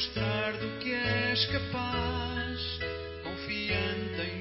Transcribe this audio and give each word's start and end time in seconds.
mostrar 0.00 0.52
do 0.52 0.78
que 0.78 0.94
és 0.94 1.44
capaz, 1.52 2.78
confiante 3.22 4.22
em 4.22 4.39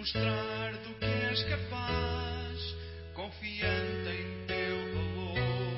mostrar 0.00 0.72
do 0.78 0.94
que 0.94 1.04
és 1.04 1.42
capaz, 1.42 2.74
confiante 3.12 4.08
em 4.08 4.46
teu 4.46 4.76
valor. 4.94 5.76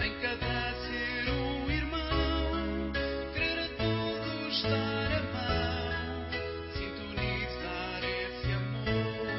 Em 0.00 0.12
cada 0.20 0.74
ser 0.82 1.30
um 1.30 1.70
irmão, 1.70 2.92
querer 3.34 3.60
a 3.60 3.68
todos 3.68 4.62
dar 4.64 5.12
a 5.12 5.22
mão, 5.32 6.26
sintonizar 6.72 8.02
esse 8.02 8.50
amor. 8.50 9.30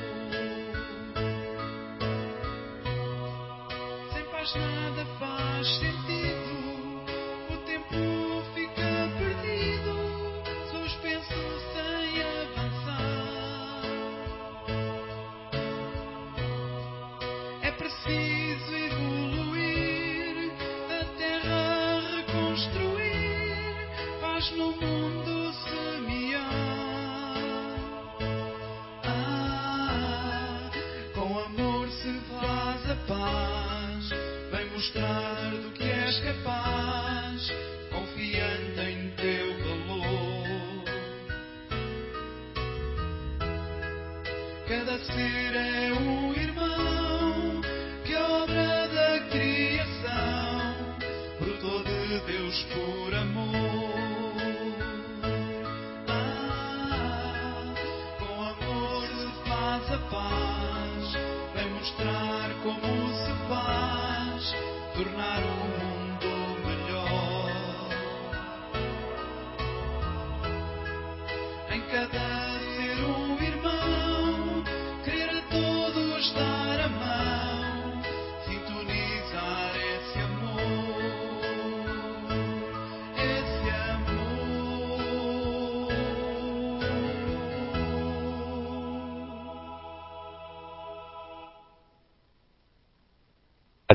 Sem 4.14 4.24
paz 4.32 4.56
nada 4.56 5.06
faz 5.20 5.68
sentido, 5.80 6.35
Cada 45.08 45.45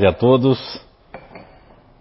tarde 0.00 0.06
a 0.06 0.12
todos, 0.12 0.81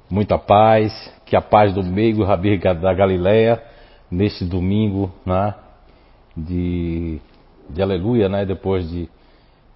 muita 0.10 0.38
paz, 0.38 1.14
que 1.26 1.36
a 1.36 1.42
paz 1.42 1.74
do 1.74 1.84
meio 1.84 2.24
Rabi 2.24 2.58
da 2.58 2.94
Galileia, 2.94 3.62
neste 4.10 4.46
domingo 4.46 5.12
né, 5.26 5.54
de, 6.36 7.20
de 7.70 7.82
aleluia, 7.82 8.30
né, 8.30 8.46
depois 8.46 8.90
de 8.90 9.10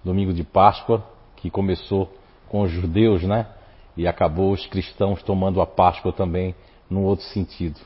domingo 0.02 0.32
de 0.32 0.42
Páscoa, 0.42 1.04
que 1.36 1.50
começou 1.50 2.10
com 2.48 2.62
os 2.62 2.70
judeus, 2.70 3.22
né, 3.24 3.46
e 3.94 4.08
acabou 4.08 4.52
os 4.52 4.64
cristãos 4.66 5.22
tomando 5.22 5.60
a 5.60 5.66
Páscoa 5.66 6.10
também 6.10 6.54
num 6.88 7.04
outro 7.04 7.26
sentido. 7.26 7.78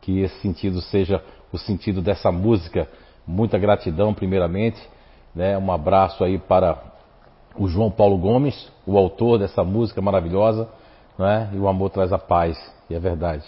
Que 0.00 0.20
esse 0.20 0.40
sentido 0.40 0.80
seja 0.80 1.22
o 1.52 1.58
sentido 1.58 2.02
dessa 2.02 2.32
música. 2.32 2.88
Muita 3.24 3.56
gratidão, 3.56 4.12
primeiramente, 4.12 4.80
né, 5.32 5.56
um 5.56 5.70
abraço 5.70 6.24
aí 6.24 6.38
para 6.38 6.76
o 7.58 7.68
João 7.68 7.90
Paulo 7.90 8.18
Gomes, 8.18 8.70
o 8.86 8.96
autor 8.96 9.38
dessa 9.38 9.64
música 9.64 10.00
maravilhosa, 10.00 10.68
né? 11.18 11.50
e 11.52 11.58
o 11.58 11.68
amor 11.68 11.90
traz 11.90 12.12
a 12.12 12.18
paz, 12.18 12.56
e 12.88 12.94
é 12.94 12.98
verdade. 12.98 13.44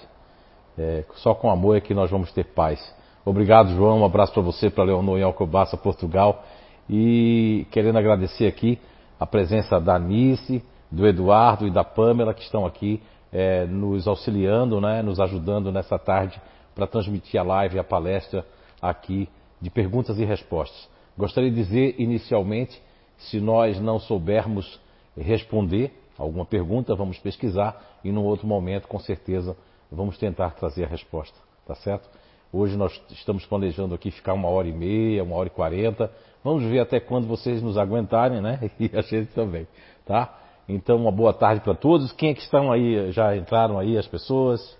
É, 0.77 1.05
só 1.17 1.35
com 1.35 1.51
amor 1.51 1.77
é 1.77 1.81
que 1.81 1.95
nós 1.95 2.11
vamos 2.11 2.33
ter 2.33 2.45
paz. 2.45 2.95
Obrigado, 3.25 3.75
João, 3.75 4.01
um 4.01 4.05
abraço 4.05 4.33
para 4.33 4.43
você, 4.43 4.71
para 4.71 4.85
Leonor 4.85 5.19
em 5.19 5.23
Alcobaça, 5.23 5.77
Portugal, 5.77 6.45
e 6.89 7.67
querendo 7.71 7.99
agradecer 7.99 8.47
aqui 8.47 8.79
a 9.19 9.27
presença 9.27 9.81
da 9.81 9.97
Anice, 9.97 10.63
do 10.91 11.07
Eduardo 11.07 11.67
e 11.67 11.71
da 11.71 11.85
Pamela, 11.85 12.33
que 12.33 12.43
estão 12.43 12.65
aqui 12.65 13.03
é, 13.33 13.67
nos 13.67 14.09
auxiliando, 14.09 14.81
né? 14.81 15.03
nos 15.03 15.21
ajudando 15.21 15.71
nessa 15.71 15.99
tarde 15.99 16.41
para 16.75 16.87
transmitir 16.87 17.39
a 17.39 17.43
live 17.43 17.77
e 17.77 17.79
a 17.79 17.85
palestra 17.85 18.47
aqui 18.81 19.29
de 19.61 19.69
perguntas 19.69 20.19
e 20.19 20.25
respostas. 20.25 20.89
Gostaria 21.17 21.51
de 21.51 21.57
dizer 21.57 21.97
inicialmente 21.99 22.81
se 23.19 23.41
nós 23.41 23.81
não 23.81 23.99
soubermos 23.99 24.81
responder 25.17 25.93
alguma 26.17 26.45
pergunta, 26.45 26.95
vamos 26.95 27.19
pesquisar 27.19 27.81
e 28.03 28.11
num 28.11 28.25
outro 28.25 28.47
momento, 28.47 28.89
com 28.89 28.99
certeza, 28.99 29.57
vamos 29.91 30.17
tentar 30.19 30.51
trazer 30.51 30.85
a 30.85 30.89
resposta, 30.89 31.37
tá 31.67 31.75
certo? 31.75 32.09
Hoje 32.53 32.77
nós 32.77 33.01
estamos 33.11 33.45
planejando 33.45 33.95
aqui 33.95 34.11
ficar 34.11 34.33
uma 34.33 34.49
hora 34.49 34.67
e 34.69 34.73
meia, 34.73 35.23
uma 35.23 35.37
hora 35.37 35.49
e 35.49 35.51
quarenta. 35.51 36.11
Vamos 36.43 36.65
ver 36.65 36.81
até 36.81 36.99
quando 36.99 37.27
vocês 37.27 37.61
nos 37.63 37.77
aguentarem, 37.77 38.41
né? 38.41 38.71
E 38.81 38.91
a 38.97 39.03
gente 39.03 39.33
também, 39.35 39.67
tá? 40.07 40.35
Então, 40.67 40.97
uma 40.97 41.13
boa 41.13 41.33
tarde 41.35 41.61
para 41.63 41.75
todos. 41.75 42.13
Quem 42.13 42.31
é 42.31 42.35
que 42.35 42.41
estão 42.41 42.73
aí? 42.73 43.11
Já 43.13 43.37
entraram 43.37 43.79
aí 43.79 43.99
as 43.99 44.07
pessoas? 44.07 44.77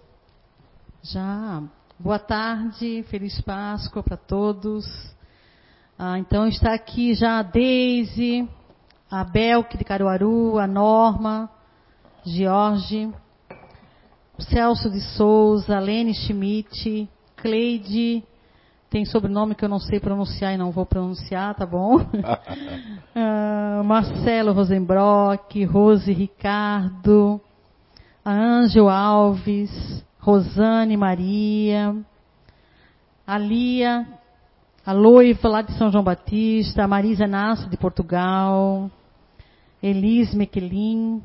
Já. 1.03 1.63
Boa 1.99 2.19
tarde, 2.19 3.03
feliz 3.11 3.41
Páscoa 3.41 4.03
para 4.03 4.17
todos. 4.17 4.85
Ah, 6.01 6.17
então 6.17 6.47
está 6.47 6.75
aqui 6.75 7.13
já 7.13 7.41
a 7.41 7.43
Deise, 7.43 8.49
a 9.11 9.25
Belk 9.25 9.77
de 9.77 9.83
Caruaru, 9.83 10.57
a 10.57 10.65
Norma, 10.65 11.51
Jorge, 12.25 13.13
Celso 14.39 14.89
de 14.89 15.01
Souza, 15.01 15.77
Lene 15.81 16.15
Schmidt, 16.15 17.11
Cleide, 17.35 18.23
tem 18.89 19.05
sobrenome 19.05 19.57
que 19.57 19.65
eu 19.65 19.69
não 19.69 19.81
sei 19.81 19.99
pronunciar 19.99 20.55
e 20.55 20.57
não 20.57 20.71
vou 20.71 20.87
pronunciar, 20.87 21.57
tá 21.57 21.67
bom? 21.67 21.97
uh, 21.97 23.83
Marcelo 23.83 24.53
Rosenbrock, 24.53 25.65
Rose 25.65 26.13
Ricardo, 26.13 27.41
a 28.25 28.31
Ângel 28.31 28.89
Alves, 28.89 30.05
Rosane 30.21 30.97
Maria, 30.97 31.93
a 33.27 33.37
Lia, 33.37 34.07
a 34.89 34.93
Loiva 34.95 35.47
lá 35.51 35.61
de 35.61 35.77
São 35.77 35.93
João 35.93 36.03
Batista, 36.03 36.85
a 36.85 36.89
Marisa 36.89 37.27
Nasce 37.27 37.69
de 37.69 37.77
Portugal, 37.77 38.91
Elis 39.83 40.33
Mequelin. 40.33 41.23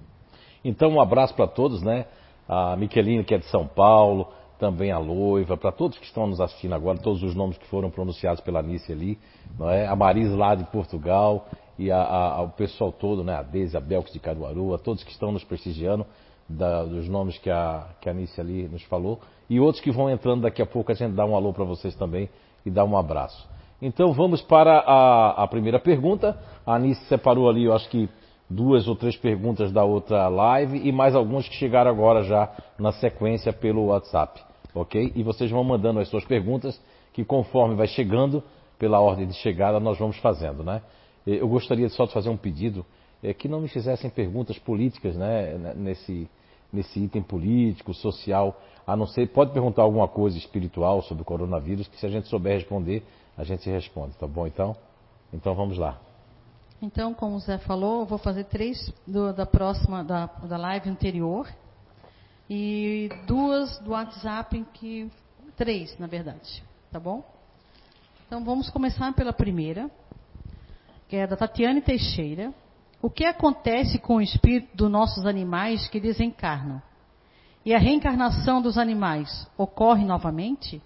Então 0.66 0.90
um 0.90 1.00
abraço 1.00 1.34
para 1.34 1.48
todos, 1.48 1.82
né? 1.82 2.06
A 2.46 2.76
Miquelina 2.76 3.24
que 3.24 3.34
é 3.34 3.38
de 3.38 3.46
São 3.46 3.66
Paulo, 3.66 4.28
também 4.60 4.92
a 4.92 4.98
Loiva, 4.98 5.56
para 5.56 5.72
todos 5.72 5.98
que 5.98 6.04
estão 6.04 6.28
nos 6.28 6.42
assistindo 6.42 6.76
agora, 6.76 6.98
todos 6.98 7.24
os 7.24 7.34
nomes 7.36 7.58
que 7.58 7.66
foram 7.68 7.90
pronunciados 7.90 8.42
pela 8.42 8.60
Anice 8.60 8.92
ali, 8.92 9.18
não 9.58 9.70
é? 9.70 9.88
a 9.88 9.96
Marisa 9.96 10.36
lá 10.36 10.56
de 10.56 10.66
Portugal 10.66 11.48
e 11.80 11.90
a, 11.90 12.04
a, 12.04 12.42
o 12.42 12.50
pessoal 12.50 12.92
todo, 12.92 13.24
né? 13.24 13.34
a 13.34 13.44
Deise, 13.44 13.78
a 13.78 13.80
Belks 13.80 14.12
de 14.12 14.20
Caruaru, 14.20 14.74
a 14.74 14.78
todos 14.78 15.06
que 15.06 15.12
estão 15.12 15.32
nos 15.32 15.46
prestigiando, 15.46 16.06
da, 16.50 16.84
dos 16.84 17.08
nomes 17.08 17.38
que 17.38 17.50
a, 17.50 17.88
que 18.02 18.10
a 18.10 18.12
Anice 18.12 18.42
ali 18.42 18.68
nos 18.68 18.84
falou, 18.84 19.22
e 19.50 19.58
outros 19.58 19.82
que 19.82 19.90
vão 19.90 20.10
entrando 20.10 20.42
daqui 20.42 20.62
a 20.62 20.66
pouco, 20.66 20.92
a 20.92 20.96
gente 20.96 21.14
dá 21.14 21.26
um 21.26 21.34
alô 21.34 21.54
para 21.54 21.64
vocês 21.64 21.96
também 21.96 22.30
e 22.66 22.70
dá 22.70 22.84
um 22.84 22.98
abraço. 22.98 23.53
Então 23.86 24.14
vamos 24.14 24.42
para 24.42 24.80
a, 24.80 25.44
a 25.44 25.48
primeira 25.48 25.78
pergunta. 25.78 26.40
A 26.66 26.76
Anice 26.76 27.04
separou 27.08 27.50
ali, 27.50 27.66
eu 27.66 27.74
acho 27.74 27.90
que 27.90 28.08
duas 28.50 28.88
ou 28.88 28.96
três 28.96 29.18
perguntas 29.18 29.74
da 29.74 29.84
outra 29.84 30.30
live 30.30 30.80
e 30.88 30.90
mais 30.90 31.14
algumas 31.14 31.50
que 31.50 31.56
chegaram 31.56 31.92
agora 31.92 32.24
já 32.24 32.50
na 32.80 32.94
sequência 32.94 33.52
pelo 33.52 33.88
WhatsApp, 33.88 34.42
ok? 34.74 35.12
E 35.14 35.22
vocês 35.22 35.52
vão 35.52 35.66
mandando 35.66 36.00
as 36.00 36.08
suas 36.08 36.24
perguntas 36.24 36.82
que 37.12 37.26
conforme 37.26 37.76
vai 37.76 37.88
chegando, 37.88 38.42
pela 38.80 39.02
ordem 39.02 39.28
de 39.28 39.34
chegada, 39.34 39.82
nós 39.82 40.00
vamos 40.00 40.18
fazendo, 40.18 40.64
né? 40.64 40.82
Eu 41.28 41.48
gostaria 41.50 41.90
só 41.90 42.06
de 42.06 42.14
fazer 42.14 42.30
um 42.30 42.38
pedido, 42.38 42.86
é 43.22 43.34
que 43.34 43.50
não 43.50 43.60
me 43.60 43.68
fizessem 43.68 44.10
perguntas 44.10 44.58
políticas, 44.58 45.16
né? 45.18 45.74
Nesse, 45.76 46.30
nesse 46.72 47.02
item 47.02 47.22
político, 47.22 47.94
social, 47.94 48.58
a 48.88 48.96
não 48.96 49.08
ser, 49.08 49.28
pode 49.28 49.52
perguntar 49.52 49.82
alguma 49.84 50.08
coisa 50.08 50.38
espiritual 50.38 51.02
sobre 51.02 51.22
o 51.22 51.26
coronavírus, 51.26 51.88
que 51.88 51.98
se 52.00 52.06
a 52.06 52.10
gente 52.10 52.30
souber 52.30 52.56
responder, 52.56 53.04
a 53.38 53.44
gente 53.44 53.70
responde, 53.70 54.14
tá 54.16 54.28
bom 54.28 54.46
então? 54.46 54.76
Então 55.32 55.56
vamos 55.56 55.78
lá. 55.78 56.00
Então, 56.82 57.14
como 57.14 57.38
o 57.38 57.40
Zé 57.40 57.58
falou, 57.60 58.02
eu 58.02 58.06
vou 58.06 58.18
fazer 58.18 58.44
três 58.44 58.94
do, 59.08 59.32
da 59.32 59.46
próxima, 59.46 60.04
da, 60.04 60.26
da 60.26 60.58
live 60.58 60.90
anterior 60.90 61.48
e 62.50 63.10
duas 63.26 63.80
do 63.80 63.92
WhatsApp, 63.92 64.66
que 64.74 65.10
três, 65.56 65.98
na 65.98 66.08
verdade, 66.08 66.62
tá 66.92 67.00
bom? 67.00 67.24
Então, 68.28 68.44
vamos 68.44 68.70
começar 68.70 69.14
pela 69.14 69.32
primeira, 69.32 69.90
que 71.08 71.16
é 71.16 71.26
da 71.26 71.38
Tatiane 71.38 71.82
Teixeira. 71.82 72.54
O 73.02 73.10
que 73.10 73.26
acontece 73.26 73.98
com 73.98 74.16
o 74.16 74.22
espírito 74.22 74.76
dos 74.76 74.92
nossos 74.92 75.26
animais 75.26 75.88
que 75.88 76.00
desencarnam? 76.00 76.82
E 77.66 77.74
a 77.74 77.80
reencarnação 77.80 78.62
dos 78.62 78.78
animais 78.78 79.48
ocorre 79.58 80.04
novamente? 80.04 80.82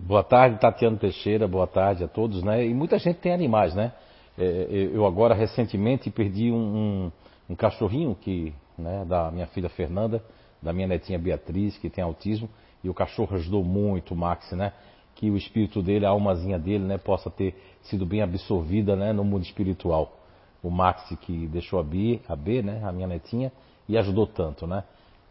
Boa 0.00 0.22
tarde, 0.22 0.60
Tatiana 0.60 0.96
Teixeira, 0.96 1.48
boa 1.48 1.66
tarde 1.66 2.04
a 2.04 2.08
todos, 2.08 2.42
né? 2.44 2.64
E 2.64 2.72
muita 2.72 2.98
gente 3.00 3.16
tem 3.16 3.32
animais, 3.34 3.74
né? 3.74 3.92
É, 4.38 4.44
é, 4.44 4.96
eu 4.96 5.04
agora 5.04 5.34
recentemente 5.34 6.08
perdi 6.08 6.52
um, 6.52 6.56
um, 6.56 7.12
um, 7.50 7.56
cachorrinho 7.56 8.14
que, 8.14 8.54
né, 8.78 9.04
da 9.04 9.28
minha 9.32 9.48
filha 9.48 9.68
Fernanda, 9.68 10.22
da 10.62 10.72
minha 10.72 10.86
netinha 10.86 11.18
Beatriz, 11.18 11.76
que 11.78 11.90
tem 11.90 12.02
autismo, 12.02 12.48
e 12.82 12.88
o 12.88 12.94
cachorro 12.94 13.34
ajudou 13.34 13.64
muito 13.64 14.14
o 14.14 14.16
Max, 14.16 14.52
né? 14.52 14.72
Que 15.16 15.30
o 15.30 15.36
espírito 15.36 15.82
dele, 15.82 16.06
a 16.06 16.10
almazinha 16.10 16.60
dele, 16.60 16.84
né, 16.84 16.96
possa 16.96 17.28
ter 17.28 17.60
sido 17.82 18.06
bem 18.06 18.22
absorvida, 18.22 18.94
né, 18.94 19.12
no 19.12 19.24
mundo 19.24 19.42
espiritual. 19.42 20.16
O 20.62 20.70
Max 20.70 21.12
que 21.22 21.48
deixou 21.48 21.80
a 21.80 21.82
B, 21.82 22.20
a 22.28 22.36
B, 22.36 22.62
né, 22.62 22.80
a 22.84 22.92
minha 22.92 23.08
netinha, 23.08 23.50
e 23.88 23.98
ajudou 23.98 24.28
tanto, 24.28 24.64
né? 24.64 24.84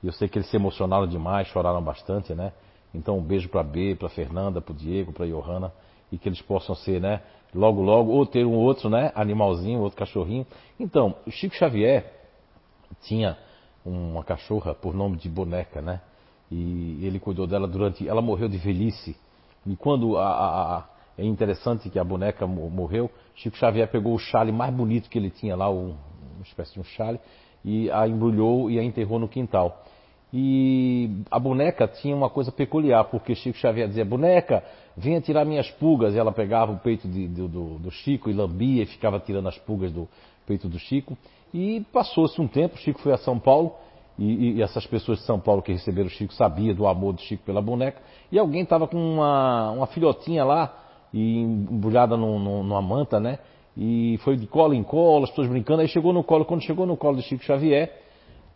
E 0.04 0.08
eu 0.08 0.14
sei 0.14 0.28
que 0.28 0.38
eles 0.38 0.50
se 0.50 0.58
emocionaram 0.58 1.08
demais, 1.08 1.48
choraram 1.48 1.82
bastante, 1.82 2.36
né? 2.36 2.52
Então 2.98 3.18
um 3.18 3.22
beijo 3.22 3.48
para 3.50 3.64
B, 3.64 3.96
para 3.96 4.10
Fernanda, 4.10 4.60
para 4.60 4.74
Diego, 4.74 5.14
para 5.14 5.26
Johanna 5.26 5.72
e 6.12 6.18
que 6.18 6.28
eles 6.28 6.42
possam 6.42 6.74
ser, 6.76 7.02
né, 7.02 7.22
logo 7.54 7.82
logo 7.82 8.12
ou 8.12 8.26
ter 8.26 8.46
um 8.46 8.56
outro, 8.56 8.90
né, 8.90 9.12
animalzinho, 9.14 9.80
outro 9.80 9.98
cachorrinho. 9.98 10.46
Então, 10.80 11.16
o 11.26 11.32
Chico 11.32 11.56
Xavier 11.56 12.14
tinha 13.02 13.38
uma 13.86 14.24
cachorra 14.24 14.74
por 14.74 14.94
nome 14.94 15.18
de 15.18 15.30
Boneca, 15.30 15.82
né? 15.82 16.02
E 16.50 17.00
ele 17.06 17.20
cuidou 17.20 17.46
dela 17.46 17.68
durante, 17.68 18.08
ela 18.08 18.22
morreu 18.22 18.48
de 18.48 18.58
velhice. 18.58 19.18
E 19.66 19.76
quando 19.76 20.18
a, 20.18 20.28
a, 20.28 20.78
a 20.78 20.86
é 21.18 21.26
interessante 21.26 21.90
que 21.90 21.98
a 21.98 22.04
boneca 22.04 22.46
morreu, 22.46 23.10
Chico 23.36 23.58
Xavier 23.58 23.90
pegou 23.90 24.14
o 24.14 24.20
chale 24.20 24.52
mais 24.52 24.74
bonito 24.74 25.10
que 25.10 25.18
ele 25.18 25.32
tinha 25.32 25.56
lá, 25.56 25.70
um, 25.70 25.96
uma 26.36 26.44
espécie 26.44 26.74
de 26.74 26.80
um 26.80 26.84
chale, 26.84 27.20
e 27.66 27.90
a 27.90 28.08
embrulhou 28.08 28.70
e 28.70 28.80
a 28.80 28.84
enterrou 28.84 29.18
no 29.20 29.28
quintal. 29.28 29.84
E 30.34 31.22
a 31.32 31.40
boneca 31.40 31.88
tinha 31.88 32.16
uma 32.16 32.30
coisa 32.30 32.52
peculiar, 32.52 33.06
porque 33.06 33.34
Chico 33.34 33.58
Xavier 33.58 33.88
dizia: 33.88 34.04
boneca, 34.04 34.64
venha 34.96 35.22
tirar 35.22 35.46
minhas 35.46 35.70
pulgas. 35.72 36.14
E 36.14 36.18
ela 36.18 36.32
pegava 36.32 36.72
o 36.72 36.78
peito 36.78 37.08
de, 37.08 37.28
do, 37.28 37.48
do, 37.48 37.80
do, 37.80 37.92
Chico 37.92 38.30
e 38.30 38.34
lambia 38.34 38.84
e 38.84 38.86
ficava 38.86 39.20
tirando 39.20 39.48
as 39.48 39.58
pulgas 39.60 39.92
do 39.92 40.08
peito 40.46 40.68
do 40.68 40.78
Chico. 40.78 41.18
E 41.54 41.86
passou-se 41.94 42.40
um 42.42 42.48
tempo, 42.48 42.78
Chico 42.78 43.00
foi 43.00 43.14
a 43.14 43.18
São 43.18 43.40
Paulo. 43.40 43.74
E, 44.20 44.58
e, 44.58 44.62
essas 44.64 44.86
pessoas 44.86 45.20
de 45.20 45.26
São 45.26 45.40
Paulo 45.40 45.62
que 45.62 45.72
receberam 45.72 46.08
o 46.08 46.10
Chico 46.10 46.34
sabiam 46.34 46.76
do 46.76 46.88
amor 46.88 47.14
do 47.14 47.22
Chico 47.22 47.44
pela 47.46 47.62
boneca. 47.62 48.02
E 48.32 48.38
alguém 48.38 48.64
estava 48.64 48.88
com 48.88 48.98
uma, 48.98 49.72
uma 49.72 49.88
filhotinha 49.88 50.44
lá, 50.44 50.76
e 51.14 51.40
embrulhada 51.40 52.18
num, 52.18 52.38
num, 52.38 52.64
numa 52.64 52.82
manta, 52.82 53.20
né? 53.20 53.40
E 53.78 54.20
foi 54.24 54.36
de 54.36 54.48
colo 54.48 54.74
em 54.74 54.84
colo, 54.84 55.24
as 55.24 55.30
pessoas 55.30 55.48
brincando. 55.48 55.82
Aí 55.82 55.88
chegou 55.88 56.12
no 56.12 56.24
colo, 56.24 56.44
quando 56.44 56.64
chegou 56.64 56.86
no 56.86 56.98
colo 56.98 57.18
do 57.18 57.22
Chico 57.22 57.44
Xavier, 57.44 57.94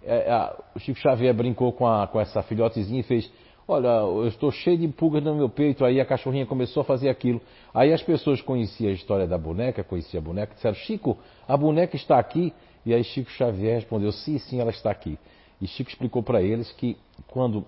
é, 0.04 0.32
a, 0.32 0.56
o 0.76 0.80
Chico 0.80 1.00
Xavier 1.00 1.34
brincou 1.34 1.72
com, 1.72 1.88
a, 1.88 2.08
com 2.08 2.20
essa 2.20 2.42
filhotezinha 2.44 3.00
e 3.00 3.04
fez: 3.04 3.32
Olha, 3.68 3.88
eu 3.88 4.28
estou 4.28 4.52
cheio 4.52 4.78
de 4.78 4.88
pulgas 4.88 5.24
no 5.24 5.36
meu 5.36 5.50
peito. 5.50 5.86
Aí 5.86 6.00
a 6.00 6.06
cachorrinha 6.06 6.46
começou 6.46 6.82
a 6.82 6.84
fazer 6.84 7.10
aquilo. 7.10 7.42
Aí 7.74 7.94
as 7.94 8.02
pessoas 8.02 8.42
conheciam 8.42 8.90
a 8.90 8.94
história 8.94 9.28
da 9.28 9.38
boneca, 9.38 9.84
conheciam 9.84 10.22
a 10.22 10.26
boneca, 10.26 10.56
disseram: 10.56 10.76
Chico, 10.76 11.18
a 11.48 11.56
boneca 11.56 11.96
está 11.96 12.18
aqui. 12.18 12.54
E 12.86 12.94
aí 12.94 13.04
Chico 13.04 13.30
Xavier 13.32 13.76
respondeu: 13.76 14.12
Sim, 14.12 14.38
sim, 14.40 14.60
ela 14.60 14.72
está 14.72 14.90
aqui. 14.90 15.18
E 15.62 15.68
Chico 15.68 15.90
explicou 15.90 16.24
para 16.24 16.42
eles 16.42 16.72
que 16.72 16.98
quando 17.28 17.66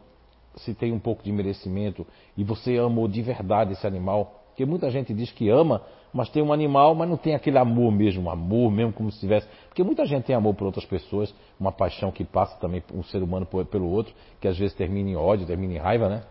se 0.58 0.74
tem 0.74 0.92
um 0.92 1.00
pouco 1.00 1.24
de 1.24 1.32
merecimento 1.32 2.06
e 2.38 2.44
você 2.44 2.78
amou 2.78 3.08
de 3.08 3.22
verdade 3.22 3.74
esse 3.74 3.86
animal, 3.88 4.43
porque 4.54 4.66
muita 4.68 4.92
gente 4.92 5.14
diz 5.16 5.32
que 5.32 5.50
ama, 5.50 5.82
mas 6.14 6.30
tem 6.30 6.44
um 6.44 6.54
animal, 6.54 6.94
mas 6.94 7.10
não 7.10 7.18
tem 7.18 7.34
aquele 7.34 7.58
amor 7.58 7.92
mesmo, 7.92 8.30
amor 8.30 8.72
mesmo 8.72 8.94
como 8.94 9.12
se 9.12 9.20
tivesse. 9.20 9.48
Porque 9.68 9.84
muita 9.84 10.06
gente 10.06 10.26
tem 10.26 10.36
amor 10.36 10.54
por 10.54 10.66
outras 10.66 10.86
pessoas, 10.86 11.34
uma 11.60 11.72
paixão 11.72 12.12
que 12.12 12.24
passa 12.24 12.56
também 12.60 12.84
um 12.94 13.02
ser 13.04 13.24
humano 13.24 13.48
pelo 13.48 13.90
outro, 13.90 14.14
que 14.40 14.48
às 14.48 14.56
vezes 14.56 14.76
termina 14.76 15.10
em 15.10 15.16
ódio, 15.16 15.48
termina 15.48 15.74
em 15.74 15.78
raiva, 15.78 16.08
né? 16.08 16.24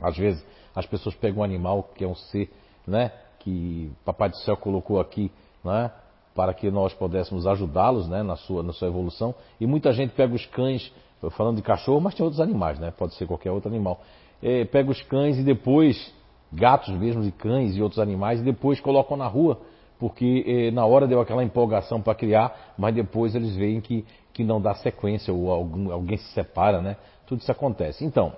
Às 0.00 0.16
vezes 0.16 0.46
as 0.72 0.86
pessoas 0.86 1.16
pegam 1.16 1.40
um 1.40 1.42
animal 1.42 1.90
que 1.96 2.04
é 2.04 2.06
um 2.06 2.14
ser, 2.14 2.48
né? 2.86 3.10
Que 3.40 3.90
Papai 4.04 4.28
do 4.28 4.36
Céu 4.36 4.56
colocou 4.56 5.00
aqui, 5.00 5.32
né? 5.64 5.90
Para 6.36 6.54
que 6.54 6.70
nós 6.70 6.94
pudéssemos 6.94 7.44
ajudá-los, 7.44 8.08
né? 8.08 8.22
Na 8.22 8.36
sua, 8.36 8.62
na 8.62 8.72
sua 8.72 8.86
evolução. 8.86 9.34
E 9.60 9.66
muita 9.66 9.92
gente 9.92 10.12
pega 10.12 10.32
os 10.32 10.46
cães, 10.46 10.92
falando 11.32 11.56
de 11.56 11.62
cachorro, 11.62 12.00
mas 12.00 12.14
tem 12.14 12.22
outros 12.22 12.40
animais, 12.40 12.78
né? 12.78 12.92
Pode 12.96 13.14
ser 13.14 13.26
qualquer 13.26 13.50
outro 13.50 13.68
animal. 13.68 14.00
É, 14.40 14.64
pega 14.64 14.92
os 14.92 15.02
cães 15.02 15.36
e 15.38 15.42
depois 15.42 16.16
gatos 16.52 16.94
mesmo 16.94 17.22
e 17.24 17.32
cães 17.32 17.76
e 17.76 17.82
outros 17.82 18.00
animais, 18.00 18.40
e 18.40 18.44
depois 18.44 18.80
colocam 18.80 19.16
na 19.16 19.26
rua, 19.26 19.60
porque 19.98 20.44
eh, 20.46 20.70
na 20.70 20.86
hora 20.86 21.06
deu 21.06 21.20
aquela 21.20 21.44
empolgação 21.44 22.00
para 22.00 22.14
criar, 22.14 22.74
mas 22.78 22.94
depois 22.94 23.34
eles 23.34 23.54
veem 23.56 23.80
que, 23.80 24.04
que 24.32 24.44
não 24.44 24.60
dá 24.60 24.74
sequência, 24.74 25.32
ou 25.34 25.50
algum, 25.50 25.92
alguém 25.92 26.16
se 26.16 26.32
separa, 26.32 26.80
né? 26.80 26.96
Tudo 27.26 27.40
isso 27.40 27.52
acontece. 27.52 28.04
Então, 28.04 28.32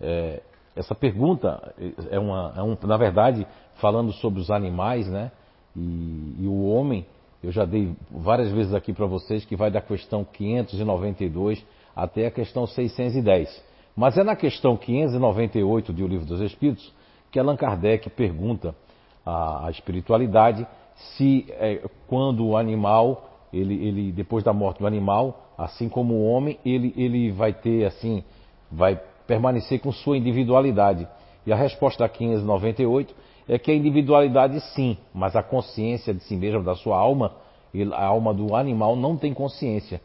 é, 0.00 0.42
essa 0.74 0.94
pergunta 0.94 1.74
é 2.10 2.18
uma, 2.18 2.52
é 2.56 2.62
um, 2.62 2.76
na 2.86 2.96
verdade, 2.96 3.46
falando 3.76 4.12
sobre 4.12 4.40
os 4.40 4.50
animais, 4.50 5.08
né? 5.08 5.32
E, 5.74 6.36
e 6.40 6.46
o 6.46 6.66
homem, 6.66 7.06
eu 7.42 7.50
já 7.50 7.64
dei 7.64 7.94
várias 8.10 8.50
vezes 8.52 8.74
aqui 8.74 8.92
para 8.92 9.06
vocês 9.06 9.44
que 9.44 9.56
vai 9.56 9.70
da 9.70 9.80
questão 9.80 10.24
592 10.24 11.64
até 11.94 12.26
a 12.26 12.30
questão 12.30 12.66
610. 12.66 13.64
Mas 13.96 14.18
é 14.18 14.22
na 14.22 14.36
questão 14.36 14.76
598 14.76 15.92
de 15.92 16.04
O 16.04 16.06
Livro 16.06 16.26
dos 16.26 16.40
Espíritos 16.42 16.92
que 17.30 17.38
Allan 17.38 17.56
Kardec 17.56 18.10
pergunta 18.10 18.74
à, 19.24 19.68
espiritualidade 19.70 20.66
se 21.16 21.46
é, 21.50 21.82
quando 22.06 22.46
o 22.46 22.56
animal, 22.56 23.30
ele, 23.52 23.74
ele, 23.74 24.12
depois 24.12 24.44
da 24.44 24.52
morte 24.52 24.78
do 24.78 24.86
animal, 24.86 25.52
assim 25.56 25.88
como 25.88 26.14
o 26.14 26.30
homem, 26.30 26.58
ele, 26.64 26.92
ele 26.96 27.30
vai 27.30 27.52
ter 27.52 27.84
assim, 27.84 28.22
vai 28.70 29.00
permanecer 29.26 29.80
com 29.80 29.90
sua 29.90 30.16
individualidade. 30.16 31.08
E 31.46 31.52
a 31.52 31.56
resposta 31.56 32.04
da 32.04 32.08
598 32.08 33.14
é 33.48 33.58
que 33.58 33.70
a 33.70 33.74
individualidade 33.74 34.60
sim, 34.74 34.98
mas 35.14 35.36
a 35.36 35.42
consciência 35.42 36.12
de 36.12 36.20
si 36.20 36.36
mesmo, 36.36 36.62
da 36.62 36.74
sua 36.74 36.98
alma, 36.98 37.32
a 37.92 38.04
alma 38.04 38.34
do 38.34 38.54
animal 38.54 38.94
não 38.96 39.16
tem 39.16 39.32
consciência. 39.32 40.00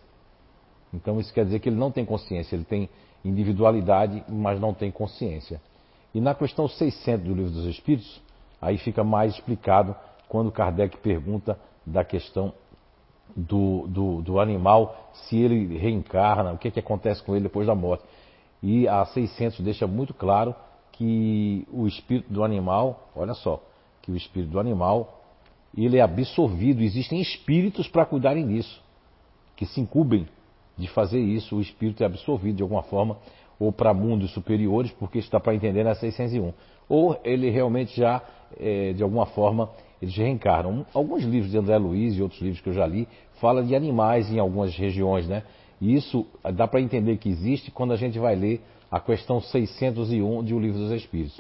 Então 0.94 1.20
isso 1.20 1.34
quer 1.34 1.46
dizer 1.46 1.60
que 1.60 1.70
ele 1.70 1.78
não 1.78 1.92
tem 1.92 2.06
consciência, 2.06 2.56
ele 2.56 2.66
tem 2.66 2.90
individualidade, 3.24 4.24
mas 4.28 4.60
não 4.60 4.74
tem 4.74 4.92
consciência. 4.92 5.62
E 6.14 6.20
na 6.20 6.36
questão 6.36 6.68
600 6.68 7.26
do 7.26 7.34
Livro 7.34 7.52
dos 7.52 7.66
Espíritos, 7.66 8.22
aí 8.62 8.78
fica 8.78 9.04
mais 9.04 9.34
explicado 9.34 9.96
quando 10.28 10.52
Kardec 10.52 10.98
pergunta 10.98 11.58
da 11.86 12.04
questão 12.04 12.54
do, 13.36 13.88
do, 13.88 14.22
do 14.22 14.40
animal, 14.40 15.12
se 15.14 15.38
ele 15.38 15.78
reencarna, 15.78 16.54
o 16.54 16.58
que, 16.58 16.68
é 16.68 16.72
que 16.72 16.80
acontece 16.80 17.24
com 17.24 17.36
ele 17.36 17.44
depois 17.44 17.68
da 17.68 17.76
morte. 17.76 18.04
E 18.62 18.88
a 18.88 19.06
600 19.06 19.62
deixa 19.62 19.88
muito 19.88 20.14
claro 20.14 20.54
que 20.92 21.66
o 21.72 21.88
espírito 21.88 22.32
do 22.32 22.44
animal, 22.44 23.10
olha 23.16 23.34
só, 23.34 23.64
que 24.02 24.12
o 24.12 24.16
espírito 24.16 24.52
do 24.52 24.60
animal, 24.60 25.22
ele 25.76 25.98
é 25.98 26.02
absorvido, 26.02 26.82
existem 26.82 27.22
espíritos 27.22 27.88
para 27.88 28.06
cuidarem 28.06 28.48
disso, 28.48 28.82
que 29.56 29.66
se 29.66 29.80
incumbem 29.80 30.28
de 30.82 30.88
fazer 30.90 31.20
isso, 31.20 31.56
o 31.56 31.62
espírito 31.62 32.04
é 32.04 32.06
absorvido 32.06 32.58
de 32.58 32.64
alguma 32.64 32.84
forma, 32.84 33.18
ou 33.60 33.72
para 33.72 33.94
mundos 33.94 34.32
superiores, 34.32 34.92
porque 34.92 35.20
está 35.20 35.40
para 35.40 35.54
entender 35.54 35.84
na 35.84 35.94
601. 35.94 36.52
Ou 36.90 37.20
ele 37.24 37.50
realmente 37.50 37.96
já, 37.96 38.22
é, 38.60 38.92
de 38.92 39.04
alguma 39.04 39.26
forma, 39.28 39.70
eles 40.02 40.16
reencarnam. 40.16 40.86
Alguns 40.94 41.24
livros 41.24 41.52
de 41.52 41.58
André 41.58 41.78
Luiz 41.78 42.18
e 42.18 42.22
outros 42.22 42.42
livros 42.42 42.60
que 42.60 42.70
eu 42.70 42.74
já 42.74 42.88
li 42.88 43.08
falam 43.40 43.64
de 43.66 43.76
animais 43.76 44.32
em 44.32 44.40
algumas 44.40 44.76
regiões, 44.76 45.28
né? 45.28 45.44
E 45.80 45.94
isso 45.94 46.26
dá 46.54 46.68
para 46.68 46.82
entender 46.82 47.18
que 47.18 47.30
existe 47.30 47.72
quando 47.72 47.94
a 47.94 47.96
gente 47.96 48.20
vai 48.20 48.36
ler 48.36 48.62
a 48.90 49.00
questão 49.00 49.40
601 49.40 50.44
de 50.44 50.54
O 50.54 50.60
Livro 50.60 50.80
dos 50.80 50.92
Espíritos. 50.92 51.40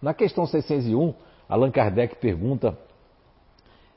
Na 0.00 0.14
questão 0.14 0.46
601, 0.46 1.12
Allan 1.48 1.70
Kardec 1.70 2.16
pergunta 2.16 2.78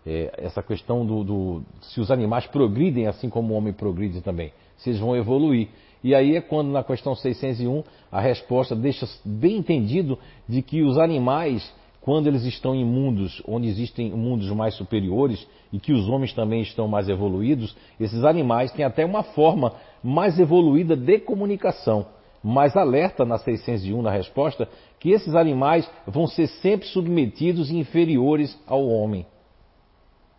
é, 0.06 0.34
essa 0.38 0.62
questão 0.62 1.06
do, 1.06 1.24
do, 1.24 1.62
se 1.82 2.00
os 2.00 2.12
animais 2.12 2.46
progridem 2.48 3.08
assim 3.08 3.30
como 3.30 3.54
o 3.54 3.58
homem 3.58 3.74
progride 3.74 4.22
também, 4.22 4.52
se 4.78 4.90
eles 4.90 5.00
vão 5.00 5.16
evoluir. 5.16 5.70
E 6.04 6.14
aí 6.14 6.36
é 6.36 6.42
quando 6.42 6.70
na 6.70 6.84
questão 6.84 7.16
601 7.16 7.84
a 8.12 8.20
resposta 8.20 8.76
deixa 8.76 9.08
bem 9.24 9.58
entendido 9.58 10.20
de 10.48 10.62
que 10.62 10.82
os 10.82 10.98
animais, 10.98 11.74
quando 12.02 12.28
eles 12.28 12.44
estão 12.44 12.76
em 12.76 12.84
mundos 12.84 13.42
onde 13.48 13.68
existem 13.68 14.12
mundos 14.12 14.50
mais 14.52 14.76
superiores 14.76 15.48
e 15.72 15.80
que 15.80 15.94
os 15.94 16.10
homens 16.10 16.34
também 16.34 16.62
estão 16.62 16.88
mais 16.88 17.08
evoluídos, 17.08 17.76
esses 17.98 18.26
animais 18.26 18.72
têm 18.74 18.84
até 18.84 19.06
uma 19.06 19.24
forma 19.24 19.74
mais 20.04 20.38
evoluída 20.38 20.98
de 20.98 21.20
comunicação. 21.20 22.06
Mas 22.44 22.76
alerta 22.76 23.24
na 23.24 23.38
601 23.38 24.02
na 24.02 24.12
resposta 24.12 24.68
que 25.00 25.12
esses 25.12 25.34
animais 25.34 25.90
vão 26.06 26.28
ser 26.28 26.48
sempre 26.48 26.86
submetidos 26.88 27.72
e 27.72 27.78
inferiores 27.78 28.60
ao 28.68 28.86
homem. 28.86 29.26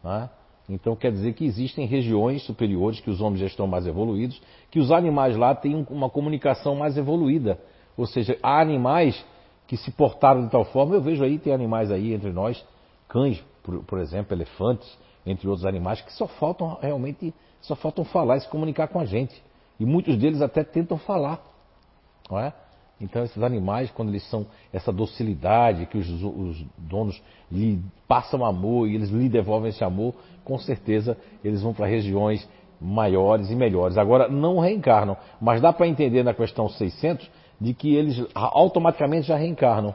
Né? 0.04 0.28
Então 0.68 0.94
quer 0.94 1.10
dizer 1.10 1.32
que 1.32 1.44
existem 1.44 1.86
regiões 1.86 2.42
superiores 2.44 3.00
que 3.00 3.10
os 3.10 3.20
homens 3.20 3.40
já 3.40 3.46
estão 3.46 3.66
mais 3.66 3.86
evoluídos, 3.86 4.40
que 4.70 4.78
os 4.78 4.92
animais 4.92 5.36
lá 5.36 5.54
têm 5.54 5.86
uma 5.88 6.10
comunicação 6.10 6.76
mais 6.76 6.96
evoluída. 6.96 7.58
Ou 7.96 8.06
seja, 8.06 8.38
há 8.42 8.60
animais 8.60 9.24
que 9.66 9.76
se 9.76 9.90
portaram 9.90 10.44
de 10.44 10.50
tal 10.50 10.64
forma, 10.66 10.94
eu 10.94 11.00
vejo 11.00 11.24
aí, 11.24 11.38
tem 11.38 11.52
animais 11.52 11.90
aí 11.90 12.12
entre 12.12 12.30
nós, 12.30 12.64
cães, 13.08 13.42
por, 13.62 13.82
por 13.84 13.98
exemplo, 13.98 14.36
elefantes, 14.36 14.98
entre 15.24 15.48
outros 15.48 15.64
animais, 15.64 16.02
que 16.02 16.12
só 16.12 16.26
faltam 16.26 16.78
realmente, 16.80 17.32
só 17.62 17.74
faltam 17.74 18.04
falar 18.04 18.36
e 18.36 18.40
se 18.40 18.48
comunicar 18.48 18.88
com 18.88 19.00
a 19.00 19.06
gente. 19.06 19.42
E 19.80 19.86
muitos 19.86 20.16
deles 20.16 20.42
até 20.42 20.62
tentam 20.62 20.98
falar. 20.98 21.42
Não 22.30 22.38
é? 22.38 22.52
Então 23.04 23.22
esses 23.22 23.42
animais, 23.42 23.90
quando 23.90 24.08
eles 24.08 24.28
são 24.30 24.46
essa 24.72 24.90
docilidade 24.90 25.84
que 25.86 25.98
os, 25.98 26.08
os, 26.08 26.64
donos 26.78 27.22
lhe 27.52 27.78
passam 28.08 28.44
amor 28.44 28.88
e 28.88 28.94
eles 28.94 29.10
lhe 29.10 29.28
devolvem 29.28 29.68
esse 29.68 29.84
amor, 29.84 30.14
com 30.42 30.58
certeza 30.58 31.16
eles 31.44 31.62
vão 31.62 31.74
para 31.74 31.86
regiões 31.86 32.48
maiores 32.80 33.50
e 33.50 33.54
melhores. 33.54 33.98
Agora 33.98 34.26
não 34.26 34.58
reencarnam, 34.58 35.16
mas 35.38 35.60
dá 35.60 35.70
para 35.70 35.86
entender 35.86 36.22
na 36.22 36.32
questão 36.32 36.66
600 36.66 37.30
de 37.60 37.74
que 37.74 37.94
eles 37.94 38.24
automaticamente 38.34 39.28
já 39.28 39.36
reencarnam, 39.36 39.94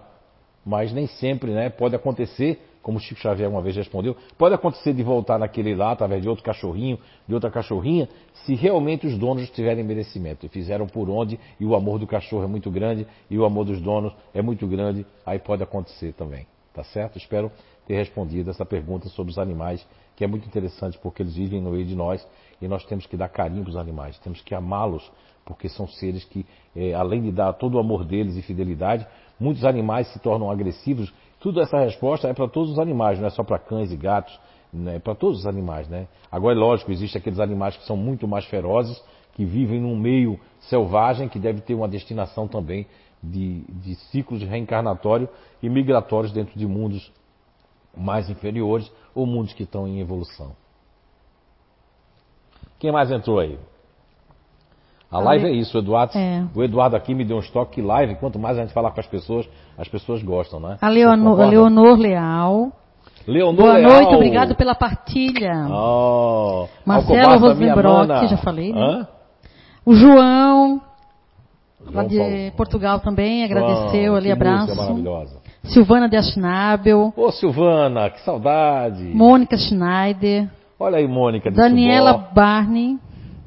mas 0.70 0.94
nem 0.94 1.08
sempre, 1.08 1.52
né? 1.52 1.68
Pode 1.68 1.96
acontecer 1.96 2.62
como 2.84 3.00
Chico 3.00 3.20
Xavier 3.20 3.50
uma 3.50 3.62
vez 3.62 3.76
respondeu, 3.76 4.16
pode 4.38 4.54
acontecer 4.54 4.94
de 4.94 5.02
voltar 5.02 5.40
naquele 5.40 5.76
lá 5.76 5.92
através 5.92 6.22
de 6.22 6.30
outro 6.30 6.44
cachorrinho, 6.44 6.98
de 7.28 7.34
outra 7.34 7.50
cachorrinha, 7.50 8.08
se 8.46 8.54
realmente 8.54 9.06
os 9.08 9.18
donos 9.18 9.50
tiverem 9.50 9.84
merecimento. 9.84 10.46
E 10.46 10.50
fizeram 10.50 10.86
por 10.86 11.10
onde, 11.10 11.40
e 11.60 11.66
o 11.66 11.76
amor 11.76 11.98
do 11.98 12.06
cachorro 12.06 12.44
é 12.44 12.48
muito 12.48 12.70
grande, 12.70 13.06
e 13.30 13.38
o 13.38 13.46
amor 13.46 13.66
dos 13.66 13.82
donos 13.82 14.14
é 14.32 14.44
muito 14.44 14.66
grande, 14.68 15.06
aí 15.26 15.40
pode 15.40 15.64
acontecer 15.64 16.14
também. 16.14 16.46
Tá 16.72 16.84
certo? 16.84 17.18
Espero 17.18 17.52
ter 17.88 17.96
respondido 17.96 18.52
essa 18.52 18.64
pergunta 18.64 19.10
sobre 19.10 19.32
os 19.32 19.40
animais, 19.40 19.86
que 20.16 20.24
é 20.24 20.28
muito 20.28 20.48
interessante 20.48 21.00
porque 21.00 21.24
eles 21.24 21.36
vivem 21.36 21.60
no 21.60 21.72
meio 21.72 21.86
de 21.86 21.96
nós 21.96 22.26
e 22.62 22.68
nós 22.68 22.86
temos 22.86 23.08
que 23.08 23.18
dar 23.18 23.28
carinho 23.28 23.64
para 23.64 23.72
os 23.72 23.76
animais, 23.76 24.20
temos 24.20 24.42
que 24.42 24.54
amá-los, 24.54 25.12
porque 25.44 25.68
são 25.68 25.88
seres 25.88 26.24
que, 26.26 26.46
é, 26.76 26.94
além 26.94 27.24
de 27.24 27.32
dar 27.32 27.54
todo 27.54 27.76
o 27.76 27.80
amor 27.80 28.06
deles 28.06 28.38
e 28.38 28.42
fidelidade, 28.44 29.08
muitos 29.40 29.64
animais 29.64 30.08
se 30.08 30.20
tornam 30.20 30.52
agressivos 30.52 31.14
tudo 31.40 31.62
essa 31.62 31.80
resposta 31.80 32.28
é 32.28 32.34
para 32.34 32.48
todos 32.48 32.72
os 32.72 32.80
animais, 32.80 33.18
não 33.18 33.28
é 33.28 33.30
só 33.30 33.44
para 33.44 33.58
cães 33.58 33.92
e 33.92 33.96
gatos, 33.96 34.38
né? 34.74 34.98
é 34.98 35.00
para 35.00 35.16
todos 35.16 35.40
os 35.40 35.48
animais. 35.48 35.88
Né? 35.88 36.08
Agora, 36.30 36.56
é 36.56 36.60
lógico, 36.60 36.92
existem 36.92 37.20
aqueles 37.20 37.40
animais 37.40 37.78
que 37.78 37.86
são 37.86 37.96
muito 37.96 38.28
mais 38.28 38.46
ferozes, 38.46 39.02
que 39.34 39.46
vivem 39.46 39.80
num 39.80 39.98
meio 39.98 40.38
selvagem, 40.60 41.30
que 41.30 41.40
deve 41.40 41.62
ter 41.62 41.74
uma 41.74 41.88
destinação 41.88 42.48
também 42.48 42.86
de, 43.24 43.62
de 43.62 43.96
ciclos 44.12 44.44
reencarnatório 44.44 45.30
e 45.64 45.70
migratórios 45.70 46.34
dentro 46.34 46.60
de 46.60 46.68
mundos 46.68 47.12
mais 47.96 48.30
inferiores 48.30 48.92
ou 49.16 49.26
mundos 49.26 49.54
que 49.54 49.64
estão 49.64 49.88
em 49.88 50.00
evolução. 50.02 50.56
Quem 52.78 52.92
mais 52.92 53.12
entrou 53.12 53.40
aí? 53.40 53.58
A 55.12 55.20
live 55.20 55.48
é 55.48 55.52
isso, 55.52 55.76
o 55.76 55.82
Eduardo, 55.82 56.16
é. 56.16 56.44
o 56.54 56.64
Eduardo 56.64 56.96
aqui 56.96 57.16
me 57.16 57.26
deu 57.26 57.38
um 57.38 57.40
estoque 57.40 57.76
que 57.76 57.82
live, 57.82 58.16
quanto 58.16 58.38
mais 58.38 58.58
a 58.58 58.62
gente 58.62 58.74
falar 58.74 58.92
com 58.92 59.00
as 59.00 59.08
pessoas, 59.08 59.50
as 59.76 59.88
pessoas 59.88 60.22
gostam, 60.22 60.60
né? 60.60 60.78
A 60.80 60.88
Leonor, 60.88 61.42
a 61.42 61.46
Leonor 61.48 61.98
Leal. 61.98 62.72
Leonor 63.28 63.56
Boa 63.56 63.74
Leal. 63.74 63.92
noite, 63.92 64.16
obrigado 64.16 64.56
pela 64.56 64.76
partilha. 64.76 65.68
Oh, 65.68 66.68
Marcelo 66.86 67.40
Rosenbrock, 67.40 68.28
já 68.28 68.38
falei, 68.38 68.72
né? 68.72 68.80
Hã? 68.80 69.08
O 69.84 69.96
João, 69.96 70.80
João 71.80 71.96
lá 71.96 72.04
de 72.04 72.18
Paulo. 72.18 72.52
Portugal 72.56 73.00
também, 73.00 73.44
agradeceu 73.44 74.16
ali, 74.16 74.32
abraço. 74.32 74.76
Silvana 75.64 76.08
de 76.08 76.18
Aschnabel. 76.18 77.14
Ô 77.18 77.32
Silvana, 77.32 78.10
que 78.12 78.22
saudade. 78.22 79.04
Mônica 79.04 79.58
Schneider. 79.58 80.48
Olha 80.80 80.98
aí, 80.98 81.08
Mônica. 81.08 81.52
Daniela 81.52 82.14
Barney. 82.14 82.98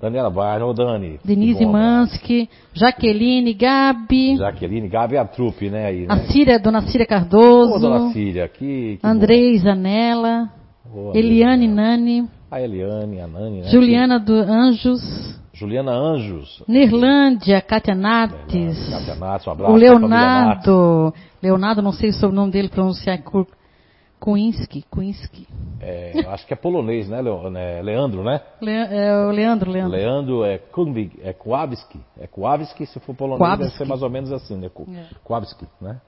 Daniela 0.03 0.31
Barney, 0.31 0.65
ô 0.65 0.73
Dani. 0.73 1.21
Denise 1.25 1.65
Mansky, 1.65 2.51
Jaqueline, 2.75 3.55
Gabi. 3.55 4.37
Jaqueline, 4.37 4.89
Gabi 4.89 5.15
é 5.15 5.21
a 5.21 5.25
trupe, 5.25 5.71
né? 5.71 5.87
Aí, 5.87 6.01
né? 6.01 6.07
A 6.09 6.17
Círia, 6.27 6.59
Dona 6.59 6.83
Círia 6.83 7.07
Cardoso. 7.07 7.77
Ô, 7.77 7.79
Dona 7.79 8.13
Círia, 8.13 8.49
que. 8.49 8.99
que 9.01 9.07
Andrei 9.07 9.57
Zanella. 9.59 10.51
Oh, 10.93 11.13
Eliane 11.15 11.69
Nani. 11.69 12.29
A 12.51 12.61
Eliane, 12.61 13.21
a 13.21 13.29
Nani, 13.29 13.61
né? 13.61 13.69
Juliana 13.69 14.19
do 14.19 14.35
Anjos. 14.35 15.01
Juliana 15.55 15.93
Anjos. 15.93 16.65
Nerlândia, 16.67 17.61
Kátia 17.61 17.95
Nates. 17.95 18.91
Kátia 18.91 19.15
Nates, 19.15 19.47
um 19.47 19.51
abraço. 19.53 19.73
O 19.73 19.77
Leonardo. 19.77 21.15
Leonardo, 21.41 21.81
não 21.81 21.93
sei 21.93 22.11
o 22.11 22.13
sobrenome 22.13 22.51
dele 22.51 22.69
pronunciar. 22.69 23.23
Kuinski, 24.23 24.85
Kuinski. 24.89 25.49
É, 25.81 26.13
acho 26.29 26.47
que 26.47 26.55
é 26.55 26.57
polonês, 26.57 27.09
né, 27.09 27.21
né 27.51 27.83
Leandro, 27.83 28.23
né? 28.23 28.41
Le, 28.61 28.71
é 28.71 29.27
o 29.27 29.33
Leandro, 29.33 29.69
Leandro. 29.69 29.97
Leandro 29.97 30.45
é 30.45 30.59
Kumbig, 30.59 31.19
é 31.25 31.33
Kowalski. 31.33 31.99
É 32.21 32.29
Kowalski, 32.29 32.87
se 32.87 33.01
for 33.01 33.17
polonês, 33.17 33.39
Kowalski. 33.39 33.65
deve 33.65 33.77
ser 33.77 33.85
mais 33.85 34.01
ou 34.01 34.09
menos 34.09 34.33
assim, 34.33 34.57
né? 34.57 34.69
É. 34.69 35.07
Kowalski, 35.25 35.67
né? 35.81 36.01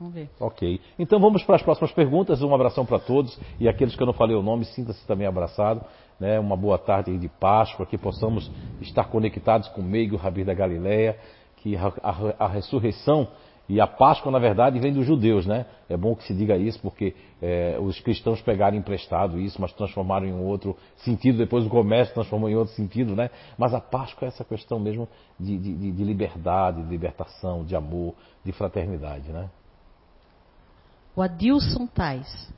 Vamos 0.00 0.14
ver. 0.14 0.30
Ok. 0.40 0.80
Então 0.98 1.20
vamos 1.20 1.44
para 1.44 1.56
as 1.56 1.62
próximas 1.62 1.92
perguntas. 1.92 2.40
Um 2.42 2.54
abração 2.54 2.86
para 2.86 2.98
todos. 2.98 3.38
E 3.60 3.68
aqueles 3.68 3.94
que 3.94 4.02
eu 4.02 4.06
não 4.06 4.14
falei 4.14 4.34
o 4.34 4.42
nome, 4.42 4.64
sinta-se 4.64 5.06
também 5.06 5.26
abraçado. 5.26 5.84
Né? 6.18 6.40
Uma 6.40 6.56
boa 6.56 6.78
tarde 6.78 7.18
de 7.18 7.28
Páscoa, 7.28 7.84
que 7.84 7.98
possamos 7.98 8.50
estar 8.80 9.04
conectados 9.04 9.68
com 9.68 9.82
o 9.82 9.84
Meigo 9.84 10.16
Rabi 10.16 10.44
da 10.44 10.54
Galileia, 10.54 11.18
que 11.58 11.76
a, 11.76 11.92
a, 12.02 12.46
a 12.46 12.48
ressurreição 12.48 13.28
e 13.66 13.80
a 13.80 13.86
Páscoa, 13.86 14.30
na 14.30 14.38
verdade, 14.38 14.78
vem 14.78 14.92
dos 14.92 15.06
judeus, 15.06 15.46
né? 15.46 15.64
É 15.88 15.96
bom 15.96 16.14
que 16.14 16.24
se 16.24 16.34
diga 16.34 16.56
isso, 16.56 16.78
porque 16.80 17.14
é, 17.40 17.78
os 17.80 17.98
cristãos 18.00 18.42
pegaram 18.42 18.76
emprestado 18.76 19.40
isso, 19.40 19.58
mas 19.60 19.72
transformaram 19.72 20.26
em 20.26 20.34
outro 20.34 20.76
sentido, 20.96 21.38
depois 21.38 21.64
o 21.64 21.70
comércio 21.70 22.12
transformou 22.12 22.50
em 22.50 22.56
outro 22.56 22.74
sentido, 22.74 23.16
né? 23.16 23.30
Mas 23.56 23.72
a 23.72 23.80
Páscoa 23.80 24.26
é 24.26 24.28
essa 24.28 24.44
questão 24.44 24.78
mesmo 24.78 25.08
de, 25.40 25.56
de, 25.56 25.92
de 25.92 26.04
liberdade, 26.04 26.82
de 26.82 26.88
libertação, 26.90 27.64
de 27.64 27.74
amor, 27.74 28.14
de 28.44 28.52
fraternidade, 28.52 29.32
né? 29.32 29.48
O 31.16 31.22
Adilson 31.22 31.86
Tais. 31.86 32.52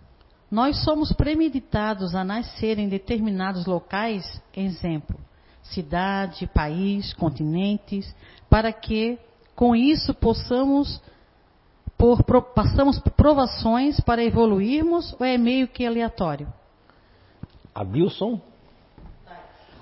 Nós 0.51 0.83
somos 0.83 1.13
premeditados 1.13 2.15
a 2.15 2.25
nascer 2.25 2.79
em 2.79 2.89
determinados 2.89 3.67
locais, 3.67 4.43
exemplo, 4.57 5.19
cidade, 5.63 6.47
país, 6.49 7.13
continentes, 7.15 8.15
para 8.49 8.73
que 8.73 9.19
com 9.57 9.75
isso 9.75 10.15
possamos 10.15 11.03
por, 11.99 12.23
passamos 12.55 13.01
por 13.01 13.11
provações 13.11 13.99
para 14.01 14.23
evoluirmos 14.23 15.17
ou 15.19 15.27
é 15.27 15.37
meio 15.37 15.67
que 15.67 15.85
aleatório? 15.85 16.47
Adilson? 17.75 18.41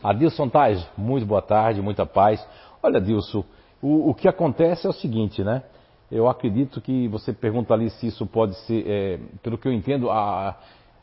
Adilson 0.02 0.48
Tais, 0.48 0.86
muito 0.96 1.26
boa 1.26 1.42
tarde, 1.42 1.82
muita 1.82 2.06
paz. 2.06 2.46
Olha, 2.82 2.98
Adilson, 2.98 3.44
o, 3.82 4.10
o 4.10 4.14
que 4.14 4.28
acontece 4.28 4.86
é 4.86 4.90
o 4.90 4.92
seguinte, 4.92 5.44
né? 5.44 5.62
eu 6.14 6.28
acredito 6.28 6.80
que 6.80 7.08
você 7.08 7.32
pergunta 7.32 7.74
ali 7.74 7.90
se 7.90 8.06
isso 8.06 8.24
pode 8.24 8.54
ser, 8.60 8.84
é, 8.86 9.18
pelo 9.42 9.58
que 9.58 9.66
eu 9.66 9.72
entendo, 9.72 10.10
a, 10.10 10.56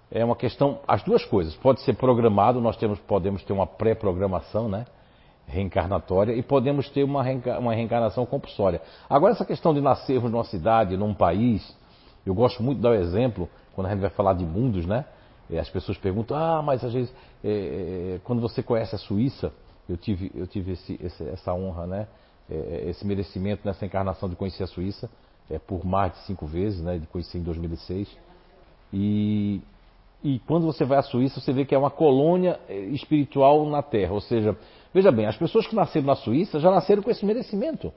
é 0.09 0.23
uma 0.23 0.37
questão, 0.37 0.79
as 0.87 1.03
duas 1.03 1.25
coisas. 1.25 1.53
Pode 1.55 1.81
ser 1.81 1.95
programado, 1.95 2.61
nós 2.61 2.77
temos, 2.77 2.97
podemos 2.99 3.43
ter 3.43 3.51
uma 3.51 3.67
pré-programação, 3.67 4.69
né? 4.69 4.85
Reencarnatória, 5.51 6.33
e 6.33 6.41
podemos 6.41 6.89
ter 6.89 7.03
uma, 7.03 7.21
reenca, 7.21 7.59
uma 7.59 7.73
reencarnação 7.73 8.25
compulsória. 8.25 8.81
Agora, 9.09 9.33
essa 9.33 9.45
questão 9.45 9.73
de 9.73 9.81
nascermos 9.81 10.31
numa 10.31 10.45
cidade, 10.45 10.95
num 10.95 11.13
país, 11.13 11.75
eu 12.25 12.33
gosto 12.33 12.63
muito 12.63 12.77
de 12.77 12.83
dar 12.83 12.91
o 12.91 12.95
exemplo, 12.95 13.49
quando 13.75 13.87
a 13.87 13.89
gente 13.89 13.99
vai 13.99 14.09
falar 14.09 14.33
de 14.33 14.45
mundos, 14.45 14.85
né? 14.85 15.05
As 15.59 15.69
pessoas 15.69 15.97
perguntam, 15.97 16.37
ah, 16.37 16.61
mas 16.61 16.81
às 16.83 16.93
vezes, 16.93 17.13
é, 17.43 18.19
quando 18.23 18.41
você 18.41 18.63
conhece 18.63 18.95
a 18.95 18.97
Suíça, 18.97 19.51
eu 19.89 19.97
tive, 19.97 20.31
eu 20.33 20.47
tive 20.47 20.71
esse, 20.71 20.97
esse, 21.03 21.23
essa 21.27 21.53
honra, 21.53 21.85
né? 21.85 22.07
Esse 22.87 23.05
merecimento 23.05 23.61
nessa 23.65 23.85
encarnação 23.85 24.29
de 24.29 24.35
conhecer 24.35 24.63
a 24.63 24.67
Suíça, 24.67 25.09
é, 25.49 25.59
por 25.59 25.85
mais 25.85 26.13
de 26.13 26.19
cinco 26.19 26.45
vezes, 26.45 26.81
né? 26.81 26.97
De 26.97 27.07
conhecer 27.07 27.37
em 27.37 27.43
2006. 27.43 28.07
E, 28.93 29.61
e 30.23 30.39
quando 30.39 30.65
você 30.65 30.85
vai 30.85 30.99
à 30.99 31.01
Suíça, 31.01 31.41
você 31.41 31.51
vê 31.51 31.65
que 31.65 31.75
é 31.75 31.77
uma 31.77 31.91
colônia 31.91 32.59
espiritual 32.69 33.69
na 33.69 33.81
Terra. 33.81 34.13
Ou 34.13 34.21
seja, 34.21 34.55
veja 34.93 35.11
bem, 35.11 35.25
as 35.25 35.37
pessoas 35.37 35.67
que 35.67 35.75
nasceram 35.75 36.07
na 36.07 36.15
Suíça 36.15 36.59
já 36.59 36.71
nasceram 36.71 37.01
com 37.01 37.09
esse 37.09 37.25
merecimento. 37.25 37.91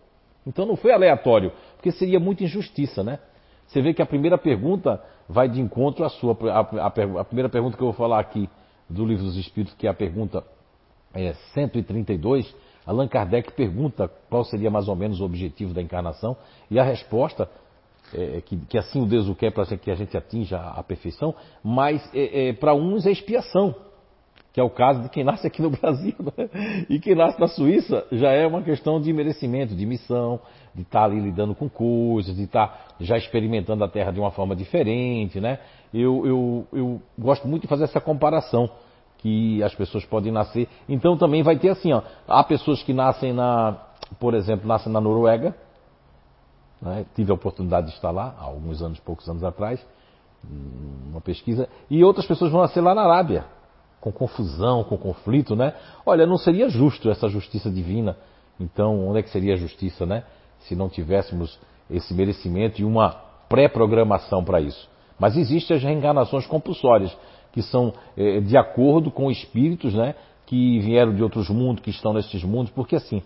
Então 0.47 0.67
não 0.67 0.77
foi 0.77 0.93
aleatório, 0.93 1.53
porque 1.77 1.91
seria 1.91 2.21
muita 2.21 2.45
injustiça, 2.45 3.03
né? 3.03 3.19
Você 3.67 3.81
vê 3.81 3.95
que 3.95 4.03
a 4.03 4.07
primeira 4.07 4.37
pergunta 4.37 5.03
vai 5.29 5.49
de 5.49 5.61
encontro 5.61 6.05
à 6.05 6.09
sua. 6.09 6.37
A, 6.51 6.61
a, 6.61 7.21
a 7.21 7.25
primeira 7.25 7.49
pergunta 7.49 7.77
que 7.77 7.83
eu 7.83 7.87
vou 7.87 7.95
falar 7.95 8.21
aqui 8.21 8.49
do 8.89 9.07
Livro 9.07 9.25
dos 9.25 9.37
Espíritos, 9.37 9.75
que 9.75 9.87
é 9.87 9.91
a 9.91 9.95
pergunta 9.95 10.45
é, 11.15 11.33
132, 11.55 12.55
Allan 12.87 13.09
Kardec 13.09 13.53
pergunta 13.53 14.11
qual 14.29 14.45
seria 14.45 14.71
mais 14.71 14.89
ou 14.89 14.97
menos 14.97 15.21
o 15.21 15.25
objetivo 15.25 15.73
da 15.73 15.81
encarnação, 15.81 16.37
e 16.71 16.79
a 16.79 16.85
resposta 16.85 17.49
é, 18.13 18.41
que, 18.43 18.57
que, 18.67 18.79
assim 18.79 19.01
o 19.01 19.07
Deus 19.07 19.29
o 19.29 19.35
quer 19.35 19.51
para 19.51 19.65
que 19.77 19.91
a 19.91 19.95
gente 19.95 20.17
atinja 20.17 20.59
a 20.59 20.83
perfeição, 20.83 21.35
mas 21.63 22.07
é, 22.15 22.49
é, 22.49 22.53
para 22.53 22.75
uns 22.75 23.07
é 23.07 23.11
expiação, 23.11 23.75
que 24.55 24.61
é 24.61 24.63
o 24.63 24.71
caso 24.71 25.03
de 25.03 25.09
quem 25.09 25.25
nasce 25.25 25.45
aqui 25.49 25.61
no 25.61 25.69
Brasil. 25.69 26.15
Né? 26.21 26.87
E 26.89 27.01
quem 27.01 27.17
nasce 27.17 27.41
na 27.41 27.49
Suíça 27.49 28.07
já 28.13 28.31
é 28.31 28.47
uma 28.47 28.63
questão 28.63 29.01
de 29.01 29.13
merecimento, 29.13 29.75
de 29.75 29.85
missão, 29.85 30.41
de 30.73 30.83
estar 30.83 31.01
tá 31.01 31.05
ali 31.05 31.21
lidando 31.21 31.57
com 31.57 31.69
coisas, 31.69 32.37
de 32.37 32.45
estar 32.45 32.69
tá 32.69 32.79
já 33.01 33.17
experimentando 33.17 33.83
a 33.83 33.89
Terra 33.89 34.13
de 34.13 34.21
uma 34.21 34.31
forma 34.31 34.55
diferente. 34.55 35.41
Né? 35.41 35.59
Eu, 35.93 36.25
eu, 36.25 36.67
eu 36.73 37.03
gosto 37.19 37.49
muito 37.49 37.63
de 37.63 37.69
fazer 37.69 37.83
essa 37.83 38.01
comparação 38.01 38.71
que 39.19 39.61
as 39.61 39.75
pessoas 39.75 40.05
podem 40.05 40.31
nascer. 40.31 40.69
Então 40.89 41.17
também 41.17 41.43
vai 41.43 41.59
ter 41.59 41.71
assim, 41.71 41.93
ó, 41.93 42.03
há 42.29 42.45
pessoas 42.45 42.81
que 42.81 42.93
nascem 42.93 43.33
na, 43.33 43.77
por 44.21 44.35
exemplo, 44.35 44.69
nascem 44.69 44.93
na 44.93 45.01
Noruega. 45.01 45.53
Né? 46.81 47.05
Tive 47.17 47.33
a 47.33 47.35
oportunidade 47.35 47.89
de 47.89 47.95
estar 47.95 48.13
lá 48.13 48.37
há 48.39 48.45
alguns 48.45 48.81
anos, 48.81 49.01
poucos 49.01 49.29
anos 49.29 49.43
atrás, 49.43 49.85
uma 51.11 51.21
pesquisa. 51.21 51.69
E 51.91 52.05
outras 52.05 52.25
pessoas 52.25 52.53
vão 52.53 52.61
nascer 52.61 52.81
lá 52.81 52.95
na 52.95 53.03
Arábia, 53.03 53.47
com 54.05 54.13
confusão, 54.13 54.85
com 54.85 54.99
conflito, 54.99 55.57
né? 55.57 55.73
Olha, 56.05 56.27
não 56.27 56.37
seria 56.37 56.69
justo 56.69 57.09
essa 57.09 57.27
justiça 57.27 57.71
divina. 57.71 58.19
Então, 58.61 59.09
onde 59.09 59.21
é 59.21 59.23
que 59.23 59.31
seria 59.31 59.55
a 59.55 59.57
justiça, 59.57 60.05
né? 60.05 60.25
Se 60.61 60.77
não 60.77 60.91
tivéssemos 60.91 61.59
esse 61.91 62.13
merecimento 62.13 62.83
e 62.83 62.85
uma 62.85 63.13
pré-programação 63.49 64.45
para 64.45 64.61
isso. 64.61 64.91
Mas 65.19 65.39
existem 65.39 65.79
as 65.79 65.83
reencarnações 65.83 66.47
compulsórias 66.47 67.17
que 67.51 67.63
são 67.63 67.95
é, 68.15 68.41
de 68.41 68.59
acordo 68.59 69.11
com 69.11 69.31
espíritos 69.31 69.95
né, 69.95 70.15
que 70.45 70.81
vieram 70.81 71.15
de 71.15 71.23
outros 71.23 71.49
mundos, 71.49 71.83
que 71.83 71.91
estão 71.91 72.13
nesses 72.13 72.45
mundos, 72.45 72.73
porque 72.73 72.97
assim, 72.97 73.23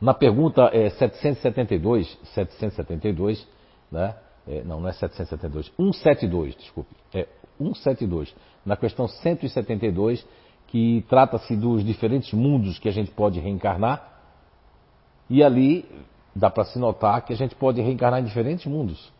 na 0.00 0.14
pergunta 0.14 0.70
é, 0.72 0.88
772, 0.88 2.16
772, 2.32 3.46
né, 3.92 4.14
é, 4.46 4.62
não, 4.62 4.80
não 4.80 4.88
é 4.88 4.92
772, 4.92 5.66
172, 5.76 6.56
desculpe, 6.56 6.94
é 7.12 7.26
172, 7.58 8.34
na 8.64 8.76
questão 8.76 9.06
172, 9.08 10.26
que 10.68 11.04
trata-se 11.08 11.56
dos 11.56 11.84
diferentes 11.84 12.32
mundos 12.32 12.78
que 12.78 12.88
a 12.88 12.92
gente 12.92 13.10
pode 13.10 13.40
reencarnar, 13.40 14.18
e 15.28 15.42
ali 15.42 15.84
dá 16.34 16.48
para 16.50 16.64
se 16.64 16.78
notar 16.78 17.24
que 17.24 17.32
a 17.32 17.36
gente 17.36 17.54
pode 17.54 17.80
reencarnar 17.80 18.20
em 18.20 18.24
diferentes 18.24 18.66
mundos. 18.66 19.12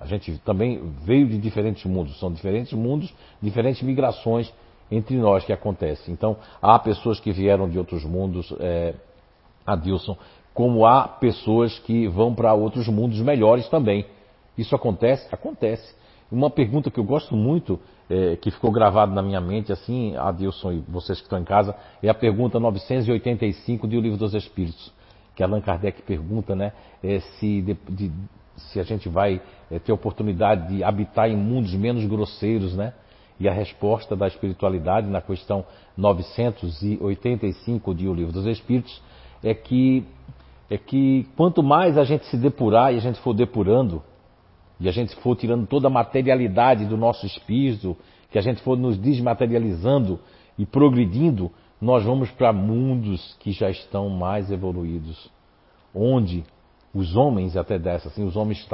A 0.00 0.06
gente 0.06 0.38
também 0.38 0.92
veio 1.02 1.26
de 1.26 1.38
diferentes 1.38 1.84
mundos, 1.84 2.18
são 2.18 2.32
diferentes 2.32 2.72
mundos, 2.72 3.12
diferentes 3.42 3.82
migrações 3.82 4.52
entre 4.90 5.16
nós 5.16 5.44
que 5.44 5.52
acontecem. 5.52 6.14
Então, 6.14 6.36
há 6.62 6.78
pessoas 6.78 7.18
que 7.20 7.32
vieram 7.32 7.68
de 7.68 7.78
outros 7.78 8.04
mundos, 8.04 8.52
é, 8.60 8.94
Adilson, 9.66 10.16
como 10.54 10.86
há 10.86 11.06
pessoas 11.06 11.78
que 11.80 12.08
vão 12.08 12.34
para 12.34 12.54
outros 12.54 12.88
mundos 12.88 13.20
melhores 13.20 13.68
também. 13.68 14.06
Isso 14.56 14.74
acontece? 14.74 15.32
Acontece. 15.32 15.94
Uma 16.30 16.50
pergunta 16.50 16.90
que 16.90 17.00
eu 17.00 17.04
gosto 17.04 17.34
muito, 17.34 17.80
é, 18.08 18.36
que 18.36 18.50
ficou 18.50 18.70
gravada 18.70 19.14
na 19.14 19.22
minha 19.22 19.40
mente, 19.40 19.72
assim, 19.72 20.14
Adilson 20.16 20.72
e 20.72 20.78
vocês 20.88 21.18
que 21.18 21.24
estão 21.24 21.38
em 21.38 21.44
casa, 21.44 21.74
é 22.02 22.08
a 22.08 22.14
pergunta 22.14 22.60
985 22.60 23.86
do 23.86 24.00
Livro 24.00 24.18
dos 24.18 24.34
Espíritos, 24.34 24.92
que 25.34 25.42
Allan 25.42 25.60
Kardec 25.60 26.02
pergunta, 26.02 26.54
né, 26.54 26.72
é, 27.02 27.20
se 27.20 27.62
de, 27.62 27.76
de, 27.88 28.12
se 28.58 28.78
a 28.78 28.82
gente 28.82 29.08
vai 29.08 29.40
é, 29.70 29.78
ter 29.78 29.92
oportunidade 29.92 30.68
de 30.68 30.84
habitar 30.84 31.30
em 31.30 31.36
mundos 31.36 31.72
menos 31.74 32.04
grosseiros, 32.04 32.74
né? 32.74 32.92
E 33.40 33.48
a 33.48 33.52
resposta 33.52 34.16
da 34.16 34.26
espiritualidade 34.26 35.06
na 35.06 35.20
questão 35.20 35.64
985 35.96 37.94
de 37.94 38.08
O 38.08 38.14
Livro 38.14 38.32
dos 38.32 38.46
Espíritos 38.46 39.00
é 39.44 39.54
que 39.54 40.04
é 40.68 40.76
que 40.76 41.26
quanto 41.36 41.62
mais 41.62 41.96
a 41.96 42.04
gente 42.04 42.26
se 42.26 42.36
depurar 42.36 42.92
e 42.92 42.98
a 42.98 43.00
gente 43.00 43.18
for 43.20 43.32
depurando 43.32 44.02
e 44.80 44.88
a 44.88 44.92
gente 44.92 45.14
for 45.16 45.36
tirando 45.36 45.66
toda 45.66 45.88
a 45.88 45.90
materialidade 45.90 46.86
do 46.86 46.96
nosso 46.96 47.26
espírito, 47.26 47.96
que 48.30 48.38
a 48.38 48.42
gente 48.42 48.62
for 48.62 48.76
nos 48.76 48.96
desmaterializando 48.96 50.20
e 50.58 50.64
progredindo, 50.64 51.50
nós 51.80 52.04
vamos 52.04 52.30
para 52.30 52.52
mundos 52.52 53.36
que 53.40 53.52
já 53.52 53.70
estão 53.70 54.08
mais 54.08 54.50
evoluídos, 54.50 55.30
onde 55.94 56.44
os 56.94 57.14
homens, 57.16 57.56
até 57.56 57.78
dessa, 57.78 58.08
assim, 58.08 58.24
os 58.24 58.36
homens 58.36 58.66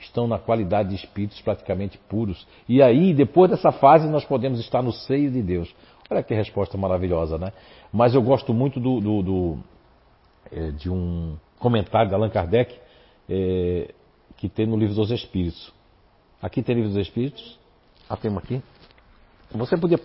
estão 0.00 0.26
na 0.26 0.38
qualidade 0.38 0.90
de 0.90 0.94
espíritos 0.96 1.40
praticamente 1.42 1.98
puros. 2.08 2.46
E 2.68 2.82
aí, 2.82 3.12
depois 3.12 3.50
dessa 3.50 3.70
fase, 3.70 4.08
nós 4.08 4.24
podemos 4.24 4.58
estar 4.58 4.82
no 4.82 4.92
seio 4.92 5.30
de 5.30 5.42
Deus. 5.42 5.72
Olha 6.10 6.22
que 6.22 6.34
resposta 6.34 6.76
maravilhosa, 6.76 7.38
né? 7.38 7.52
Mas 7.92 8.14
eu 8.14 8.22
gosto 8.22 8.52
muito 8.52 8.80
do, 8.80 9.00
do, 9.00 9.22
do 9.22 9.58
é, 10.50 10.70
de 10.70 10.90
um 10.90 11.36
comentário 11.58 12.08
de 12.08 12.14
Allan 12.14 12.28
Kardec 12.28 12.74
é, 13.28 13.94
que 14.42 14.48
tem 14.48 14.66
no 14.66 14.76
Livro 14.76 14.96
dos 14.96 15.12
Espíritos. 15.12 15.72
Aqui 16.42 16.64
tem 16.64 16.74
Livro 16.74 16.90
dos 16.90 16.98
Espíritos. 16.98 17.56
Ah, 18.10 18.16
tem 18.16 18.36
aqui. 18.36 18.60
Você 19.52 19.76
podia 19.76 20.00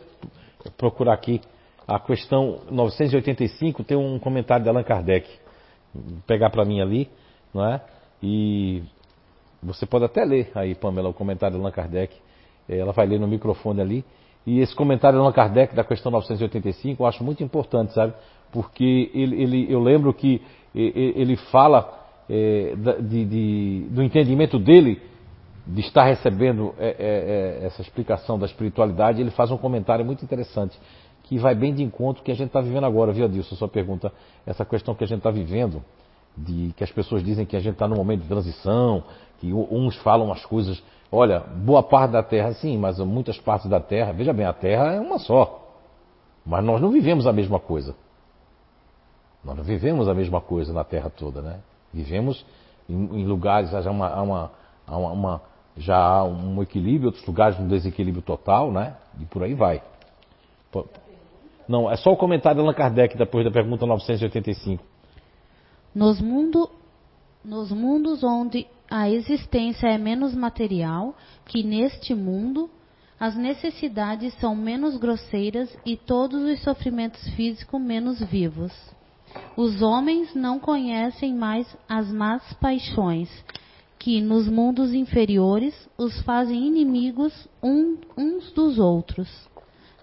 procurar 0.77 1.15
aqui 1.15 1.41
a 1.87 1.99
questão 1.99 2.59
985, 2.69 3.83
tem 3.83 3.97
um 3.97 4.19
comentário 4.19 4.63
de 4.63 4.69
Allan 4.69 4.83
Kardec. 4.83 5.27
Pegar 6.27 6.51
para 6.51 6.63
mim 6.63 6.79
ali 6.79 7.09
não 7.51 7.65
é? 7.65 7.81
E 8.21 8.83
você 9.63 9.87
pode 9.87 10.05
até 10.05 10.23
ler 10.23 10.51
aí, 10.53 10.75
Pamela, 10.75 11.09
o 11.09 11.15
comentário 11.15 11.55
de 11.55 11.59
Allan 11.59 11.71
Kardec. 11.71 12.15
É, 12.69 12.77
ela 12.77 12.91
vai 12.91 13.07
ler 13.07 13.19
no 13.19 13.27
microfone 13.27 13.81
ali. 13.81 14.05
E 14.45 14.59
esse 14.59 14.75
comentário 14.75 15.17
de 15.17 15.23
Allan 15.23 15.33
Kardec 15.33 15.73
da 15.73 15.83
questão 15.83 16.11
985 16.11 17.01
eu 17.01 17.07
acho 17.07 17.23
muito 17.23 17.43
importante, 17.43 17.91
sabe? 17.91 18.13
Porque 18.51 19.09
ele, 19.15 19.41
ele 19.41 19.73
eu 19.73 19.81
lembro 19.81 20.13
que 20.13 20.43
ele 20.75 21.37
fala 21.51 22.06
é, 22.29 22.75
de, 23.01 23.25
de, 23.25 23.87
do 23.89 24.03
entendimento 24.03 24.59
dele 24.59 25.01
de 25.65 25.81
estar 25.81 26.05
recebendo 26.05 26.73
é, 26.77 26.95
é, 27.61 27.65
essa 27.65 27.81
explicação 27.81 28.39
da 28.39 28.45
espiritualidade. 28.45 29.21
Ele 29.21 29.31
faz 29.31 29.51
um 29.51 29.57
comentário 29.57 30.05
muito 30.05 30.23
interessante 30.23 30.77
que 31.23 31.37
vai 31.37 31.53
bem 31.53 31.73
de 31.73 31.83
encontro 31.83 32.23
que 32.23 32.31
a 32.31 32.35
gente 32.35 32.47
está 32.47 32.61
vivendo 32.61 32.85
agora, 32.85 33.11
viu, 33.11 33.25
Adilson? 33.25 33.55
Sua 33.55 33.67
pergunta, 33.67 34.13
essa 34.45 34.63
questão 34.63 34.95
que 34.95 35.03
a 35.03 35.07
gente 35.07 35.17
está 35.17 35.29
vivendo 35.29 35.83
de 36.37 36.71
que 36.77 36.83
as 36.83 36.91
pessoas 36.91 37.21
dizem 37.23 37.45
que 37.45 37.55
a 37.55 37.59
gente 37.59 37.73
está 37.73 37.87
num 37.87 37.97
momento 37.97 38.21
de 38.21 38.27
transição, 38.29 39.03
que 39.39 39.51
uns 39.53 39.97
falam 39.97 40.31
as 40.31 40.45
coisas. 40.45 40.81
Olha, 41.11 41.39
boa 41.39 41.83
parte 41.83 42.11
da 42.11 42.23
Terra, 42.23 42.53
sim, 42.53 42.77
mas 42.77 42.97
muitas 42.99 43.37
partes 43.39 43.69
da 43.69 43.79
Terra, 43.79 44.13
veja 44.13 44.31
bem, 44.31 44.45
a 44.45 44.53
Terra 44.53 44.93
é 44.93 44.99
uma 45.01 45.19
só. 45.19 45.65
Mas 46.45 46.63
nós 46.63 46.79
não 46.79 46.91
vivemos 46.91 47.27
a 47.27 47.33
mesma 47.33 47.59
coisa. 47.59 47.93
Nós 49.43 49.57
não 49.57 49.63
vivemos 49.63 50.07
a 50.07 50.13
mesma 50.13 50.39
coisa 50.39 50.71
na 50.71 50.83
Terra 50.85 51.09
toda, 51.09 51.41
né? 51.41 51.59
Vivemos 51.97 52.45
em, 52.87 53.21
em 53.21 53.25
lugares, 53.25 53.71
já 53.71 53.89
uma, 53.89 54.07
há 54.07 54.21
uma, 54.21 54.51
há 54.85 54.97
uma, 54.97 55.41
já 55.75 55.97
há 55.97 56.23
um 56.23 56.61
equilíbrio, 56.61 57.07
outros 57.07 57.25
lugares 57.25 57.59
um 57.59 57.67
desequilíbrio 57.67 58.21
total, 58.21 58.71
né? 58.71 58.95
E 59.19 59.25
por 59.25 59.41
aí 59.41 59.55
vai. 59.55 59.81
Não, 61.67 61.89
é 61.89 61.97
só 61.97 62.11
o 62.11 62.17
comentário 62.17 62.57
de 62.57 62.63
Allan 62.63 62.75
Kardec 62.75 63.17
depois 63.17 63.43
da 63.43 63.51
pergunta 63.51 63.85
985. 63.85 64.83
Nos, 65.93 66.21
mundo, 66.21 66.69
nos 67.43 67.71
mundos 67.71 68.23
onde 68.23 68.67
a 68.89 69.09
existência 69.09 69.87
é 69.87 69.97
menos 69.97 70.35
material 70.35 71.15
que 71.45 71.63
neste 71.63 72.13
mundo, 72.13 72.69
as 73.19 73.35
necessidades 73.35 74.35
são 74.35 74.55
menos 74.55 74.97
grosseiras 74.97 75.75
e 75.83 75.97
todos 75.97 76.39
os 76.43 76.61
sofrimentos 76.61 77.27
físicos 77.29 77.81
menos 77.81 78.21
vivos. 78.21 78.71
Os 79.55 79.81
homens 79.81 80.33
não 80.35 80.59
conhecem 80.59 81.33
mais 81.33 81.67
as 81.87 82.11
más 82.11 82.53
paixões, 82.53 83.29
que 83.99 84.21
nos 84.21 84.47
mundos 84.47 84.93
inferiores 84.93 85.73
os 85.97 86.21
fazem 86.21 86.67
inimigos 86.67 87.47
um- 87.61 87.97
uns 88.17 88.51
dos 88.51 88.79
outros. 88.79 89.27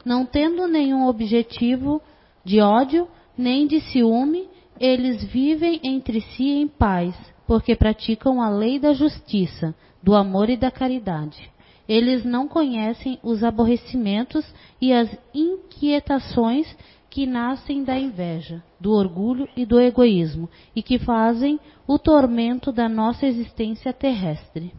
Não 0.05 0.27
tendo 0.27 0.67
nenhum 0.67 1.07
objetivo 1.07 2.03
de 2.45 2.61
ódio 2.61 3.09
nem 3.37 3.67
de 3.67 3.81
ciúme, 3.81 4.49
eles 4.79 5.25
vivem 5.25 5.81
entre 5.83 6.21
si 6.21 6.51
em 6.51 6.69
paz, 6.69 7.15
porque 7.47 7.75
praticam 7.75 8.43
a 8.43 8.49
lei 8.49 8.79
da 8.79 8.93
justiça, 8.93 9.75
do 10.03 10.15
amor 10.15 10.51
e 10.51 10.57
da 10.57 10.71
caridade. 10.71 11.51
Eles 11.89 12.25
não 12.25 12.49
conhecem 12.49 13.19
os 13.23 13.45
aborrecimentos 13.45 14.45
e 14.81 14.93
as 14.93 15.09
inquietações 15.35 16.67
que 17.15 17.27
nascem 17.27 17.85
da 17.85 17.97
inveja, 17.97 18.61
do 18.81 18.91
orgulho 18.91 19.49
e 19.57 19.65
do 19.65 19.79
egoísmo, 19.79 20.51
e 20.75 20.83
que 20.83 20.99
fazem 20.99 21.61
o 21.87 21.97
tormento 21.97 22.73
da 22.73 22.89
nossa 22.89 23.25
existência 23.25 23.93
terrestre. 23.93 24.75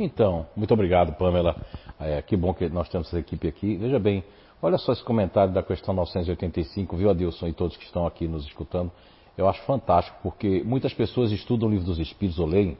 Então, 0.00 0.46
muito 0.56 0.72
obrigado, 0.72 1.12
Pamela. 1.18 1.54
É, 2.00 2.22
que 2.22 2.38
bom 2.38 2.54
que 2.54 2.70
nós 2.70 2.88
temos 2.88 3.08
essa 3.08 3.18
equipe 3.18 3.46
aqui. 3.46 3.76
Veja 3.76 3.98
bem, 3.98 4.24
olha 4.62 4.78
só 4.78 4.92
esse 4.92 5.04
comentário 5.04 5.52
da 5.52 5.62
questão 5.62 5.92
985, 5.92 6.96
viu, 6.96 7.10
Adilson, 7.10 7.48
e 7.48 7.52
todos 7.52 7.76
que 7.76 7.84
estão 7.84 8.06
aqui 8.06 8.26
nos 8.26 8.46
escutando. 8.46 8.90
Eu 9.36 9.46
acho 9.46 9.60
fantástico, 9.64 10.16
porque 10.22 10.62
muitas 10.64 10.94
pessoas 10.94 11.32
estudam 11.32 11.68
o 11.68 11.70
livro 11.70 11.84
dos 11.84 11.98
Espíritos 11.98 12.40
ou 12.40 12.46
leem, 12.46 12.78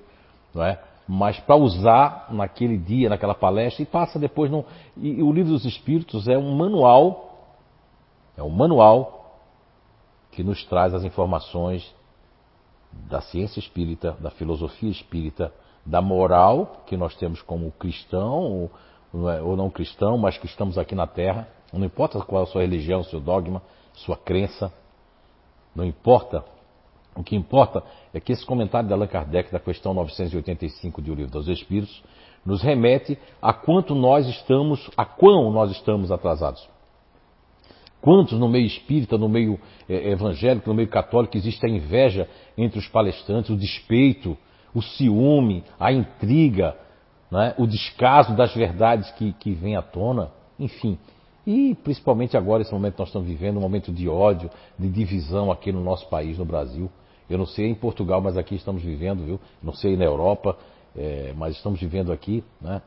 não 0.55 0.65
é? 0.65 0.81
Mas 1.07 1.39
para 1.41 1.57
usar 1.57 2.29
naquele 2.31 2.79
dia, 2.79 3.11
naquela 3.11 3.35
palestra, 3.35 3.83
e 3.83 3.87
passa 3.87 4.19
depois. 4.19 4.51
Não... 4.51 4.65
E, 4.97 5.19
e 5.19 5.23
o 5.23 5.31
livro 5.31 5.53
dos 5.53 5.67
Espíritos 5.67 6.27
é 6.27 6.39
um 6.39 6.57
manual, 6.57 7.34
é 8.37 8.43
um 8.43 8.51
manual 8.51 9.41
que 10.31 10.43
nos 10.43 10.65
traz 10.65 10.93
as 10.95 11.05
informações 11.05 11.95
da 13.09 13.21
ciência 13.21 13.61
espírita, 13.61 14.17
da 14.21 14.31
filosofia 14.31 14.91
espírita, 14.91 15.53
da 15.85 16.01
moral 16.01 16.83
que 16.87 16.97
nós 16.97 17.15
temos 17.15 17.43
como 17.43 17.71
cristão 17.73 18.41
ou, 18.43 18.71
não 19.13 19.67
é, 19.67 19.71
cristão, 19.71 20.19
mas 20.19 20.37
que 20.39 20.47
estamos 20.47 20.79
aqui 20.79 20.95
na 20.95 21.07
Terra. 21.07 21.49
Não 21.73 21.85
importa 21.85 22.21
qual 22.21 22.43
é 22.43 22.45
a 22.45 22.49
sua 22.49 22.63
religião, 22.63 23.03
seu 23.05 23.21
dogma, 23.21 23.63
sua 23.93 24.17
crença, 24.17 24.73
não 25.75 25.85
importa. 25.85 26.45
O 27.15 27.23
que 27.23 27.37
importa 27.37 27.83
é 28.13 28.19
que 28.19 28.33
esse 28.33 28.45
comentário 28.45 28.89
de 28.89 28.95
Allan 28.95 29.07
Kardec 29.07 29.53
da 29.53 29.61
questão 29.61 29.95
985 29.95 31.01
de 31.01 31.11
O 31.13 31.15
Livro 31.15 31.33
dos 31.33 31.49
Espíritos 31.49 32.03
nos 32.45 32.61
remete 32.61 33.19
a 33.41 33.53
quanto 33.53 33.95
nós 33.95 34.27
estamos, 34.27 34.91
a 34.97 35.05
quão 35.05 35.51
nós 35.53 35.71
estamos 35.71 36.11
atrasados. 36.11 36.69
Quantos 38.05 38.39
no 38.39 38.51
meio 38.51 38.67
espírita, 38.67 39.17
no 39.17 39.31
meio 39.31 39.59
eh, 39.89 40.11
evangélico, 40.11 40.69
no 40.69 40.75
meio 40.75 40.89
católico 40.89 41.39
existe 41.39 41.65
a 41.65 41.71
inveja 41.71 42.29
entre 42.55 42.79
os 42.79 42.87
palestrantes, 42.87 43.51
o 43.51 43.57
despeito, 43.57 44.37
o 44.75 44.83
ciúme, 44.83 45.65
a 45.81 45.91
intriga, 45.91 46.77
né, 47.31 47.55
o 47.57 47.67
descaso 47.67 48.37
das 48.37 48.55
verdades 48.55 49.11
que, 49.13 49.33
que 49.33 49.55
vêm 49.55 49.75
à 49.75 49.81
tona, 49.81 50.31
enfim. 50.61 50.99
E 51.47 51.75
principalmente 51.77 52.37
agora, 52.37 52.61
esse 52.61 52.75
momento 52.75 52.93
que 52.93 53.01
nós 53.01 53.09
estamos 53.09 53.27
vivendo, 53.27 53.57
um 53.57 53.63
momento 53.63 53.91
de 53.91 54.07
ódio, 54.07 54.51
de 54.79 54.91
divisão 54.91 55.51
aqui 55.51 55.73
no 55.73 55.83
nosso 55.83 56.07
país, 56.11 56.37
no 56.37 56.45
Brasil. 56.45 56.91
Eu 57.31 57.39
não 57.39 57.47
sei 57.47 57.71
em 57.71 57.75
Portugal, 57.75 58.21
mas 58.21 58.37
aqui 58.37 58.55
estamos 58.55 58.83
vivendo, 58.83 59.25
viu? 59.25 59.41
Não 59.63 59.73
sei 59.73 59.97
na 59.97 60.05
Europa, 60.05 60.59
é, 60.95 61.33
mas 61.35 61.57
estamos 61.57 61.81
vivendo 61.81 62.13
aqui, 62.13 62.45
né? 62.61 62.83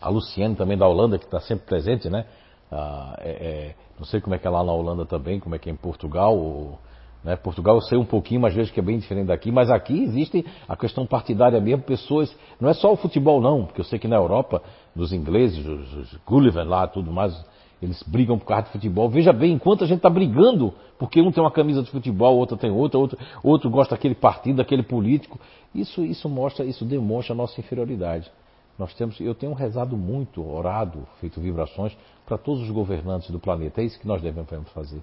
A 0.00 0.08
Luciane 0.08 0.54
também 0.54 0.78
da 0.78 0.86
Holanda, 0.86 1.18
que 1.18 1.24
está 1.24 1.40
sempre 1.40 1.66
presente, 1.66 2.08
né? 2.08 2.24
Ah, 2.70 3.16
é, 3.20 3.30
é, 3.30 3.74
não 3.98 4.04
sei 4.04 4.20
como 4.20 4.34
é 4.34 4.38
que 4.38 4.46
é 4.46 4.50
lá 4.50 4.62
na 4.64 4.72
Holanda 4.72 5.06
também, 5.06 5.38
como 5.38 5.54
é 5.54 5.58
que 5.58 5.68
é 5.68 5.72
em 5.72 5.76
Portugal. 5.76 6.36
Ou, 6.36 6.78
né? 7.22 7.36
Portugal 7.36 7.76
eu 7.76 7.82
sei 7.82 7.98
um 7.98 8.04
pouquinho, 8.04 8.40
mas 8.40 8.54
vejo 8.54 8.72
que 8.72 8.80
é 8.80 8.82
bem 8.82 8.98
diferente 8.98 9.26
daqui. 9.26 9.50
Mas 9.50 9.70
aqui 9.70 10.04
existe 10.04 10.44
a 10.68 10.76
questão 10.76 11.06
partidária 11.06 11.60
mesmo, 11.60 11.82
pessoas. 11.82 12.34
Não 12.60 12.68
é 12.68 12.74
só 12.74 12.92
o 12.92 12.96
futebol, 12.96 13.40
não, 13.40 13.64
porque 13.64 13.80
eu 13.80 13.84
sei 13.84 13.98
que 13.98 14.08
na 14.08 14.16
Europa, 14.16 14.62
dos 14.94 15.12
ingleses, 15.12 15.64
os, 15.66 15.92
os 15.94 16.14
Gulliver 16.26 16.66
lá, 16.66 16.86
tudo 16.86 17.10
mais, 17.12 17.34
eles 17.80 18.02
brigam 18.04 18.38
por 18.38 18.46
causa 18.46 18.64
de 18.64 18.70
futebol. 18.70 19.08
Veja 19.08 19.32
bem, 19.32 19.52
enquanto 19.52 19.84
a 19.84 19.86
gente 19.86 19.98
está 19.98 20.08
brigando, 20.08 20.72
porque 20.98 21.20
um 21.20 21.30
tem 21.30 21.42
uma 21.42 21.50
camisa 21.50 21.82
de 21.82 21.90
futebol, 21.90 22.36
outro 22.36 22.56
tem 22.56 22.70
outra, 22.70 22.98
outro, 22.98 23.18
outro 23.42 23.70
gosta 23.70 23.94
daquele 23.94 24.14
partido, 24.14 24.56
daquele 24.56 24.82
político. 24.82 25.38
Isso, 25.74 26.04
isso 26.04 26.28
mostra, 26.28 26.64
isso 26.64 26.84
demonstra 26.84 27.34
a 27.34 27.36
nossa 27.36 27.60
inferioridade. 27.60 28.30
Nós 28.78 28.94
temos, 28.94 29.18
eu 29.20 29.34
tenho 29.34 29.52
rezado 29.52 29.96
muito, 29.96 30.46
orado, 30.46 31.06
feito 31.20 31.40
vibrações 31.40 31.96
para 32.26 32.36
todos 32.36 32.62
os 32.62 32.70
governantes 32.70 33.30
do 33.30 33.38
planeta. 33.38 33.80
É 33.80 33.84
isso 33.84 33.98
que 33.98 34.06
nós 34.06 34.20
devemos 34.20 34.50
fazer. 34.72 35.00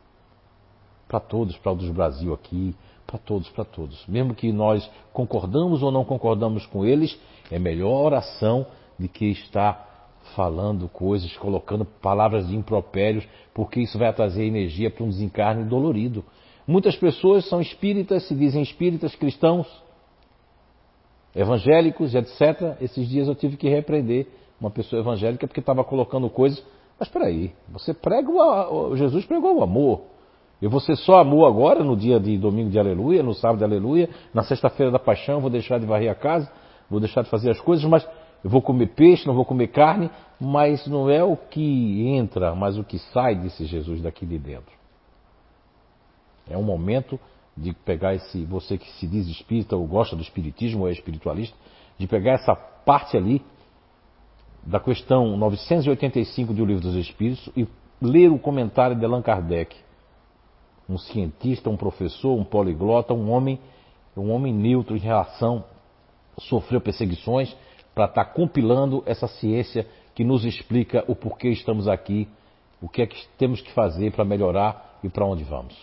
Para 1.07 1.19
todos, 1.19 1.57
para 1.57 1.71
o 1.71 1.75
dos 1.75 1.89
Brasil 1.89 2.33
aqui, 2.33 2.75
para 3.07 3.17
todos, 3.17 3.49
para 3.49 3.63
todos. 3.63 4.05
Mesmo 4.07 4.35
que 4.35 4.51
nós 4.51 4.89
concordamos 5.13 5.81
ou 5.81 5.91
não 5.91 6.03
concordamos 6.03 6.65
com 6.65 6.85
eles, 6.85 7.17
é 7.49 7.57
melhor 7.57 8.05
oração 8.05 8.65
de 8.99 9.07
que 9.07 9.25
está 9.25 9.89
falando 10.35 10.87
coisas, 10.87 11.35
colocando 11.37 11.85
palavras 11.85 12.47
de 12.47 12.55
impropérios, 12.55 13.27
porque 13.53 13.81
isso 13.81 13.97
vai 13.97 14.11
trazer 14.13 14.45
energia 14.45 14.89
para 14.89 15.03
um 15.03 15.09
desencarne 15.09 15.63
dolorido. 15.63 16.23
Muitas 16.65 16.95
pessoas 16.95 17.47
são 17.47 17.61
espíritas, 17.61 18.27
se 18.27 18.35
dizem 18.35 18.61
espíritas 18.61 19.13
cristãos, 19.15 19.67
evangélicos, 21.35 22.15
etc. 22.15 22.77
Esses 22.81 23.07
dias 23.07 23.27
eu 23.27 23.35
tive 23.35 23.57
que 23.57 23.67
repreender 23.69 24.27
uma 24.59 24.71
pessoa 24.71 25.01
evangélica 25.01 25.45
porque 25.45 25.59
estava 25.59 25.83
colocando 25.83 26.29
coisas. 26.29 26.63
Mas 27.03 27.07
espera 27.09 27.25
aí, 27.25 27.53
você 27.67 27.93
prega 27.93 28.31
o, 28.31 28.95
Jesus 28.95 29.25
pregou 29.25 29.57
o 29.57 29.61
amor. 29.61 30.03
E 30.61 30.67
você 30.69 30.95
só 30.95 31.19
amou 31.19 31.45
agora 31.45 31.83
no 31.83 31.97
dia 31.97 32.17
de 32.17 32.37
domingo 32.37 32.69
de 32.69 32.79
aleluia, 32.79 33.21
no 33.21 33.33
sábado 33.33 33.57
de 33.57 33.65
aleluia, 33.65 34.09
na 34.33 34.41
sexta-feira 34.41 34.89
da 34.89 34.97
paixão, 34.97 35.41
vou 35.41 35.49
deixar 35.49 35.81
de 35.81 35.85
varrer 35.85 36.09
a 36.09 36.15
casa, 36.15 36.49
vou 36.89 37.01
deixar 37.01 37.21
de 37.21 37.29
fazer 37.29 37.51
as 37.51 37.59
coisas, 37.59 37.83
mas 37.83 38.07
eu 38.41 38.49
vou 38.49 38.61
comer 38.61 38.87
peixe, 38.95 39.27
não 39.27 39.33
vou 39.33 39.43
comer 39.43 39.67
carne, 39.67 40.09
mas 40.39 40.87
não 40.87 41.09
é 41.09 41.21
o 41.21 41.35
que 41.35 42.07
entra, 42.07 42.55
mas 42.55 42.77
o 42.77 42.85
que 42.85 42.97
sai, 42.97 43.35
disse 43.35 43.65
Jesus, 43.65 44.01
daqui 44.01 44.25
de 44.25 44.37
dentro. 44.37 44.71
É 46.49 46.57
um 46.57 46.63
momento 46.63 47.19
de 47.57 47.73
pegar 47.73 48.15
esse, 48.15 48.45
você 48.45 48.77
que 48.77 48.89
se 48.93 49.07
diz 49.07 49.27
espírita 49.27 49.75
ou 49.75 49.85
gosta 49.85 50.15
do 50.15 50.21
espiritismo 50.21 50.83
ou 50.83 50.87
é 50.87 50.93
espiritualista, 50.93 51.57
de 51.97 52.07
pegar 52.07 52.35
essa 52.35 52.55
parte 52.55 53.17
ali 53.17 53.41
da 54.65 54.79
questão 54.79 55.35
985 55.37 56.53
do 56.53 56.65
Livro 56.65 56.81
dos 56.81 56.95
Espíritos 56.95 57.49
e 57.55 57.67
ler 58.01 58.31
o 58.31 58.39
comentário 58.39 58.95
de 58.95 59.05
Allan 59.05 59.21
Kardec. 59.21 59.75
Um 60.89 60.97
cientista, 60.97 61.69
um 61.69 61.77
professor, 61.77 62.37
um 62.37 62.43
poliglota, 62.43 63.13
um 63.13 63.31
homem, 63.31 63.59
um 64.15 64.31
homem 64.31 64.53
neutro 64.53 64.95
em 64.95 64.99
relação, 64.99 65.63
sofreu 66.37 66.81
perseguições 66.81 67.55
para 67.93 68.05
estar 68.05 68.25
tá 68.25 68.31
compilando 68.31 69.03
essa 69.05 69.27
ciência 69.27 69.87
que 70.15 70.23
nos 70.23 70.45
explica 70.45 71.03
o 71.07 71.15
porquê 71.15 71.49
estamos 71.49 71.87
aqui, 71.87 72.27
o 72.81 72.89
que 72.89 73.01
é 73.01 73.07
que 73.07 73.27
temos 73.37 73.61
que 73.61 73.71
fazer 73.71 74.11
para 74.11 74.25
melhorar 74.25 74.99
e 75.03 75.09
para 75.09 75.25
onde 75.25 75.43
vamos. 75.43 75.75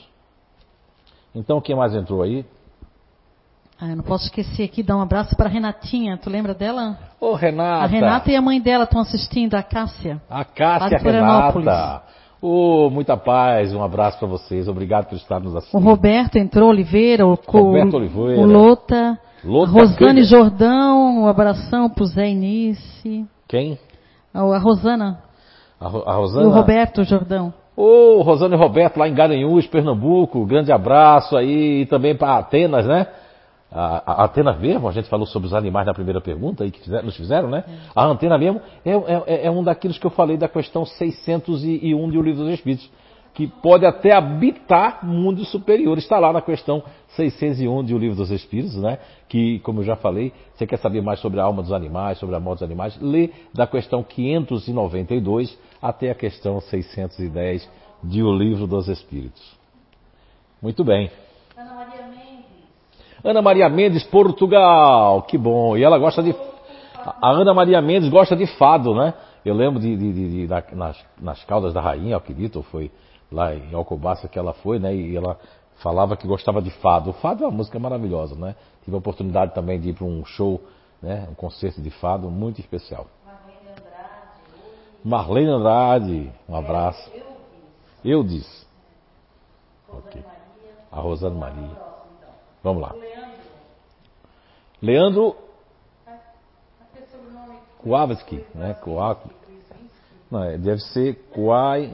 Então, 1.35 1.61
quem 1.61 1.77
mais 1.77 1.95
entrou 1.95 2.23
aí? 2.23 2.45
Ah, 3.83 3.89
eu 3.89 3.97
não 3.97 4.05
posso 4.05 4.27
esquecer 4.27 4.65
aqui, 4.65 4.83
dar 4.83 4.95
um 4.99 5.01
abraço 5.01 5.35
para 5.35 5.47
a 5.47 5.49
Renatinha. 5.49 6.19
Tu 6.19 6.29
lembra 6.29 6.53
dela? 6.53 6.99
Ô, 7.19 7.33
Renata. 7.33 7.85
A 7.85 7.87
Renata 7.87 8.31
e 8.31 8.37
a 8.37 8.43
mãe 8.43 8.61
dela 8.61 8.85
estão 8.85 9.01
assistindo, 9.01 9.55
a 9.55 9.63
Cássia. 9.63 10.21
A 10.29 10.45
Cássia 10.45 10.99
Renata. 10.99 12.03
Ô, 12.43 12.87
oh, 12.87 12.91
muita 12.91 13.17
paz, 13.17 13.73
um 13.73 13.83
abraço 13.83 14.19
para 14.19 14.29
vocês. 14.29 14.69
Obrigado 14.69 15.07
por 15.07 15.17
estar 15.17 15.41
nos 15.41 15.57
assistindo. 15.57 15.81
O 15.81 15.83
Roberto 15.83 16.37
entrou, 16.37 16.69
Oliveira, 16.69 17.27
o, 17.27 17.39
Roberto 17.47 17.97
Oliveira. 17.97 18.39
o 18.39 18.45
Lota, 18.45 19.19
Lota 19.43 19.73
Rosane 19.73 20.25
Jordão, 20.25 21.23
um 21.23 21.27
abração 21.27 21.89
pro 21.89 22.05
Zé 22.05 22.29
Inice. 22.29 23.27
Quem? 23.49 23.79
A, 24.33 24.41
a 24.41 24.59
Rosana. 24.59 25.23
A, 25.81 25.87
a 25.87 26.15
Rosana? 26.17 26.45
E 26.45 26.47
o 26.47 26.51
Roberto 26.51 27.03
Jordão. 27.03 27.53
Ô, 27.75 28.19
oh, 28.19 28.23
Rosana 28.23 28.57
e 28.57 28.59
Roberto, 28.59 28.99
lá 28.99 29.09
em 29.09 29.15
Garanhuns, 29.15 29.67
Pernambuco, 29.67 30.45
grande 30.45 30.71
abraço 30.71 31.35
aí, 31.35 31.83
e 31.83 31.87
também 31.87 32.15
para 32.15 32.37
Atenas, 32.37 32.87
né? 32.87 33.07
A, 33.73 34.23
a, 34.23 34.25
antena 34.25 34.53
mesmo, 34.53 34.89
a 34.89 34.93
gente 34.93 35.09
falou 35.09 35.27
sobre 35.27 35.47
os 35.47 35.55
animais 35.55 35.87
na 35.87 35.95
primeira 35.95 36.21
pergunta 36.21 36.65
aí 36.65 36.73
que 36.73 36.81
fizeram, 36.81 37.05
nos 37.05 37.17
fizeram, 37.17 37.49
né? 37.49 37.65
É. 37.69 37.73
A 37.95 38.05
antena 38.05 38.37
mesmo 38.37 38.61
é, 38.85 38.91
é, 38.91 39.47
é, 39.47 39.51
um 39.51 39.63
daqueles 39.63 39.97
que 39.97 40.07
eu 40.07 40.11
falei 40.11 40.37
da 40.37 40.49
questão 40.49 40.85
601 40.85 42.11
de 42.11 42.19
O 42.19 42.23
Livro 42.23 42.43
dos 42.43 42.53
Espíritos, 42.53 42.91
que 43.33 43.47
pode 43.47 43.87
até 43.87 44.13
habitar 44.13 45.07
mundos 45.07 45.49
superiores. 45.53 46.03
Está 46.03 46.19
lá 46.19 46.33
na 46.33 46.43
questão 46.43 46.83
601 47.15 47.85
de 47.85 47.95
O 47.95 47.99
Livro 47.99 48.17
dos 48.17 48.33
Espíritos, 48.33 48.75
né? 48.75 48.99
Que, 49.29 49.61
como 49.61 49.81
eu 49.81 49.85
já 49.85 49.95
falei, 49.95 50.33
você 50.53 50.67
quer 50.67 50.79
saber 50.79 51.01
mais 51.01 51.21
sobre 51.21 51.39
a 51.39 51.45
alma 51.45 51.63
dos 51.63 51.73
animais, 51.73 52.19
sobre 52.19 52.35
a 52.35 52.41
morte 52.41 52.59
dos 52.59 52.69
animais, 52.69 52.99
lê 53.01 53.31
da 53.55 53.69
questão 53.69 54.03
592 54.03 55.57
até 55.81 56.11
a 56.11 56.15
questão 56.15 56.61
610 56.61 57.71
de 58.03 58.21
O 58.21 58.33
Livro 58.37 58.67
dos 58.67 58.89
Espíritos. 58.89 59.41
Muito 60.61 60.83
bem. 60.83 61.09
Ana 63.23 63.43
Maria 63.43 63.69
Mendes. 63.69 64.05
Portugal, 64.05 65.23
que 65.23 65.37
bom. 65.37 65.77
E 65.77 65.83
ela 65.83 65.99
gosta 65.99 66.23
de. 66.23 66.35
A 67.05 67.31
Ana 67.31 67.55
Maria 67.55 67.81
Mendes 67.81 68.09
gosta 68.09 68.37
de 68.37 68.47
fado, 68.47 68.95
né? 68.95 69.15
Eu 69.45 69.55
lembro 69.55 69.81
de, 69.81 69.97
de, 69.97 70.13
de, 70.13 70.47
de 70.47 70.75
nas, 70.75 70.97
nas 71.21 71.43
Caldas 71.45 71.73
da 71.73 71.81
Rainha, 71.81 72.17
acredito, 72.17 72.63
foi 72.65 72.91
lá 73.33 73.55
em 73.55 73.75
Alcobaça 73.75 74.29
que 74.29 74.39
ela 74.39 74.53
foi, 74.53 74.79
né? 74.79 74.95
E 74.95 75.17
ela 75.17 75.39
falava 75.77 76.17
que 76.17 76.27
gostava 76.27 76.61
de 76.61 76.71
fado. 76.71 77.11
O 77.11 77.13
fado 77.15 77.45
é 77.45 77.47
uma 77.47 77.57
música 77.57 77.79
maravilhosa, 77.79 78.35
né? 78.35 78.55
Tive 78.85 78.95
a 78.95 78.99
oportunidade 78.99 79.55
também 79.55 79.81
de 79.81 79.91
ir 79.91 79.95
para 79.95 80.05
um 80.05 80.25
show, 80.25 80.61
né? 81.03 81.27
um 81.31 81.35
concerto 81.35 81.81
de 81.81 81.91
fado 81.91 82.31
muito 82.31 82.61
especial. 82.61 83.07
Marlene 85.03 85.51
Andrade, 85.51 86.31
um 86.47 86.55
abraço. 86.55 87.11
Eu 88.05 88.23
disse. 88.23 88.67
Okay. 89.89 90.23
A 90.93 91.01
Rosana 91.01 91.35
Maria. 91.35 91.90
Vamos 92.63 92.83
lá. 92.83 92.95
Leandro 94.83 95.37
Kowalski, 97.83 98.45
né? 98.55 98.75
Kowalski. 98.75 99.31
Não, 100.31 100.45
é, 100.45 100.59
deve 100.59 100.81
ser 100.81 101.15
Kowalski, 101.33 101.93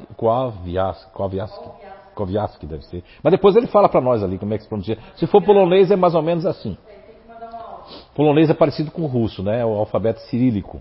Kowalski 2.14 2.66
deve 2.66 2.84
ser. 2.86 3.04
Mas 3.22 3.30
depois 3.30 3.56
ele 3.56 3.66
fala 3.66 3.88
para 3.88 4.00
nós 4.00 4.22
ali 4.22 4.38
como 4.38 4.52
é 4.54 4.56
que 4.56 4.64
se 4.64 4.68
pronuncia. 4.68 4.98
Se 5.16 5.26
for 5.26 5.42
polonês 5.42 5.90
é 5.90 5.96
mais 5.96 6.14
ou 6.14 6.22
menos 6.22 6.44
assim. 6.46 6.76
Polonês 8.14 8.50
é 8.50 8.54
parecido 8.54 8.90
com 8.90 9.02
o 9.02 9.06
russo, 9.06 9.42
né? 9.42 9.64
O 9.64 9.74
alfabeto 9.74 10.20
cirílico. 10.22 10.80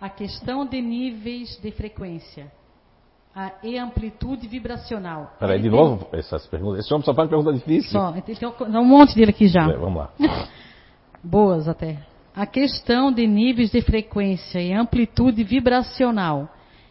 A 0.00 0.08
questão 0.08 0.64
de 0.64 0.80
níveis 0.80 1.58
de 1.60 1.70
frequência 1.72 2.50
a, 3.34 3.52
e 3.62 3.78
amplitude 3.78 4.46
vibracional. 4.46 5.34
Peraí, 5.38 5.58
de 5.58 5.68
tem... 5.68 5.78
novo, 5.78 6.08
essas 6.12 6.46
perguntas. 6.46 6.84
Esse 6.84 6.92
homem 6.92 7.04
só 7.04 7.14
faz 7.14 7.28
pergunta 7.28 7.52
difícil. 7.52 7.92
Só, 7.92 8.12
tem, 8.12 8.36
um 8.78 8.84
monte 8.84 9.14
dele 9.14 9.30
aqui 9.30 9.48
já. 9.48 9.68
É, 9.68 9.76
vamos 9.76 9.98
lá. 9.98 10.10
Boas 11.22 11.68
até. 11.68 11.98
A 12.34 12.46
questão 12.46 13.12
de 13.12 13.26
níveis 13.26 13.70
de 13.70 13.82
frequência 13.82 14.60
e 14.60 14.72
amplitude 14.72 15.42
vibracional 15.42 16.48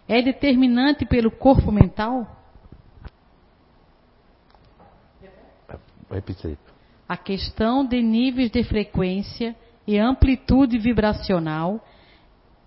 é 0.08 0.22
determinante 0.22 1.06
pelo 1.06 1.32
corpo 1.32 1.72
mental? 1.72 2.28
Repita. 6.10 6.58
A 7.08 7.18
questão 7.18 7.86
de 7.86 8.02
níveis 8.02 8.52
de 8.52 8.64
frequência 8.64 9.56
e 9.86 9.98
amplitude 9.98 10.78
vibracional 10.78 11.82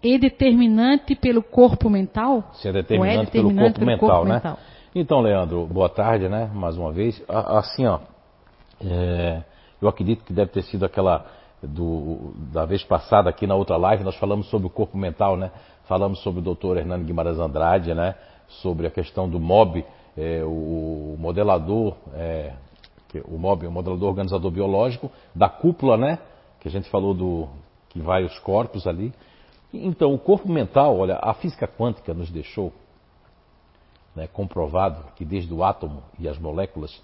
é 0.03 0.19
determinante 0.19 1.15
pelo 1.15 1.43
corpo 1.43 1.91
mental? 1.91 2.51
Se 2.55 2.69
é 2.69 2.73
determinante, 2.73 3.17
é 3.17 3.25
determinante 3.25 3.33
pelo, 3.33 3.65
corpo, 3.65 3.79
pelo 3.79 3.87
mental, 3.87 4.09
corpo 4.09 4.25
né? 4.29 4.35
Mental. 4.35 4.59
Então, 4.95 5.21
Leandro, 5.21 5.67
boa 5.67 5.89
tarde, 5.89 6.29
né? 6.29 6.51
Mais 6.53 6.77
uma 6.77 6.93
vez. 6.93 7.23
Assim, 7.29 7.87
ó, 7.87 8.01
é, 8.85 9.43
eu 9.81 9.89
acredito 9.89 10.25
que 10.25 10.33
deve 10.33 10.51
ter 10.51 10.63
sido 10.63 10.85
aquela 10.85 11.27
do, 11.63 12.33
da 12.53 12.65
vez 12.65 12.83
passada 12.83 13.29
aqui 13.29 13.47
na 13.47 13.55
outra 13.55 13.77
live, 13.77 14.03
nós 14.03 14.17
falamos 14.17 14.49
sobre 14.49 14.67
o 14.67 14.71
corpo 14.71 14.97
mental, 14.97 15.37
né? 15.37 15.51
Falamos 15.85 16.23
sobre 16.23 16.41
o 16.41 16.43
doutor 16.43 16.77
Hernando 16.77 17.05
Guimarães 17.05 17.39
Andrade, 17.39 17.95
né? 17.95 18.15
Sobre 18.63 18.87
a 18.87 18.91
questão 18.91 19.29
do 19.29 19.39
MOB, 19.39 19.85
é, 20.17 20.43
o 20.45 21.17
modelador, 21.19 21.95
é, 22.15 22.53
o 23.27 23.37
MOB, 23.37 23.67
o 23.67 23.71
modelador 23.73 24.09
organizador 24.09 24.51
biológico, 24.51 25.11
da 25.35 25.49
cúpula, 25.49 25.97
né? 25.97 26.19
Que 26.61 26.69
a 26.69 26.71
gente 26.71 26.89
falou 26.89 27.15
do 27.15 27.49
que 27.91 28.01
vai 28.01 28.25
os 28.25 28.39
corpos 28.39 28.87
ali. 28.87 29.13
Então, 29.73 30.13
o 30.13 30.19
corpo 30.19 30.51
mental, 30.51 30.99
olha, 30.99 31.19
a 31.23 31.33
física 31.35 31.67
quântica 31.67 32.13
nos 32.13 32.31
deixou 32.31 32.73
né, 34.15 34.27
comprovado 34.27 35.05
que 35.15 35.25
desde 35.25 35.53
o 35.53 35.63
átomo 35.63 36.03
e 36.19 36.29
as 36.29 36.39
moléculas 36.39 37.01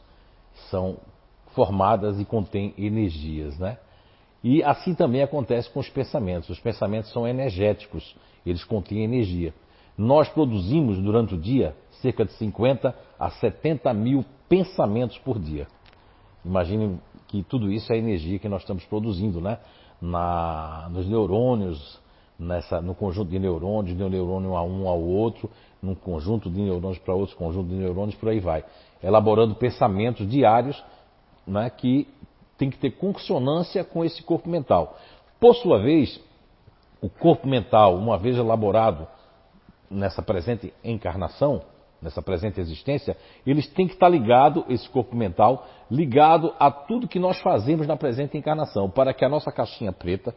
são 0.70 0.96
formadas 1.55 2.18
e 2.20 2.24
contêm 2.24 2.74
energias, 2.76 3.59
né? 3.59 3.79
E 4.42 4.62
assim 4.62 4.94
também 4.94 5.22
acontece 5.22 5.70
com 5.70 5.81
os 5.81 5.88
pensamentos. 5.88 6.48
Os 6.50 6.61
pensamentos 6.61 7.11
são 7.12 7.26
energéticos, 7.26 8.14
eles 8.44 8.62
contêm 8.64 9.02
energia. 9.02 9.55
Nós 9.96 10.29
produzimos 10.29 10.98
durante 10.98 11.35
o 11.35 11.38
dia 11.38 11.74
cerca 12.02 12.24
de 12.24 12.33
50 12.35 12.94
a 13.18 13.31
70 13.31 13.92
mil 13.94 14.24
pensamentos 14.48 15.18
por 15.18 15.38
dia. 15.38 15.66
Imaginem 16.44 17.00
que 17.26 17.42
tudo 17.42 17.72
isso 17.72 17.92
é 17.92 17.96
energia 17.96 18.38
que 18.38 18.48
nós 18.48 18.62
estamos 18.62 18.85
produzindo, 18.85 19.40
né? 19.40 19.59
Na, 20.00 20.88
nos 20.90 21.09
neurônios, 21.09 21.98
nessa, 22.38 22.81
no 22.81 22.94
conjunto 22.94 23.31
de 23.31 23.38
neurônios, 23.38 23.96
de 23.96 24.03
um 24.03 24.09
neurônio 24.09 24.57
a 24.57 24.62
um 24.62 24.88
ao 24.88 25.01
outro, 25.01 25.51
num 25.83 25.94
conjunto 25.94 26.51
de 26.51 26.61
neurônios 26.61 26.99
para 26.99 27.14
outro 27.14 27.37
conjunto 27.37 27.68
de 27.68 27.77
neurônios, 27.77 28.14
por 28.16 28.29
aí 28.29 28.40
vai. 28.40 28.64
Elaborando 29.03 29.55
pensamentos 29.55 30.29
diários 30.29 30.83
né, 31.46 31.70
que 31.70 32.09
tem 32.59 32.70
que 32.70 32.79
ter 32.79 32.92
consonância 32.92 33.85
com 33.85 34.05
esse 34.05 34.22
corpo 34.22 34.49
mental. 34.49 34.96
Por 35.38 35.55
sua 35.55 35.79
vez, 35.79 36.20
o 37.01 37.09
corpo 37.09 37.46
mental, 37.46 37.96
uma 37.96 38.16
vez 38.16 38.37
elaborado 38.37 39.07
nessa 39.90 40.22
presente 40.22 40.72
encarnação, 40.83 41.62
nessa 42.01 42.22
presente 42.22 42.61
existência, 42.61 43.16
eles 43.46 43.66
têm 43.68 43.87
que 43.87 43.94
estar 43.94 44.09
ligado, 44.09 44.64
esse 44.68 44.88
corpo 44.88 45.14
mental, 45.14 45.66
ligado 45.90 46.55
a 46.59 46.70
tudo 46.70 47.09
que 47.09 47.18
nós 47.18 47.38
fazemos 47.40 47.87
na 47.87 47.96
presente 47.96 48.37
encarnação, 48.37 48.90
para 48.90 49.14
que 49.14 49.25
a 49.25 49.29
nossa 49.29 49.53
caixinha 49.53 49.92
preta, 49.92 50.35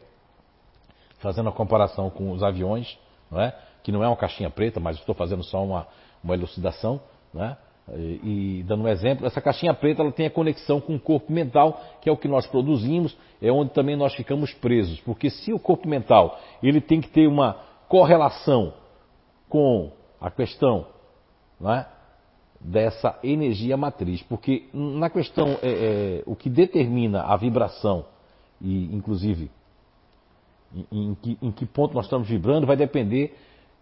fazendo 1.20 1.48
a 1.48 1.52
comparação 1.52 2.10
com 2.10 2.32
os 2.32 2.42
aviões, 2.42 2.98
não 3.30 3.40
é? 3.40 3.54
que 3.82 3.92
não 3.92 4.04
é 4.04 4.08
uma 4.08 4.16
caixinha 4.16 4.50
preta, 4.50 4.80
mas 4.80 4.96
estou 4.98 5.14
fazendo 5.14 5.42
só 5.42 5.62
uma, 5.64 5.86
uma 6.22 6.34
elucidação, 6.34 7.00
é? 7.34 7.56
e, 7.96 8.64
dando 8.66 8.84
um 8.84 8.88
exemplo, 8.88 9.26
essa 9.26 9.40
caixinha 9.40 9.74
preta 9.74 10.02
ela 10.02 10.12
tem 10.12 10.26
a 10.26 10.30
conexão 10.30 10.80
com 10.80 10.94
o 10.94 11.00
corpo 11.00 11.32
mental, 11.32 11.80
que 12.00 12.08
é 12.08 12.12
o 12.12 12.16
que 12.16 12.28
nós 12.28 12.46
produzimos, 12.46 13.16
é 13.40 13.50
onde 13.50 13.72
também 13.72 13.96
nós 13.96 14.14
ficamos 14.14 14.52
presos, 14.54 15.00
porque 15.00 15.30
se 15.30 15.52
o 15.52 15.58
corpo 15.58 15.88
mental 15.88 16.38
ele 16.62 16.80
tem 16.80 17.00
que 17.00 17.08
ter 17.08 17.26
uma 17.26 17.56
correlação 17.88 18.72
com 19.48 19.90
a 20.20 20.30
questão 20.30 20.86
é? 21.64 21.86
dessa 22.60 23.18
energia 23.22 23.76
matriz, 23.76 24.22
porque 24.22 24.68
na 24.72 25.10
questão 25.10 25.58
é, 25.62 25.68
é, 25.68 26.22
o 26.26 26.36
que 26.36 26.48
determina 26.48 27.22
a 27.22 27.36
vibração 27.36 28.04
e 28.60 28.94
inclusive 28.94 29.50
em, 30.90 31.14
que, 31.14 31.38
em 31.42 31.50
que 31.50 31.66
ponto 31.66 31.94
nós 31.94 32.06
estamos 32.06 32.28
vibrando, 32.28 32.66
vai 32.66 32.76
depender 32.76 33.36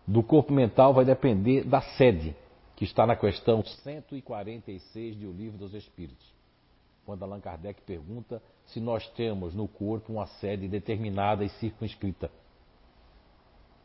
do 0.06 0.22
corpo 0.22 0.52
mental, 0.52 0.94
vai 0.94 1.04
depender 1.04 1.64
da 1.64 1.80
sede, 1.80 2.34
que 2.76 2.84
está 2.84 3.06
na 3.06 3.14
questão 3.14 3.62
146 3.62 5.16
do 5.16 5.32
Livro 5.32 5.58
dos 5.58 5.74
Espíritos. 5.74 6.26
Quando 7.04 7.22
Allan 7.22 7.40
Kardec 7.40 7.82
pergunta 7.82 8.42
se 8.66 8.80
nós 8.80 9.06
temos 9.10 9.54
no 9.54 9.66
corpo 9.66 10.12
uma 10.12 10.26
sede 10.26 10.68
determinada 10.68 11.44
e 11.44 11.48
circunscrita. 11.48 12.30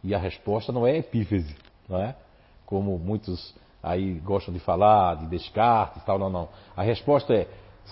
E 0.03 0.13
a 0.13 0.17
resposta 0.17 0.71
não 0.71 0.85
é 0.85 0.97
epífise, 0.97 1.55
não 1.87 2.01
é? 2.01 2.15
Como 2.65 2.97
muitos 2.97 3.55
aí 3.81 4.19
gostam 4.19 4.53
de 4.53 4.59
falar, 4.59 5.15
de 5.15 5.27
Descartes 5.27 6.01
e 6.01 6.05
tal, 6.05 6.17
não, 6.17 6.29
não. 6.29 6.49
A 6.75 6.83
resposta 6.83 7.33
é 7.33 7.47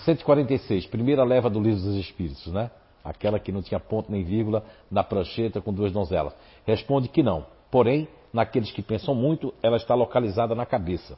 146, 0.06 0.86
primeira 0.88 1.24
leva 1.24 1.50
do 1.50 1.60
Livro 1.60 1.82
dos 1.82 1.96
Espíritos, 1.96 2.48
né? 2.48 2.72
Aquela 3.04 3.40
que 3.40 3.52
não 3.52 3.62
tinha 3.62 3.80
ponto 3.80 4.12
nem 4.12 4.24
vírgula 4.24 4.64
na 4.90 5.04
prancheta 5.04 5.62
com 5.62 5.74
duas 5.74 5.92
donzelas? 5.92 6.34
Responde 6.66 7.08
que 7.08 7.24
não. 7.24 7.46
Porém, 7.70 8.08
naqueles 8.34 8.72
que 8.72 8.82
pensam 8.82 9.16
muito, 9.16 9.54
ela 9.62 9.78
está 9.78 9.96
localizada 9.96 10.54
na 10.56 10.66
cabeça. 10.66 11.18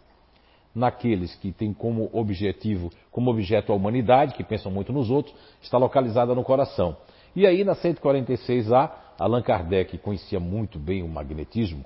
Naqueles 0.73 1.35
que 1.35 1.51
têm 1.51 1.73
como 1.73 2.09
objetivo, 2.13 2.89
como 3.11 3.29
objeto 3.29 3.71
a 3.71 3.75
humanidade, 3.75 4.33
que 4.33 4.43
pensam 4.43 4.71
muito 4.71 4.91
nos 4.91 5.09
outros, 5.09 5.35
está 5.61 5.77
localizada 5.77 6.33
no 6.33 6.43
coração. 6.43 6.97
E 7.35 7.45
aí, 7.45 7.63
na 7.63 7.75
146A, 7.75 8.91
Allan 9.19 9.41
Kardec 9.41 9.97
conhecia 9.99 10.39
muito 10.39 10.79
bem 10.79 11.03
o 11.03 11.07
magnetismo, 11.07 11.85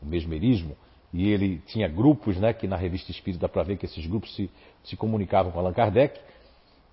o 0.00 0.06
mesmerismo, 0.06 0.76
e 1.12 1.28
ele 1.28 1.58
tinha 1.66 1.88
grupos, 1.88 2.36
né, 2.36 2.52
que 2.52 2.66
na 2.66 2.76
revista 2.76 3.10
Espírita 3.10 3.48
para 3.48 3.62
ver 3.62 3.76
que 3.76 3.86
esses 3.86 4.04
grupos 4.06 4.34
se, 4.34 4.50
se 4.84 4.96
comunicavam 4.96 5.50
com 5.50 5.58
Allan 5.58 5.72
Kardec, 5.72 6.20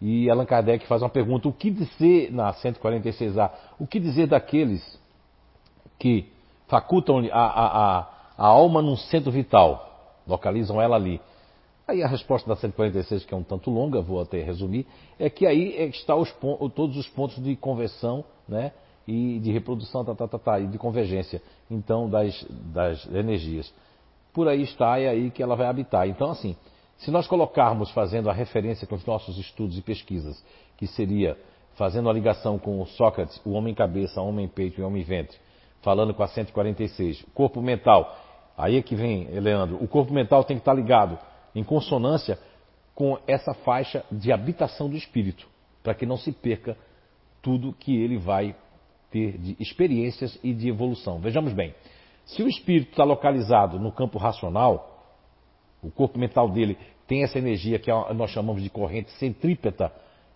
e 0.01 0.29
Allan 0.29 0.45
Kardec 0.45 0.86
faz 0.88 1.01
uma 1.01 1.10
pergunta: 1.10 1.47
o 1.47 1.53
que 1.53 1.69
dizer, 1.69 2.31
na 2.31 2.53
146A, 2.53 3.51
o 3.79 3.88
que 3.88 3.99
dizer 3.99 4.27
daqueles 4.27 4.99
que 5.97 6.29
facultam 6.67 7.19
a, 7.31 7.39
a, 7.39 7.97
a, 7.99 8.08
a 8.38 8.45
alma 8.45 8.81
num 8.81 8.97
centro 8.97 9.31
vital, 9.31 10.17
localizam 10.27 10.81
ela 10.81 10.95
ali? 10.95 11.21
Aí 11.88 12.01
a 12.01 12.08
resposta 12.08 12.49
da 12.49 12.55
146, 12.55 13.25
que 13.25 13.34
é 13.34 13.38
um 13.38 13.43
tanto 13.43 13.69
longa, 13.69 14.01
vou 14.01 14.19
até 14.19 14.41
resumir, 14.41 14.88
é 15.19 15.29
que 15.29 15.45
aí 15.45 15.89
está 15.89 16.15
os, 16.15 16.34
todos 16.73 16.97
os 16.97 17.08
pontos 17.08 17.41
de 17.43 17.55
conversão 17.55 18.25
né, 18.47 18.71
e 19.08 19.38
de 19.39 19.51
reprodução 19.51 20.03
tá, 20.03 20.15
tá, 20.15 20.27
tá, 20.27 20.39
tá, 20.39 20.60
e 20.60 20.65
de 20.65 20.79
convergência, 20.79 21.43
então, 21.69 22.10
das, 22.10 22.43
das 22.73 23.05
energias. 23.13 23.71
Por 24.34 24.47
aí 24.47 24.63
está, 24.63 24.99
é 24.99 25.10
aí 25.10 25.29
que 25.29 25.43
ela 25.43 25.55
vai 25.55 25.67
habitar. 25.67 26.08
Então, 26.08 26.31
assim, 26.31 26.55
se 26.97 27.12
nós 27.12 27.27
colocarmos, 27.27 27.91
fazendo 27.91 28.29
a 28.29 28.34
referência 28.34 28.88
com 28.88 28.95
os 28.95 29.05
nossos 29.05 29.38
estudos 29.38 29.77
e 29.77 29.81
pesquisas, 29.81 30.43
que 30.77 30.88
seria 30.88 31.38
fazendo 31.75 32.10
a 32.10 32.13
ligação 32.13 32.58
com 32.58 32.81
o 32.81 32.86
Sócrates, 32.86 33.39
o 33.45 33.51
homem 33.51 33.73
cabeça, 33.73 34.21
o 34.21 34.27
homem 34.27 34.47
peito 34.47 34.79
e 34.79 34.84
o 34.84 34.88
homem 34.88 35.03
ventre, 35.03 35.38
falando 35.81 36.13
com 36.13 36.23
a 36.23 36.27
146, 36.27 37.25
corpo 37.34 37.62
mental, 37.62 38.17
aí 38.58 38.77
é 38.77 38.81
que 38.81 38.95
vem, 38.95 39.25
Leandro, 39.39 39.77
o 39.84 39.88
corpo 39.88 40.13
mental 40.13 40.43
tem 40.43 40.58
que 40.58 40.62
estar 40.62 40.73
ligado 40.73 41.19
em 41.53 41.63
consonância 41.63 42.39
com 42.93 43.19
essa 43.27 43.53
faixa 43.53 44.03
de 44.10 44.31
habitação 44.31 44.89
do 44.89 44.95
espírito, 44.95 45.47
para 45.84 45.93
que 45.93 46.05
não 46.05 46.17
se 46.17 46.31
perca 46.31 46.77
tudo 47.41 47.73
que 47.73 47.95
ele 47.95 48.17
vai 48.17 48.55
ter 49.12 49.38
de 49.38 49.55
experiências 49.60 50.39
e 50.41 50.53
de 50.53 50.69
evolução. 50.69 51.19
Vejamos 51.19 51.53
bem, 51.53 51.75
se 52.25 52.41
o 52.41 52.47
espírito 52.47 52.91
está 52.91 53.03
localizado 53.03 53.79
no 53.79 53.91
campo 53.91 54.17
racional, 54.17 54.94
o 55.86 55.91
corpo 55.91 56.17
mental 56.17 56.50
dele 56.50 56.78
tem 57.08 57.24
essa 57.24 57.38
energia 57.38 57.78
que 57.78 57.91
nós 58.13 58.32
chamamos 58.32 58.63
de 58.63 58.69
corrente 58.69 59.12
centrípeta, 59.12 59.91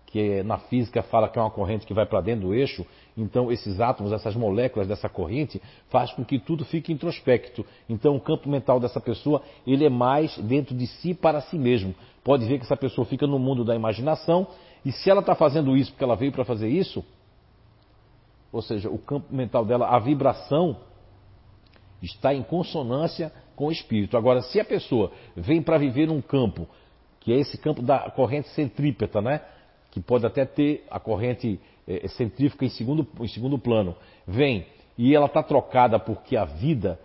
que 0.05 0.19
é, 0.19 0.43
na 0.43 0.57
física 0.57 1.03
fala 1.03 1.27
que 1.27 1.37
é 1.37 1.41
uma 1.41 1.51
corrente 1.51 1.85
que 1.85 1.93
vai 1.93 2.05
para 2.05 2.21
dentro 2.21 2.47
do 2.47 2.53
eixo, 2.53 2.85
então 3.17 3.51
esses 3.51 3.79
átomos, 3.79 4.11
essas 4.11 4.35
moléculas 4.35 4.87
dessa 4.87 5.09
corrente, 5.09 5.61
faz 5.89 6.11
com 6.11 6.23
que 6.23 6.39
tudo 6.39 6.65
fique 6.65 6.91
introspecto. 6.91 7.65
Então 7.87 8.15
o 8.15 8.21
campo 8.21 8.49
mental 8.49 8.79
dessa 8.79 8.99
pessoa, 8.99 9.41
ele 9.65 9.85
é 9.85 9.89
mais 9.89 10.37
dentro 10.37 10.75
de 10.75 10.87
si 10.87 11.13
para 11.13 11.41
si 11.41 11.57
mesmo. 11.57 11.93
Pode 12.23 12.45
ver 12.45 12.57
que 12.57 12.65
essa 12.65 12.77
pessoa 12.77 13.05
fica 13.05 13.25
no 13.27 13.39
mundo 13.39 13.63
da 13.63 13.75
imaginação, 13.75 14.47
e 14.85 14.91
se 14.91 15.09
ela 15.09 15.19
está 15.19 15.35
fazendo 15.35 15.75
isso 15.75 15.91
porque 15.91 16.03
ela 16.03 16.15
veio 16.15 16.31
para 16.31 16.45
fazer 16.45 16.69
isso, 16.69 17.03
ou 18.51 18.61
seja, 18.61 18.89
o 18.89 18.97
campo 18.97 19.33
mental 19.33 19.65
dela, 19.65 19.87
a 19.87 19.99
vibração 19.99 20.77
está 22.01 22.33
em 22.33 22.41
consonância 22.41 23.31
com 23.59 23.65
o 23.65 23.71
espírito. 23.73 24.15
Agora, 24.15 24.41
se 24.41 24.57
a 24.57 24.63
pessoa 24.63 25.11
vem 25.35 25.61
para 25.61 25.77
viver 25.77 26.07
num 26.07 26.21
campo, 26.21 26.65
que 27.19 27.33
é 27.33 27.35
esse 27.35 27.57
campo 27.57 27.81
da 27.81 28.09
corrente 28.09 28.47
centrípeta, 28.51 29.21
né? 29.21 29.41
que 29.91 29.99
pode 29.99 30.25
até 30.25 30.45
ter 30.45 30.85
a 30.89 30.97
corrente 30.97 31.59
é, 31.85 32.07
centrífuga 32.07 32.65
em 32.65 32.69
segundo, 32.69 33.05
em 33.19 33.27
segundo 33.27 33.59
plano, 33.59 33.97
vem 34.25 34.65
e 34.97 35.13
ela 35.13 35.25
está 35.25 35.43
trocada 35.43 35.99
porque 35.99 36.37
a 36.37 36.45
vida, 36.45 36.97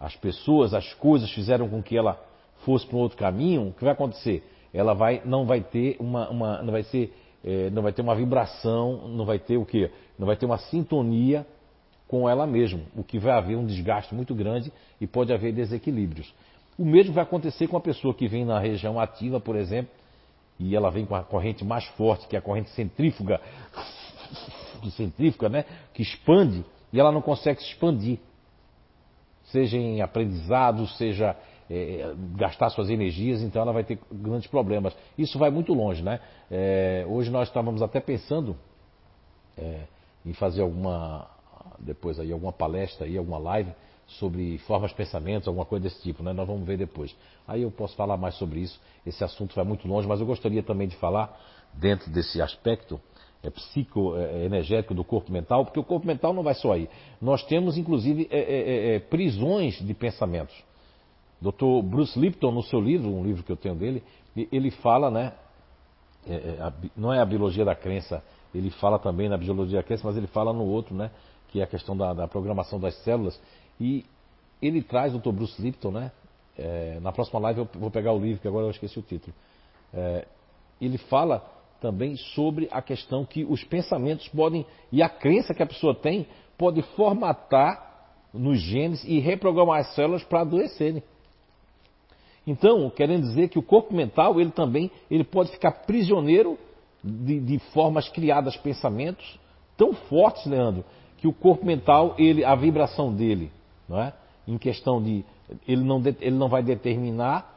as 0.00 0.16
pessoas, 0.16 0.72
as 0.72 0.94
coisas 0.94 1.30
fizeram 1.30 1.68
com 1.68 1.82
que 1.82 1.94
ela 1.94 2.18
fosse 2.64 2.86
para 2.86 2.96
um 2.96 3.00
outro 3.00 3.18
caminho, 3.18 3.68
o 3.68 3.72
que 3.74 3.84
vai 3.84 3.92
acontecer? 3.92 4.44
Ela 4.72 4.94
vai, 4.94 5.20
não 5.26 5.44
vai 5.44 5.60
ter 5.60 5.98
uma, 6.00 6.30
uma 6.30 6.62
não 6.62 6.72
vai 6.72 6.84
ser, 6.84 7.12
é, 7.44 7.68
não 7.68 7.82
vai 7.82 7.92
ter 7.92 8.00
uma 8.00 8.14
vibração, 8.14 9.08
não 9.08 9.26
vai 9.26 9.38
ter 9.38 9.58
o 9.58 9.66
quê? 9.66 9.90
Não 10.18 10.26
vai 10.26 10.36
ter 10.36 10.46
uma 10.46 10.56
sintonia 10.56 11.46
com 12.08 12.28
ela 12.28 12.46
mesma, 12.46 12.80
o 12.94 13.02
que 13.02 13.18
vai 13.18 13.32
haver 13.32 13.56
um 13.56 13.66
desgaste 13.66 14.14
muito 14.14 14.34
grande 14.34 14.72
e 15.00 15.06
pode 15.06 15.32
haver 15.32 15.52
desequilíbrios. 15.52 16.32
O 16.78 16.84
mesmo 16.84 17.12
vai 17.12 17.24
acontecer 17.24 17.66
com 17.66 17.76
a 17.76 17.80
pessoa 17.80 18.14
que 18.14 18.28
vem 18.28 18.44
na 18.44 18.58
região 18.58 19.00
ativa, 19.00 19.40
por 19.40 19.56
exemplo, 19.56 19.90
e 20.58 20.76
ela 20.76 20.90
vem 20.90 21.04
com 21.04 21.14
a 21.14 21.22
corrente 21.22 21.64
mais 21.64 21.84
forte, 21.96 22.28
que 22.28 22.36
é 22.36 22.38
a 22.38 22.42
corrente 22.42 22.70
centrífuga, 22.70 23.40
que 24.82 24.90
centrífuga, 24.92 25.48
né? 25.48 25.64
Que 25.92 26.02
expande 26.02 26.64
e 26.92 27.00
ela 27.00 27.12
não 27.12 27.20
consegue 27.20 27.60
se 27.60 27.68
expandir. 27.68 28.18
Seja 29.44 29.76
em 29.76 30.00
aprendizado, 30.00 30.86
seja 30.88 31.36
é, 31.70 32.14
gastar 32.34 32.70
suas 32.70 32.90
energias, 32.90 33.42
então 33.42 33.62
ela 33.62 33.72
vai 33.72 33.84
ter 33.84 33.98
grandes 34.10 34.48
problemas. 34.48 34.96
Isso 35.16 35.38
vai 35.38 35.50
muito 35.50 35.72
longe, 35.72 36.02
né? 36.02 36.20
É, 36.50 37.04
hoje 37.08 37.30
nós 37.30 37.48
estávamos 37.48 37.82
até 37.82 38.00
pensando 38.00 38.56
é, 39.56 39.82
em 40.24 40.32
fazer 40.32 40.62
alguma 40.62 41.28
depois 41.78 42.18
aí 42.18 42.32
alguma 42.32 42.52
palestra 42.52 43.06
aí, 43.06 43.16
alguma 43.16 43.38
live 43.38 43.72
sobre 44.06 44.58
formas 44.58 44.90
de 44.90 44.96
pensamentos, 44.96 45.48
alguma 45.48 45.66
coisa 45.66 45.84
desse 45.84 46.00
tipo, 46.02 46.22
né? 46.22 46.32
Nós 46.32 46.46
vamos 46.46 46.64
ver 46.66 46.78
depois. 46.78 47.14
Aí 47.46 47.62
eu 47.62 47.70
posso 47.70 47.96
falar 47.96 48.16
mais 48.16 48.36
sobre 48.36 48.60
isso. 48.60 48.80
Esse 49.04 49.24
assunto 49.24 49.54
vai 49.54 49.64
muito 49.64 49.86
longe, 49.88 50.06
mas 50.06 50.20
eu 50.20 50.26
gostaria 50.26 50.62
também 50.62 50.86
de 50.86 50.96
falar 50.96 51.36
dentro 51.74 52.10
desse 52.10 52.40
aspecto 52.40 53.00
é, 53.42 53.50
psicoenergético 53.50 54.92
é, 54.92 54.96
do 54.96 55.04
corpo 55.04 55.32
mental, 55.32 55.64
porque 55.64 55.80
o 55.80 55.84
corpo 55.84 56.06
mental 56.06 56.32
não 56.32 56.42
vai 56.42 56.54
só 56.54 56.72
aí. 56.72 56.88
Nós 57.20 57.42
temos, 57.44 57.76
inclusive, 57.76 58.28
é, 58.30 58.38
é, 58.38 58.94
é 58.94 58.98
prisões 59.00 59.74
de 59.84 59.94
pensamentos. 59.94 60.54
Dr. 61.40 61.82
Bruce 61.84 62.18
Lipton, 62.18 62.50
no 62.50 62.62
seu 62.62 62.80
livro, 62.80 63.08
um 63.08 63.24
livro 63.24 63.42
que 63.42 63.52
eu 63.52 63.56
tenho 63.56 63.74
dele, 63.74 64.02
ele 64.50 64.70
fala, 64.70 65.10
né? 65.10 65.32
É, 66.28 66.72
não 66.96 67.12
é 67.12 67.20
a 67.20 67.24
biologia 67.24 67.64
da 67.64 67.74
crença, 67.74 68.22
ele 68.54 68.70
fala 68.70 68.98
também 68.98 69.28
na 69.28 69.36
biologia 69.36 69.78
da 69.78 69.82
crença, 69.82 70.02
mas 70.04 70.16
ele 70.16 70.26
fala 70.26 70.52
no 70.52 70.64
outro, 70.64 70.94
né? 70.94 71.10
Que 71.56 71.62
é 71.62 71.64
a 71.64 71.66
questão 71.66 71.96
da, 71.96 72.12
da 72.12 72.28
programação 72.28 72.78
das 72.78 72.94
células. 72.96 73.40
E 73.80 74.04
ele 74.60 74.82
traz 74.82 75.14
o 75.14 75.18
Dr. 75.18 75.30
Bruce 75.30 75.62
Lipton, 75.62 75.90
né? 75.90 76.12
É, 76.58 77.00
na 77.00 77.10
próxima 77.10 77.40
live 77.40 77.60
eu 77.60 77.68
vou 77.80 77.90
pegar 77.90 78.12
o 78.12 78.18
livro, 78.18 78.42
que 78.42 78.46
agora 78.46 78.66
eu 78.66 78.70
esqueci 78.70 78.98
o 78.98 79.02
título. 79.02 79.34
É, 79.94 80.26
ele 80.78 80.98
fala 80.98 81.42
também 81.80 82.14
sobre 82.34 82.68
a 82.70 82.82
questão 82.82 83.24
que 83.24 83.42
os 83.42 83.64
pensamentos 83.64 84.28
podem, 84.28 84.66
e 84.92 85.02
a 85.02 85.08
crença 85.08 85.54
que 85.54 85.62
a 85.62 85.66
pessoa 85.66 85.94
tem, 85.94 86.26
pode 86.58 86.82
formatar 86.94 88.04
nos 88.34 88.60
genes 88.60 89.02
e 89.04 89.18
reprogramar 89.18 89.80
as 89.80 89.94
células 89.94 90.22
para 90.24 90.42
adoecerem. 90.42 91.02
Então, 92.46 92.90
querendo 92.90 93.22
dizer 93.22 93.48
que 93.48 93.58
o 93.58 93.62
corpo 93.62 93.94
mental, 93.94 94.38
ele 94.38 94.50
também 94.50 94.90
ele 95.10 95.24
pode 95.24 95.52
ficar 95.52 95.72
prisioneiro 95.86 96.58
de, 97.02 97.40
de 97.40 97.58
formas 97.72 98.10
criadas, 98.10 98.58
pensamentos 98.58 99.38
tão 99.76 99.92
fortes, 99.92 100.44
Leandro, 100.46 100.84
que 101.18 101.26
o 101.26 101.32
corpo 101.32 101.64
mental, 101.64 102.14
ele, 102.18 102.44
a 102.44 102.54
vibração 102.54 103.12
dele, 103.12 103.50
não 103.88 104.00
é? 104.00 104.12
Em 104.46 104.58
questão 104.58 105.02
de 105.02 105.24
ele 105.66 105.82
não, 105.82 106.02
ele 106.20 106.36
não 106.36 106.48
vai 106.48 106.62
determinar, 106.62 107.54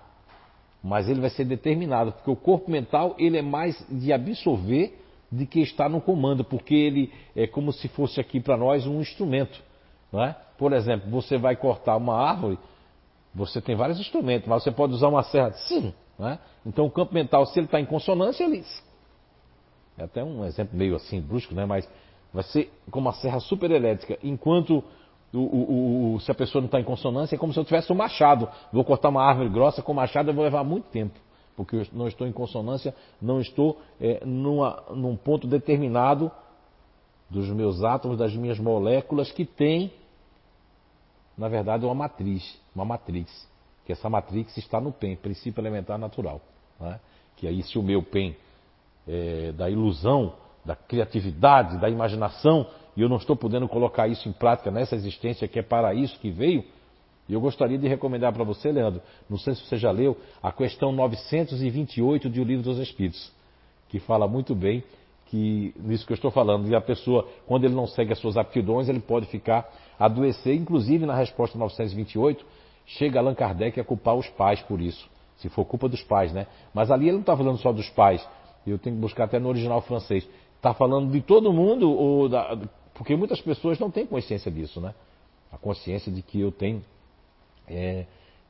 mas 0.83 1.09
ele 1.09 1.19
vai 1.19 1.29
ser 1.29 1.45
determinado, 1.45 2.11
porque 2.11 2.29
o 2.29 2.35
corpo 2.35 2.69
mental 2.69 3.15
ele 3.17 3.37
é 3.37 3.41
mais 3.41 3.83
de 3.89 4.13
absorver 4.13 4.97
de 5.31 5.45
que 5.45 5.59
está 5.59 5.87
no 5.87 6.01
comando, 6.01 6.43
porque 6.43 6.73
ele 6.73 7.11
é 7.35 7.45
como 7.45 7.71
se 7.71 7.87
fosse 7.87 8.19
aqui 8.19 8.39
para 8.39 8.57
nós 8.57 8.87
um 8.87 8.99
instrumento. 8.99 9.61
Não 10.11 10.23
é? 10.23 10.35
Por 10.57 10.73
exemplo, 10.73 11.09
você 11.09 11.37
vai 11.37 11.55
cortar 11.55 11.95
uma 11.97 12.15
árvore, 12.15 12.57
você 13.33 13.61
tem 13.61 13.75
vários 13.75 13.99
instrumentos, 13.99 14.47
mas 14.47 14.63
você 14.63 14.71
pode 14.71 14.93
usar 14.93 15.07
uma 15.07 15.23
serra, 15.23 15.51
sim. 15.51 15.93
É? 16.19 16.37
Então 16.65 16.85
o 16.85 16.91
campo 16.91 17.13
mental, 17.13 17.45
se 17.45 17.57
ele 17.57 17.65
está 17.65 17.79
em 17.79 17.85
consonância, 17.85 18.43
ele. 18.43 18.63
É 19.97 20.03
até 20.03 20.23
um 20.23 20.43
exemplo 20.45 20.77
meio 20.77 20.95
assim 20.95 21.21
brusco, 21.21 21.53
né? 21.53 21.65
mas 21.65 21.87
vai 22.33 22.43
ser 22.43 22.71
como 22.91 23.07
uma 23.07 23.13
serra 23.13 23.39
super 23.39 23.71
elétrica, 23.71 24.17
enquanto 24.23 24.83
o, 25.33 25.37
o, 25.37 26.13
o, 26.15 26.19
se 26.21 26.31
a 26.31 26.35
pessoa 26.35 26.61
não 26.61 26.67
está 26.67 26.79
em 26.79 26.83
consonância, 26.83 27.35
é 27.35 27.37
como 27.37 27.53
se 27.53 27.59
eu 27.59 27.65
tivesse 27.65 27.91
um 27.91 27.95
machado. 27.95 28.49
Vou 28.73 28.83
cortar 28.83 29.09
uma 29.09 29.23
árvore 29.23 29.49
grossa 29.49 29.81
com 29.81 29.93
machado, 29.93 30.29
eu 30.29 30.33
vou 30.33 30.43
levar 30.43 30.63
muito 30.63 30.85
tempo. 30.89 31.19
Porque 31.55 31.75
eu 31.75 31.85
não 31.93 32.07
estou 32.07 32.25
em 32.25 32.31
consonância, 32.31 32.95
não 33.21 33.39
estou 33.39 33.79
é, 33.99 34.23
numa, 34.25 34.83
num 34.91 35.15
ponto 35.15 35.45
determinado 35.45 36.31
dos 37.29 37.47
meus 37.49 37.83
átomos, 37.83 38.17
das 38.17 38.33
minhas 38.33 38.57
moléculas, 38.57 39.31
que 39.31 39.45
tem, 39.45 39.93
na 41.37 41.47
verdade, 41.47 41.85
uma 41.85 41.93
matriz, 41.93 42.59
uma 42.73 42.85
matrix. 42.85 43.47
Que 43.85 43.91
essa 43.91 44.09
matrix 44.09 44.57
está 44.57 44.79
no 44.81 44.91
PEN, 44.91 45.15
princípio 45.15 45.61
elementar 45.61 45.99
natural. 45.99 46.41
Né? 46.79 46.99
Que 47.35 47.47
aí, 47.47 47.61
se 47.61 47.77
o 47.77 47.83
meu 47.83 48.01
PEN 48.01 48.35
é, 49.07 49.51
da 49.51 49.69
ilusão, 49.69 50.33
da 50.69 50.75
criatividade, 50.75 51.79
da 51.79 51.89
imaginação, 51.89 52.67
e 52.95 53.01
eu 53.01 53.09
não 53.09 53.17
estou 53.17 53.35
podendo 53.35 53.67
colocar 53.67 54.07
isso 54.07 54.29
em 54.29 54.31
prática 54.31 54.69
nessa 54.69 54.95
existência 54.95 55.47
que 55.47 55.57
é 55.57 55.63
para 55.63 55.95
isso 55.95 56.19
que 56.19 56.29
veio, 56.29 56.63
e 57.27 57.33
eu 57.33 57.41
gostaria 57.41 57.77
de 57.77 57.87
recomendar 57.87 58.31
para 58.33 58.43
você, 58.43 58.71
Leandro, 58.71 59.01
não 59.27 59.37
sei 59.37 59.55
se 59.55 59.65
você 59.65 59.77
já 59.77 59.89
leu, 59.89 60.15
a 60.43 60.51
questão 60.51 60.91
928 60.91 62.29
de 62.29 62.39
O 62.39 62.43
Livro 62.43 62.63
dos 62.63 62.77
Espíritos, 62.77 63.31
que 63.89 63.99
fala 63.99 64.27
muito 64.27 64.53
bem 64.53 64.83
que 65.25 65.73
nisso 65.79 66.05
que 66.05 66.11
eu 66.11 66.15
estou 66.15 66.31
falando. 66.31 66.67
E 66.67 66.75
a 66.75 66.81
pessoa, 66.81 67.27
quando 67.47 67.63
ele 67.63 67.75
não 67.75 67.85
segue 67.85 68.11
as 68.11 68.19
suas 68.19 68.35
aptidões, 68.35 68.89
ele 68.89 68.99
pode 68.99 69.27
ficar 69.27 69.67
adoecer. 69.99 70.55
Inclusive, 70.55 71.05
na 71.05 71.15
resposta 71.15 71.57
928, 71.57 72.43
chega 72.85 73.19
Allan 73.19 73.35
Kardec 73.35 73.79
a 73.79 73.83
culpar 73.83 74.15
os 74.15 74.27
pais 74.29 74.59
por 74.63 74.81
isso. 74.81 75.07
Se 75.37 75.47
for 75.47 75.65
culpa 75.65 75.87
dos 75.87 76.01
pais, 76.01 76.33
né? 76.33 76.47
Mas 76.73 76.89
ali 76.89 77.05
ele 77.05 77.13
não 77.13 77.19
está 77.19 77.37
falando 77.37 77.59
só 77.59 77.71
dos 77.71 77.89
pais. 77.91 78.27
Eu 78.65 78.77
tenho 78.77 78.95
que 78.95 79.01
buscar 79.01 79.25
até 79.25 79.39
no 79.39 79.49
original 79.49 79.81
francês. 79.81 80.27
Está 80.59 80.73
falando 80.73 81.09
de 81.09 81.21
todo 81.21 81.53
mundo, 81.53 81.89
ou 81.89 82.27
da, 82.27 82.57
porque 82.93 83.15
muitas 83.15 83.39
pessoas 83.39 83.79
não 83.79 83.89
têm 83.89 84.05
consciência 84.05 84.51
disso, 84.51 84.81
né? 84.81 84.93
A 85.49 85.57
consciência 85.57 86.11
de 86.11 86.21
que 86.21 86.41
eu 86.41 86.51
tenho 86.51 86.83
é, 87.65 88.05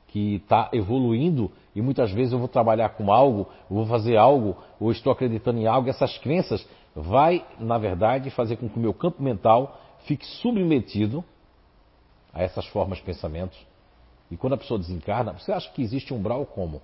que 0.08 0.38
está 0.38 0.70
evoluindo 0.74 1.52
e 1.76 1.84
muitas 1.84 2.12
vezes 2.12 2.34
eu 2.34 2.40
vou 2.40 2.48
trabalhar 2.48 2.90
com 2.90 3.14
algo, 3.14 3.48
vou 3.70 3.86
fazer 3.86 4.18
algo, 4.18 4.58
ou 4.80 4.92
estou 4.92 5.14
acreditando 5.14 5.60
em 5.60 5.68
algo, 5.68 5.88
essas 5.88 6.18
crenças 6.18 6.68
vai, 6.96 7.46
na 7.60 7.78
verdade, 7.78 8.32
fazer 8.32 8.58
com 8.58 8.68
que 8.68 8.78
o 8.78 8.82
meu 8.82 8.94
campo 8.94 9.22
mental 9.22 9.80
fique 10.06 10.26
submetido 10.26 11.24
a 12.34 12.42
essas 12.42 12.66
formas 12.70 12.98
de 12.98 13.04
pensamento. 13.04 13.56
E 14.32 14.36
quando 14.36 14.54
a 14.54 14.58
pessoa 14.58 14.80
desencarna, 14.80 15.34
você 15.34 15.52
acha 15.52 15.70
que 15.72 15.84
existe 15.84 16.12
umbral 16.12 16.44
como? 16.48 16.82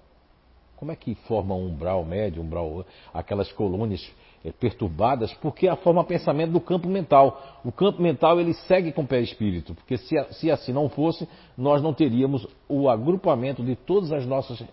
Como 0.75 0.91
é 0.91 0.95
que 0.95 1.15
forma 1.27 1.55
um 1.55 1.69
umbral 1.69 2.05
médio, 2.05 2.43
um 2.43 2.45
umbral, 2.45 2.85
aquelas 3.11 3.51
colônias 3.51 4.07
é, 4.45 4.51
perturbadas, 4.51 5.33
porque 5.35 5.67
a 5.67 5.75
forma 5.75 6.03
pensamento 6.03 6.51
do 6.51 6.61
campo 6.61 6.87
mental. 6.87 7.59
O 7.63 7.71
campo 7.71 7.99
mental 7.99 8.39
ele 8.39 8.53
segue 8.53 8.91
com 8.91 9.01
o 9.01 9.07
perispírito, 9.07 9.73
porque 9.73 9.97
se, 9.97 10.15
se 10.33 10.51
assim 10.51 10.71
não 10.71 10.87
fosse, 10.87 11.27
nós 11.57 11.81
não 11.81 11.95
teríamos 11.95 12.47
o 12.69 12.87
agrupamento 12.87 13.63
de 13.63 13.75
todas 13.75 14.11
as 14.11 14.23
nossas 14.23 14.63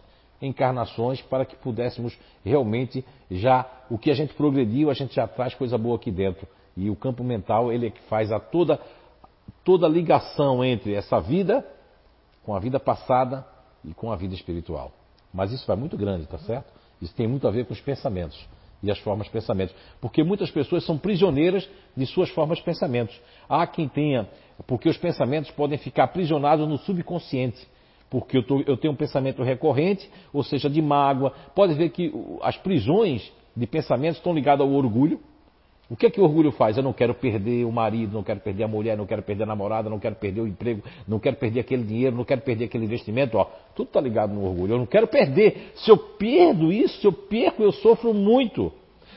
encarnações 0.43 1.23
para 1.23 1.47
que 1.47 1.57
pudéssemos 1.57 2.19
realmente 2.45 3.03
já 3.31 3.65
o 3.89 3.97
que 3.97 4.11
a 4.11 4.15
gente 4.15 4.35
progrediu, 4.35 4.91
a 4.91 4.95
gente 4.95 5.15
já 5.15 5.27
traz 5.27 5.55
coisa 5.55 5.79
boa 5.79 5.97
aqui 5.97 6.11
dentro. 6.11 6.47
E 6.77 6.91
o 6.91 6.97
campo 6.97 7.25
mental 7.25 7.73
ele 7.73 7.87
é 7.87 7.91
que 7.91 8.01
faz 8.03 8.31
a 8.31 8.39
toda 8.39 8.79
toda 9.65 9.87
a 9.87 9.89
ligação 9.89 10.63
entre 10.65 10.95
essa 10.95 11.19
vida 11.21 11.67
com 12.45 12.55
a 12.55 12.59
vida 12.59 12.79
passada 12.79 13.47
e 13.85 13.95
com 13.95 14.13
a 14.13 14.17
vida 14.17 14.35
espiritual. 14.35 14.93
Mas 15.33 15.51
isso 15.51 15.67
vai 15.67 15.77
muito 15.77 15.97
grande, 15.97 16.27
tá 16.27 16.39
certo? 16.39 16.71
Isso 17.01 17.15
tem 17.15 17.27
muito 17.27 17.49
a 17.49 17.51
ver 17.51 17.65
com 17.65 17.73
os 17.73 17.81
pensamentos. 17.81 18.39
E 18.83 18.91
as 18.91 18.99
formas 18.99 19.27
de 19.27 19.33
pensamentos. 19.33 19.75
Porque 20.01 20.23
muitas 20.23 20.51
pessoas 20.51 20.85
são 20.85 20.99
prisioneiras 20.99 21.69
de 21.97 22.07
suas 22.07 22.29
formas 22.31 22.59
de 22.59 22.65
pensamentos. 22.65 23.19
Há 23.49 23.67
quem 23.67 23.89
tenha, 23.89 24.29
porque 24.67 24.89
os 24.89 24.97
pensamentos 24.97 25.51
podem 25.53 25.79
ficar 25.79 26.05
aprisionados 26.05 26.69
no 26.69 26.79
subconsciente. 26.79 27.67
Porque 28.11 28.37
eu, 28.37 28.43
tô, 28.43 28.61
eu 28.67 28.77
tenho 28.77 28.93
um 28.93 28.97
pensamento 28.97 29.43
recorrente, 29.43 30.11
ou 30.33 30.43
seja, 30.43 30.69
de 30.69 30.83
mágoa. 30.83 31.33
Pode 31.55 31.75
ver 31.75 31.91
que 31.91 32.13
as 32.43 32.57
prisões 32.59 33.33
de 33.57 33.67
pensamentos 33.67 34.19
estão 34.19 34.35
ligadas 34.35 34.67
ao 34.67 34.73
orgulho. 34.73 35.21
O 35.93 35.97
que 35.97 36.07
é 36.07 36.11
que 36.11 36.19
o 36.19 36.25
orgulho 36.25 36.51
faz? 36.53 36.79
Eu 36.79 36.83
não 36.83 36.95
quero 36.95 37.13
perder 37.13 37.67
o 37.67 37.71
marido, 37.71 38.15
não 38.15 38.23
quero 38.23 38.41
perder 38.41 38.65
a 38.65 38.69
mulher, 38.69 38.97
não 38.97 39.05
quero 39.05 39.21
perder 39.21 39.43
a 39.43 39.47
namorada, 39.47 39.91
não 39.91 39.99
quero 39.99 40.15
perder 40.15 40.41
o 40.41 40.49
emprego, 40.49 40.83
não 41.07 41.19
quero 41.19 41.37
perder 41.37 41.61
aquele 41.61 41.85
dinheiro, 41.85 42.17
não 42.17 42.25
quero 42.25 42.41
perder 42.41 42.65
aquele 42.65 42.87
investimento. 42.87 43.37
Ó, 43.37 43.45
tudo 43.77 43.89
está 43.89 44.01
ligado 44.01 44.33
no 44.33 44.43
orgulho. 44.43 44.73
Eu 44.73 44.79
não 44.79 44.87
quero 44.87 45.07
perder. 45.07 45.71
Se 45.75 45.91
eu 45.91 45.99
perdo 45.99 46.73
isso, 46.73 46.99
se 46.99 47.07
eu 47.07 47.13
perco, 47.13 47.63
eu 47.63 47.73
sofro 47.73 48.15
muito. 48.15 48.73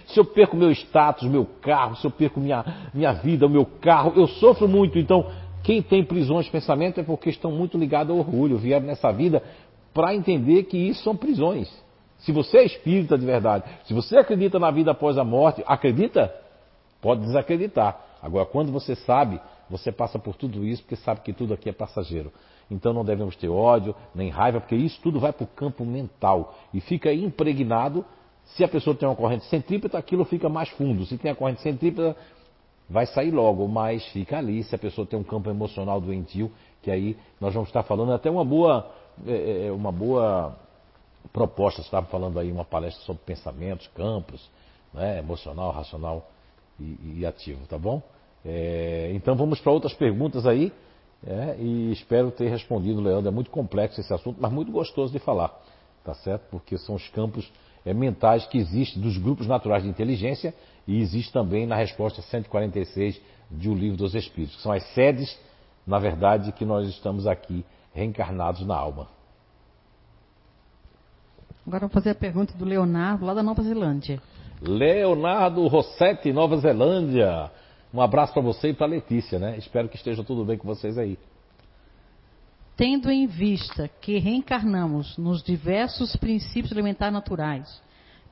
Se 0.08 0.20
eu 0.20 0.26
perco 0.26 0.58
meu 0.58 0.70
status, 0.70 1.26
meu 1.30 1.48
carro, 1.62 1.96
se 1.96 2.06
eu 2.06 2.12
perco 2.12 2.42
minha, 2.42 2.90
minha 2.94 3.14
vida, 3.14 3.48
meu 3.48 3.66
carro, 3.66 4.12
eu 4.18 4.28
sofro 4.28 4.68
muito. 4.68 5.00
Então, 5.00 5.32
quem 5.64 5.82
tem 5.82 6.04
prisões 6.04 6.44
de 6.44 6.52
pensamento 6.52 7.00
é 7.00 7.04
porque 7.04 7.30
estão 7.30 7.52
muito 7.52 7.78
ligados 7.78 8.12
ao 8.12 8.20
orgulho, 8.20 8.58
vieram 8.58 8.86
nessa 8.86 9.14
vida 9.14 9.42
para 9.94 10.14
entender 10.14 10.64
que 10.64 10.78
isso 10.78 11.02
são 11.04 11.16
prisões. 11.16 11.72
Se 12.18 12.34
você 12.34 12.58
é 12.58 12.66
espírita 12.66 13.18
de 13.18 13.26
verdade, 13.26 13.64
se 13.86 13.94
você 13.94 14.18
acredita 14.18 14.60
na 14.60 14.70
vida 14.72 14.92
após 14.92 15.18
a 15.18 15.24
morte, 15.24 15.64
acredita? 15.66 16.44
Pode 17.06 17.22
desacreditar. 17.22 18.04
Agora, 18.20 18.48
quando 18.48 18.72
você 18.72 18.96
sabe, 18.96 19.40
você 19.70 19.92
passa 19.92 20.18
por 20.18 20.36
tudo 20.36 20.66
isso 20.66 20.82
porque 20.82 20.96
sabe 20.96 21.22
que 21.22 21.32
tudo 21.32 21.54
aqui 21.54 21.70
é 21.70 21.72
passageiro. 21.72 22.34
Então 22.72 22.94
não 22.94 23.06
devemos 23.06 23.36
ter 23.36 23.48
ódio, 23.48 23.96
nem 24.16 24.32
raiva, 24.32 24.60
porque 24.60 24.76
isso 24.76 25.00
tudo 25.04 25.20
vai 25.20 25.32
para 25.32 25.44
o 25.44 25.48
campo 25.48 25.86
mental 25.86 26.56
e 26.74 26.82
fica 26.82 27.14
impregnado. 27.14 28.04
Se 28.46 28.64
a 28.64 28.68
pessoa 28.68 28.96
tem 28.96 29.08
uma 29.08 29.16
corrente 29.16 29.46
centrípeta, 29.46 30.00
aquilo 30.00 30.26
fica 30.26 30.50
mais 30.50 30.68
fundo. 30.70 31.06
Se 31.06 31.16
tem 31.16 31.30
a 31.30 31.36
corrente 31.36 31.62
centrípeta, 31.62 32.18
vai 32.90 33.06
sair 33.06 33.30
logo, 33.30 33.68
mas 33.68 34.04
fica 34.08 34.40
ali. 34.40 34.64
Se 34.64 34.74
a 34.74 34.80
pessoa 34.80 35.06
tem 35.06 35.20
um 35.20 35.24
campo 35.24 35.48
emocional 35.48 36.02
doentio, 36.02 36.52
que 36.82 36.90
aí 36.90 37.16
nós 37.40 37.54
vamos 37.54 37.70
estar 37.70 37.84
falando 37.84 38.14
até 38.14 38.32
uma 38.32 38.44
boa, 38.44 38.92
é, 39.28 39.68
é 39.68 39.72
uma 39.72 39.92
boa 39.92 40.58
proposta. 41.32 41.84
Você 41.84 41.88
estava 41.88 42.08
falando 42.08 42.40
aí 42.40 42.52
uma 42.52 42.66
palestra 42.66 43.06
sobre 43.06 43.22
pensamentos, 43.24 43.86
campos, 43.90 44.50
né, 44.92 45.20
emocional, 45.20 45.70
racional 45.70 46.32
e, 46.80 47.20
e 47.20 47.26
ativo, 47.26 47.66
tá 47.68 47.78
bom? 47.78 48.02
É, 48.44 49.12
então 49.14 49.36
vamos 49.36 49.60
para 49.60 49.72
outras 49.72 49.94
perguntas 49.94 50.46
aí. 50.46 50.72
É, 51.26 51.56
e 51.60 51.92
espero 51.92 52.30
ter 52.30 52.50
respondido, 52.50 53.02
Leandro. 53.02 53.28
É 53.28 53.32
muito 53.32 53.50
complexo 53.50 54.00
esse 54.00 54.14
assunto, 54.14 54.38
mas 54.40 54.52
muito 54.52 54.72
gostoso 54.72 55.12
de 55.12 55.20
falar, 55.20 55.50
tá 56.04 56.14
certo? 56.14 56.44
Porque 56.52 56.78
são 56.78 56.96
os 56.96 57.08
campos 57.10 57.52
é, 57.84 57.94
mentais 57.94 58.46
que 58.46 58.58
existem 58.58 59.02
dos 59.02 59.18
grupos 59.18 59.48
naturais 59.48 59.84
de 59.84 59.90
inteligência 59.90 60.54
e 60.88 61.02
existe 61.02 61.32
também 61.34 61.66
na 61.66 61.76
resposta 61.76 62.22
146 62.22 63.20
de 63.50 63.70
O 63.70 63.74
Livro 63.74 63.98
dos 63.98 64.14
Espíritos, 64.14 64.58
que 64.58 64.62
são 64.62 64.72
as 64.72 64.84
sedes, 64.94 65.40
na 65.86 65.98
verdade, 65.98 66.52
que 66.52 66.66
nós 66.66 66.88
estamos 66.90 67.26
aqui 67.26 67.66
reencarnados 67.94 68.66
na 68.66 68.76
alma. 68.76 69.08
Agora 71.66 71.82
vou 71.82 71.90
fazer 71.90 72.12
a 72.12 72.16
pergunta 72.16 72.54
do 72.56 72.66
Leonardo, 72.66 73.26
lá 73.26 73.34
da 73.34 73.42
Nova 73.42 73.64
Zelândia. 73.64 74.22
Leonardo 74.62 75.68
Rossetti, 75.68 76.32
Nova 76.32 76.58
Zelândia. 76.58 77.52
Um 77.94 78.02
abraço 78.02 78.34
para 78.34 78.42
você 78.42 78.70
e 78.70 78.74
para 78.74 78.88
Letícia, 78.88 79.40
né? 79.40 79.58
Espero 79.58 79.88
que 79.88 79.96
esteja 79.96 80.24
tudo 80.24 80.44
bem 80.44 80.58
com 80.58 80.68
vocês 80.68 80.98
aí. 80.98 81.18
Tendo 82.76 83.10
em 83.10 83.26
vista 83.26 83.90
que 84.02 84.18
reencarnamos 84.18 85.18
nos 85.18 85.42
diversos 85.42 86.16
princípios 86.18 86.72
elementares 86.72 87.14
naturais 87.14 87.82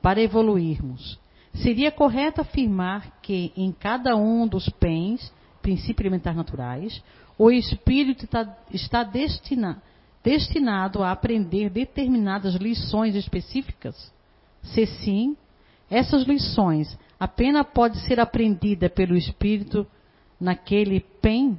para 0.02 0.20
evoluirmos, 0.20 1.18
seria 1.54 1.90
correto 1.90 2.42
afirmar 2.42 3.20
que 3.22 3.52
em 3.56 3.72
cada 3.72 4.14
um 4.16 4.46
dos 4.46 4.68
PENs, 4.68 5.32
princípios 5.62 6.00
elementares 6.00 6.36
naturais, 6.36 7.02
o 7.38 7.50
espírito 7.50 8.26
está, 8.26 8.56
está 8.70 9.02
destina, 9.02 9.82
destinado 10.22 11.02
a 11.02 11.10
aprender 11.10 11.70
determinadas 11.70 12.54
lições 12.56 13.14
específicas? 13.14 14.12
Se 14.62 14.84
sim, 14.84 15.36
essas 15.90 16.24
lições 16.24 16.98
apenas 17.18 17.66
pode 17.72 17.98
ser 18.06 18.18
aprendida 18.18 18.88
pelo 18.88 19.16
espírito 19.16 19.86
naquele 20.40 21.00
PEN? 21.00 21.58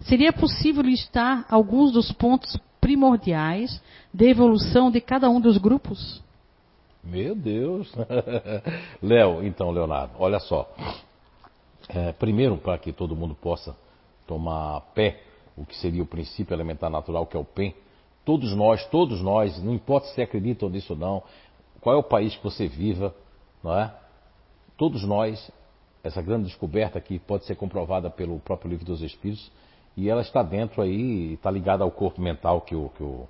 Seria 0.00 0.32
possível 0.32 0.82
listar 0.82 1.46
alguns 1.48 1.92
dos 1.92 2.12
pontos 2.12 2.58
primordiais 2.80 3.82
de 4.12 4.28
evolução 4.28 4.90
de 4.90 5.00
cada 5.00 5.28
um 5.28 5.40
dos 5.40 5.58
grupos? 5.58 6.22
Meu 7.02 7.34
Deus! 7.34 7.92
Léo, 9.02 9.44
então, 9.44 9.70
Leonardo, 9.70 10.14
olha 10.18 10.38
só. 10.38 10.68
É, 11.88 12.12
primeiro, 12.12 12.56
para 12.56 12.78
que 12.78 12.92
todo 12.92 13.16
mundo 13.16 13.34
possa 13.34 13.76
tomar 14.26 14.80
pé, 14.94 15.20
o 15.56 15.64
que 15.64 15.76
seria 15.76 16.02
o 16.02 16.06
princípio 16.06 16.52
elementar 16.52 16.90
natural, 16.90 17.26
que 17.26 17.36
é 17.36 17.40
o 17.40 17.44
PEN, 17.44 17.74
todos 18.24 18.54
nós, 18.54 18.84
todos 18.86 19.22
nós, 19.22 19.62
não 19.62 19.72
importa 19.72 20.08
se 20.08 20.20
acreditam 20.20 20.68
nisso 20.68 20.94
ou 20.94 20.98
não, 20.98 21.22
qual 21.80 21.94
é 21.94 21.98
o 21.98 22.02
país 22.02 22.34
que 22.36 22.42
você 22.42 22.66
viva, 22.66 23.14
não 23.66 23.76
é? 23.76 23.92
Todos 24.76 25.02
nós, 25.02 25.50
essa 26.04 26.22
grande 26.22 26.44
descoberta 26.44 27.00
que 27.00 27.18
pode 27.18 27.44
ser 27.46 27.56
comprovada 27.56 28.08
pelo 28.08 28.38
próprio 28.38 28.70
livro 28.70 28.84
dos 28.86 29.02
Espíritos, 29.02 29.50
e 29.96 30.08
ela 30.08 30.20
está 30.20 30.40
dentro 30.42 30.80
aí, 30.80 31.32
está 31.32 31.50
ligada 31.50 31.82
ao 31.82 31.90
corpo 31.90 32.20
mental 32.20 32.60
que 32.60 32.76
o, 32.76 32.90
que 32.90 33.02
o, 33.02 33.26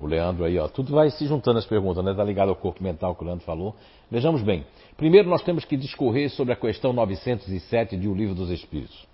o 0.00 0.06
Leandro 0.06 0.44
aí, 0.44 0.58
ó, 0.58 0.66
tudo 0.66 0.92
vai 0.92 1.10
se 1.10 1.26
juntando 1.26 1.58
as 1.58 1.66
perguntas, 1.66 2.04
né? 2.04 2.10
Está 2.10 2.24
ligado 2.24 2.48
ao 2.48 2.56
corpo 2.56 2.82
mental 2.82 3.14
que 3.14 3.22
o 3.22 3.26
Leandro 3.26 3.44
falou. 3.44 3.76
Vejamos 4.10 4.42
bem. 4.42 4.66
Primeiro 4.96 5.28
nós 5.28 5.42
temos 5.42 5.64
que 5.64 5.76
discorrer 5.76 6.30
sobre 6.30 6.52
a 6.52 6.56
questão 6.56 6.92
907 6.92 7.96
de 7.96 8.08
O 8.08 8.14
Livro 8.14 8.34
dos 8.34 8.50
Espíritos, 8.50 9.06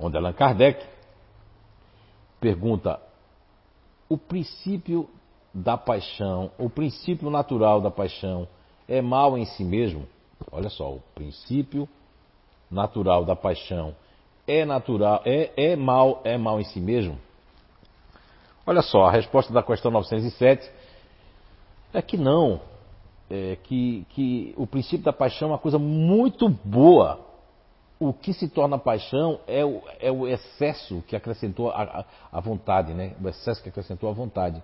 onde 0.00 0.16
Allan 0.16 0.32
Kardec 0.32 0.82
pergunta 2.40 2.98
o 4.08 4.16
princípio 4.16 5.06
da 5.52 5.76
paixão, 5.76 6.50
o 6.56 6.70
princípio 6.70 7.28
natural 7.30 7.80
da 7.80 7.90
paixão 7.90 8.48
é 8.88 9.02
mal 9.02 9.36
em 9.36 9.44
si 9.44 9.64
mesmo? 9.64 10.06
Olha 10.50 10.68
só, 10.68 10.92
o 10.92 11.02
princípio 11.14 11.88
natural 12.70 13.24
da 13.24 13.36
paixão 13.36 13.94
é 14.46 14.64
natural, 14.64 15.22
é, 15.24 15.50
é 15.56 15.76
mal, 15.76 16.20
é 16.24 16.36
mal 16.36 16.60
em 16.60 16.64
si 16.64 16.80
mesmo? 16.80 17.18
Olha 18.66 18.82
só, 18.82 19.04
a 19.04 19.10
resposta 19.10 19.52
da 19.52 19.62
questão 19.62 19.90
907 19.90 20.70
é 21.92 22.02
que 22.02 22.16
não, 22.16 22.60
é 23.30 23.56
que, 23.62 24.06
que 24.10 24.54
o 24.56 24.66
princípio 24.66 25.04
da 25.04 25.12
paixão 25.12 25.48
é 25.48 25.52
uma 25.52 25.58
coisa 25.58 25.78
muito 25.78 26.48
boa. 26.48 27.20
O 27.98 28.12
que 28.12 28.32
se 28.32 28.48
torna 28.48 28.76
paixão 28.76 29.38
é 29.46 29.64
o, 29.64 29.82
é 30.00 30.10
o 30.10 30.26
excesso 30.26 31.02
que 31.06 31.14
acrescentou 31.14 31.70
a, 31.70 31.82
a, 31.82 32.04
a, 32.32 32.40
vontade, 32.40 32.92
né? 32.92 33.14
O 33.22 33.28
excesso 33.28 33.62
que 33.62 33.68
acrescentou 33.68 34.10
a 34.10 34.12
vontade. 34.12 34.62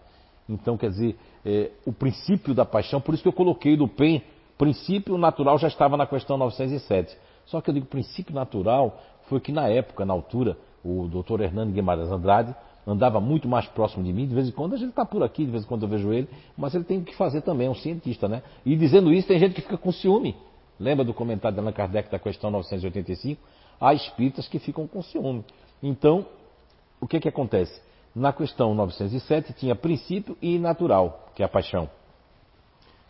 Então, 0.49 0.76
quer 0.76 0.91
dizer, 0.91 1.16
é, 1.47 1.70
o 1.87 1.93
princípio 1.93 2.55
da 2.55 2.64
paixão, 2.64 3.01
por 3.01 3.14
isso 3.14 3.22
que 3.22 3.28
eu 3.28 3.33
coloquei 3.33 3.76
do 3.76 3.87
PEN 3.87 4.22
princípio 4.61 5.17
natural 5.17 5.57
já 5.57 5.69
estava 5.69 5.97
na 5.97 6.07
questão 6.07 6.37
907. 6.37 7.17
Só 7.47 7.63
que 7.63 7.71
eu 7.71 7.75
digo 7.75 7.87
princípio 7.87 8.35
natural 8.35 9.01
foi 9.23 9.41
que 9.41 9.51
na 9.51 9.67
época, 9.69 10.05
na 10.05 10.13
altura, 10.13 10.55
o 10.85 11.09
doutor 11.09 11.41
Hernando 11.41 11.73
Guimarães 11.73 12.11
Andrade 12.11 12.55
andava 12.87 13.19
muito 13.23 13.49
mais 13.49 13.67
próximo 13.69 14.05
de 14.05 14.13
mim, 14.13 14.27
de 14.27 14.35
vez 14.35 14.49
em 14.49 14.53
quando 14.53 14.75
a 14.75 14.77
gente 14.77 14.91
está 14.91 15.07
por 15.07 15.23
aqui, 15.23 15.47
de 15.47 15.51
vez 15.51 15.65
em 15.65 15.67
quando 15.67 15.85
eu 15.85 15.89
vejo 15.89 16.13
ele, 16.13 16.29
mas 16.59 16.75
ele 16.75 16.85
tem 16.85 16.99
o 16.99 17.05
que 17.05 17.17
fazer 17.17 17.41
também, 17.41 17.69
é 17.69 17.71
um 17.71 17.75
cientista, 17.75 18.29
né? 18.29 18.43
E 18.67 18.77
dizendo 18.77 19.11
isso, 19.11 19.29
tem 19.29 19.39
gente 19.39 19.55
que 19.55 19.63
fica 19.63 19.79
com 19.79 19.91
ciúme. 19.91 20.37
Lembra 20.79 21.07
do 21.07 21.15
comentário 21.15 21.55
de 21.55 21.61
Allan 21.61 21.73
Kardec 21.73 22.11
da 22.11 22.19
questão 22.19 22.51
985? 22.51 23.41
Há 23.81 23.95
espíritas 23.95 24.47
que 24.47 24.59
ficam 24.59 24.87
com 24.87 25.01
ciúme. 25.01 25.43
Então, 25.83 26.27
o 27.01 27.07
que, 27.07 27.19
que 27.19 27.29
acontece? 27.29 27.81
Na 28.15 28.31
questão 28.31 28.75
907 28.75 29.55
tinha 29.55 29.75
princípio 29.75 30.37
e 30.43 30.59
natural, 30.59 31.31
que 31.35 31.43
é 31.43 31.47
a 31.47 31.49
paixão. 31.49 31.89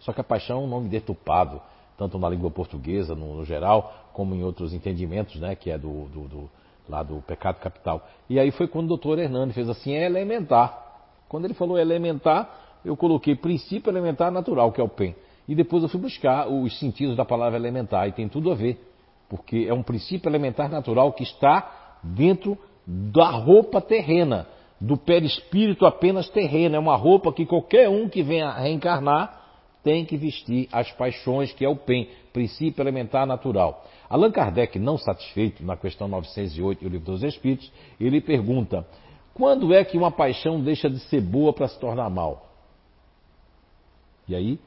Só 0.01 0.13
que 0.13 0.21
a 0.21 0.25
paixão 0.25 0.61
é 0.61 0.65
um 0.65 0.67
nome 0.67 0.89
deturpado, 0.89 1.61
tanto 1.97 2.19
na 2.19 2.29
língua 2.29 2.51
portuguesa, 2.51 3.15
no, 3.15 3.37
no 3.37 3.45
geral, 3.45 3.93
como 4.13 4.35
em 4.35 4.43
outros 4.43 4.73
entendimentos, 4.73 5.37
né, 5.37 5.55
que 5.55 5.71
é 5.71 5.79
do, 5.79 6.07
do, 6.07 6.29
do, 6.29 6.51
lá 6.89 7.03
do 7.03 7.21
pecado 7.23 7.61
capital. 7.61 8.07
E 8.29 8.39
aí 8.41 8.51
foi 8.51 8.67
quando 8.67 8.87
o 8.87 8.89
doutor 8.89 9.19
Hernani 9.19 9.53
fez 9.53 9.69
assim, 9.69 9.93
é 9.93 10.07
elementar. 10.07 10.91
Quando 11.29 11.45
ele 11.45 11.55
falou 11.55 11.79
elementar, 11.79 12.51
eu 12.85 12.97
coloquei 12.97 13.37
princípio 13.37 13.91
elementar 13.91 14.33
natural, 14.33 14.73
que 14.73 14.81
é 14.81 14.85
o 14.85 14.89
PEN. 14.89 15.15
E 15.47 15.55
depois 15.55 15.83
eu 15.83 15.89
fui 15.89 16.01
buscar 16.01 16.49
os 16.49 16.79
sentidos 16.79 17.17
da 17.17 17.25
palavra 17.25 17.59
elementar, 17.59 18.09
e 18.09 18.13
tem 18.13 18.29
tudo 18.29 18.51
a 18.51 18.55
ver. 18.55 18.83
Porque 19.29 19.67
é 19.69 19.75
um 19.75 19.83
princípio 19.83 20.29
elementar 20.29 20.69
natural 20.69 21.13
que 21.13 21.23
está 21.23 21.99
dentro 22.03 22.59
da 22.87 23.31
roupa 23.31 23.81
terrena, 23.81 24.47
do 24.81 24.97
perispírito 24.97 25.85
apenas 25.85 26.29
terreno. 26.31 26.75
É 26.75 26.79
uma 26.79 26.97
roupa 26.97 27.33
que 27.33 27.45
qualquer 27.45 27.89
um 27.89 28.09
que 28.09 28.23
venha 28.23 28.51
reencarnar 28.53 29.40
tem 29.83 30.05
que 30.05 30.17
vestir 30.17 30.69
as 30.73 30.91
paixões, 30.93 31.53
que 31.53 31.65
é 31.65 31.69
o 31.69 31.77
PEN, 31.77 32.09
princípio 32.33 32.83
elementar 32.83 33.27
natural. 33.27 33.85
Allan 34.09 34.31
Kardec, 34.31 34.79
não 34.79 34.99
satisfeito 34.99 35.65
na 35.65 35.77
questão 35.77 36.09
908 36.09 36.81
do 36.83 36.89
Livro 36.89 37.13
dos 37.13 37.23
Espíritos, 37.23 37.71
ele 38.01 38.21
pergunta: 38.21 38.87
quando 39.35 39.73
é 39.73 39.85
que 39.85 39.97
uma 39.97 40.11
paixão 40.11 40.61
deixa 40.61 40.89
de 40.89 40.99
ser 41.01 41.21
boa 41.21 41.53
para 41.53 41.69
se 41.69 41.79
tornar 41.79 42.11
mal? 42.11 42.47
E 44.29 44.35
aí, 44.35 44.59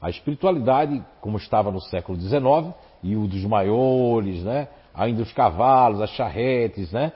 A 0.00 0.10
espiritualidade, 0.10 1.02
como 1.22 1.38
estava 1.38 1.70
no 1.70 1.80
século 1.80 2.20
XIX, 2.20 2.74
e 3.02 3.16
o 3.16 3.26
dos 3.26 3.42
maiores, 3.44 4.42
né? 4.44 4.68
ainda 4.94 5.22
os 5.22 5.32
cavalos, 5.32 6.00
as 6.00 6.10
charretes, 6.10 6.92
né? 6.92 7.12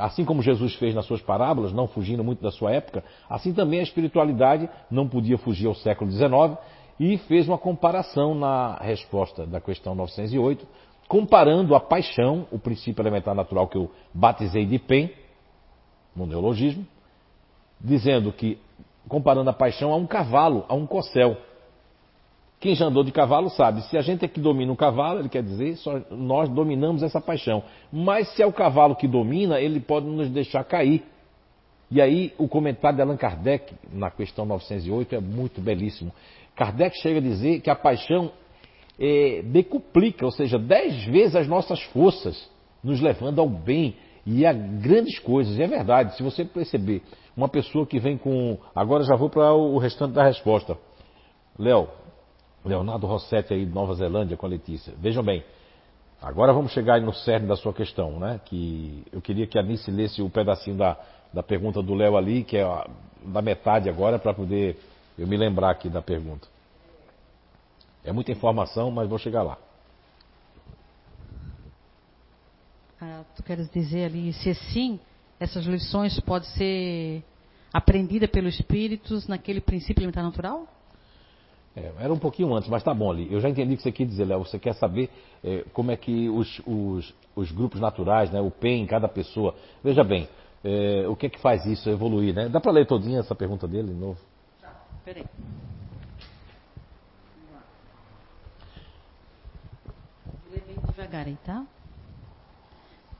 Assim 0.00 0.24
como 0.24 0.42
Jesus 0.42 0.74
fez 0.74 0.94
nas 0.94 1.06
suas 1.06 1.22
parábolas, 1.22 1.72
não 1.72 1.88
fugindo 1.88 2.22
muito 2.22 2.42
da 2.42 2.50
sua 2.50 2.72
época, 2.72 3.02
assim 3.28 3.54
também 3.54 3.80
a 3.80 3.82
espiritualidade 3.82 4.68
não 4.90 5.08
podia 5.08 5.38
fugir 5.38 5.66
ao 5.66 5.74
século 5.74 6.10
XIX 6.10 6.58
e 7.00 7.16
fez 7.18 7.48
uma 7.48 7.58
comparação 7.58 8.34
na 8.34 8.76
resposta 8.76 9.46
da 9.46 9.60
questão 9.60 9.94
908, 9.94 10.66
comparando 11.08 11.74
a 11.74 11.80
paixão, 11.80 12.46
o 12.50 12.58
princípio 12.58 13.02
elementar 13.02 13.34
natural 13.34 13.66
que 13.68 13.76
eu 13.76 13.90
batizei 14.12 14.66
de 14.66 14.78
PEN, 14.78 15.10
no 16.14 16.26
neologismo, 16.26 16.86
dizendo 17.80 18.32
que, 18.32 18.58
comparando 19.08 19.50
a 19.50 19.52
paixão 19.52 19.92
a 19.92 19.96
um 19.96 20.06
cavalo, 20.06 20.64
a 20.68 20.74
um 20.74 20.86
corcel. 20.86 21.36
Quem 22.64 22.74
já 22.74 22.86
andou 22.86 23.04
de 23.04 23.12
cavalo 23.12 23.50
sabe, 23.50 23.82
se 23.82 23.98
a 23.98 24.00
gente 24.00 24.24
é 24.24 24.28
que 24.28 24.40
domina 24.40 24.72
o 24.72 24.76
cavalo, 24.76 25.18
ele 25.20 25.28
quer 25.28 25.42
dizer, 25.42 25.76
só 25.76 26.00
nós 26.10 26.48
dominamos 26.48 27.02
essa 27.02 27.20
paixão. 27.20 27.62
Mas 27.92 28.26
se 28.28 28.42
é 28.42 28.46
o 28.46 28.52
cavalo 28.54 28.96
que 28.96 29.06
domina, 29.06 29.60
ele 29.60 29.80
pode 29.80 30.06
nos 30.06 30.30
deixar 30.30 30.64
cair. 30.64 31.04
E 31.90 32.00
aí 32.00 32.32
o 32.38 32.48
comentário 32.48 32.96
de 32.96 33.02
Allan 33.02 33.18
Kardec 33.18 33.74
na 33.92 34.10
questão 34.10 34.46
908 34.46 35.14
é 35.14 35.20
muito 35.20 35.60
belíssimo. 35.60 36.10
Kardec 36.56 36.96
chega 37.02 37.18
a 37.18 37.20
dizer 37.20 37.60
que 37.60 37.68
a 37.68 37.76
paixão 37.76 38.32
é, 38.98 39.42
decuplica, 39.42 40.24
ou 40.24 40.32
seja, 40.32 40.58
dez 40.58 41.04
vezes 41.04 41.36
as 41.36 41.46
nossas 41.46 41.82
forças, 41.82 42.50
nos 42.82 42.98
levando 42.98 43.42
ao 43.42 43.48
bem 43.48 43.94
e 44.24 44.46
a 44.46 44.54
grandes 44.54 45.18
coisas. 45.18 45.58
E 45.58 45.62
é 45.62 45.66
verdade, 45.66 46.16
se 46.16 46.22
você 46.22 46.46
perceber, 46.46 47.02
uma 47.36 47.46
pessoa 47.46 47.84
que 47.84 48.00
vem 48.00 48.16
com. 48.16 48.56
Agora 48.74 49.04
já 49.04 49.16
vou 49.16 49.28
para 49.28 49.52
o 49.52 49.76
restante 49.76 50.14
da 50.14 50.24
resposta. 50.24 50.78
Léo, 51.58 51.88
Leonardo 52.64 53.06
Rossetti 53.06 53.52
aí 53.52 53.66
de 53.66 53.72
Nova 53.72 53.94
Zelândia 53.94 54.36
com 54.36 54.46
a 54.46 54.48
Letícia. 54.48 54.94
Vejam 54.98 55.22
bem, 55.22 55.44
agora 56.20 56.52
vamos 56.52 56.72
chegar 56.72 57.00
no 57.00 57.12
cerne 57.12 57.46
da 57.46 57.56
sua 57.56 57.72
questão, 57.72 58.18
né? 58.18 58.40
Que 58.44 59.04
eu 59.12 59.20
queria 59.20 59.46
que 59.46 59.58
a 59.58 59.62
Nice 59.62 59.90
lesse 59.90 60.22
o 60.22 60.26
um 60.26 60.30
pedacinho 60.30 60.76
da, 60.76 60.96
da 61.32 61.42
pergunta 61.42 61.82
do 61.82 61.94
Léo 61.94 62.16
ali, 62.16 62.42
que 62.42 62.56
é 62.56 62.62
a, 62.62 62.88
da 63.24 63.42
metade 63.42 63.88
agora, 63.88 64.18
para 64.18 64.32
poder 64.32 64.78
eu 65.18 65.26
me 65.26 65.36
lembrar 65.36 65.70
aqui 65.70 65.88
da 65.88 66.00
pergunta. 66.00 66.48
É 68.02 68.12
muita 68.12 68.32
informação, 68.32 68.90
mas 68.90 69.08
vou 69.08 69.18
chegar 69.18 69.42
lá. 69.42 69.58
Ah, 73.00 73.22
tu 73.36 73.42
queres 73.42 73.70
dizer 73.70 74.06
ali, 74.06 74.32
se 74.32 74.54
sim, 74.54 74.98
essas 75.38 75.64
lições 75.66 76.18
podem 76.20 76.48
ser 76.50 77.24
aprendidas 77.72 78.30
pelos 78.30 78.54
espíritos 78.54 79.26
naquele 79.28 79.60
princípio 79.60 80.00
elementar 80.00 80.24
natural? 80.24 80.68
É, 81.76 81.92
era 81.98 82.12
um 82.12 82.18
pouquinho 82.18 82.54
antes, 82.54 82.68
mas 82.68 82.84
tá 82.84 82.94
bom 82.94 83.10
ali. 83.10 83.32
Eu 83.32 83.40
já 83.40 83.48
entendi 83.48 83.74
o 83.74 83.76
que 83.76 83.82
você 83.82 83.90
quer 83.90 84.06
dizer, 84.06 84.24
Léo. 84.24 84.44
Você 84.44 84.58
quer 84.58 84.74
saber 84.74 85.10
é, 85.42 85.64
como 85.72 85.90
é 85.90 85.96
que 85.96 86.28
os, 86.28 86.60
os, 86.64 87.14
os, 87.34 87.50
grupos 87.50 87.80
naturais, 87.80 88.30
né, 88.30 88.40
o 88.40 88.50
PEN, 88.50 88.86
cada 88.86 89.08
pessoa. 89.08 89.56
Veja 89.82 90.04
bem, 90.04 90.28
é, 90.62 91.04
o 91.08 91.16
que 91.16 91.26
é 91.26 91.28
que 91.28 91.40
faz 91.40 91.66
isso 91.66 91.90
evoluir, 91.90 92.32
né? 92.32 92.48
Dá 92.48 92.60
para 92.60 92.70
ler 92.70 92.86
todinha 92.86 93.18
essa 93.18 93.34
pergunta 93.34 93.66
dele 93.66 93.88
de 93.88 93.94
novo? 93.94 94.20
Tá, 94.60 94.72
peraí. 95.04 95.24
Devagar 100.88 101.26
aí, 101.26 101.36
tá? 101.44 101.66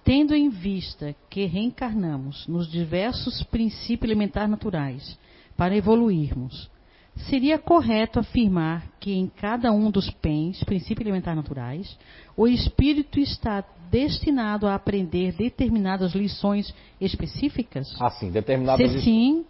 Tendo 0.05 0.33
em 0.35 0.49
vista 0.49 1.15
que 1.29 1.45
reencarnamos 1.47 2.47
nos 2.47 2.71
diversos 2.71 3.43
princípios 3.43 4.11
elementares 4.11 4.51
naturais 4.51 5.19
para 5.57 5.75
evoluirmos, 5.75 6.71
seria 7.17 7.59
correto 7.59 8.19
afirmar 8.19 8.87
que 9.01 9.13
em 9.13 9.27
cada 9.27 9.73
um 9.73 9.91
dos 9.91 10.11
PENs, 10.11 10.63
princípios 10.65 11.07
elementares 11.07 11.37
naturais, 11.37 11.99
o 12.37 12.47
espírito 12.47 13.19
está 13.19 13.65
destinado 13.91 14.67
a 14.67 14.75
aprender 14.75 15.33
determinadas 15.33 16.15
lições 16.15 16.75
específicas? 17.01 17.95
Ah, 18.01 18.11
sim, 18.11 18.31
determinadas 18.31 18.91
Se 18.91 19.01
sim. 19.01 19.47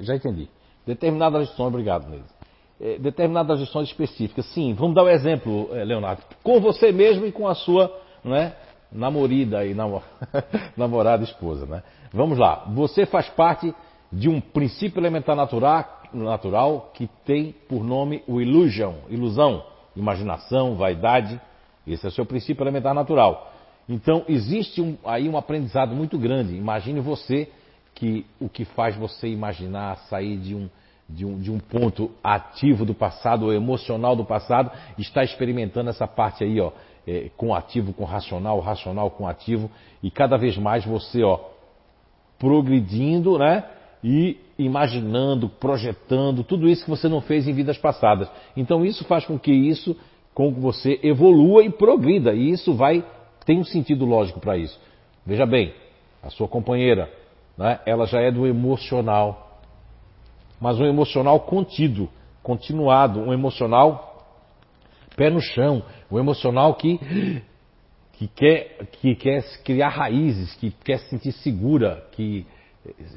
Já 0.00 0.16
entendi. 0.16 0.48
Determinadas 0.86 1.48
lições, 1.48 1.68
obrigado, 1.68 2.08
Neide. 2.08 2.24
É, 2.80 2.98
determinadas 2.98 3.60
lições 3.60 3.88
específicas. 3.88 4.46
Sim, 4.46 4.74
vamos 4.74 4.94
dar 4.94 5.04
um 5.04 5.08
exemplo, 5.08 5.68
é, 5.72 5.84
Leonardo. 5.84 6.22
Com 6.42 6.60
você 6.60 6.90
mesmo 6.90 7.26
e 7.26 7.32
com 7.32 7.46
a 7.46 7.54
sua 7.54 7.94
né, 8.24 8.54
namorida 8.90 9.64
e 9.64 9.74
namor... 9.74 10.02
namorada 10.76 11.22
esposa. 11.22 11.66
Né? 11.66 11.82
Vamos 12.12 12.38
lá. 12.38 12.64
Você 12.74 13.06
faz 13.06 13.28
parte 13.28 13.74
de 14.14 14.28
um 14.28 14.40
princípio 14.40 15.00
elementar 15.00 15.34
natural, 15.34 16.02
natural 16.12 16.92
que 16.94 17.08
tem 17.24 17.52
por 17.68 17.82
nome 17.82 18.22
o 18.28 18.40
illusion, 18.40 18.94
ilusão, 19.10 19.64
imaginação, 19.96 20.76
vaidade. 20.76 21.40
Esse 21.86 22.06
é 22.06 22.08
o 22.08 22.12
seu 22.12 22.24
princípio 22.24 22.62
elementar 22.62 22.94
natural. 22.94 23.52
Então 23.88 24.24
existe 24.28 24.80
um, 24.80 24.96
aí 25.04 25.28
um 25.28 25.36
aprendizado 25.36 25.94
muito 25.94 26.16
grande. 26.16 26.54
Imagine 26.54 27.00
você 27.00 27.50
que 27.94 28.24
o 28.40 28.48
que 28.48 28.64
faz 28.64 28.96
você 28.96 29.28
imaginar 29.28 29.96
sair 30.08 30.36
de 30.36 30.54
um, 30.54 30.68
de 31.08 31.26
um, 31.26 31.38
de 31.38 31.50
um 31.50 31.58
ponto 31.58 32.10
ativo 32.22 32.84
do 32.84 32.94
passado, 32.94 33.46
ou 33.46 33.52
emocional 33.52 34.14
do 34.16 34.24
passado, 34.24 34.70
está 34.96 35.22
experimentando 35.24 35.90
essa 35.90 36.06
parte 36.06 36.44
aí, 36.44 36.60
ó, 36.60 36.72
é, 37.06 37.30
com 37.36 37.54
ativo, 37.54 37.92
com 37.92 38.04
racional, 38.04 38.60
racional 38.60 39.10
com 39.10 39.28
ativo, 39.28 39.70
e 40.02 40.10
cada 40.10 40.36
vez 40.36 40.56
mais 40.56 40.84
você, 40.84 41.22
ó, 41.22 41.38
progredindo, 42.38 43.38
né? 43.38 43.64
E 44.04 44.36
imaginando, 44.58 45.48
projetando, 45.48 46.44
tudo 46.44 46.68
isso 46.68 46.84
que 46.84 46.90
você 46.90 47.08
não 47.08 47.22
fez 47.22 47.48
em 47.48 47.54
vidas 47.54 47.78
passadas. 47.78 48.30
Então 48.54 48.84
isso 48.84 49.02
faz 49.06 49.24
com 49.24 49.38
que 49.38 49.50
isso, 49.50 49.96
com 50.34 50.54
que 50.54 50.60
você 50.60 51.00
evolua 51.02 51.64
e 51.64 51.70
progrida, 51.70 52.34
e 52.34 52.50
isso 52.50 52.74
vai 52.74 53.02
tem 53.46 53.58
um 53.58 53.64
sentido 53.64 54.04
lógico 54.04 54.40
para 54.40 54.58
isso. 54.58 54.78
Veja 55.24 55.46
bem, 55.46 55.72
a 56.22 56.28
sua 56.28 56.46
companheira, 56.46 57.10
né, 57.56 57.80
ela 57.86 58.06
já 58.06 58.20
é 58.20 58.30
do 58.30 58.46
emocional, 58.46 59.60
mas 60.60 60.78
um 60.78 60.84
emocional 60.84 61.40
contido, 61.40 62.08
continuado, 62.42 63.20
um 63.20 63.32
emocional 63.32 64.10
pé 65.16 65.30
no 65.30 65.40
chão, 65.40 65.82
um 66.10 66.18
emocional 66.18 66.74
que 66.74 67.00
que 68.12 68.28
quer, 68.28 68.86
que 69.00 69.14
quer 69.16 69.42
criar 69.64 69.88
raízes, 69.88 70.54
que 70.54 70.70
quer 70.70 70.98
se 70.98 71.08
sentir 71.08 71.32
segura, 71.32 72.06
que 72.12 72.46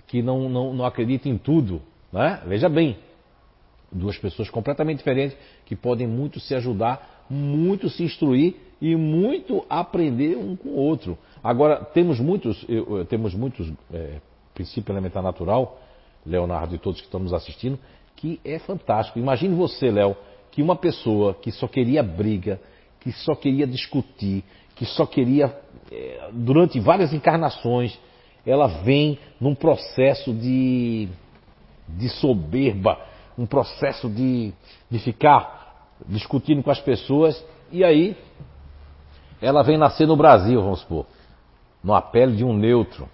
que 0.08 0.22
não, 0.22 0.50
não, 0.50 0.74
não 0.74 0.86
acredita 0.86 1.28
em 1.28 1.38
tudo. 1.38 1.82
Né? 2.12 2.42
Veja 2.46 2.70
bem, 2.70 2.98
duas 3.92 4.18
pessoas 4.18 4.50
completamente 4.50 5.00
diferentes 5.00 5.38
que 5.66 5.76
podem 5.76 6.08
muito 6.08 6.40
se 6.40 6.56
ajudar, 6.56 7.26
muito 7.30 7.90
se 7.90 8.04
instruir 8.04 8.56
e 8.82 8.96
muito 8.96 9.66
aprender 9.70 10.38
um 10.38 10.56
com 10.56 10.70
o 10.70 10.76
outro. 10.76 11.18
Agora, 11.44 11.78
temos 11.78 12.20
muitos, 12.20 12.66
temos 13.10 13.34
muitos 13.34 13.72
é, 13.92 14.20
princípio 14.54 14.92
elementar 14.92 15.24
natural, 15.24 15.80
Leonardo 16.26 16.76
e 16.76 16.78
todos 16.78 17.00
que 17.00 17.08
estão 17.08 17.20
nos 17.20 17.34
assistindo, 17.34 17.80
que 18.16 18.40
é 18.44 18.60
fantástico. 18.60 19.20
Imagine 19.20 19.56
você, 19.56 19.90
Léo, 19.90 20.16
que 20.52 20.62
uma 20.62 20.76
pessoa 20.76 21.34
que 21.36 21.52
só 21.52 21.68
queria 21.68 22.04
briga, 22.04 22.60
que 23.00 23.12
só 23.12 23.36
queria 23.36 23.68
discutir, 23.68 24.44
que 24.76 24.86
só 24.86 25.06
queria, 25.06 25.56
é, 25.92 26.30
durante 26.34 26.80
várias 26.80 27.14
encarnações, 27.14 27.98
ela 28.48 28.68
vem 28.68 29.20
num 29.42 29.54
processo 29.54 30.34
de, 30.34 31.10
de 31.90 32.08
soberba, 32.08 32.98
um 33.38 33.46
processo 33.46 34.10
de, 34.10 34.54
de 34.90 35.00
ficar 35.00 35.92
discutindo 36.08 36.64
com 36.64 36.72
as 36.72 36.80
pessoas, 36.80 37.44
e 37.72 37.84
aí 37.84 38.16
ela 39.42 39.62
vem 39.64 39.78
nascer 39.78 40.08
no 40.08 40.16
Brasil, 40.16 40.62
vamos 40.62 40.80
supor, 40.80 41.06
no 41.84 42.02
pele 42.04 42.38
de 42.38 42.46
um 42.46 42.54
neutro. 42.54 43.10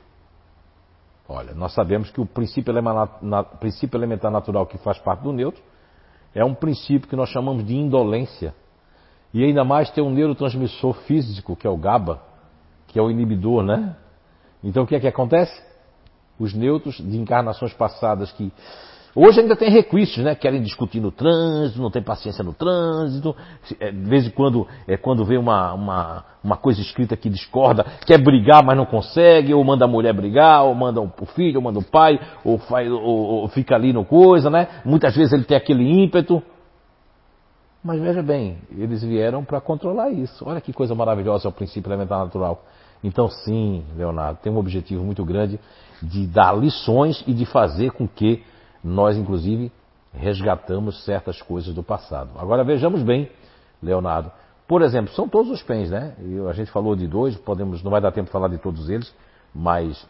Olha, 1.27 1.53
nós 1.53 1.73
sabemos 1.73 2.11
que 2.11 2.21
o 2.21 2.25
princípio 2.25 2.71
elementar, 2.71 3.19
princípio 3.59 3.97
elementar 3.97 4.29
natural 4.29 4.67
que 4.67 4.77
faz 4.77 4.99
parte 4.99 5.23
do 5.23 5.33
neutro 5.33 5.63
é 6.35 6.45
um 6.45 6.53
princípio 6.53 7.09
que 7.09 7.15
nós 7.15 7.29
chamamos 7.29 7.65
de 7.65 7.75
indolência. 7.75 8.53
E 9.33 9.43
ainda 9.43 9.63
mais 9.63 9.89
tem 9.89 10.03
um 10.03 10.11
neurotransmissor 10.11 10.93
físico, 11.05 11.55
que 11.55 11.65
é 11.65 11.69
o 11.69 11.77
GABA, 11.77 12.21
que 12.87 12.99
é 12.99 13.01
o 13.01 13.09
inibidor, 13.09 13.63
né? 13.63 13.95
Então 14.63 14.83
o 14.83 14.87
que 14.87 14.95
é 14.95 14.99
que 14.99 15.07
acontece? 15.07 15.61
Os 16.39 16.53
neutros 16.53 16.97
de 16.97 17.17
encarnações 17.17 17.73
passadas 17.73 18.31
que 18.31 18.51
hoje 19.15 19.41
ainda 19.41 19.55
tem 19.55 19.69
requisitos, 19.69 20.23
né? 20.23 20.33
Querem 20.33 20.61
discutir 20.61 20.99
no 20.99 21.11
trânsito, 21.11 21.81
não 21.81 21.91
tem 21.91 22.01
paciência 22.01 22.43
no 22.43 22.53
trânsito, 22.53 23.35
é, 23.79 23.91
de 23.91 24.09
vez 24.09 24.25
em 24.25 24.31
quando 24.31 24.67
é 24.87 24.97
quando 24.97 25.23
vê 25.25 25.37
uma, 25.37 25.73
uma, 25.73 26.25
uma 26.43 26.57
coisa 26.57 26.81
escrita 26.81 27.15
que 27.15 27.29
discorda, 27.29 27.85
quer 28.05 28.17
brigar, 28.17 28.63
mas 28.63 28.75
não 28.75 28.85
consegue, 28.85 29.53
ou 29.53 29.63
manda 29.63 29.85
a 29.85 29.87
mulher 29.87 30.13
brigar, 30.13 30.63
ou 30.63 30.73
manda 30.73 31.01
o 31.01 31.25
filho, 31.27 31.57
ou 31.57 31.63
manda 31.63 31.79
o 31.79 31.83
pai, 31.83 32.19
ou, 32.43 32.57
faz, 32.57 32.89
ou, 32.89 33.01
ou 33.01 33.47
fica 33.49 33.75
ali 33.75 33.93
no 33.93 34.05
coisa, 34.05 34.49
né? 34.49 34.67
Muitas 34.83 35.15
vezes 35.15 35.33
ele 35.33 35.43
tem 35.43 35.57
aquele 35.57 35.83
ímpeto. 35.83 36.41
Mas 37.83 37.99
veja 37.99 38.23
bem, 38.23 38.59
eles 38.71 39.03
vieram 39.03 39.43
para 39.43 39.59
controlar 39.59 40.09
isso. 40.09 40.47
Olha 40.47 40.61
que 40.61 40.71
coisa 40.71 40.95
maravilhosa 40.95 41.47
é 41.47 41.49
o 41.49 41.53
princípio 41.53 41.89
elementar 41.89 42.17
natural. 42.19 42.63
Então, 43.03 43.27
sim, 43.27 43.83
Leonardo, 43.97 44.39
tem 44.41 44.51
um 44.51 44.57
objetivo 44.57 45.03
muito 45.03 45.25
grande 45.25 45.59
de 46.01 46.25
dar 46.25 46.55
lições 46.57 47.23
e 47.27 47.33
de 47.33 47.45
fazer 47.45 47.91
com 47.91 48.07
que 48.07 48.43
nós, 48.83 49.17
inclusive, 49.17 49.71
resgatamos 50.13 51.03
certas 51.03 51.41
coisas 51.41 51.73
do 51.73 51.83
passado. 51.83 52.29
Agora 52.37 52.63
vejamos 52.63 53.01
bem, 53.01 53.29
Leonardo. 53.81 54.31
Por 54.67 54.81
exemplo, 54.81 55.13
são 55.13 55.27
todos 55.27 55.51
os 55.51 55.61
pens, 55.61 55.89
né? 55.89 56.15
a 56.49 56.53
gente 56.53 56.71
falou 56.71 56.95
de 56.95 57.07
dois, 57.07 57.35
podemos, 57.35 57.83
não 57.83 57.91
vai 57.91 57.99
dar 57.99 58.11
tempo 58.11 58.27
de 58.27 58.31
falar 58.31 58.47
de 58.47 58.57
todos 58.57 58.89
eles, 58.89 59.13
mas 59.53 60.07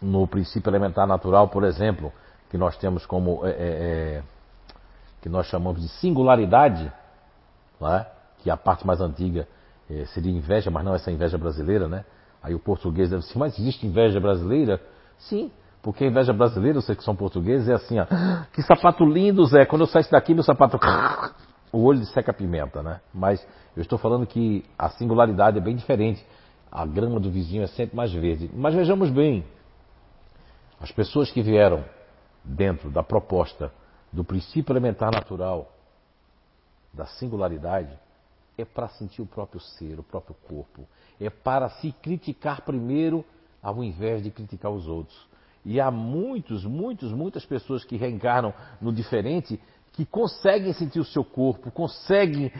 no 0.00 0.26
princípio 0.26 0.68
elementar 0.68 1.06
natural, 1.06 1.48
por 1.48 1.64
exemplo, 1.64 2.12
que 2.50 2.58
nós 2.58 2.76
temos 2.76 3.06
como 3.06 3.46
é, 3.46 3.50
é, 3.50 3.54
é 3.58 4.22
que 5.22 5.28
nós 5.28 5.46
chamamos 5.46 5.80
de 5.80 5.88
singularidade, 5.88 6.92
é? 7.80 8.06
que 8.42 8.50
a 8.50 8.56
parte 8.56 8.86
mais 8.86 9.00
antiga 9.00 9.48
é, 9.92 10.06
seria 10.06 10.32
inveja, 10.32 10.70
mas 10.70 10.84
não 10.84 10.94
essa 10.94 11.10
inveja 11.10 11.36
brasileira, 11.36 11.86
né? 11.86 12.04
Aí 12.42 12.54
o 12.54 12.58
português 12.58 13.10
deve 13.10 13.22
dizer, 13.22 13.38
mas 13.38 13.58
existe 13.58 13.86
inveja 13.86 14.18
brasileira? 14.18 14.80
Sim, 15.18 15.52
porque 15.82 16.04
a 16.04 16.06
inveja 16.06 16.32
brasileira, 16.32 16.80
vocês 16.80 16.96
que 16.96 17.04
são 17.04 17.14
portugueses, 17.14 17.68
é 17.68 17.74
assim, 17.74 17.98
ó, 17.98 18.06
que 18.52 18.62
sapato 18.62 19.04
lindo, 19.04 19.44
Zé, 19.44 19.66
quando 19.66 19.82
eu 19.82 19.86
saísse 19.86 20.10
daqui, 20.10 20.32
meu 20.32 20.42
sapato, 20.42 20.78
o 21.70 21.84
olho 21.84 22.00
de 22.00 22.06
seca 22.06 22.32
pimenta, 22.32 22.82
né? 22.82 23.00
Mas 23.12 23.46
eu 23.76 23.82
estou 23.82 23.98
falando 23.98 24.26
que 24.26 24.64
a 24.78 24.88
singularidade 24.90 25.58
é 25.58 25.60
bem 25.60 25.76
diferente. 25.76 26.24
A 26.70 26.86
grama 26.86 27.20
do 27.20 27.30
vizinho 27.30 27.62
é 27.62 27.66
sempre 27.66 27.94
mais 27.94 28.12
verde. 28.12 28.50
Mas 28.54 28.74
vejamos 28.74 29.10
bem, 29.10 29.44
as 30.80 30.90
pessoas 30.90 31.30
que 31.30 31.42
vieram 31.42 31.84
dentro 32.42 32.90
da 32.90 33.02
proposta 33.02 33.70
do 34.12 34.24
princípio 34.24 34.72
elementar 34.72 35.10
natural, 35.12 35.70
da 36.92 37.06
singularidade, 37.06 37.98
é 38.56 38.64
para 38.64 38.88
sentir 38.88 39.22
o 39.22 39.26
próprio 39.26 39.60
ser, 39.60 39.98
o 39.98 40.02
próprio 40.02 40.36
corpo. 40.46 40.86
É 41.20 41.30
para 41.30 41.68
se 41.68 41.92
criticar 41.92 42.62
primeiro, 42.62 43.24
ao 43.62 43.82
invés 43.82 44.22
de 44.22 44.30
criticar 44.30 44.70
os 44.70 44.86
outros. 44.86 45.16
E 45.64 45.80
há 45.80 45.90
muitos, 45.90 46.64
muitos, 46.64 47.12
muitas 47.12 47.46
pessoas 47.46 47.84
que 47.84 47.96
reencarnam 47.96 48.52
no 48.80 48.92
diferente 48.92 49.60
que 49.92 50.04
conseguem 50.04 50.72
sentir 50.72 50.98
o 50.98 51.04
seu 51.04 51.24
corpo, 51.24 51.70
conseguem 51.70 52.50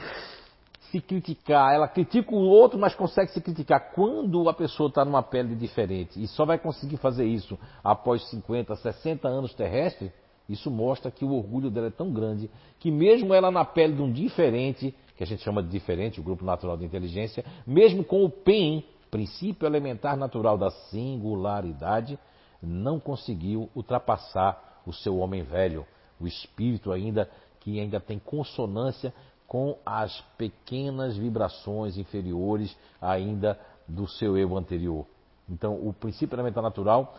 se 0.91 1.01
criticar. 1.01 1.75
Ela 1.75 1.89
critica 1.89 2.33
o 2.35 2.39
outro, 2.39 2.79
mas 2.79 2.95
consegue 2.95 3.33
se 3.33 3.41
criticar. 3.41 3.93
Quando 3.93 4.49
a 4.49 4.55
pessoa 4.55 4.89
está 4.89 5.05
numa 5.05 5.23
pele 5.23 5.57
diferente 5.57 6.23
e 6.23 6.29
só 6.29 6.45
vai 6.45 6.59
conseguir 6.59 6.99
fazer 6.99 7.25
isso 7.25 7.59
após 7.83 8.29
50, 8.29 8.77
60 8.77 9.27
anos 9.27 9.55
terrestres, 9.55 10.13
isso 10.49 10.71
mostra 10.71 11.11
que 11.11 11.25
o 11.25 11.33
orgulho 11.33 11.71
dela 11.71 11.87
é 11.87 11.91
tão 11.91 12.13
grande 12.13 12.51
que 12.79 12.91
mesmo 12.91 13.33
ela 13.33 13.51
na 13.51 13.65
pele 13.65 13.95
de 13.95 14.03
um 14.03 14.13
diferente, 14.13 14.95
que 15.17 15.23
a 15.23 15.27
gente 15.27 15.43
chama 15.43 15.63
de 15.63 15.69
diferente, 15.69 16.21
o 16.21 16.23
grupo 16.23 16.45
natural 16.45 16.77
de 16.77 16.85
inteligência, 16.85 17.45
mesmo 17.67 18.05
com 18.05 18.25
o 18.25 18.31
PEN, 18.31 18.85
princípio 19.11 19.67
elementar 19.67 20.17
natural 20.17 20.57
da 20.57 20.71
singularidade, 20.71 22.19
não 22.63 22.99
conseguiu 22.99 23.69
ultrapassar 23.75 24.83
o 24.87 24.93
seu 24.93 25.19
homem 25.19 25.43
velho, 25.43 25.87
o 26.21 26.27
espírito 26.27 26.93
ainda 26.93 27.29
que 27.61 27.79
ainda 27.79 28.01
tem 28.01 28.19
consonância 28.19 29.15
com 29.47 29.77
as 29.85 30.21
pequenas 30.37 31.17
vibrações 31.17 31.97
inferiores 31.97 32.77
ainda 33.01 33.59
do 33.87 34.09
seu 34.09 34.37
eu 34.37 34.57
anterior. 34.57 35.07
Então, 35.49 35.75
o 35.75 35.93
princípio 35.93 36.35
elementar 36.35 36.63
natural 36.63 37.15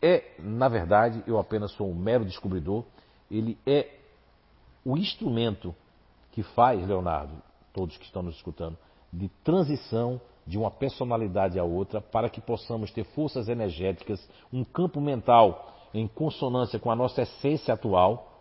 é, 0.00 0.34
na 0.38 0.68
verdade, 0.68 1.22
eu 1.26 1.38
apenas 1.38 1.72
sou 1.72 1.90
um 1.90 1.94
mero 1.94 2.26
descobridor, 2.26 2.84
ele 3.30 3.58
é 3.66 3.90
o 4.84 4.98
instrumento 4.98 5.74
que 6.34 6.42
faz, 6.42 6.84
Leonardo, 6.84 7.32
todos 7.72 7.96
que 7.96 8.04
estão 8.04 8.20
nos 8.20 8.34
escutando, 8.34 8.76
de 9.12 9.28
transição 9.44 10.20
de 10.44 10.58
uma 10.58 10.68
personalidade 10.68 11.60
a 11.60 11.62
outra 11.62 12.00
para 12.00 12.28
que 12.28 12.40
possamos 12.40 12.90
ter 12.90 13.04
forças 13.04 13.48
energéticas, 13.48 14.28
um 14.52 14.64
campo 14.64 15.00
mental 15.00 15.72
em 15.94 16.08
consonância 16.08 16.76
com 16.80 16.90
a 16.90 16.96
nossa 16.96 17.22
essência 17.22 17.72
atual 17.72 18.32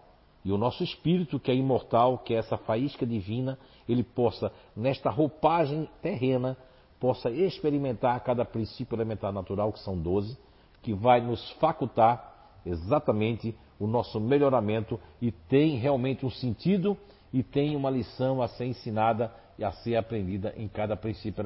e 0.44 0.52
o 0.52 0.58
nosso 0.58 0.84
espírito, 0.84 1.40
que 1.40 1.52
é 1.52 1.56
imortal, 1.56 2.18
que 2.18 2.34
é 2.34 2.38
essa 2.38 2.58
faísca 2.58 3.06
divina, 3.06 3.60
ele 3.88 4.02
possa, 4.02 4.52
nesta 4.76 5.12
roupagem 5.12 5.88
terrena, 6.02 6.58
possa 7.00 7.30
experimentar 7.30 8.20
cada 8.22 8.44
princípio 8.44 8.96
elementar 8.96 9.32
natural, 9.32 9.72
que 9.72 9.80
são 9.82 9.96
12, 9.96 10.36
que 10.82 10.96
vai 10.96 11.22
nos 11.22 11.48
facultar 11.60 12.58
exatamente 12.66 13.56
o 13.80 13.86
nosso 13.86 14.20
melhoramento 14.20 15.00
e 15.22 15.32
tem 15.32 15.78
realmente 15.78 16.26
um 16.26 16.32
sentido 16.32 16.98
e 17.34 17.42
tem 17.42 17.76
uma 17.76 17.90
lição 17.90 18.42
a 18.42 18.48
ser 18.48 18.66
ensinada 18.66 19.34
e 19.58 19.64
a 19.64 19.72
ser 19.72 19.96
aprendida 19.96 20.54
em 20.56 20.68
cada 20.68 20.96
princípio 20.96 21.44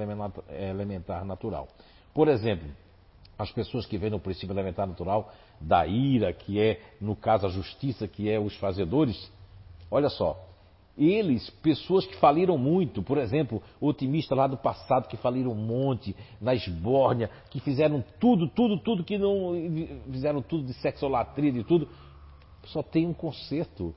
elementar 0.49 1.25
natural. 1.25 1.67
Por 2.13 2.27
exemplo, 2.27 2.67
as 3.39 3.51
pessoas 3.51 3.85
que 3.85 3.97
veem 3.97 4.11
no 4.11 4.19
princípio 4.19 4.53
elementar 4.53 4.85
natural 4.85 5.31
da 5.61 5.88
ira, 5.88 6.33
que 6.33 6.59
é, 6.59 6.81
no 6.99 7.15
caso, 7.15 7.45
a 7.45 7.49
justiça, 7.49 8.07
que 8.07 8.29
é 8.29 8.39
os 8.39 8.55
fazedores, 8.57 9.31
olha 9.89 10.09
só, 10.09 10.38
eles, 10.97 11.47
pessoas 11.61 12.07
que 12.07 12.15
faliram 12.15 12.57
muito, 12.57 13.03
por 13.03 13.19
exemplo, 13.19 13.61
otimistas 13.79 14.35
lá 14.35 14.47
do 14.47 14.57
passado 14.57 15.07
que 15.07 15.15
faliram 15.15 15.51
um 15.51 15.55
monte, 15.55 16.15
na 16.41 16.55
esbórnia, 16.55 17.29
que 17.51 17.59
fizeram 17.59 18.03
tudo, 18.19 18.47
tudo, 18.47 18.79
tudo 18.79 19.03
que 19.03 19.17
não. 19.17 19.53
fizeram 20.11 20.41
tudo 20.41 20.65
de 20.65 20.73
sexolatria, 20.73 21.51
de 21.51 21.63
tudo. 21.63 21.88
Só 22.65 22.81
tem 22.81 23.05
um 23.05 23.13
conserto. 23.13 23.93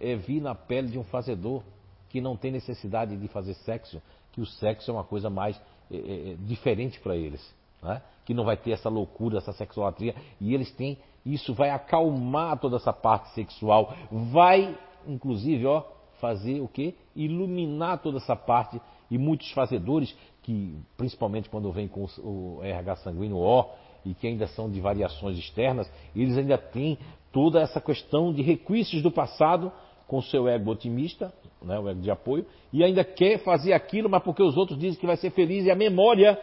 É 0.00 0.16
vir 0.16 0.40
na 0.40 0.54
pele 0.54 0.88
de 0.88 0.98
um 0.98 1.04
fazedor 1.04 1.62
que 2.08 2.20
não 2.20 2.36
tem 2.36 2.50
necessidade 2.50 3.16
de 3.16 3.28
fazer 3.28 3.54
sexo, 3.54 4.02
que 4.32 4.40
o 4.40 4.46
sexo 4.46 4.90
é 4.90 4.94
uma 4.94 5.04
coisa 5.04 5.30
mais 5.30 5.60
é, 5.90 5.96
é, 5.96 6.32
é 6.32 6.36
diferente 6.40 6.98
para 7.00 7.16
eles. 7.16 7.54
Né? 7.82 8.02
Que 8.24 8.34
não 8.34 8.44
vai 8.44 8.56
ter 8.56 8.72
essa 8.72 8.88
loucura, 8.88 9.38
essa 9.38 9.52
sexolatria. 9.52 10.14
E 10.40 10.54
eles 10.54 10.70
têm. 10.72 10.98
Isso 11.24 11.52
vai 11.52 11.70
acalmar 11.70 12.58
toda 12.58 12.76
essa 12.76 12.92
parte 12.92 13.30
sexual. 13.34 13.94
Vai, 14.10 14.76
inclusive, 15.06 15.66
ó 15.66 15.84
fazer 16.20 16.60
o 16.60 16.68
quê? 16.68 16.94
Iluminar 17.16 17.98
toda 17.98 18.18
essa 18.18 18.36
parte. 18.36 18.80
E 19.10 19.18
muitos 19.18 19.50
fazedores, 19.52 20.14
que 20.42 20.76
principalmente 20.96 21.48
quando 21.48 21.72
vem 21.72 21.88
com 21.88 22.06
o 22.18 22.60
RH 22.62 22.96
sanguíneo 22.96 23.38
O, 23.38 23.64
e 24.04 24.14
que 24.14 24.26
ainda 24.26 24.46
são 24.46 24.70
de 24.70 24.80
variações 24.80 25.36
externas, 25.36 25.90
eles 26.14 26.36
ainda 26.36 26.56
têm 26.56 26.96
toda 27.32 27.60
essa 27.60 27.80
questão 27.80 28.32
de 28.32 28.42
requisitos 28.42 29.02
do 29.02 29.10
passado 29.10 29.72
com 30.10 30.20
seu 30.20 30.48
ego 30.48 30.72
otimista, 30.72 31.32
né, 31.62 31.78
o 31.78 31.88
ego 31.88 32.00
de 32.00 32.10
apoio, 32.10 32.44
e 32.72 32.82
ainda 32.82 33.04
quer 33.04 33.38
fazer 33.44 33.72
aquilo, 33.72 34.10
mas 34.10 34.20
porque 34.24 34.42
os 34.42 34.56
outros 34.56 34.76
dizem 34.76 34.98
que 34.98 35.06
vai 35.06 35.16
ser 35.16 35.30
feliz, 35.30 35.64
e 35.64 35.70
a 35.70 35.76
memória 35.76 36.36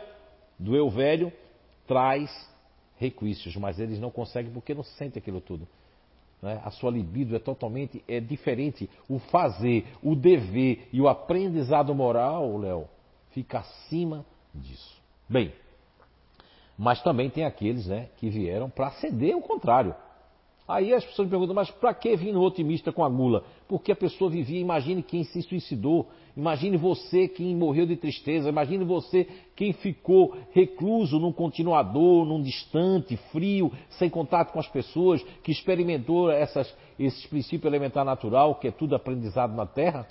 do 0.57 0.73
eu 0.73 0.89
velho 0.89 1.33
traz 1.85 2.31
requisitos, 2.95 3.57
mas 3.57 3.77
eles 3.77 3.99
não 3.99 4.09
conseguem 4.09 4.53
porque 4.53 4.73
não 4.73 4.83
sentem 4.83 5.19
aquilo 5.19 5.41
tudo. 5.41 5.67
Né? 6.41 6.61
A 6.63 6.71
sua 6.71 6.89
libido 6.89 7.35
é 7.35 7.39
totalmente 7.39 8.01
é 8.07 8.21
diferente. 8.21 8.89
O 9.09 9.19
fazer, 9.19 9.85
o 10.01 10.15
dever 10.15 10.87
e 10.93 11.01
o 11.01 11.09
aprendizado 11.09 11.93
moral, 11.93 12.57
Léo, 12.57 12.87
fica 13.31 13.59
acima 13.59 14.25
disso. 14.55 14.95
Bem, 15.27 15.51
mas 16.77 17.03
também 17.03 17.29
tem 17.29 17.43
aqueles 17.43 17.85
né, 17.85 18.07
que 18.15 18.29
vieram 18.29 18.69
para 18.69 18.91
ceder 18.91 19.35
o 19.35 19.41
contrário. 19.41 19.93
Aí 20.67 20.93
as 20.93 21.05
pessoas 21.05 21.27
me 21.27 21.29
perguntam, 21.29 21.55
mas 21.55 21.71
para 21.71 21.93
que 21.93 22.13
vir 22.17 22.33
no 22.33 22.41
otimista 22.41 22.91
com 22.91 23.01
a 23.01 23.07
gula? 23.07 23.45
Porque 23.69 23.89
a 23.89 23.95
pessoa 23.95 24.29
vivia, 24.29 24.59
imagine 24.59 25.01
quem 25.01 25.23
se 25.23 25.41
suicidou, 25.41 26.09
imagine 26.35 26.75
você 26.75 27.25
quem 27.25 27.55
morreu 27.55 27.85
de 27.85 27.95
tristeza, 27.95 28.49
imagine 28.49 28.83
você 28.83 29.25
quem 29.55 29.71
ficou 29.71 30.35
recluso 30.51 31.19
num 31.19 31.31
continuador, 31.31 32.25
num 32.25 32.41
distante, 32.41 33.15
frio, 33.31 33.71
sem 33.91 34.09
contato 34.09 34.51
com 34.51 34.59
as 34.59 34.67
pessoas, 34.67 35.23
que 35.41 35.53
experimentou 35.53 36.29
essas, 36.29 36.75
esses 36.99 37.25
princípios 37.27 37.65
elementar 37.65 38.03
natural, 38.03 38.55
que 38.55 38.67
é 38.67 38.71
tudo 38.71 38.93
aprendizado 38.93 39.55
na 39.55 39.65
Terra. 39.65 40.05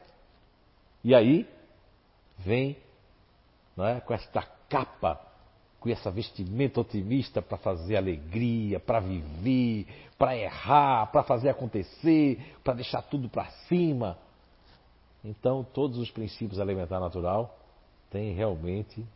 E 1.05 1.15
aí 1.15 1.47
vem 2.39 2.79
é, 3.79 4.01
com 4.01 4.15
esta 4.15 4.43
capa 4.71 5.26
com 5.87 5.93
essa 5.93 6.11
vestimenta 6.11 6.81
otimista 6.81 7.41
para 7.41 7.57
fazer 7.57 7.97
alegria, 7.97 8.81
para 8.81 8.99
viver, 8.99 9.87
para 10.19 10.37
errar, 10.37 11.07
para 11.13 11.23
fazer 11.23 11.49
acontecer, 11.49 12.57
para 12.65 12.75
deixar 12.75 13.03
tudo 13.03 13.29
para 13.29 13.47
cima. 13.69 14.19
Então, 15.25 15.65
todos 15.73 15.99
os 15.99 16.11
princípios 16.11 16.59
elementar 16.59 16.99
natural 16.99 17.57
têm 18.11 18.35
realmente 18.35 19.07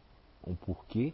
um 0.47 0.55
porquê 0.55 1.13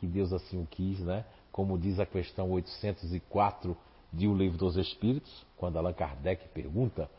que 0.00 0.06
Deus 0.06 0.32
assim 0.32 0.58
o 0.62 0.66
quis, 0.66 1.00
né? 1.00 1.26
Como 1.52 1.78
diz 1.78 2.00
a 2.00 2.06
questão 2.06 2.50
804 2.50 3.76
de 4.10 4.26
O 4.26 4.34
Livro 4.34 4.56
dos 4.56 4.76
Espíritos, 4.76 5.44
quando 5.58 5.76
Allan 5.76 5.92
Kardec 5.92 6.48
pergunta 6.48 7.10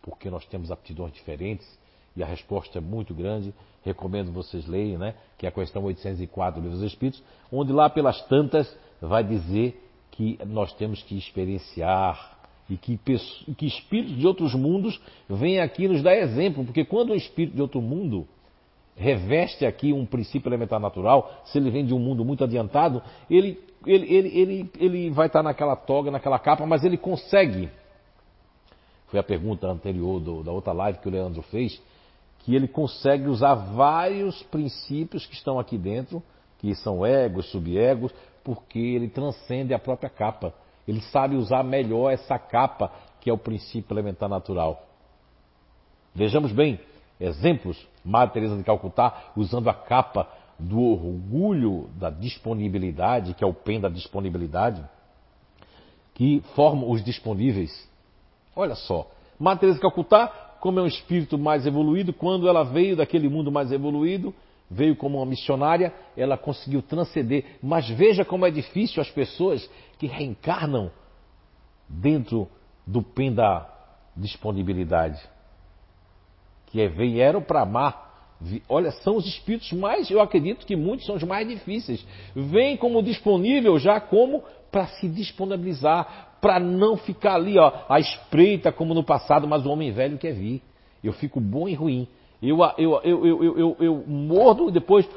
por 0.00 0.16
que 0.16 0.30
nós 0.30 0.46
temos 0.46 0.70
aptidões 0.70 1.12
diferentes, 1.12 1.68
e 2.16 2.22
a 2.22 2.26
resposta 2.26 2.78
é 2.78 2.80
muito 2.80 3.14
grande. 3.14 3.52
Recomendo 3.84 4.32
vocês 4.32 4.66
leiam, 4.66 4.98
né? 4.98 5.14
Que 5.38 5.46
é 5.46 5.48
a 5.48 5.52
questão 5.52 5.84
804 5.84 6.60
do 6.60 6.64
Livro 6.64 6.78
dos 6.78 6.92
Espíritos, 6.92 7.22
onde 7.50 7.72
lá 7.72 7.90
pelas 7.90 8.20
tantas 8.26 8.74
vai 9.00 9.24
dizer 9.24 9.80
que 10.10 10.38
nós 10.46 10.72
temos 10.74 11.02
que 11.02 11.16
experienciar 11.16 12.38
e 12.68 12.76
que, 12.76 12.98
que 13.56 13.66
espíritos 13.66 14.16
de 14.16 14.26
outros 14.26 14.54
mundos 14.54 15.00
vêm 15.28 15.58
aqui 15.58 15.88
nos 15.88 16.02
dar 16.02 16.14
exemplo, 16.14 16.64
porque 16.64 16.84
quando 16.84 17.12
um 17.12 17.16
espírito 17.16 17.56
de 17.56 17.62
outro 17.62 17.80
mundo 17.80 18.26
reveste 18.94 19.66
aqui 19.66 19.92
um 19.92 20.06
princípio 20.06 20.48
elementar 20.48 20.78
natural, 20.78 21.42
se 21.46 21.58
ele 21.58 21.70
vem 21.70 21.84
de 21.84 21.94
um 21.94 21.98
mundo 21.98 22.24
muito 22.24 22.44
adiantado, 22.44 23.02
ele, 23.28 23.58
ele, 23.86 24.14
ele, 24.14 24.38
ele, 24.38 24.70
ele 24.78 25.10
vai 25.10 25.26
estar 25.26 25.42
naquela 25.42 25.74
toga, 25.74 26.10
naquela 26.10 26.38
capa, 26.38 26.64
mas 26.66 26.84
ele 26.84 26.96
consegue 26.96 27.68
foi 29.12 29.20
a 29.20 29.22
pergunta 29.22 29.66
anterior 29.66 30.18
do, 30.18 30.42
da 30.42 30.50
outra 30.50 30.72
live 30.72 30.98
que 30.98 31.06
o 31.06 31.10
Leandro 31.10 31.42
fez, 31.42 31.78
que 32.42 32.54
ele 32.54 32.66
consegue 32.66 33.28
usar 33.28 33.54
vários 33.54 34.42
princípios 34.44 35.26
que 35.26 35.34
estão 35.34 35.58
aqui 35.58 35.78
dentro, 35.78 36.22
que 36.58 36.74
são 36.74 37.06
egos, 37.06 37.50
subegos, 37.50 38.12
porque 38.42 38.78
ele 38.78 39.08
transcende 39.08 39.72
a 39.72 39.78
própria 39.78 40.10
capa. 40.10 40.52
Ele 40.86 41.00
sabe 41.00 41.36
usar 41.36 41.62
melhor 41.62 42.10
essa 42.10 42.38
capa, 42.38 42.90
que 43.20 43.30
é 43.30 43.32
o 43.32 43.38
princípio 43.38 43.94
elementar 43.94 44.28
natural. 44.28 44.84
Vejamos 46.14 46.52
bem, 46.52 46.80
exemplos, 47.20 47.86
Madre 48.04 48.34
Teresa 48.34 48.56
de 48.56 48.64
Calcutá 48.64 49.32
usando 49.36 49.70
a 49.70 49.74
capa 49.74 50.28
do 50.58 50.80
orgulho 50.80 51.88
da 51.94 52.10
disponibilidade, 52.10 53.34
que 53.34 53.44
é 53.44 53.46
o 53.46 53.54
pen 53.54 53.80
da 53.80 53.88
disponibilidade, 53.88 54.84
que 56.14 56.42
formam 56.54 56.90
os 56.90 57.02
disponíveis. 57.04 57.88
Olha 58.54 58.74
só, 58.74 59.08
Madre 59.38 59.60
Teresa 59.60 59.78
de 59.78 59.82
Calcutá, 59.82 60.51
como 60.62 60.78
é 60.78 60.82
um 60.84 60.86
espírito 60.86 61.36
mais 61.36 61.66
evoluído, 61.66 62.12
quando 62.12 62.48
ela 62.48 62.62
veio 62.62 62.94
daquele 62.94 63.28
mundo 63.28 63.50
mais 63.50 63.72
evoluído, 63.72 64.32
veio 64.70 64.94
como 64.94 65.18
uma 65.18 65.26
missionária, 65.26 65.92
ela 66.16 66.38
conseguiu 66.38 66.80
transcender. 66.80 67.56
Mas 67.60 67.90
veja 67.90 68.24
como 68.24 68.46
é 68.46 68.50
difícil 68.50 69.02
as 69.02 69.10
pessoas 69.10 69.68
que 69.98 70.06
reencarnam 70.06 70.88
dentro 71.88 72.48
do 72.86 73.02
pen 73.02 73.34
da 73.34 73.68
disponibilidade. 74.16 75.20
Que 76.66 76.82
é, 76.82 76.86
vieram 76.86 77.42
para 77.42 77.62
amar. 77.62 78.38
Olha, 78.68 78.92
são 78.92 79.16
os 79.16 79.26
espíritos 79.26 79.72
mais, 79.72 80.08
eu 80.12 80.20
acredito 80.20 80.64
que 80.64 80.76
muitos 80.76 81.06
são 81.06 81.16
os 81.16 81.24
mais 81.24 81.46
difíceis. 81.48 82.06
Vêm 82.36 82.76
como 82.76 83.02
disponível 83.02 83.80
já 83.80 84.00
como 84.00 84.44
para 84.70 84.86
se 84.86 85.08
disponibilizar, 85.08 86.31
para 86.42 86.58
não 86.58 86.96
ficar 86.96 87.36
ali, 87.36 87.56
ó, 87.56 87.72
à 87.88 88.00
espreita 88.00 88.72
como 88.72 88.92
no 88.92 89.04
passado, 89.04 89.46
mas 89.46 89.64
o 89.64 89.70
homem 89.70 89.92
velho 89.92 90.18
quer 90.18 90.32
vir. 90.32 90.60
Eu 91.02 91.12
fico 91.12 91.40
bom 91.40 91.68
e 91.68 91.74
ruim. 91.74 92.08
Eu, 92.42 92.58
eu, 92.76 93.00
eu, 93.04 93.26
eu, 93.26 93.58
eu, 93.58 93.76
eu 93.78 94.04
mordo 94.08 94.68
e 94.68 94.72
depois 94.72 95.08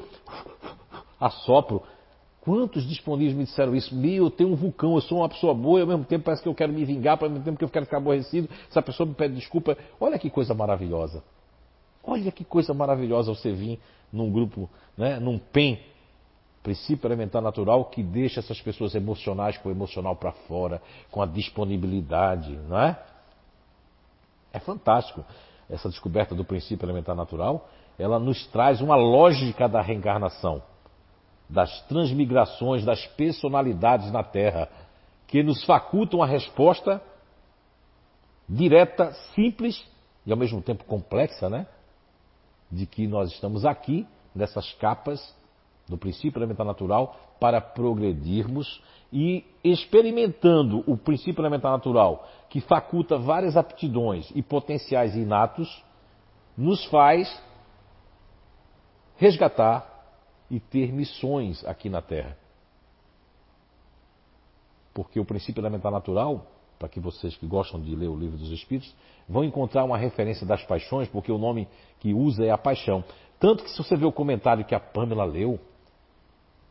assopro. 1.20 1.82
Quantos 2.42 2.88
disponíveis 2.88 3.36
me 3.36 3.46
disseram 3.46 3.76
isso? 3.76 3.96
Meu, 3.96 4.26
eu 4.26 4.30
tenho 4.30 4.52
um 4.52 4.56
vulcão, 4.56 4.94
eu 4.94 5.02
sou 5.02 5.18
uma 5.18 5.28
pessoa 5.28 5.52
boa, 5.52 5.80
e 5.80 5.82
ao 5.82 5.88
mesmo 5.88 6.06
tempo 6.06 6.26
parece 6.26 6.44
que 6.44 6.48
eu 6.48 6.54
quero 6.54 6.72
me 6.72 6.86
vingar, 6.86 7.18
ao 7.20 7.28
mesmo 7.28 7.44
tempo 7.44 7.58
que 7.58 7.66
eu 7.66 7.70
quero 7.70 7.86
ficar 7.86 7.98
aborrecido. 7.98 8.48
Essa 8.70 8.84
pessoa 8.84 9.10
me 9.10 9.16
pede 9.16 9.34
desculpa. 9.34 9.76
Olha 10.00 10.20
que 10.20 10.30
coisa 10.30 10.54
maravilhosa. 10.54 11.24
Olha 12.04 12.32
que 12.32 12.46
coisa 12.46 12.72
maravilhosa 12.72 13.34
você 13.34 13.52
vir 13.52 13.80
num 14.14 14.32
grupo, 14.32 14.70
né, 14.96 15.20
num 15.20 15.40
PEN, 15.40 15.80
princípio 16.66 17.08
elementar 17.08 17.44
natural, 17.44 17.86
que 17.86 18.02
deixa 18.02 18.40
essas 18.40 18.60
pessoas 18.60 18.96
emocionais 18.96 19.56
com 19.56 19.70
o 19.70 19.72
emocional 19.72 20.16
para 20.16 20.32
fora, 20.32 20.82
com 21.12 21.22
a 21.22 21.26
disponibilidade, 21.28 22.58
não 22.68 22.80
é? 22.80 23.00
É 24.52 24.60
fantástico 24.60 25.24
essa 25.70 25.88
descoberta 25.88 26.34
do 26.34 26.44
princípio 26.44 26.84
elementar 26.84 27.16
natural, 27.16 27.70
ela 28.00 28.18
nos 28.18 28.48
traz 28.48 28.82
uma 28.82 28.96
lógica 28.96 29.70
da 29.70 29.80
reencarnação, 29.80 30.62
das 31.48 31.82
transmigrações, 31.84 32.84
das 32.84 33.06
personalidades 33.06 34.12
na 34.12 34.24
Terra, 34.24 34.68
que 35.28 35.44
nos 35.44 35.64
facultam 35.66 36.24
a 36.24 36.26
resposta 36.26 37.00
direta, 38.50 39.14
simples 39.36 39.86
e 40.26 40.32
ao 40.32 40.38
mesmo 40.38 40.64
tempo 40.64 40.84
complexa, 40.86 41.48
né? 41.48 41.68
De 42.72 42.88
que 42.88 43.06
nós 43.06 43.32
estamos 43.32 43.66
aqui, 43.66 44.08
nessas 44.34 44.74
capas 44.74 45.22
do 45.88 45.98
princípio 45.98 46.40
elementar 46.40 46.66
natural, 46.66 47.16
para 47.40 47.62
progredirmos 47.62 48.82
e 49.12 49.46
experimentando 49.64 50.84
o 50.88 50.98
princípio 50.98 51.42
elementar 51.42 51.72
natural, 51.72 52.28
que 52.50 52.60
faculta 52.62 53.18
várias 53.18 53.56
aptidões 53.56 54.32
e 54.34 54.42
potenciais 54.42 55.16
inatos, 55.16 55.84
nos 56.58 56.84
faz 56.86 57.42
resgatar 59.18 59.92
e 60.50 60.60
ter 60.60 60.92
missões 60.92 61.66
aqui 61.66 61.90
na 61.90 62.02
Terra. 62.02 62.38
Porque 64.94 65.20
o 65.20 65.26
princípio 65.26 65.62
elementar 65.62 65.92
natural, 65.92 66.48
para 66.80 66.88
que 66.88 67.00
vocês 67.00 67.36
que 67.36 67.46
gostam 67.46 67.82
de 67.82 67.96
ler 67.96 68.08
o 68.08 68.16
livro 68.16 68.38
dos 68.38 68.52
Espíritos, 68.52 68.94
vão 69.28 69.44
encontrar 69.44 69.84
uma 69.84 69.98
referência 69.98 70.46
das 70.46 70.64
paixões, 70.64 71.08
porque 71.10 71.32
o 71.32 71.38
nome 71.38 71.68
que 72.00 72.14
usa 72.14 72.46
é 72.46 72.50
a 72.50 72.58
paixão. 72.58 73.04
Tanto 73.40 73.64
que 73.64 73.72
se 73.72 73.78
você 73.78 73.96
ver 73.96 74.06
o 74.06 74.12
comentário 74.12 74.64
que 74.64 74.76
a 74.76 74.80
Pamela 74.80 75.26
leu, 75.26 75.60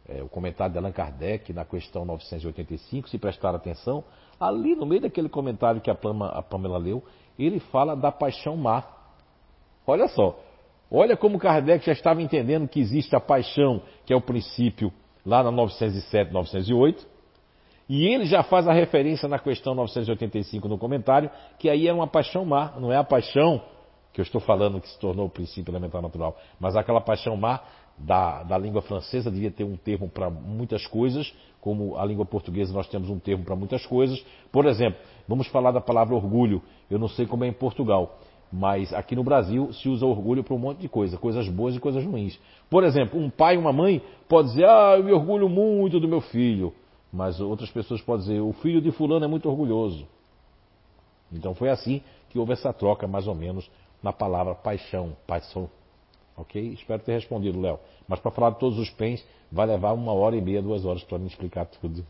é, 0.09 0.23
o 0.23 0.29
comentário 0.29 0.73
de 0.73 0.79
Allan 0.79 0.93
Kardec 0.93 1.53
na 1.53 1.65
questão 1.65 2.05
985, 2.05 3.09
se 3.09 3.19
prestar 3.19 3.55
atenção, 3.55 4.05
ali 4.39 4.75
no 4.75 4.85
meio 4.85 5.03
daquele 5.03 5.29
comentário 5.29 5.81
que 5.81 5.91
a, 5.91 5.95
Pama, 5.95 6.29
a 6.29 6.43
Pamela 6.43 6.79
leu, 6.79 7.03
ele 7.39 7.59
fala 7.59 7.97
da 7.97 8.13
paixão 8.13 8.57
má. 8.57 8.85
Olha 9.87 10.09
só, 10.09 10.39
olha 10.91 11.17
como 11.17 11.39
Kardec 11.39 11.85
já 11.85 11.93
estava 11.93 12.21
entendendo 12.23 12.69
que 12.69 12.81
existe 12.81 13.17
a 13.17 13.21
paixão, 13.21 13.83
que 14.05 14.13
é 14.13 14.17
o 14.17 14.21
princípio 14.21 14.93
lá 15.25 15.43
na 15.43 15.51
907, 15.51 16.33
908, 16.33 17.07
e 17.89 18.07
ele 18.07 18.25
já 18.25 18.43
faz 18.43 18.67
a 18.67 18.73
referência 18.73 19.29
na 19.29 19.39
questão 19.39 19.75
985 19.75 20.69
no 20.69 20.79
comentário, 20.79 21.31
que 21.59 21.69
aí 21.69 21.87
é 21.87 21.93
uma 21.93 22.07
paixão 22.07 22.45
má, 22.45 22.73
não 22.79 22.93
é 22.93 22.97
a 22.97 23.05
paixão 23.05 23.63
que 24.13 24.21
eu 24.21 24.23
estou 24.23 24.41
falando 24.41 24.81
que 24.81 24.89
se 24.89 24.99
tornou 24.99 25.27
o 25.27 25.31
princípio 25.31 25.73
elementar 25.73 26.01
natural, 26.01 26.37
mas 26.61 26.77
aquela 26.77 27.01
paixão 27.01 27.37
má 27.37 27.61
da, 27.97 28.43
da 28.43 28.59
língua 28.59 28.83
francesa 28.83 29.31
devia 29.31 29.51
ter 29.51 29.65
um 29.65 29.77
termo 29.77 30.09
para 30.09 30.29
muitas 30.29 30.87
coisas, 30.87 31.33
como 31.61 31.97
a 31.97 32.05
língua 32.05 32.25
portuguesa 32.25 32.73
nós 32.73 32.89
temos 32.89 33.09
um 33.09 33.19
termo 33.19 33.45
para 33.45 33.57
muitas 33.57 33.87
coisas. 33.87 34.25
Por 34.51 34.67
exemplo, 34.67 35.01
vamos 35.27 35.47
falar 35.49 35.71
da 35.71 35.81
palavra 35.81 36.15
orgulho. 36.15 36.61
Eu 36.91 36.99
não 36.99 37.09
sei 37.09 37.27
como 37.27 37.45
é 37.45 37.49
em 37.49 37.53
Portugal, 37.53 38.19
mas 38.53 38.93
aqui 38.93 39.17
no 39.17 39.25
Brasil 39.25 39.73
se 39.73 39.89
usa 39.89 40.05
orgulho 40.05 40.45
para 40.45 40.55
um 40.55 40.59
monte 40.59 40.81
de 40.81 40.89
coisa, 40.89 41.17
coisas 41.17 41.49
boas 41.49 41.75
e 41.75 41.81
coisas 41.81 42.05
ruins. 42.05 42.39
Por 42.69 42.85
exemplo, 42.85 43.19
um 43.19 43.31
pai 43.31 43.55
e 43.55 43.59
uma 43.59 43.73
mãe 43.73 44.03
pode 44.29 44.49
dizer, 44.49 44.67
ah, 44.67 44.95
eu 44.97 45.05
me 45.05 45.13
orgulho 45.13 45.49
muito 45.49 45.99
do 45.99 46.09
meu 46.09 46.21
filho. 46.21 46.73
Mas 47.13 47.41
outras 47.41 47.71
pessoas 47.71 48.03
podem 48.03 48.27
dizer, 48.27 48.41
o 48.41 48.53
filho 48.55 48.81
de 48.81 48.91
fulano 48.91 49.25
é 49.25 49.29
muito 49.29 49.49
orgulhoso. 49.49 50.07
Então 51.33 51.55
foi 51.55 51.71
assim 51.71 52.03
que 52.29 52.39
houve 52.39 52.53
essa 52.53 52.73
troca, 52.73 53.07
mais 53.07 53.27
ou 53.27 53.35
menos, 53.35 53.71
na 54.03 54.13
palavra 54.13 54.55
paixão, 54.55 55.17
paixão 55.27 55.71
Ok? 56.37 56.61
Espero 56.73 57.03
ter 57.03 57.13
respondido, 57.13 57.61
Léo. 57.61 57.79
Mas 58.09 58.19
para 58.21 58.31
falar 58.31 58.51
de 58.51 58.59
todos 58.59 58.79
os 58.79 58.91
pens, 58.91 59.25
vai 59.51 59.67
levar 59.67 59.93
uma 59.93 60.13
hora 60.13 60.37
e 60.37 60.41
meia, 60.41 60.61
duas 60.61 60.85
horas 60.85 61.03
para 61.05 61.19
me 61.19 61.27
explicar 61.27 61.67
tudo. 61.67 62.05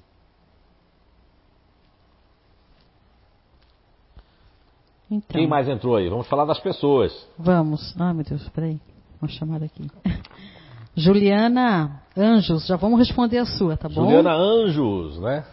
Então, 5.11 5.39
Quem 5.39 5.47
mais 5.47 5.69
entrou 5.69 5.97
aí? 5.97 6.09
Vamos 6.09 6.27
falar 6.27 6.45
das 6.45 6.59
pessoas. 6.59 7.29
Vamos. 7.39 7.95
Ah, 7.99 8.15
meu 8.15 8.25
Deus, 8.25 8.49
peraí. 8.49 8.81
Vamos 9.21 9.37
chamar 9.37 9.63
aqui. 9.63 9.87
Juliana 10.97 12.03
Anjos, 12.17 12.67
já 12.67 12.77
vamos 12.77 12.99
responder 12.99 13.39
a 13.39 13.45
sua, 13.45 13.77
tá 13.77 13.89
bom? 13.89 14.05
Juliana 14.05 14.33
Anjos, 14.33 15.19
né? 15.21 15.45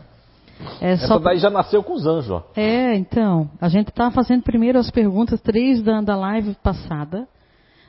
É 0.79 0.91
Essa 0.91 1.07
só... 1.07 1.19
daí 1.19 1.39
já 1.39 1.49
nasceu 1.49 1.81
com 1.83 1.93
os 1.93 2.05
anjos, 2.05 2.29
ó. 2.29 2.43
É, 2.55 2.95
então. 2.95 3.49
A 3.59 3.67
gente 3.67 3.89
está 3.89 4.11
fazendo 4.11 4.43
primeiro 4.43 4.77
as 4.77 4.91
perguntas, 4.91 5.41
três 5.41 5.81
da, 5.81 6.01
da 6.01 6.15
live 6.15 6.55
passada. 6.61 7.27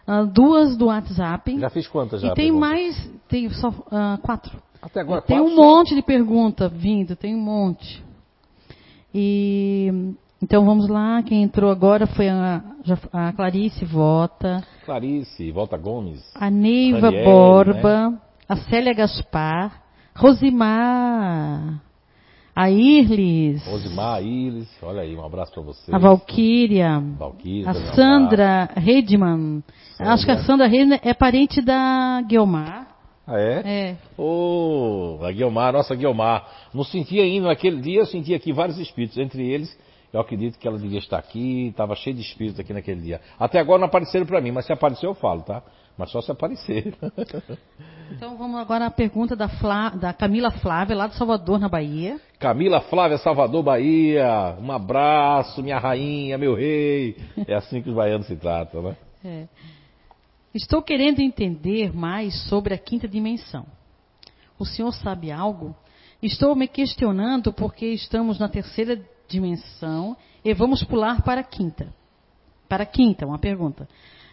Uh, 0.06 0.26
duas 0.26 0.76
do 0.76 0.86
WhatsApp. 0.86 1.58
Já 1.58 1.70
fiz 1.70 1.86
quantas 1.86 2.20
já? 2.20 2.28
E 2.28 2.34
tem 2.34 2.50
mais, 2.50 3.10
tem 3.28 3.48
só 3.50 3.68
uh, 3.68 4.18
quatro. 4.22 4.60
Até 4.80 5.00
agora 5.00 5.22
Tem 5.22 5.38
quatro, 5.38 5.52
um 5.52 5.56
monte 5.56 5.94
de 5.94 6.02
pergunta 6.02 6.68
vindo, 6.68 7.14
tem 7.14 7.36
um 7.36 7.40
monte. 7.40 8.02
E 9.14 10.14
então 10.42 10.64
vamos 10.64 10.88
lá, 10.88 11.22
quem 11.22 11.44
entrou 11.44 11.70
agora 11.70 12.04
foi 12.04 12.28
a, 12.28 12.64
a 13.12 13.32
Clarice 13.32 13.84
Vota. 13.84 14.66
Clarice, 14.84 15.52
Volta 15.52 15.76
Gomes. 15.78 16.20
A 16.34 16.50
Neiva 16.50 17.02
Daniele, 17.02 17.24
Borba, 17.24 18.10
né? 18.10 18.18
a 18.48 18.56
Célia 18.56 18.92
Gaspar, 18.92 19.80
Rosimar. 20.16 21.80
A 22.54 22.70
Irlis. 22.70 23.66
Rosimar, 23.66 24.22
Irlis, 24.22 24.68
olha 24.82 25.02
aí, 25.02 25.16
um 25.16 25.24
abraço 25.24 25.52
para 25.52 25.62
você. 25.62 25.94
A 25.94 25.98
Valquíria. 25.98 27.00
Valquíria 27.18 27.70
a 27.70 27.74
Sandra 27.94 28.68
Redman. 28.76 29.62
Acho 29.98 30.24
que 30.26 30.30
a 30.32 30.44
Sandra 30.44 30.66
Redman 30.66 31.00
é 31.02 31.14
parente 31.14 31.62
da 31.62 32.22
Guilmar. 32.26 32.88
Ah, 33.26 33.38
é? 33.38 33.62
É. 33.64 33.96
Oh, 34.18 35.18
a 35.22 35.32
Guilmar, 35.32 35.72
nossa 35.72 35.94
Guilmar. 35.94 36.46
Não 36.74 36.84
sentia 36.84 37.22
ainda, 37.22 37.48
naquele 37.48 37.80
dia 37.80 38.00
eu 38.00 38.06
sentia 38.06 38.36
aqui 38.36 38.52
vários 38.52 38.78
espíritos, 38.78 39.16
entre 39.16 39.46
eles 39.46 39.74
eu 40.12 40.20
acredito 40.20 40.58
que 40.58 40.68
ela 40.68 40.78
devia 40.78 40.98
estar 40.98 41.18
aqui, 41.18 41.68
estava 41.68 41.96
cheio 41.96 42.14
de 42.14 42.22
espíritos 42.22 42.60
aqui 42.60 42.72
naquele 42.72 43.00
dia. 43.00 43.20
Até 43.38 43.58
agora 43.58 43.78
não 43.78 43.86
apareceram 43.86 44.26
para 44.26 44.40
mim, 44.40 44.52
mas 44.52 44.66
se 44.66 44.72
aparecer 44.72 45.06
eu 45.06 45.14
falo, 45.14 45.42
tá? 45.42 45.62
Mas 45.96 46.10
só 46.10 46.20
se 46.20 46.30
aparecer. 46.30 46.94
Então 48.14 48.36
vamos 48.36 48.60
agora 48.60 48.84
à 48.84 48.90
pergunta 48.90 49.34
da, 49.34 49.48
Flá, 49.48 49.88
da 49.88 50.12
Camila 50.12 50.50
Flávia, 50.50 50.94
lá 50.94 51.06
de 51.06 51.16
Salvador, 51.16 51.58
na 51.58 51.66
Bahia. 51.66 52.20
Camila 52.38 52.82
Flávia, 52.82 53.16
Salvador, 53.16 53.62
Bahia. 53.62 54.54
Um 54.60 54.70
abraço, 54.70 55.62
minha 55.62 55.78
rainha, 55.78 56.36
meu 56.36 56.54
rei. 56.54 57.16
É 57.48 57.54
assim 57.54 57.80
que 57.80 57.88
os 57.88 57.96
baianos 57.96 58.26
se 58.26 58.36
tratam, 58.36 58.82
né? 58.82 58.96
É. 59.24 59.46
Estou 60.52 60.82
querendo 60.82 61.20
entender 61.20 61.94
mais 61.96 62.36
sobre 62.48 62.74
a 62.74 62.78
quinta 62.78 63.06
dimensão. 63.06 63.64
O 64.58 64.66
senhor 64.66 64.92
sabe 64.92 65.30
algo? 65.30 65.74
Estou 66.20 66.56
me 66.56 66.66
questionando 66.66 67.52
porque 67.52 67.86
estamos 67.86 68.38
na 68.38 68.48
terceira 68.48 69.00
dimensão 69.28 70.16
e 70.44 70.52
vamos 70.52 70.82
pular 70.82 71.22
para 71.22 71.40
a 71.40 71.44
quinta. 71.44 71.94
Para 72.68 72.82
a 72.82 72.86
quinta, 72.86 73.24
uma 73.24 73.38
pergunta. 73.38 73.88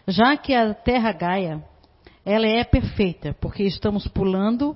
Já 0.09 0.35
que 0.35 0.55
a 0.55 0.73
Terra 0.73 1.11
Gaia, 1.11 1.63
ela 2.25 2.47
é 2.47 2.63
perfeita, 2.63 3.35
porque 3.39 3.61
estamos 3.63 4.07
pulando 4.07 4.75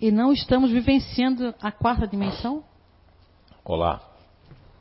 e 0.00 0.10
não 0.10 0.32
estamos 0.32 0.72
vivenciando 0.72 1.54
a 1.62 1.70
quarta 1.70 2.04
dimensão? 2.06 2.64
Olá, 3.64 4.02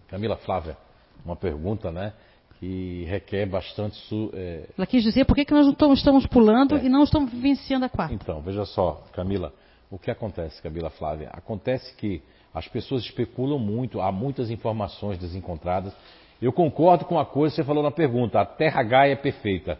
Camila 0.07 0.37
Flávia, 0.37 0.75
uma 1.23 1.35
pergunta, 1.35 1.91
né? 1.91 2.13
Que 2.59 3.05
requer 3.05 3.45
bastante. 3.45 3.95
Su, 4.07 4.31
é... 4.33 4.67
Ela 4.75 4.87
quis 4.87 5.03
dizer 5.03 5.25
por 5.25 5.35
que, 5.35 5.45
que 5.45 5.53
nós 5.53 5.67
não 5.79 5.93
estamos 5.93 6.25
pulando 6.25 6.75
É. 6.75 6.85
e 6.85 6.89
não 6.89 7.03
estamos 7.03 7.31
vivenciando 7.31 7.85
a 7.85 7.89
quarta. 7.89 8.15
Então, 8.15 8.41
veja 8.41 8.65
só, 8.65 9.03
Camila, 9.13 9.53
o 9.91 9.99
que 9.99 10.09
acontece, 10.09 10.59
Camila 10.63 10.89
Flávia? 10.89 11.29
Acontece 11.31 11.93
que 11.95 12.23
as 12.53 12.67
pessoas 12.67 13.03
especulam 13.03 13.59
muito, 13.59 14.01
há 14.01 14.11
muitas 14.11 14.49
informações 14.49 15.19
desencontradas. 15.19 15.93
Eu 16.41 16.53
concordo 16.53 17.05
com 17.05 17.19
a 17.19 17.25
coisa 17.25 17.53
que 17.53 17.61
você 17.61 17.67
falou 17.67 17.83
na 17.83 17.91
pergunta: 17.91 18.39
a 18.39 18.45
Terra 18.45 18.81
Gaia 18.83 19.13
é 19.13 19.15
perfeita. 19.15 19.77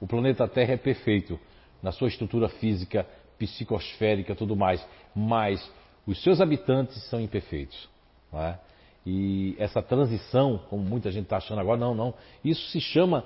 O 0.00 0.06
planeta 0.06 0.46
Terra 0.46 0.74
é 0.74 0.76
perfeito 0.76 1.38
na 1.82 1.90
sua 1.90 2.08
estrutura 2.08 2.48
física, 2.48 3.06
psicosférica, 3.38 4.34
tudo 4.34 4.54
mais. 4.54 4.86
Mas 5.14 5.72
os 6.06 6.22
seus 6.22 6.40
habitantes 6.40 7.02
são 7.08 7.20
imperfeitos. 7.20 7.88
não 8.32 8.42
é? 8.42 8.58
E 9.06 9.54
essa 9.58 9.80
transição, 9.80 10.58
como 10.68 10.82
muita 10.82 11.10
gente 11.10 11.24
está 11.24 11.36
achando 11.36 11.60
agora, 11.60 11.78
não, 11.78 11.94
não. 11.94 12.14
Isso 12.44 12.70
se 12.70 12.80
chama. 12.80 13.24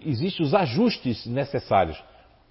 Existem 0.00 0.46
os 0.46 0.54
ajustes 0.54 1.26
necessários. 1.26 2.00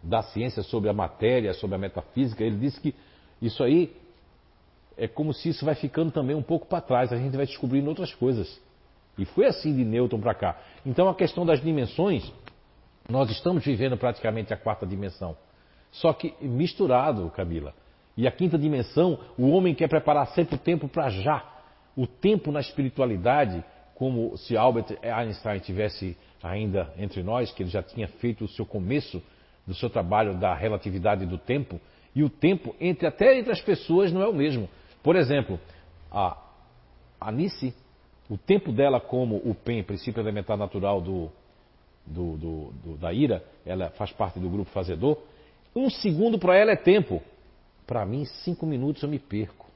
da 0.03 0.23
ciência 0.23 0.63
sobre 0.63 0.91
a 0.91 0.93
matéria, 0.93 1.55
sobre 1.55 1.77
a 1.77 1.79
metafísica, 1.79 2.43
ele 2.43 2.57
disse 2.57 2.81
que 2.81 2.95
isso 3.41 3.63
aí 3.63 3.95
é 4.97 5.07
como 5.07 5.33
se 5.33 5.49
isso 5.49 5.65
vai 5.65 5.75
ficando 5.75 6.11
também 6.11 6.37
um 6.37 6.43
pouco 6.43 6.67
para 6.67 6.81
trás, 6.81 7.13
a 7.13 7.17
gente 7.17 7.37
vai 7.37 7.47
descobrindo 7.47 7.89
outras 7.89 8.15
coisas. 8.15 8.61
E 9.17 9.25
foi 9.25 9.47
assim 9.47 9.75
de 9.75 9.85
Newton 9.85 10.21
para 10.21 10.35
cá. 10.35 10.59
Então 10.85 11.09
a 11.09 11.15
questão 11.15 11.45
das 11.45 11.61
dimensões, 11.61 12.31
nós 13.09 13.31
estamos 13.31 13.65
vivendo 13.65 13.97
praticamente 13.97 14.53
a 14.53 14.57
quarta 14.57 14.87
dimensão. 14.87 15.37
Só 15.91 16.13
que 16.13 16.35
misturado, 16.41 17.31
Camila. 17.31 17.75
E 18.17 18.27
a 18.27 18.33
quinta 18.33 18.59
dimensão, 18.59 19.19
o 19.39 19.51
homem 19.51 19.75
quer 19.75 19.89
preparar 19.89 20.27
sempre 20.29 20.57
o 20.57 20.59
tempo 20.59 20.89
para 20.89 21.09
já. 21.11 21.45
O 21.97 22.07
tempo 22.07 22.51
na 22.51 22.61
espiritualidade, 22.61 23.63
como 23.95 24.37
se 24.37 24.57
Albert 24.57 24.99
Einstein 25.03 25.61
tivesse 25.61 26.17
ainda 26.43 26.93
entre 26.99 27.23
nós, 27.23 27.53
que 27.53 27.63
ele 27.63 27.71
já 27.71 27.83
tinha 27.83 28.09
feito 28.09 28.45
o 28.45 28.49
seu 28.49 28.65
começo 28.65 29.23
do 29.67 29.75
seu 29.75 29.89
trabalho 29.89 30.39
da 30.39 30.55
relatividade 30.55 31.27
do 31.27 31.39
tempo, 31.39 31.81
e 32.15 32.23
o 32.23 32.29
tempo 32.29 32.75
entre 32.81 33.07
até 33.07 33.39
entre 33.39 33.53
as 33.53 33.61
pessoas 33.61 34.13
não 34.13 34.23
é 34.23 34.29
o 34.29 34.35
mesmo. 34.35 34.69
Por 35.03 35.17
exemplo, 35.17 35.59
a 36.11 36.37
Anice, 37.21 37.75
o 38.29 38.37
tempo 38.37 38.73
dela 38.73 39.01
como 39.01 39.37
o 39.37 39.55
PEN, 39.55 39.83
princípio 39.83 40.21
elementar 40.21 40.57
natural 40.57 41.01
do, 41.01 41.31
do, 42.07 42.37
do, 42.37 42.73
do, 42.85 42.97
da 42.97 43.13
ira, 43.13 43.45
ela 43.65 43.91
faz 43.91 44.13
parte 44.13 44.39
do 44.39 44.49
grupo 44.51 44.71
fazedor, 44.71 45.19
um 45.75 45.89
segundo 45.89 46.39
para 46.39 46.57
ela 46.57 46.73
é 46.73 46.77
tempo. 46.77 47.23
Para 47.87 48.05
mim, 48.05 48.25
cinco 48.25 48.67
minutos 48.67 49.03
eu 49.03 49.09
me 49.09 49.19
perco. 49.19 49.67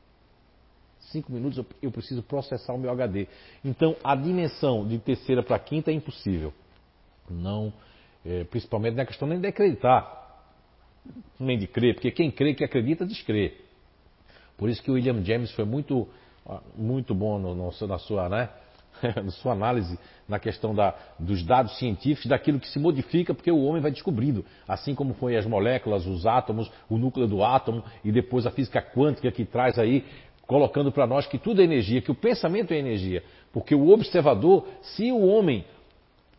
Cinco 1.01 1.33
minutos 1.33 1.59
eu, 1.59 1.67
eu 1.83 1.91
preciso 1.91 2.23
processar 2.23 2.73
o 2.73 2.79
meu 2.79 2.91
HD. 2.91 3.27
Então, 3.65 3.97
a 4.03 4.15
dimensão 4.15 4.87
de 4.87 4.99
terceira 4.99 5.43
para 5.43 5.59
quinta 5.59 5.91
é 5.91 5.95
impossível. 5.95 6.53
Não, 7.29 7.73
é, 8.27 8.45
principalmente 8.45 8.95
na 8.95 9.07
questão 9.07 9.29
nem 9.29 9.41
de 9.41 9.47
acreditar, 9.47 10.25
nem 11.39 11.57
de 11.57 11.67
crer, 11.67 11.95
porque 11.95 12.11
quem 12.11 12.31
crê 12.31 12.55
que 12.55 12.65
acredita, 12.65 13.07
descrê. 13.07 13.55
Por 14.57 14.69
isso 14.69 14.83
que 14.83 14.91
o 14.91 14.95
William 14.95 15.23
James 15.25 15.53
foi 15.53 15.65
muito, 15.65 16.09
muito 16.77 17.15
bom 17.15 17.39
no, 17.39 17.55
no, 17.55 17.71
na 17.87 17.99
sua, 17.99 18.29
né? 18.29 18.49
na 19.23 19.31
sua 19.31 19.53
análise 19.53 19.99
na 20.29 20.39
questão 20.39 20.75
da, 20.75 20.95
dos 21.19 21.45
dados 21.45 21.79
científicos, 21.79 22.27
daquilo 22.27 22.59
que 22.59 22.69
se 22.69 22.79
modifica, 22.79 23.35
porque 23.35 23.51
o 23.51 23.63
homem 23.65 23.81
vai 23.81 23.91
descobrindo. 23.91 24.45
Assim 24.67 24.95
como 24.95 25.15
foi 25.15 25.37
as 25.37 25.47
moléculas, 25.47 26.07
os 26.07 26.27
átomos, 26.27 26.71
o 26.89 26.99
núcleo 26.99 27.29
do 27.29 27.45
átomo 27.45 27.85
e 28.05 28.11
depois 28.11 28.47
a 28.47 28.51
física 28.51 28.83
quântica 28.83 29.31
que 29.31 29.45
traz 29.45 29.79
aí, 29.79 30.05
colocando 30.47 30.91
para 30.91 31.07
nós 31.07 31.27
que 31.27 31.39
tudo 31.39 31.61
é 31.61 31.65
energia, 31.65 32.01
que 32.01 32.11
o 32.11 32.15
pensamento 32.15 32.73
é 32.73 32.79
energia. 32.79 33.23
Porque 33.53 33.75
o 33.75 33.91
observador, 33.91 34.67
se 34.81 35.13
o 35.13 35.27
homem 35.27 35.65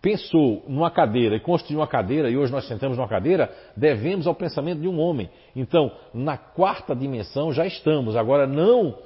pensou 0.07 0.63
numa 0.69 0.89
cadeira 0.89 1.35
e 1.35 1.39
construiu 1.41 1.79
uma 1.81 1.87
cadeira, 1.87 2.29
e 2.29 2.37
hoje 2.37 2.49
nós 2.49 2.65
sentamos 2.65 2.97
numa 2.97 3.09
cadeira, 3.09 3.53
devemos 3.75 4.25
ao 4.25 4.33
pensamento 4.33 4.79
de 4.79 4.87
um 4.87 4.97
homem. 5.01 5.29
Então, 5.53 5.91
na 6.13 6.37
quarta 6.37 6.95
dimensão 6.95 7.51
já 7.51 7.65
estamos, 7.65 8.15
agora 8.15 8.47
não 8.47 8.97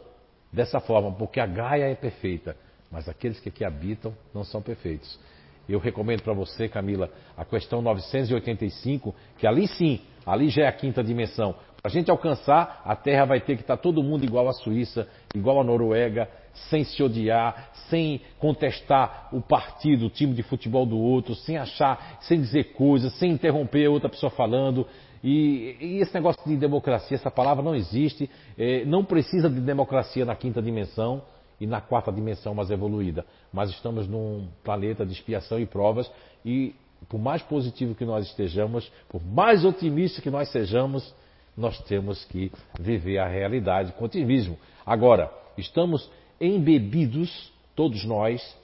dessa 0.54 0.80
forma, 0.80 1.12
porque 1.12 1.39
a 1.39 1.47
Gaia 1.47 1.86
é 1.86 1.95
perfeita, 1.95 2.56
mas 2.91 3.10
aqueles 3.10 3.39
que 3.39 3.49
aqui 3.49 3.66
habitam 3.66 4.14
não 4.32 4.43
são 4.43 4.62
perfeitos. 4.62 5.20
Eu 5.68 5.80
recomendo 5.80 6.22
para 6.22 6.34
você, 6.34 6.70
Camila, 6.70 7.10
a 7.36 7.43
questão 7.43 7.82
985, 7.82 9.16
que 9.39 9.47
ali 9.47 9.68
sim, 9.70 10.02
ali 10.24 10.49
já 10.49 10.66
é 10.66 10.68
a 10.68 10.72
quinta 10.72 11.04
dimensão. 11.04 11.56
Para 11.82 11.90
a 11.90 11.94
gente 11.94 12.12
alcançar, 12.12 12.82
a 12.86 12.96
Terra 12.96 13.26
vai 13.26 13.42
ter 13.42 13.56
que 13.56 13.64
estar 13.64 13.76
todo 13.76 14.04
mundo 14.04 14.24
igual 14.24 14.48
à 14.48 14.54
Suíça, 14.54 15.08
igual 15.34 15.60
à 15.60 15.64
Noruega, 15.64 16.30
sem 16.70 16.84
se 16.84 17.02
odiar, 17.02 17.72
sem 17.90 18.22
contestar 18.38 19.30
o 19.32 19.42
partido, 19.42 20.06
o 20.06 20.10
time 20.10 20.34
de 20.34 20.44
futebol 20.44 20.86
do 20.86 20.98
outro, 20.98 21.34
sem 21.34 21.58
achar, 21.58 22.20
sem 22.22 22.40
dizer 22.40 22.74
coisas, 22.74 23.14
sem 23.14 23.32
interromper 23.32 23.88
outra 23.88 24.10
pessoa 24.10 24.30
falando. 24.30 24.86
E, 25.24 25.76
e 25.80 25.98
esse 26.00 26.14
negócio 26.14 26.42
de 26.46 26.56
democracia, 26.56 27.16
essa 27.16 27.32
palavra 27.32 27.64
não 27.64 27.74
existe. 27.74 28.30
É, 28.58 28.86
não 28.86 29.04
precisa 29.04 29.50
de 29.50 29.60
democracia 29.60 30.24
na 30.24 30.36
quinta 30.36 30.62
dimensão 30.62 31.24
e 31.60 31.66
na 31.66 31.82
quarta 31.82 32.12
dimensão 32.12 32.54
mais 32.54 32.70
evoluída. 32.70 33.26
Mas 33.52 33.72
estamos 33.72 34.08
num 34.08 34.48
planeta 34.64 35.04
de 35.04 35.14
expiação 35.14 35.60
e 35.60 35.66
provas 35.66 36.12
e 36.46 36.76
por 37.10 37.20
mais 37.20 37.42
positivo 37.42 37.96
que 37.96 38.06
nós 38.06 38.28
estejamos, 38.28 38.92
por 39.10 39.24
mais 39.24 39.66
otimista 39.66 40.22
que 40.22 40.30
nós 40.30 40.50
sejamos, 40.50 41.14
nós 41.58 41.80
temos 41.84 42.24
que 42.26 42.52
viver 42.80 43.20
a 43.20 43.28
realidade 43.28 43.91
com 43.93 44.06
otimismo. 44.06 44.58
Agora, 44.86 45.32
estamos 45.58 46.10
embebidos, 46.39 47.52
todos 47.76 48.04
nós, 48.06 48.56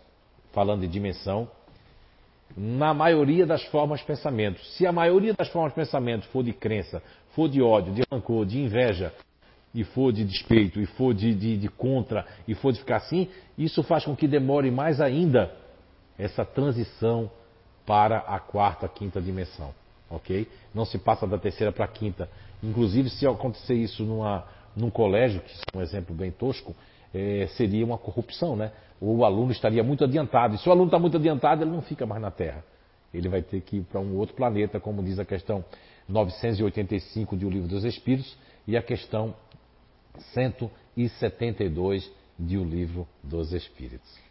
falando 0.51 0.81
de 0.81 0.87
dimensão, 0.87 1.49
na 2.55 2.93
maioria 2.93 3.45
das 3.45 3.63
formas 3.65 3.99
de 3.99 4.05
pensamento. 4.05 4.63
Se 4.63 4.85
a 4.85 4.91
maioria 4.91 5.33
das 5.33 5.49
formas 5.49 5.71
de 5.71 5.75
pensamento 5.75 6.25
for 6.27 6.43
de 6.43 6.53
crença, 6.53 7.03
for 7.33 7.47
de 7.47 7.61
ódio, 7.61 7.93
de 7.93 8.03
rancor, 8.11 8.45
de 8.45 8.59
inveja, 8.59 9.13
e 9.73 9.83
for 9.83 10.11
de 10.11 10.23
despeito, 10.23 10.81
e 10.81 10.85
for 10.85 11.13
de, 11.13 11.35
de, 11.35 11.57
de 11.57 11.67
contra, 11.67 12.25
e 12.47 12.55
for 12.55 12.71
de 12.71 12.79
ficar 12.79 12.97
assim, 12.97 13.29
isso 13.55 13.83
faz 13.83 14.05
com 14.05 14.15
que 14.15 14.27
demore 14.27 14.71
mais 14.71 14.99
ainda 14.99 15.53
essa 16.17 16.43
transição 16.43 17.29
para 17.85 18.17
a 18.19 18.39
quarta, 18.39 18.87
quinta 18.87 19.21
dimensão, 19.21 19.73
ok? 20.09 20.47
Não 20.73 20.83
se 20.83 20.97
passa 20.97 21.27
da 21.27 21.37
terceira 21.37 21.71
para 21.71 21.85
a 21.85 21.87
quinta. 21.87 22.27
Inclusive, 22.63 23.09
se 23.09 23.27
acontecer 23.27 23.75
isso 23.75 24.03
numa, 24.03 24.45
num 24.75 24.89
colégio, 24.89 25.41
que 25.41 25.53
é 25.73 25.77
um 25.77 25.81
exemplo 25.81 26.15
bem 26.15 26.31
tosco, 26.31 26.75
é, 27.13 27.47
seria 27.55 27.85
uma 27.85 27.97
corrupção, 27.97 28.55
né? 28.55 28.71
O 28.99 29.23
aluno 29.23 29.51
estaria 29.51 29.83
muito 29.83 30.03
adiantado. 30.03 30.55
E 30.55 30.57
se 30.57 30.67
o 30.67 30.71
aluno 30.71 30.87
está 30.87 30.99
muito 30.99 31.17
adiantado, 31.17 31.63
ele 31.63 31.71
não 31.71 31.81
fica 31.81 32.05
mais 32.05 32.21
na 32.21 32.31
Terra. 32.31 32.63
Ele 33.13 33.29
vai 33.29 33.41
ter 33.41 33.61
que 33.61 33.77
ir 33.77 33.83
para 33.83 33.99
um 33.99 34.17
outro 34.17 34.35
planeta, 34.35 34.79
como 34.79 35.03
diz 35.03 35.19
a 35.19 35.25
questão 35.25 35.63
985 36.07 37.37
de 37.37 37.45
O 37.45 37.49
Livro 37.49 37.67
dos 37.67 37.83
Espíritos 37.83 38.37
e 38.67 38.75
a 38.75 38.81
questão 38.81 39.35
172 40.33 42.11
de 42.37 42.57
O 42.57 42.63
Livro 42.63 43.07
dos 43.23 43.53
Espíritos. 43.53 44.27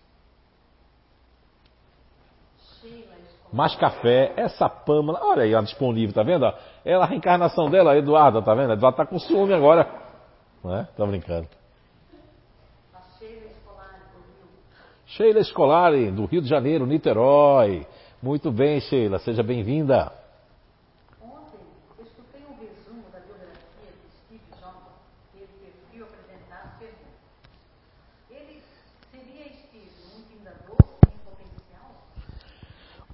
Mais 3.56 3.74
café, 3.74 4.34
essa 4.36 4.68
Pâmela, 4.68 5.18
olha 5.22 5.44
aí, 5.44 5.54
ela 5.54 5.62
disponível, 5.62 6.14
tá 6.14 6.22
vendo? 6.22 6.44
Ela, 6.84 7.04
a 7.04 7.06
reencarnação 7.06 7.70
dela, 7.70 7.96
Eduarda, 7.96 8.42
tá 8.42 8.54
vendo? 8.54 8.72
A 8.72 8.74
Eduarda 8.74 8.98
tá 8.98 9.06
com 9.06 9.18
ciúme 9.18 9.54
agora. 9.54 9.88
Não 10.62 10.76
é? 10.76 10.84
Tá 10.94 11.06
brincando. 11.06 11.48
Sheila 15.06 15.40
Escolari, 15.40 16.10
do 16.10 16.26
Rio 16.26 16.42
de 16.42 16.48
Janeiro, 16.48 16.84
Niterói. 16.84 17.86
Muito 18.22 18.52
bem, 18.52 18.78
Sheila, 18.80 19.18
seja 19.20 19.42
bem-vinda. 19.42 20.12
Ontem 21.22 21.58
eu 21.98 22.04
escutei 22.04 22.42
um 22.42 22.58
resumo 22.60 23.04
da 23.10 23.20
biografia 23.20 23.88
de 23.88 24.10
Steve 24.20 24.44
Jobs, 24.60 24.92
ele 25.34 25.48
preferiu 25.58 26.04
apresentar 26.04 26.60
as 26.66 26.78
perguntas. 26.78 27.16
Ele 28.30 28.62
seria 29.10 29.44
Steve 29.44 29.88
um 30.14 30.20
intimidador 30.20 30.76
em 31.06 31.16
potencial? 31.24 31.88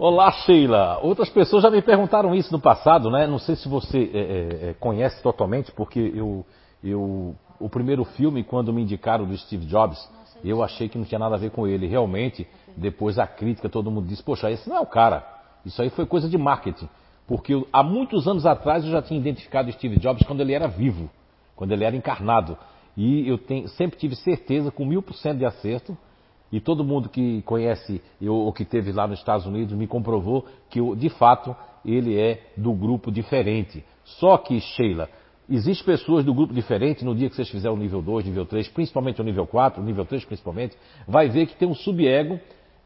Olá, 0.05 0.33
Sheila. 0.33 0.99
Outras 1.01 1.29
pessoas 1.29 1.63
já 1.63 1.71
me 1.71 1.81
perguntaram 1.81 2.35
isso 2.35 2.53
no 2.53 2.59
passado, 2.59 3.09
né? 3.09 3.25
Não 3.25 3.39
sei 3.39 3.55
se 3.55 3.69
você 3.69 4.11
é, 4.13 4.71
é, 4.71 4.75
conhece 4.75 5.23
totalmente, 5.23 5.71
porque 5.71 6.01
eu, 6.13 6.45
eu, 6.83 7.37
o 7.61 7.69
primeiro 7.69 8.05
filme, 8.05 8.43
quando 8.43 8.73
me 8.73 8.83
indicaram 8.83 9.25
do 9.25 9.39
Steve 9.39 9.65
Jobs, 9.65 9.97
eu 10.45 10.61
achei 10.61 10.89
que 10.89 10.99
não 10.99 11.05
tinha 11.05 11.21
nada 11.21 11.37
a 11.37 11.39
ver 11.39 11.53
com 11.53 11.69
ele. 11.69 11.87
Realmente, 11.87 12.49
depois 12.77 13.17
a 13.17 13.29
crítica, 13.29 13.69
todo 13.69 13.93
mundo 13.93 14.09
disse, 14.09 14.25
poxa, 14.25 14.51
esse 14.51 14.69
não 14.69 14.77
é 14.77 14.81
o 14.81 14.87
cara. 14.87 15.25
Isso 15.65 15.81
aí 15.81 15.89
foi 15.89 16.05
coisa 16.05 16.29
de 16.29 16.37
marketing. 16.37 16.89
Porque 17.25 17.55
eu, 17.55 17.69
há 17.73 17.85
muitos 17.85 18.27
anos 18.27 18.45
atrás 18.45 18.85
eu 18.85 18.91
já 18.91 19.01
tinha 19.01 19.21
identificado 19.21 19.71
o 19.71 19.73
Steve 19.73 20.01
Jobs 20.01 20.27
quando 20.27 20.41
ele 20.41 20.53
era 20.53 20.67
vivo, 20.67 21.09
quando 21.55 21.71
ele 21.71 21.85
era 21.85 21.95
encarnado. 21.95 22.59
E 22.97 23.29
eu 23.29 23.39
tenho, 23.39 23.69
sempre 23.69 24.01
tive 24.01 24.17
certeza, 24.17 24.73
com 24.73 24.85
mil 24.85 25.01
por 25.01 25.15
cento 25.15 25.39
de 25.39 25.47
acerto, 25.47 25.97
e 26.53 26.61
todo 26.61 26.85
mundo 26.85 27.09
que 27.09 27.43
conhece 27.43 28.01
eu, 28.21 28.35
ou 28.35 28.53
que 28.53 28.65
teve 28.65 28.93
lá 28.93 29.07
nos 29.07 29.19
Estados 29.19 29.47
Unidos 29.47 29.77
me 29.77 29.87
comprovou 29.87 30.47
que, 30.69 30.81
de 30.97 31.09
fato, 31.09 31.57
ele 31.85 32.21
é 32.21 32.53
do 32.57 32.73
grupo 32.73 33.11
diferente. 33.11 33.83
Só 34.05 34.37
que, 34.37 34.61
Sheila, 34.61 35.09
Existem 35.51 35.85
pessoas 35.85 36.25
do 36.25 36.33
grupo 36.33 36.55
diferente, 36.55 37.05
no 37.05 37.15
dia 37.15 37.29
que 37.29 37.35
vocês 37.35 37.51
fizerem 37.51 37.77
o 37.77 37.79
nível 37.79 38.01
2, 38.01 38.25
nível 38.25 38.47
3, 38.47 38.69
principalmente 38.69 39.21
o 39.21 39.25
nível 39.25 39.47
4, 39.47 39.83
o 39.83 39.85
nível 39.85 40.05
3 40.07 40.25
principalmente, 40.25 40.77
vai 41.07 41.29
ver 41.29 41.47
que 41.47 41.57
tem 41.57 41.69
um 41.69 41.75
sub-ego 41.75 42.41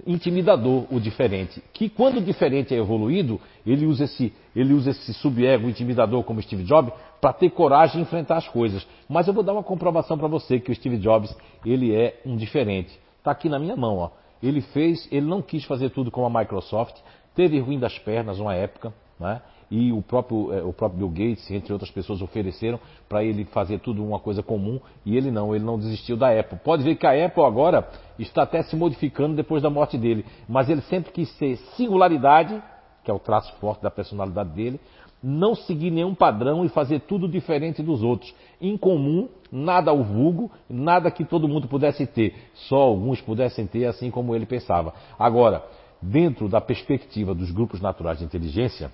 intimidador, 0.07 0.85
o 0.91 0.99
diferente. 0.99 1.63
Que 1.73 1.89
quando 1.89 2.17
o 2.17 2.21
diferente 2.21 2.75
é 2.75 2.79
evoluído, 2.79 3.41
ele 3.65 3.87
usa 3.87 4.05
esse, 4.05 4.33
ele 4.55 4.73
usa 4.73 4.91
esse 4.91 5.15
sub-ego 5.15 5.69
intimidador 5.69 6.25
como 6.25 6.43
Steve 6.43 6.65
Jobs 6.65 6.93
para 7.21 7.33
ter 7.33 7.51
coragem 7.51 7.97
de 7.97 8.03
enfrentar 8.03 8.39
as 8.39 8.49
coisas. 8.49 8.87
Mas 9.09 9.29
eu 9.29 9.35
vou 9.35 9.43
dar 9.43 9.53
uma 9.53 9.63
comprovação 9.63 10.19
para 10.19 10.27
você 10.27 10.59
que 10.59 10.73
o 10.73 10.75
Steve 10.75 10.97
Jobs, 10.99 11.35
ele 11.65 11.95
é 11.95 12.21
um 12.25 12.37
diferente. 12.37 12.99
Está 13.27 13.33
aqui 13.33 13.49
na 13.49 13.59
minha 13.59 13.75
mão, 13.75 13.99
ó. 13.99 14.11
Ele 14.41 14.61
fez, 14.61 15.09
ele 15.11 15.27
não 15.27 15.43
quis 15.43 15.65
fazer 15.65 15.91
tudo 15.91 16.13
como 16.13 16.27
a 16.27 16.41
Microsoft, 16.41 16.95
teve 17.35 17.59
ruim 17.59 17.77
das 17.77 17.99
pernas 17.99 18.39
uma 18.39 18.55
época, 18.55 18.95
né? 19.19 19.43
e 19.69 19.93
o 19.93 20.01
próprio, 20.01 20.55
eh, 20.55 20.63
o 20.63 20.73
próprio 20.73 21.09
Bill 21.09 21.31
Gates, 21.31 21.51
entre 21.51 21.73
outras 21.73 21.91
pessoas, 21.91 22.23
ofereceram 22.23 22.79
para 23.09 23.25
ele 23.25 23.45
fazer 23.47 23.81
tudo 23.81 24.05
uma 24.05 24.21
coisa 24.21 24.45
comum 24.45 24.79
e 25.05 25.17
ele 25.17 25.33
não, 25.33 25.53
ele 25.57 25.65
não 25.65 25.77
desistiu 25.77 26.17
da 26.17 26.39
Apple. 26.39 26.57
Pode 26.63 26.85
ver 26.85 26.95
que 26.95 27.05
a 27.05 27.27
Apple 27.27 27.43
agora 27.43 27.89
está 28.17 28.45
até 28.45 28.63
se 28.63 28.77
modificando 28.77 29.35
depois 29.35 29.61
da 29.61 29.69
morte 29.69 29.99
dele, 29.99 30.25
mas 30.49 30.71
ele 30.71 30.83
sempre 30.83 31.11
quis 31.11 31.29
ser 31.37 31.57
singularidade, 31.77 32.63
que 33.03 33.11
é 33.11 33.15
o 33.15 33.19
traço 33.19 33.53
forte 33.57 33.83
da 33.83 33.91
personalidade 33.91 34.51
dele, 34.51 34.81
não 35.23 35.55
seguir 35.55 35.91
nenhum 35.91 36.15
padrão 36.15 36.65
e 36.65 36.69
fazer 36.69 37.01
tudo 37.01 37.29
diferente 37.29 37.83
dos 37.83 38.03
outros. 38.03 38.35
Incomum, 38.61 39.29
nada 39.51 39.91
ao 39.91 40.03
vulgo, 40.03 40.51
nada 40.69 41.11
que 41.11 41.25
todo 41.25 41.49
mundo 41.49 41.69
pudesse 41.69 42.07
ter, 42.07 42.35
só 42.55 42.77
alguns 42.77 43.21
pudessem 43.21 43.67
ter, 43.67 43.87
assim 43.87 44.11
como 44.11 44.35
ele 44.35 44.47
pensava. 44.47 44.95
Agora, 45.19 45.65
dentro 46.01 46.49
da 46.49 46.61
perspectiva 46.61 47.35
dos 47.35 47.51
grupos 47.51 47.81
naturais 47.81 48.19
de 48.19 48.25
inteligência, 48.25 48.91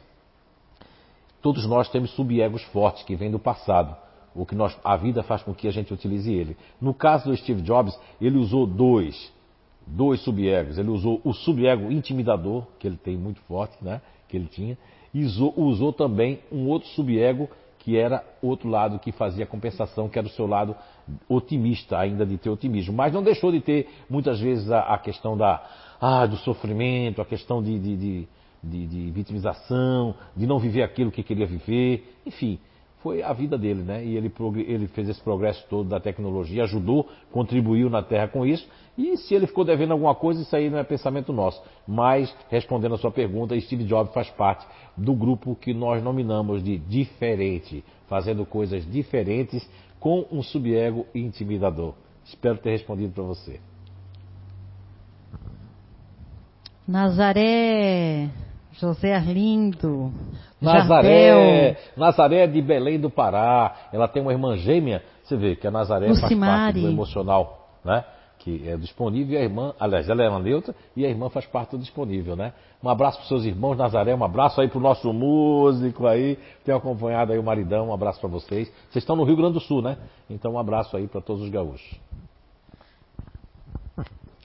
Todos 1.42 1.66
nós 1.66 1.88
temos 1.88 2.12
subegos 2.12 2.62
fortes 2.66 3.02
que 3.02 3.16
vêm 3.16 3.30
do 3.30 3.38
passado. 3.38 3.96
O 4.32 4.46
que 4.46 4.54
nós, 4.54 4.78
a 4.82 4.96
vida 4.96 5.24
faz 5.24 5.42
com 5.42 5.52
que 5.52 5.66
a 5.66 5.72
gente 5.72 5.92
utilize 5.92 6.32
ele. 6.32 6.56
No 6.80 6.94
caso 6.94 7.28
do 7.28 7.36
Steve 7.36 7.60
Jobs, 7.60 7.98
ele 8.20 8.38
usou 8.38 8.64
dois, 8.64 9.30
dois 9.84 10.20
subegos. 10.20 10.78
Ele 10.78 10.88
usou 10.88 11.20
o 11.24 11.34
subego 11.34 11.90
intimidador, 11.90 12.64
que 12.78 12.86
ele 12.86 12.96
tem 12.96 13.16
muito 13.16 13.40
forte, 13.42 13.76
né? 13.82 14.00
Que 14.28 14.36
ele 14.36 14.46
tinha, 14.46 14.78
usou, 15.14 15.52
usou 15.56 15.92
também 15.92 16.40
um 16.50 16.68
outro 16.68 16.88
subego 16.90 17.48
que 17.78 17.96
era 17.96 18.24
outro 18.40 18.68
lado 18.68 18.98
que 18.98 19.10
fazia 19.10 19.44
compensação, 19.44 20.08
que 20.08 20.16
era 20.16 20.26
o 20.26 20.30
seu 20.30 20.46
lado 20.46 20.76
otimista, 21.28 21.98
ainda 21.98 22.24
de 22.24 22.38
ter 22.38 22.48
otimismo. 22.48 22.94
Mas 22.94 23.12
não 23.12 23.22
deixou 23.22 23.50
de 23.50 23.60
ter, 23.60 23.88
muitas 24.08 24.40
vezes, 24.40 24.70
a, 24.70 24.80
a 24.94 24.98
questão 24.98 25.36
da, 25.36 25.60
ah, 26.00 26.24
do 26.24 26.36
sofrimento, 26.36 27.20
a 27.20 27.24
questão 27.24 27.60
de, 27.60 27.78
de, 27.78 27.96
de 27.96 28.28
de, 28.62 28.86
de 28.86 29.10
vitimização, 29.10 30.14
de 30.36 30.46
não 30.46 30.58
viver 30.58 30.82
aquilo 30.82 31.10
que 31.10 31.22
queria 31.22 31.46
viver, 31.46 32.16
enfim, 32.24 32.58
foi 33.02 33.22
a 33.22 33.32
vida 33.32 33.58
dele, 33.58 33.82
né? 33.82 34.04
E 34.04 34.16
ele, 34.16 34.32
ele 34.68 34.86
fez 34.86 35.08
esse 35.08 35.20
progresso 35.20 35.66
todo 35.68 35.88
da 35.88 35.98
tecnologia, 35.98 36.62
ajudou, 36.62 37.08
contribuiu 37.32 37.90
na 37.90 38.02
Terra 38.02 38.28
com 38.28 38.46
isso. 38.46 38.68
E 38.96 39.16
se 39.16 39.34
ele 39.34 39.46
ficou 39.46 39.64
devendo 39.64 39.92
alguma 39.92 40.14
coisa, 40.14 40.42
isso 40.42 40.54
aí 40.54 40.68
não 40.68 40.78
é 40.78 40.84
pensamento 40.84 41.32
nosso. 41.32 41.62
Mas, 41.86 42.34
respondendo 42.50 42.94
a 42.94 42.98
sua 42.98 43.10
pergunta, 43.10 43.58
Steve 43.58 43.84
Jobs 43.84 44.12
faz 44.12 44.28
parte 44.30 44.66
do 44.96 45.14
grupo 45.14 45.56
que 45.56 45.72
nós 45.72 46.02
nominamos 46.02 46.62
de 46.62 46.76
diferente, 46.76 47.82
fazendo 48.06 48.44
coisas 48.44 48.84
diferentes 48.90 49.68
com 49.98 50.26
um 50.30 50.42
subego 50.42 51.06
intimidador. 51.14 51.94
Espero 52.24 52.58
ter 52.58 52.70
respondido 52.70 53.12
para 53.12 53.22
você. 53.22 53.60
Nazaré 56.86 58.28
José 58.72 59.14
Arlindo. 59.14 60.12
Nazaré, 60.60 61.76
Nazaré 61.96 62.46
de 62.46 62.60
Belém 62.62 62.98
do 62.98 63.10
Pará. 63.10 63.88
Ela 63.92 64.08
tem 64.08 64.22
uma 64.22 64.32
irmã 64.32 64.56
gêmea. 64.56 65.02
Você 65.22 65.36
vê 65.36 65.56
que 65.56 65.66
a 65.66 65.70
Nazaré 65.70 66.08
Lucimari. 66.08 66.30
faz 66.30 66.40
parte 66.40 66.80
do 66.80 66.88
emocional, 66.88 67.68
né? 67.84 68.04
Que 68.44 68.68
é 68.68 68.76
disponível 68.76 69.34
e 69.34 69.36
a 69.38 69.42
irmã, 69.44 69.72
aliás, 69.78 70.08
ela 70.08 70.22
é 70.24 70.28
uma 70.28 70.40
neutra 70.40 70.74
e 70.96 71.06
a 71.06 71.08
irmã 71.08 71.28
faz 71.30 71.46
parte 71.46 71.70
do 71.72 71.78
disponível, 71.78 72.34
né? 72.34 72.52
Um 72.82 72.88
abraço 72.88 73.18
para 73.18 73.28
seus 73.28 73.44
irmãos, 73.44 73.76
Nazaré, 73.76 74.12
um 74.14 74.24
abraço 74.24 74.60
aí 74.60 74.68
para 74.68 74.78
o 74.78 74.80
nosso 74.80 75.12
músico 75.12 76.06
aí, 76.08 76.36
tem 76.64 76.74
acompanhado 76.74 77.32
aí 77.32 77.38
o 77.38 77.42
maridão, 77.42 77.88
um 77.90 77.94
abraço 77.94 78.18
para 78.20 78.28
vocês. 78.28 78.68
Vocês 78.90 79.02
estão 79.02 79.14
no 79.14 79.22
Rio 79.22 79.36
Grande 79.36 79.54
do 79.54 79.60
Sul, 79.60 79.80
né? 79.80 79.96
Então 80.28 80.54
um 80.54 80.58
abraço 80.58 80.96
aí 80.96 81.06
para 81.06 81.20
todos 81.20 81.42
os 81.42 81.50
gaúchos. 81.50 81.96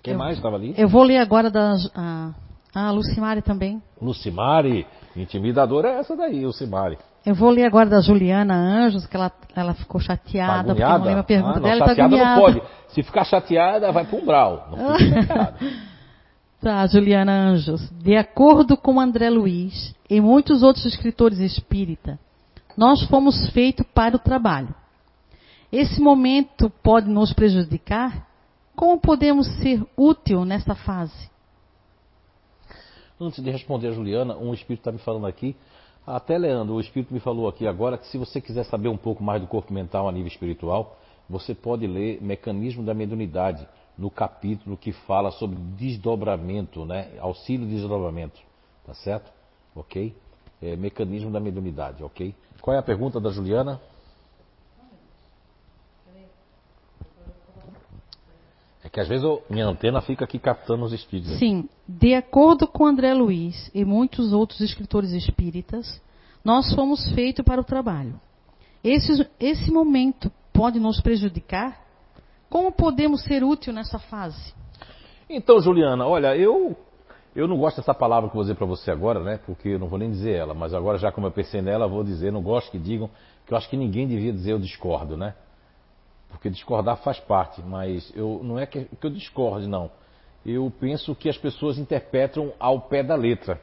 Quem 0.03 0.13
Eu- 0.13 0.19
mais 0.19 0.37
estava 0.37 0.55
ali? 0.55 0.73
Eu 0.77 0.87
vou 0.87 1.03
ler 1.03 1.17
agora 1.17 1.49
da 1.49 1.73
a, 1.95 2.33
a 2.75 2.91
Lucimari 2.91 3.41
também. 3.41 3.81
Lucimari, 4.01 4.85
intimidadora 5.15 5.89
é 5.89 5.99
essa 5.99 6.15
daí, 6.15 6.45
Lucimari. 6.45 6.97
Eu 7.27 7.35
vou 7.35 7.49
ler 7.49 7.65
agora 7.65 7.89
da 7.89 7.99
Juliana 7.99 8.55
Anjos, 8.55 9.05
que 9.05 9.13
ela, 9.13 9.29
ela 9.53 9.73
ficou 9.73 9.99
Tá 9.99 10.07
chateada 10.15 10.73
porque 10.73 10.81
não 10.81 11.03
lembro 11.03 11.19
a 11.19 11.23
pergunta 11.23 11.57
Ah, 11.57 11.59
não, 11.59 11.61
dela. 11.69 11.79
tá 11.81 11.87
chateada 11.89 12.15
não 12.17 12.39
pode. 12.39 12.61
Se 12.87 13.03
ficar 13.03 13.25
chateada, 13.25 13.91
vai 13.91 14.05
para 14.05 14.17
um 14.17 14.25
brau. 14.25 14.69
Não 14.71 14.97
fica 14.97 15.21
chateada. 15.27 15.57
Tá, 16.61 16.87
Juliana 16.87 17.33
Anjos. 17.49 17.89
De 18.01 18.15
acordo 18.15 18.77
com 18.77 18.97
André 18.97 19.29
Luiz 19.29 19.93
e 20.09 20.21
muitos 20.21 20.63
outros 20.63 20.85
escritores 20.85 21.39
espírita, 21.39 22.17
nós 22.77 23.03
fomos 23.07 23.49
feitos 23.49 23.85
para 23.93 24.15
o 24.15 24.19
trabalho. 24.19 24.73
Esse 25.69 25.99
momento 25.99 26.69
pode 26.81 27.09
nos 27.09 27.33
prejudicar? 27.33 28.25
Como 28.73 29.01
podemos 29.01 29.47
ser 29.57 29.85
útil 29.97 30.45
nessa 30.45 30.75
fase? 30.75 31.29
Antes 33.19 33.43
de 33.43 33.51
responder 33.51 33.89
a 33.89 33.91
Juliana, 33.91 34.37
um 34.37 34.53
espírito 34.53 34.79
está 34.79 34.93
me 34.93 34.99
falando 34.99 35.27
aqui. 35.27 35.57
Até 36.07 36.37
Leandro, 36.37 36.75
o 36.75 36.79
espírito 36.79 37.13
me 37.13 37.19
falou 37.19 37.49
aqui 37.49 37.67
agora 37.67 37.97
que 37.97 38.07
se 38.07 38.17
você 38.17 38.39
quiser 38.39 38.63
saber 38.63 38.87
um 38.87 38.95
pouco 38.95 39.21
mais 39.21 39.41
do 39.41 39.47
corpo 39.47 39.73
mental 39.73 40.07
a 40.07 40.11
nível 40.13 40.29
espiritual, 40.29 40.97
você 41.29 41.53
pode 41.53 41.85
ler 41.85 42.21
Mecanismo 42.21 42.81
da 42.81 42.93
Mediunidade, 42.93 43.67
no 43.97 44.09
capítulo 44.09 44.77
que 44.77 44.93
fala 44.93 45.31
sobre 45.31 45.57
desdobramento, 45.57 46.85
né? 46.85 47.11
Auxílio 47.19 47.67
de 47.67 47.73
desdobramento. 47.73 48.39
Tá 48.85 48.93
certo? 48.93 49.29
Ok? 49.75 50.15
É, 50.61 50.77
mecanismo 50.77 51.29
da 51.29 51.41
mediunidade, 51.41 52.01
ok? 52.01 52.33
Qual 52.61 52.73
é 52.73 52.79
a 52.79 52.83
pergunta 52.83 53.19
da 53.19 53.29
Juliana? 53.29 53.81
Que 58.97 59.01
às 59.01 59.07
vezes 59.07 59.23
eu, 59.23 59.43
minha 59.47 59.67
antena 59.67 60.01
fica 60.01 60.25
aqui 60.25 60.39
captando 60.39 60.83
os 60.83 60.91
espíritos. 60.91 61.37
Sim, 61.37 61.69
de 61.87 62.15
acordo 62.15 62.65
com 62.65 62.83
André 62.83 63.13
Luiz 63.13 63.69
e 63.71 63.85
muitos 63.85 64.33
outros 64.33 64.59
escritores 64.59 65.11
espíritas, 65.11 66.01
nós 66.43 66.73
fomos 66.73 67.07
feitos 67.13 67.45
para 67.45 67.61
o 67.61 67.63
trabalho. 67.63 68.19
Esse, 68.83 69.29
esse 69.39 69.69
momento 69.69 70.31
pode 70.51 70.79
nos 70.79 70.99
prejudicar? 70.99 71.79
Como 72.49 72.71
podemos 72.71 73.23
ser 73.23 73.43
útil 73.43 73.71
nessa 73.71 73.99
fase? 73.99 74.51
Então, 75.29 75.59
Juliana, 75.61 76.07
olha, 76.07 76.35
eu 76.35 76.75
eu 77.35 77.47
não 77.47 77.59
gosto 77.59 77.77
dessa 77.77 77.93
palavra 77.93 78.27
que 78.27 78.33
eu 78.33 78.37
vou 78.37 78.43
dizer 78.45 78.55
para 78.55 78.65
você 78.65 78.89
agora, 78.89 79.19
né? 79.19 79.39
Porque 79.45 79.69
eu 79.69 79.79
não 79.79 79.87
vou 79.87 79.99
nem 79.99 80.09
dizer 80.09 80.37
ela, 80.37 80.55
mas 80.55 80.73
agora 80.73 80.97
já 80.97 81.11
como 81.11 81.27
eu 81.27 81.31
pensei 81.31 81.61
nela, 81.61 81.87
vou 81.87 82.03
dizer, 82.03 82.31
não 82.31 82.41
gosto 82.41 82.71
que 82.71 82.79
digam, 82.79 83.11
que 83.45 83.53
eu 83.53 83.57
acho 83.59 83.69
que 83.69 83.77
ninguém 83.77 84.07
devia 84.07 84.33
dizer 84.33 84.53
eu 84.53 84.59
discordo, 84.59 85.15
né? 85.15 85.35
Porque 86.29 86.49
discordar 86.49 86.97
faz 86.97 87.19
parte, 87.19 87.61
mas 87.61 88.11
eu 88.15 88.41
não 88.43 88.59
é 88.59 88.65
que, 88.65 88.85
que 88.85 89.07
eu 89.07 89.09
discorde, 89.09 89.67
não. 89.67 89.89
Eu 90.45 90.71
penso 90.79 91.15
que 91.15 91.29
as 91.29 91.37
pessoas 91.37 91.77
interpretam 91.77 92.53
ao 92.59 92.81
pé 92.81 93.03
da 93.03 93.15
letra. 93.15 93.59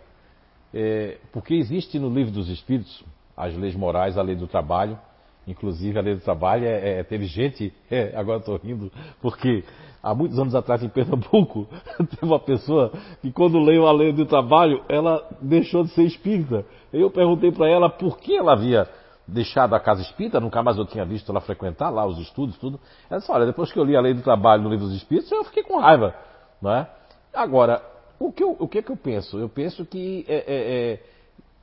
É, 0.72 1.18
porque 1.32 1.54
existe 1.54 1.98
no 1.98 2.08
livro 2.08 2.32
dos 2.32 2.48
Espíritos 2.48 3.04
as 3.36 3.54
leis 3.56 3.74
morais, 3.74 4.18
a 4.18 4.22
lei 4.22 4.36
do 4.36 4.46
trabalho, 4.46 4.98
Inclusive, 5.46 5.98
a 5.98 6.02
lei 6.02 6.14
do 6.14 6.20
trabalho 6.22 6.64
é, 6.64 7.00
é 7.00 7.02
teve 7.02 7.26
gente, 7.26 7.72
é, 7.90 8.12
agora 8.16 8.38
estou 8.38 8.56
rindo, 8.56 8.90
porque 9.20 9.62
há 10.02 10.14
muitos 10.14 10.38
anos 10.38 10.54
atrás 10.54 10.82
em 10.82 10.88
Pernambuco, 10.88 11.68
teve 12.10 12.24
uma 12.24 12.40
pessoa 12.40 12.90
que 13.20 13.30
quando 13.30 13.58
leu 13.58 13.86
a 13.86 13.92
lei 13.92 14.12
do 14.12 14.24
trabalho, 14.24 14.82
ela 14.88 15.22
deixou 15.42 15.84
de 15.84 15.90
ser 15.90 16.04
espírita. 16.04 16.64
Eu 16.92 17.10
perguntei 17.10 17.52
para 17.52 17.68
ela 17.68 17.90
por 17.90 18.18
que 18.18 18.34
ela 18.34 18.52
havia 18.52 18.88
deixado 19.27 19.75
a 19.75 19.81
casa 19.81 20.03
espírita, 20.03 20.39
nunca 20.39 20.62
mais 20.62 20.77
eu 20.77 20.85
tinha 20.85 21.05
visto 21.05 21.31
ela 21.31 21.41
frequentar 21.41 21.91
lá 21.91 22.05
os 22.05 22.18
estudos, 22.18 22.57
tudo. 22.59 22.79
Ela 23.09 23.20
disse, 23.20 23.31
olha, 23.33 23.47
depois 23.47 23.72
que 23.72 23.79
eu 23.79 23.85
li 23.85 23.97
a 23.97 24.01
lei 24.01 24.14
do 24.14 24.22
trabalho 24.22 24.62
no 24.62 24.70
livro 24.70 24.87
dos 24.87 24.97
espíritos, 24.97 25.31
eu 25.33 25.45
fiquei 25.45 25.62
com 25.62 25.79
raiva. 25.79 26.14
Não 26.61 26.72
é? 26.72 26.89
Agora, 27.33 27.83
o 28.18 28.33
que, 28.33 28.43
eu, 28.43 28.57
o 28.59 28.68
que, 28.68 28.79
é 28.79 28.83
que 28.83 28.91
eu 28.91 28.97
penso? 28.97 29.39
Eu 29.39 29.49
penso 29.49 29.85
que, 29.85 30.25
é, 30.29 30.37
é, 30.37 30.93
é 30.93 31.03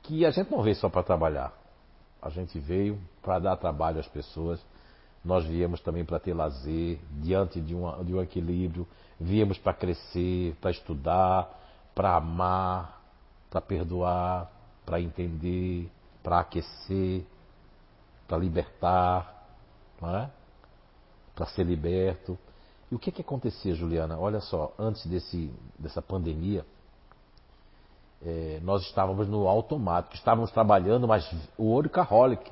que 0.02 0.26
a 0.26 0.30
gente 0.30 0.50
não 0.50 0.62
veio 0.62 0.76
só 0.76 0.88
para 0.88 1.02
trabalhar. 1.02 1.52
A 2.20 2.28
gente 2.30 2.58
veio 2.58 2.98
para 3.22 3.38
dar 3.38 3.56
trabalho 3.56 4.00
às 4.00 4.08
pessoas. 4.08 4.64
Nós 5.24 5.44
viemos 5.44 5.80
também 5.80 6.04
para 6.04 6.18
ter 6.18 6.34
lazer, 6.34 6.98
diante 7.20 7.60
de, 7.60 7.74
uma, 7.74 8.02
de 8.04 8.12
um 8.12 8.20
equilíbrio. 8.20 8.86
Viemos 9.18 9.56
para 9.56 9.72
crescer, 9.72 10.56
para 10.60 10.72
estudar, 10.72 11.48
para 11.94 12.16
amar, 12.16 13.00
para 13.48 13.60
perdoar, 13.60 14.50
para 14.84 15.00
entender, 15.00 15.88
para 16.22 16.40
aquecer, 16.40 17.24
para 18.32 18.38
libertar, 18.38 19.46
é? 20.02 20.26
para 21.34 21.44
ser 21.48 21.64
liberto. 21.64 22.38
E 22.90 22.94
o 22.94 22.98
que, 22.98 23.12
que 23.12 23.20
acontecia, 23.20 23.74
Juliana? 23.74 24.18
Olha 24.18 24.40
só, 24.40 24.72
antes 24.78 25.04
desse, 25.06 25.52
dessa 25.78 26.00
pandemia, 26.00 26.64
é, 28.24 28.58
nós 28.62 28.86
estávamos 28.86 29.28
no 29.28 29.46
automático, 29.46 30.14
estávamos 30.14 30.50
trabalhando, 30.50 31.06
mas 31.06 31.30
o 31.58 31.74
workaholic. 31.74 32.50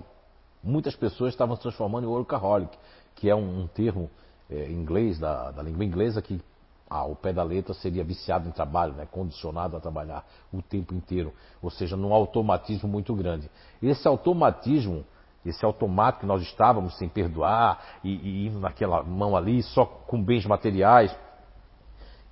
Muitas 0.62 0.94
pessoas 0.94 1.32
estavam 1.32 1.56
se 1.56 1.62
transformando 1.62 2.04
em 2.04 2.10
workaholic, 2.10 2.76
que 3.14 3.30
é 3.30 3.34
um, 3.34 3.62
um 3.62 3.66
termo 3.66 4.10
é, 4.50 4.70
inglês, 4.70 5.18
da, 5.18 5.50
da, 5.50 5.62
língua 5.62 5.82
inglesa, 5.82 6.20
que 6.20 6.42
ao 6.90 7.16
pé 7.16 7.32
da 7.32 7.42
letra 7.42 7.72
seria 7.72 8.04
viciado 8.04 8.46
em 8.46 8.52
trabalho, 8.52 8.92
né, 8.92 9.08
condicionado 9.10 9.78
a 9.78 9.80
trabalhar 9.80 10.28
o 10.52 10.60
tempo 10.60 10.92
inteiro, 10.92 11.32
ou 11.62 11.70
seja, 11.70 11.96
num 11.96 12.12
automatismo 12.12 12.86
muito 12.86 13.14
grande. 13.14 13.50
Esse 13.82 14.06
automatismo, 14.06 15.06
esse 15.44 15.64
automático 15.64 16.20
que 16.20 16.26
nós 16.26 16.42
estávamos 16.42 16.96
sem 16.98 17.08
perdoar 17.08 18.00
e, 18.04 18.14
e 18.14 18.46
indo 18.46 18.60
naquela 18.60 19.02
mão 19.02 19.36
ali 19.36 19.62
só 19.62 19.84
com 19.84 20.22
bens 20.22 20.44
materiais, 20.44 21.10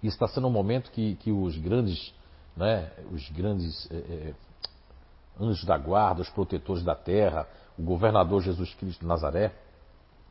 isso 0.02 0.14
está 0.14 0.28
sendo 0.28 0.46
um 0.46 0.52
momento 0.52 0.90
que, 0.90 1.16
que 1.16 1.32
os 1.32 1.56
grandes 1.56 2.14
né, 2.58 2.90
os 3.12 3.28
grandes 3.30 3.88
é, 3.90 3.96
é, 3.96 4.34
anjos 5.40 5.64
da 5.64 5.78
guarda, 5.78 6.20
os 6.20 6.28
protetores 6.28 6.82
da 6.82 6.94
terra, 6.94 7.46
o 7.78 7.82
governador 7.82 8.42
Jesus 8.42 8.74
Cristo 8.74 9.00
de 9.00 9.06
Nazaré, 9.06 9.52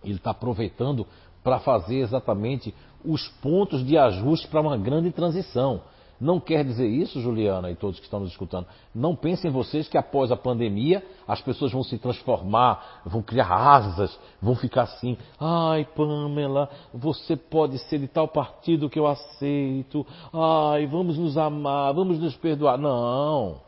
ele 0.03 0.15
está 0.15 0.31
aproveitando 0.31 1.07
para 1.41 1.59
fazer 1.59 1.99
exatamente 1.99 2.75
os 3.05 3.25
pontos 3.41 3.85
de 3.85 3.97
ajuste 3.97 4.47
para 4.49 4.59
uma 4.59 4.77
grande 4.77 5.11
transição. 5.11 5.81
Não 6.19 6.39
quer 6.39 6.63
dizer 6.63 6.87
isso, 6.87 7.21
Juliana 7.21 7.69
e 7.69 7.75
todos 7.75 7.99
que 7.99 8.05
estão 8.05 8.19
nos 8.19 8.31
escutando. 8.31 8.65
Não 8.93 9.15
pensem 9.15 9.51
vocês 9.51 9.87
que 9.87 9.97
após 9.97 10.31
a 10.31 10.35
pandemia 10.35 11.05
as 11.27 11.41
pessoas 11.41 11.71
vão 11.71 11.83
se 11.83 11.97
transformar, 11.97 13.01
vão 13.05 13.21
criar 13.21 13.51
asas, 13.51 14.17
vão 14.41 14.55
ficar 14.55 14.83
assim. 14.83 15.15
Ai, 15.39 15.87
Pamela, 15.95 16.69
você 16.93 17.35
pode 17.35 17.77
ser 17.79 17.99
de 17.99 18.07
tal 18.07 18.27
partido 18.27 18.89
que 18.89 18.99
eu 18.99 19.05
aceito. 19.05 20.05
Ai, 20.33 20.87
vamos 20.87 21.17
nos 21.17 21.37
amar, 21.37 21.93
vamos 21.93 22.17
nos 22.17 22.35
perdoar. 22.35 22.77
Não. 22.77 23.61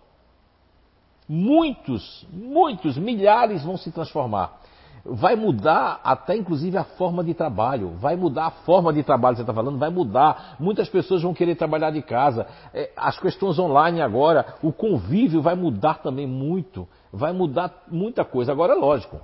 Muitos, 1.27 2.25
muitos, 2.33 2.97
milhares 2.97 3.63
vão 3.63 3.77
se 3.77 3.91
transformar 3.91 4.59
vai 5.05 5.35
mudar 5.35 5.99
até 6.03 6.35
inclusive 6.35 6.77
a 6.77 6.83
forma 6.83 7.23
de 7.23 7.33
trabalho, 7.33 7.91
vai 7.97 8.15
mudar 8.15 8.47
a 8.47 8.51
forma 8.51 8.91
de 8.91 9.03
trabalho 9.03 9.35
que 9.35 9.37
você 9.37 9.43
está 9.43 9.53
falando, 9.53 9.77
vai 9.77 9.89
mudar. 9.89 10.55
Muitas 10.59 10.89
pessoas 10.89 11.21
vão 11.21 11.33
querer 11.33 11.55
trabalhar 11.55 11.91
de 11.91 12.01
casa. 12.01 12.47
É, 12.73 12.91
as 12.95 13.19
questões 13.19 13.57
online 13.59 14.01
agora, 14.01 14.55
o 14.61 14.71
convívio 14.71 15.41
vai 15.41 15.55
mudar 15.55 15.95
também 15.95 16.27
muito, 16.27 16.87
vai 17.11 17.31
mudar 17.31 17.83
muita 17.87 18.23
coisa. 18.25 18.51
Agora, 18.51 18.73
é 18.73 18.75
lógico, 18.75 19.19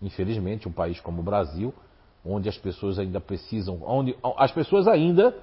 infelizmente, 0.00 0.68
um 0.68 0.72
país 0.72 1.00
como 1.00 1.20
o 1.20 1.24
Brasil, 1.24 1.72
onde 2.24 2.48
as 2.48 2.58
pessoas 2.58 2.98
ainda 2.98 3.20
precisam, 3.20 3.80
onde 3.82 4.16
as 4.36 4.52
pessoas 4.52 4.86
ainda, 4.86 5.34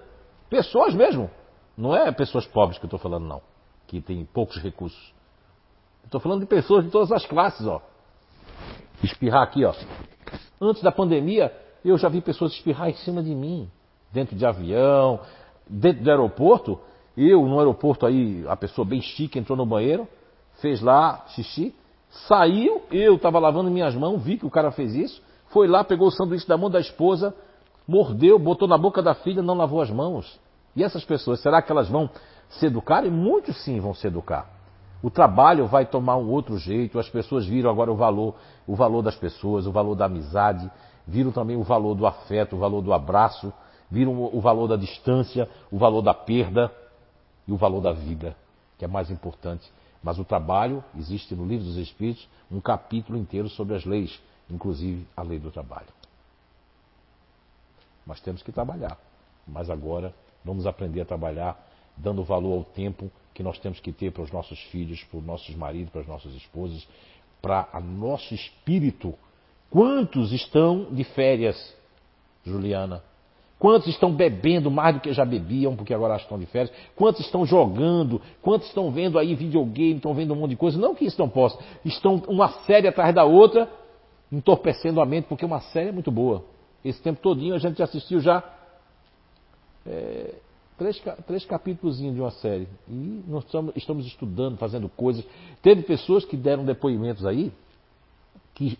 pessoas 0.49 0.93
mesmo, 0.93 1.29
não 1.75 1.95
é 1.95 2.11
pessoas 2.11 2.45
pobres 2.45 2.77
que 2.77 2.85
eu 2.85 2.87
estou 2.87 2.99
falando 2.99 3.25
não, 3.25 3.41
que 3.87 4.01
têm 4.01 4.25
poucos 4.25 4.57
recursos. 4.61 5.13
Estou 6.03 6.21
falando 6.21 6.41
de 6.41 6.45
pessoas 6.45 6.85
de 6.85 6.91
todas 6.91 7.11
as 7.11 7.25
classes, 7.25 7.65
ó 7.65 7.81
espirrar 9.03 9.43
aqui, 9.43 9.63
ó. 9.63 9.73
Antes 10.59 10.81
da 10.81 10.91
pandemia, 10.91 11.53
eu 11.83 11.97
já 11.97 12.09
vi 12.09 12.21
pessoas 12.21 12.53
espirrar 12.53 12.89
em 12.89 12.95
cima 12.95 13.21
de 13.21 13.33
mim, 13.33 13.69
dentro 14.11 14.35
de 14.35 14.45
avião, 14.45 15.19
dentro 15.67 16.03
do 16.03 16.09
aeroporto. 16.09 16.79
Eu, 17.15 17.45
no 17.45 17.59
aeroporto 17.59 18.05
aí, 18.05 18.45
a 18.47 18.55
pessoa 18.55 18.85
bem 18.85 19.01
chique 19.01 19.39
entrou 19.39 19.57
no 19.57 19.65
banheiro, 19.65 20.07
fez 20.61 20.81
lá 20.81 21.25
xixi, 21.29 21.73
saiu, 22.27 22.83
eu 22.91 23.15
estava 23.15 23.39
lavando 23.39 23.69
minhas 23.69 23.95
mãos, 23.95 24.21
vi 24.21 24.37
que 24.37 24.45
o 24.45 24.51
cara 24.51 24.71
fez 24.71 24.95
isso, 24.95 25.21
foi 25.49 25.67
lá, 25.67 25.83
pegou 25.83 26.07
o 26.07 26.11
sanduíche 26.11 26.47
da 26.47 26.57
mão 26.57 26.69
da 26.69 26.79
esposa, 26.79 27.33
mordeu, 27.87 28.37
botou 28.37 28.67
na 28.67 28.77
boca 28.77 29.01
da 29.01 29.13
filha, 29.15 29.41
não 29.41 29.55
lavou 29.55 29.81
as 29.81 29.89
mãos. 29.89 30.39
E 30.75 30.83
essas 30.83 31.03
pessoas, 31.05 31.39
será 31.41 31.61
que 31.61 31.71
elas 31.71 31.89
vão 31.89 32.09
se 32.49 32.65
educar? 32.65 33.05
E 33.05 33.09
muitos 33.09 33.63
sim 33.63 33.79
vão 33.79 33.93
se 33.93 34.05
educar. 34.05 34.56
O 35.01 35.09
trabalho 35.09 35.67
vai 35.67 35.85
tomar 35.85 36.17
um 36.17 36.29
outro 36.29 36.57
jeito, 36.57 36.97
as 36.97 37.09
pessoas 37.09 37.45
viram 37.45 37.69
agora 37.69 37.91
o 37.91 37.95
valor, 37.95 38.35
o 38.65 38.75
valor 38.75 39.01
das 39.01 39.15
pessoas, 39.15 39.67
o 39.67 39.71
valor 39.71 39.95
da 39.95 40.05
amizade, 40.05 40.69
viram 41.05 41.31
também 41.31 41.55
o 41.55 41.63
valor 41.63 41.95
do 41.95 42.05
afeto, 42.05 42.55
o 42.55 42.59
valor 42.59 42.81
do 42.81 42.91
abraço, 42.91 43.53
viram 43.89 44.29
o 44.33 44.41
valor 44.41 44.67
da 44.67 44.75
distância, 44.75 45.47
o 45.71 45.77
valor 45.77 46.01
da 46.01 46.13
perda 46.13 46.71
e 47.47 47.51
o 47.51 47.57
valor 47.57 47.79
da 47.79 47.93
vida, 47.93 48.35
que 48.77 48.85
é 48.85 48.87
mais 48.87 49.11
importante. 49.11 49.71
Mas 50.03 50.19
o 50.19 50.25
trabalho, 50.25 50.83
existe 50.97 51.35
no 51.35 51.45
Livro 51.45 51.65
dos 51.65 51.77
Espíritos 51.77 52.27
um 52.51 52.59
capítulo 52.59 53.17
inteiro 53.17 53.49
sobre 53.49 53.75
as 53.75 53.85
leis, 53.85 54.19
inclusive 54.49 55.07
a 55.15 55.21
lei 55.21 55.39
do 55.39 55.51
trabalho. 55.51 55.87
Mas 58.05 58.19
temos 58.21 58.41
que 58.41 58.51
trabalhar. 58.51 58.97
Mas 59.47 59.69
agora 59.69 60.13
vamos 60.43 60.65
aprender 60.65 61.01
a 61.01 61.05
trabalhar 61.05 61.57
dando 61.95 62.23
valor 62.23 62.53
ao 62.53 62.63
tempo 62.63 63.11
que 63.37 63.43
nós 63.43 63.59
temos 63.59 63.79
que 63.79 63.91
ter 63.91 64.11
para 64.11 64.23
os 64.23 64.31
nossos 64.31 64.59
filhos, 64.71 65.03
para 65.03 65.19
os 65.19 65.23
nossos 65.23 65.55
maridos, 65.55 65.91
para 65.91 66.01
as 66.01 66.07
nossas 66.07 66.33
esposas, 66.33 66.87
para 67.39 67.69
o 67.75 67.81
nosso 67.81 68.33
espírito. 68.33 69.13
Quantos 69.69 70.31
estão 70.31 70.87
de 70.91 71.03
férias, 71.03 71.55
Juliana? 72.43 73.03
Quantos 73.59 73.89
estão 73.89 74.11
bebendo 74.11 74.71
mais 74.71 74.95
do 74.95 75.01
que 75.01 75.13
já 75.13 75.23
bebiam, 75.23 75.75
porque 75.75 75.93
agora 75.93 76.15
estão 76.15 76.39
de 76.39 76.47
férias? 76.47 76.75
Quantos 76.95 77.23
estão 77.23 77.45
jogando? 77.45 78.19
Quantos 78.41 78.69
estão 78.69 78.89
vendo 78.89 79.19
aí 79.19 79.35
videogame, 79.35 79.97
estão 79.97 80.15
vendo 80.15 80.33
um 80.33 80.37
monte 80.37 80.51
de 80.51 80.55
coisa? 80.55 80.79
Não 80.79 80.95
que 80.95 81.05
isso 81.05 81.19
não 81.19 81.29
possa. 81.29 81.59
Estão 81.85 82.15
uma 82.27 82.49
série 82.65 82.87
atrás 82.87 83.13
da 83.13 83.23
outra, 83.23 83.69
entorpecendo 84.31 84.99
a 84.99 85.05
mente, 85.05 85.25
porque 85.25 85.45
uma 85.45 85.61
série 85.61 85.89
é 85.89 85.91
muito 85.91 86.09
boa. 86.09 86.43
Esse 86.83 86.99
tempo 87.03 87.21
todinho 87.21 87.53
a 87.53 87.59
gente 87.59 87.83
assistiu 87.83 88.19
já 88.19 88.43
é, 89.85 90.33
três, 90.77 91.01
três 91.25 91.45
capítulos 91.45 91.97
de 91.97 92.07
uma 92.07 92.31
série. 92.31 92.67
E 92.87 93.23
nós 93.27 93.43
estamos, 93.45 93.75
estamos 93.75 94.05
estudando, 94.05 94.57
fazendo 94.57 94.87
coisas. 94.89 95.25
Teve 95.61 95.81
pessoas 95.81 96.23
que 96.23 96.37
deram 96.37 96.63
depoimentos 96.63 97.25
aí 97.25 97.51
que 98.53 98.77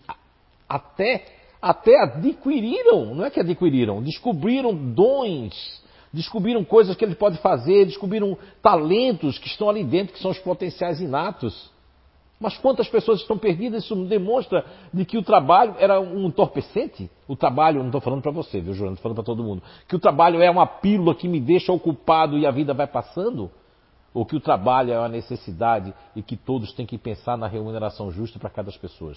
até, 0.68 1.24
até 1.62 2.02
adquiriram, 2.02 3.14
não 3.14 3.24
é 3.24 3.30
que 3.30 3.40
adquiriram, 3.40 4.02
descobriram 4.02 4.74
dons, 4.74 5.82
descobriram 6.12 6.64
coisas 6.64 6.96
que 6.96 7.04
ele 7.04 7.14
pode 7.14 7.38
fazer, 7.38 7.86
descobriram 7.86 8.36
talentos 8.60 9.38
que 9.38 9.46
estão 9.46 9.70
ali 9.70 9.84
dentro, 9.84 10.14
que 10.14 10.20
são 10.20 10.30
os 10.30 10.38
potenciais 10.38 11.00
inatos. 11.00 11.70
Mas 12.40 12.56
quantas 12.56 12.88
pessoas 12.88 13.20
estão 13.20 13.36
perdidas? 13.36 13.84
Isso 13.84 13.96
demonstra 14.04 14.64
de 14.94 15.04
que 15.04 15.18
o 15.18 15.22
trabalho 15.22 15.74
era 15.78 16.00
um 16.00 16.26
entorpecente. 16.26 17.10
O 17.26 17.34
trabalho, 17.34 17.80
não 17.80 17.86
estou 17.86 18.00
falando 18.00 18.22
para 18.22 18.30
você, 18.30 18.60
viu, 18.60 18.74
Joana? 18.74 18.92
Estou 18.92 19.02
falando 19.02 19.16
para 19.16 19.24
todo 19.24 19.42
mundo. 19.42 19.62
Que 19.88 19.96
o 19.96 19.98
trabalho 19.98 20.40
é 20.40 20.48
uma 20.48 20.66
pílula 20.66 21.14
que 21.14 21.26
me 21.26 21.40
deixa 21.40 21.72
ocupado 21.72 22.38
e 22.38 22.46
a 22.46 22.50
vida 22.50 22.72
vai 22.72 22.86
passando? 22.86 23.50
Ou 24.14 24.24
que 24.24 24.36
o 24.36 24.40
trabalho 24.40 24.92
é 24.92 24.98
uma 24.98 25.08
necessidade 25.08 25.92
e 26.14 26.22
que 26.22 26.36
todos 26.36 26.72
têm 26.72 26.86
que 26.86 26.96
pensar 26.96 27.36
na 27.36 27.48
remuneração 27.48 28.10
justa 28.10 28.38
para 28.38 28.50
cada 28.50 28.70
pessoa? 28.72 29.14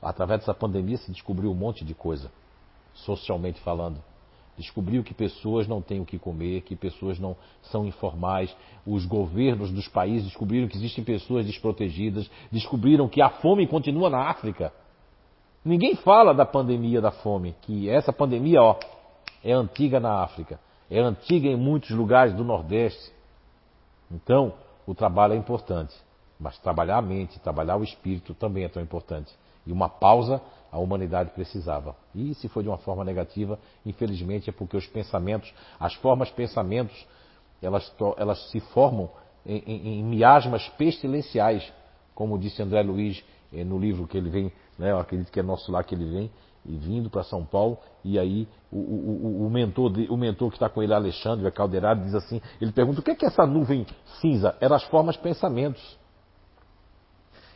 Através 0.00 0.40
dessa 0.40 0.54
pandemia 0.54 0.98
se 0.98 1.10
descobriu 1.10 1.50
um 1.50 1.54
monte 1.54 1.84
de 1.84 1.94
coisa, 1.94 2.30
socialmente 2.94 3.60
falando 3.60 4.02
descobriu 4.58 5.04
que 5.04 5.14
pessoas 5.14 5.68
não 5.68 5.80
têm 5.80 6.00
o 6.00 6.04
que 6.04 6.18
comer, 6.18 6.62
que 6.62 6.74
pessoas 6.74 7.18
não 7.18 7.36
são 7.62 7.86
informais. 7.86 8.54
Os 8.84 9.06
governos 9.06 9.70
dos 9.70 9.88
países 9.88 10.24
descobriram 10.24 10.68
que 10.68 10.76
existem 10.76 11.04
pessoas 11.04 11.46
desprotegidas, 11.46 12.28
descobriram 12.50 13.08
que 13.08 13.22
a 13.22 13.30
fome 13.30 13.66
continua 13.66 14.10
na 14.10 14.28
África. 14.28 14.72
Ninguém 15.64 15.94
fala 15.96 16.34
da 16.34 16.44
pandemia 16.44 17.00
da 17.00 17.10
fome, 17.10 17.54
que 17.62 17.88
essa 17.88 18.12
pandemia, 18.12 18.62
ó, 18.62 18.76
é 19.44 19.52
antiga 19.52 20.00
na 20.00 20.22
África, 20.22 20.58
é 20.90 20.98
antiga 20.98 21.48
em 21.48 21.56
muitos 21.56 21.90
lugares 21.90 22.34
do 22.34 22.44
Nordeste. 22.44 23.12
Então, 24.10 24.54
o 24.86 24.94
trabalho 24.94 25.34
é 25.34 25.36
importante, 25.36 25.94
mas 26.40 26.58
trabalhar 26.58 26.98
a 26.98 27.02
mente, 27.02 27.38
trabalhar 27.40 27.76
o 27.76 27.84
espírito 27.84 28.34
também 28.34 28.64
é 28.64 28.68
tão 28.68 28.82
importante. 28.82 29.32
E 29.66 29.72
uma 29.72 29.88
pausa 29.88 30.40
a 30.70 30.78
humanidade 30.78 31.30
precisava. 31.30 31.96
E 32.14 32.34
se 32.34 32.48
foi 32.48 32.62
de 32.62 32.68
uma 32.68 32.78
forma 32.78 33.04
negativa, 33.04 33.58
infelizmente 33.84 34.50
é 34.50 34.52
porque 34.52 34.76
os 34.76 34.86
pensamentos, 34.86 35.52
as 35.78 35.94
formas 35.94 36.30
pensamentos, 36.30 37.06
elas, 37.62 37.92
elas 38.16 38.50
se 38.50 38.60
formam 38.60 39.10
em, 39.44 39.62
em, 39.66 40.00
em 40.00 40.04
miasmas 40.04 40.68
pestilenciais, 40.70 41.72
como 42.14 42.38
disse 42.38 42.62
André 42.62 42.82
Luiz 42.82 43.24
eh, 43.52 43.64
no 43.64 43.78
livro 43.78 44.06
que 44.06 44.18
ele 44.18 44.30
vem, 44.30 44.52
né, 44.78 44.90
eu 44.90 44.98
acredito 44.98 45.32
que 45.32 45.40
é 45.40 45.42
nosso 45.42 45.72
lá 45.72 45.82
que 45.82 45.94
ele 45.94 46.04
vem, 46.04 46.30
e 46.66 46.76
vindo 46.76 47.08
para 47.08 47.24
São 47.24 47.44
Paulo, 47.44 47.78
e 48.04 48.18
aí 48.18 48.46
o, 48.70 48.76
o, 48.76 49.46
o, 49.46 49.50
mentor, 49.50 49.92
o 50.10 50.16
mentor 50.16 50.50
que 50.50 50.56
está 50.56 50.68
com 50.68 50.82
ele, 50.82 50.92
Alexandre 50.92 51.50
Caldeirado, 51.50 52.02
diz 52.02 52.14
assim, 52.14 52.42
ele 52.60 52.72
pergunta 52.72 53.00
o 53.00 53.02
que 53.02 53.10
é, 53.10 53.14
que 53.14 53.24
é 53.24 53.28
essa 53.28 53.46
nuvem 53.46 53.86
cinza? 54.20 54.54
Eram 54.60 54.76
as 54.76 54.84
formas 54.84 55.16
pensamentos. 55.16 55.98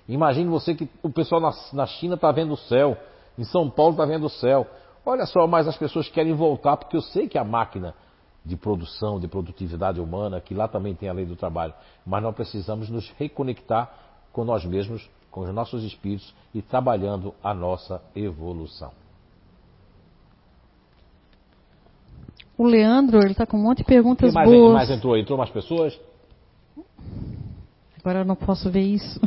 Imagine 0.09 0.49
você 0.49 0.75
que 0.75 0.89
o 1.03 1.11
pessoal 1.11 1.41
na, 1.41 1.53
na 1.73 1.87
China 1.87 2.15
está 2.15 2.31
vendo 2.33 2.55
o 2.55 2.57
céu, 2.57 2.97
em 3.39 3.45
São 3.45 3.71
Paulo 3.71 3.93
está 3.93 4.05
vendo 4.05 4.27
o 4.27 4.31
céu. 4.31 4.67
Olha 5.05 5.27
só, 5.27 5.47
mas 5.47 5.67
as 5.67 5.77
pessoas 5.77 6.09
querem 6.09 6.35
voltar, 6.35 6.77
porque 6.77 6.97
eu 6.97 7.03
sei 7.03 7.29
que 7.29 7.39
a 7.39 7.45
máquina 7.45 7.95
de 8.45 8.57
produção, 8.57 9.21
de 9.21 9.29
produtividade 9.29 10.01
humana, 10.01 10.41
que 10.41 10.55
lá 10.55 10.67
também 10.67 10.95
tem 10.95 11.09
a 11.09 11.13
lei 11.13 11.25
do 11.25 11.37
trabalho, 11.37 11.73
mas 12.05 12.23
nós 12.23 12.35
precisamos 12.35 12.89
nos 12.89 13.09
reconectar 13.19 13.91
com 14.33 14.45
nós 14.45 14.65
mesmos, 14.65 15.09
com 15.31 15.43
os 15.43 15.55
nossos 15.55 15.85
espíritos 15.85 16.35
e 16.53 16.61
trabalhando 16.61 17.35
a 17.43 17.55
nossa 17.55 18.03
evolução. 18.15 18.91
O 22.59 22.65
Leandro, 22.65 23.19
ele 23.19 23.33
está 23.33 23.47
com 23.47 23.57
um 23.57 23.63
monte 23.63 23.79
de 23.79 23.85
perguntas 23.85 24.33
mais, 24.33 24.49
boas. 24.49 24.75
mais 24.75 24.91
entrou? 24.91 25.17
Entrou 25.17 25.39
mais 25.39 25.51
pessoas? 25.51 25.99
Agora 27.99 28.21
eu 28.21 28.25
não 28.25 28.37
posso 28.37 28.71
ver 28.71 28.83
isso. 28.83 29.21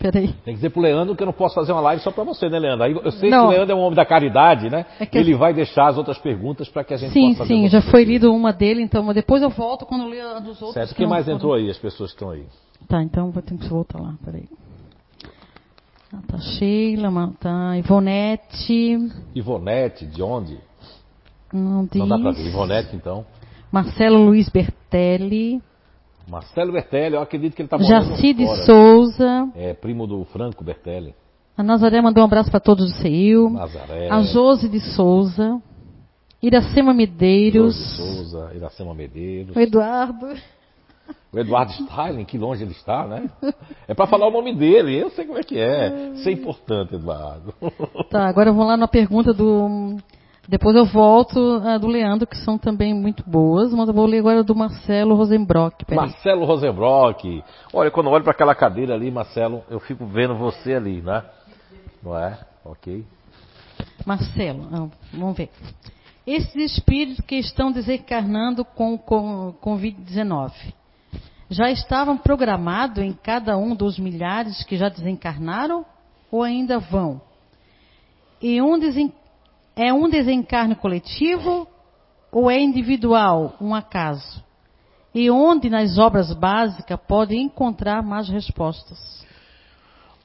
Peraí. 0.00 0.28
Tem 0.28 0.54
que 0.54 0.54
dizer 0.54 0.70
pro 0.70 0.80
Leandro 0.80 1.14
que 1.14 1.22
eu 1.22 1.26
não 1.26 1.32
posso 1.34 1.54
fazer 1.54 1.72
uma 1.72 1.82
live 1.82 2.02
só 2.02 2.10
para 2.10 2.24
você, 2.24 2.48
né, 2.48 2.58
Leandro? 2.58 2.84
Aí 2.84 2.92
eu 2.92 3.12
sei 3.12 3.28
não. 3.28 3.40
que 3.40 3.46
o 3.48 3.50
Leandro 3.50 3.72
é 3.72 3.78
um 3.78 3.82
homem 3.82 3.94
da 3.94 4.06
caridade, 4.06 4.70
né? 4.70 4.86
É 4.98 5.06
Ele 5.12 5.34
vai 5.34 5.52
deixar 5.52 5.88
as 5.88 5.98
outras 5.98 6.16
perguntas 6.16 6.70
para 6.70 6.82
que 6.82 6.94
a 6.94 6.96
gente 6.96 7.12
sim, 7.12 7.28
possa 7.28 7.40
fazer. 7.40 7.54
Sim, 7.54 7.62
sim, 7.64 7.68
já 7.68 7.82
foi 7.82 8.04
lido 8.04 8.32
uma 8.32 8.50
dele, 8.50 8.80
então 8.80 9.12
depois 9.12 9.42
eu 9.42 9.50
volto 9.50 9.84
quando 9.84 10.04
eu 10.04 10.08
ler 10.08 10.22
a 10.22 10.38
dos 10.38 10.62
outros. 10.62 10.72
Certo. 10.72 10.88
Que 10.90 10.94
Quem 10.96 11.06
mais 11.06 11.26
foram. 11.26 11.36
entrou 11.36 11.52
aí, 11.52 11.68
as 11.68 11.76
pessoas 11.76 12.12
que 12.12 12.16
estão 12.16 12.30
aí? 12.30 12.46
Tá, 12.88 13.02
então 13.02 13.30
vou 13.30 13.42
ter 13.42 13.58
que 13.58 13.68
voltar 13.68 14.00
lá, 14.00 14.14
peraí. 14.24 14.48
Ah, 16.14 16.22
tá 16.26 16.38
Sheila, 16.38 17.32
tá 17.38 17.76
Ivonete, 17.76 18.96
Ivonete, 19.34 20.06
de 20.06 20.22
onde? 20.22 20.58
não 21.52 21.84
diz. 21.84 21.96
Não 21.96 22.08
dá 22.08 22.18
para 22.18 22.30
ver. 22.30 22.46
Ivonete, 22.46 22.96
então. 22.96 23.26
Marcelo 23.70 24.24
Luiz 24.24 24.48
Bertelli, 24.48 25.60
Marcelo 26.30 26.72
Bertelli, 26.72 27.16
eu 27.16 27.22
acredito 27.22 27.54
que 27.56 27.62
ele 27.62 27.66
está 27.66 27.76
morando 27.76 28.10
Jaci 28.10 28.32
de 28.32 28.44
fora. 28.46 28.62
Souza, 28.64 29.48
É 29.54 29.74
primo 29.74 30.06
do 30.06 30.24
Franco 30.26 30.62
Bertelli. 30.62 31.14
a 31.56 31.62
Nazaré 31.62 32.00
mandou 32.00 32.22
um 32.22 32.26
abraço 32.26 32.50
para 32.50 32.60
todos 32.60 32.90
do 32.90 32.96
CEIU, 32.98 33.50
Nazaré. 33.50 34.08
a 34.10 34.22
Josi 34.22 34.68
de 34.68 34.80
Souza, 34.94 35.60
Iracema 36.42 36.94
Medeiros, 36.94 37.74
Jorge 37.74 37.96
Souza, 37.96 38.50
Iracema 38.54 38.94
Medeiros. 38.94 39.54
o 39.54 39.60
Eduardo. 39.60 40.26
O 41.32 41.38
Eduardo 41.38 41.72
Stalin, 41.72 42.24
que 42.24 42.38
longe 42.38 42.62
ele 42.62 42.70
está, 42.72 43.06
né? 43.06 43.28
É 43.88 43.94
para 43.94 44.06
falar 44.06 44.28
o 44.28 44.30
nome 44.30 44.54
dele, 44.54 44.96
eu 44.96 45.10
sei 45.10 45.24
como 45.26 45.38
é 45.38 45.42
que 45.42 45.58
é. 45.58 46.10
Isso 46.14 46.28
é 46.28 46.32
importante, 46.32 46.94
Eduardo. 46.94 47.52
Tá, 48.08 48.28
agora 48.28 48.52
vamos 48.52 48.68
lá 48.68 48.76
na 48.76 48.86
pergunta 48.88 49.32
do. 49.32 49.96
Depois 50.50 50.74
eu 50.74 50.84
volto 50.84 51.62
a 51.64 51.78
do 51.78 51.86
Leandro, 51.86 52.26
que 52.26 52.36
são 52.36 52.58
também 52.58 52.92
muito 52.92 53.22
boas, 53.24 53.72
mas 53.72 53.86
eu 53.86 53.94
vou 53.94 54.04
ler 54.04 54.18
agora 54.18 54.42
do 54.42 54.52
Marcelo 54.52 55.14
Rosenbrock. 55.14 55.84
Peraí. 55.84 56.08
Marcelo 56.08 56.44
Rosenbrock. 56.44 57.44
Olha, 57.72 57.88
quando 57.92 58.08
eu 58.08 58.12
olho 58.12 58.24
para 58.24 58.32
aquela 58.32 58.52
cadeira 58.52 58.92
ali, 58.92 59.12
Marcelo, 59.12 59.62
eu 59.70 59.78
fico 59.78 60.04
vendo 60.06 60.34
você 60.34 60.74
ali, 60.74 61.00
né? 61.02 61.22
Não 62.02 62.18
é? 62.18 62.36
Ok. 62.64 63.06
Marcelo, 64.04 64.68
ah, 64.72 64.88
vamos 65.14 65.36
ver. 65.36 65.50
Esses 66.26 66.56
espíritos 66.56 67.24
que 67.24 67.36
estão 67.36 67.70
desencarnando 67.70 68.64
com 68.64 68.98
com 68.98 69.54
Covid-19 69.62 70.50
já 71.48 71.70
estavam 71.70 72.18
programados 72.18 73.04
em 73.04 73.12
cada 73.12 73.56
um 73.56 73.72
dos 73.76 74.00
milhares 74.00 74.64
que 74.64 74.76
já 74.76 74.88
desencarnaram 74.88 75.86
ou 76.28 76.42
ainda 76.42 76.80
vão? 76.80 77.20
E 78.42 78.60
um 78.60 78.78
desen- 78.80 79.12
é 79.76 79.92
um 79.92 80.08
desencarne 80.08 80.74
coletivo 80.74 81.66
ou 82.30 82.50
é 82.50 82.60
individual, 82.60 83.54
um 83.60 83.74
acaso? 83.74 84.42
E 85.14 85.30
onde 85.30 85.68
nas 85.68 85.98
obras 85.98 86.32
básicas 86.32 86.98
podem 87.08 87.42
encontrar 87.42 88.02
mais 88.02 88.28
respostas? 88.28 89.26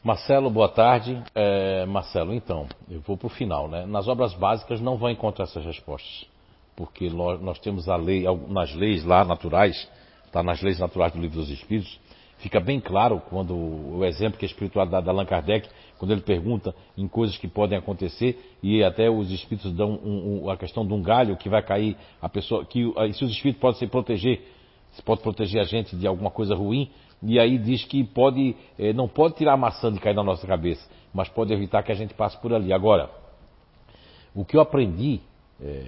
Marcelo, 0.04 0.52
boa 0.52 0.70
tarde. 0.70 1.20
É, 1.34 1.84
Marcelo, 1.88 2.32
então, 2.32 2.68
eu 2.88 3.02
vou 3.02 3.18
para 3.18 3.26
o 3.26 3.30
final, 3.30 3.68
né? 3.68 3.88
Nas 3.88 4.08
obras 4.08 4.36
básicas 4.36 4.80
não 4.80 4.98
vão 4.98 5.10
encontrar 5.10 5.46
essas 5.46 5.66
respostas, 5.66 6.28
porque 6.76 7.10
nós 7.10 7.58
temos 7.58 7.90
a 7.90 7.96
lei, 7.96 8.24
nas 8.48 8.72
leis 8.76 9.04
lá 9.04 9.26
naturais, 9.26 9.90
está 10.28 10.44
nas 10.44 10.62
leis 10.62 10.78
naturais 10.78 11.12
do 11.12 11.20
Livro 11.20 11.38
dos 11.38 11.50
Espíritos, 11.50 12.00
fica 12.38 12.60
bem 12.60 12.80
claro 12.80 13.22
quando 13.30 13.56
o 13.56 14.06
exemplo 14.06 14.38
que 14.38 14.46
a 14.46 14.48
espiritualidade 14.48 15.06
da 15.06 15.12
Allan 15.12 15.26
Kardec, 15.26 15.70
quando 15.98 16.12
ele 16.12 16.22
pergunta 16.22 16.76
em 16.98 17.08
coisas 17.08 17.38
que 17.38 17.48
podem 17.48 17.78
acontecer 17.78 18.58
e 18.62 18.84
até 18.84 19.10
os 19.10 19.32
espíritos 19.32 19.72
dão 19.72 19.92
um- 19.92 20.44
um- 20.44 20.50
a 20.50 20.58
questão 20.58 20.86
de 20.86 20.94
um 20.94 21.02
galho 21.02 21.38
que 21.38 21.50
vai 21.50 21.64
cair 21.64 21.96
a 22.22 22.28
pessoa, 22.30 22.66
que 22.66 22.84
se 23.14 23.24
os 23.24 23.32
espíritos 23.32 23.62
podem 23.62 23.80
se 23.80 23.88
proteger, 23.88 24.42
se 24.92 25.02
pode 25.02 25.22
proteger 25.22 25.62
a 25.62 25.66
gente 25.66 25.96
de 25.96 26.06
alguma 26.08 26.30
coisa 26.30 26.56
ruim, 26.56 26.90
e 27.24 27.40
aí 27.40 27.58
diz 27.58 27.84
que 27.86 28.04
pode, 28.04 28.56
eh, 28.78 28.94
não 28.94 29.08
pode 29.08 29.36
tirar 29.36 29.54
a 29.54 29.58
maçã 29.58 29.92
de 29.92 30.00
cair 30.00 30.16
na 30.16 30.24
nossa 30.24 30.46
cabeça, 30.46 30.88
mas 31.14 31.30
pode 31.30 31.54
evitar 31.54 31.82
que 31.84 31.92
a 31.92 31.96
gente 31.96 32.14
passe 32.14 32.40
por 32.42 32.54
ali. 32.54 32.72
Agora, 32.72 33.10
o 34.34 34.44
que 34.46 34.58
eu 34.58 34.62
aprendi 34.62 35.22
eh, 35.62 35.88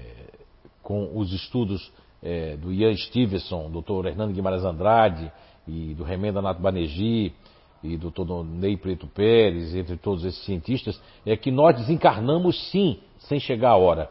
com 0.81 1.17
os 1.17 1.33
estudos 1.33 1.91
eh, 2.23 2.55
do 2.57 2.71
Ian 2.71 2.95
Stevenson, 2.95 3.69
Dr. 3.69 4.07
Hernando 4.07 4.33
Guimarães 4.33 4.63
Andrade 4.63 5.29
e 5.67 5.93
do 5.93 6.03
Remenda 6.03 6.41
Nato 6.41 6.61
Banerjee 6.61 7.33
e 7.83 7.97
do 7.97 8.09
Dr. 8.09 8.43
Ney 8.45 8.77
Preto 8.77 9.07
Pérez, 9.07 9.75
entre 9.75 9.97
todos 9.97 10.23
esses 10.25 10.43
cientistas, 10.45 10.99
é 11.25 11.35
que 11.35 11.51
nós 11.51 11.75
desencarnamos 11.75 12.71
sim, 12.71 12.99
sem 13.19 13.39
chegar 13.39 13.71
a 13.71 13.77
hora. 13.77 14.09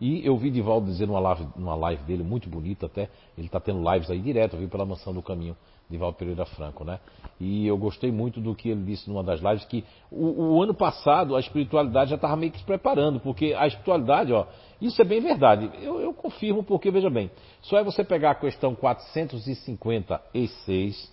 E 0.00 0.26
eu 0.26 0.36
vi 0.36 0.50
Divaldo 0.50 0.86
dizer 0.86 1.06
numa 1.06 1.20
live, 1.20 1.46
numa 1.56 1.74
live 1.74 2.02
dele, 2.02 2.22
muito 2.22 2.48
bonita 2.48 2.86
até, 2.86 3.08
ele 3.38 3.46
está 3.46 3.60
tendo 3.60 3.82
lives 3.90 4.10
aí 4.10 4.20
direto, 4.20 4.54
eu 4.56 4.60
vi 4.60 4.66
pela 4.66 4.84
Mansão 4.84 5.14
do 5.14 5.22
Caminho, 5.22 5.56
Divaldo 5.88 6.16
Pereira 6.16 6.44
Franco, 6.46 6.84
né? 6.84 6.98
E 7.38 7.64
eu 7.66 7.76
gostei 7.76 8.10
muito 8.10 8.40
do 8.40 8.54
que 8.54 8.70
ele 8.70 8.82
disse 8.84 9.06
numa 9.08 9.22
das 9.22 9.40
lives, 9.40 9.66
que 9.66 9.84
o, 10.10 10.56
o 10.56 10.62
ano 10.62 10.72
passado 10.74 11.36
a 11.36 11.40
espiritualidade 11.40 12.08
já 12.10 12.16
estava 12.16 12.34
meio 12.36 12.52
que 12.52 12.58
se 12.58 12.64
preparando, 12.64 13.20
porque 13.20 13.54
a 13.54 13.66
espiritualidade, 13.66 14.32
ó, 14.32 14.46
isso 14.80 15.02
é 15.02 15.04
bem 15.04 15.20
verdade, 15.20 15.70
eu, 15.82 16.00
eu 16.00 16.14
confirmo 16.14 16.64
porque, 16.64 16.90
veja 16.90 17.10
bem, 17.10 17.30
só 17.60 17.76
é 17.78 17.84
você 17.84 18.02
pegar 18.02 18.30
a 18.30 18.34
questão 18.34 18.74
456 18.74 21.12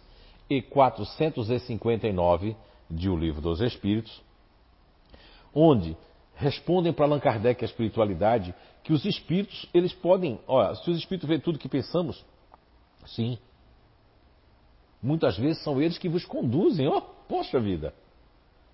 e 0.50 0.62
459 0.62 2.56
de 2.90 3.10
O 3.10 3.18
Livro 3.18 3.42
dos 3.42 3.60
Espíritos, 3.62 4.22
onde 5.54 5.98
respondem 6.36 6.94
para 6.94 7.06
Allan 7.06 7.20
Kardec 7.20 7.62
a 7.64 7.68
espiritualidade 7.68 8.56
que 8.84 8.94
os 8.94 9.06
espíritos, 9.06 9.68
eles 9.74 9.94
podem, 9.94 10.40
olha, 10.48 10.76
se 10.76 10.90
os 10.90 10.98
espíritos 10.98 11.28
veem 11.28 11.40
tudo 11.40 11.60
que 11.60 11.70
pensamos, 11.70 12.24
sim. 13.06 13.38
Muitas 15.02 15.38
vezes 15.38 15.64
são 15.64 15.82
eles 15.82 15.98
que 15.98 16.10
vos 16.10 16.26
conduzem, 16.26 16.88
ó, 16.88 17.02
poxa 17.28 17.60
vida. 17.60 17.94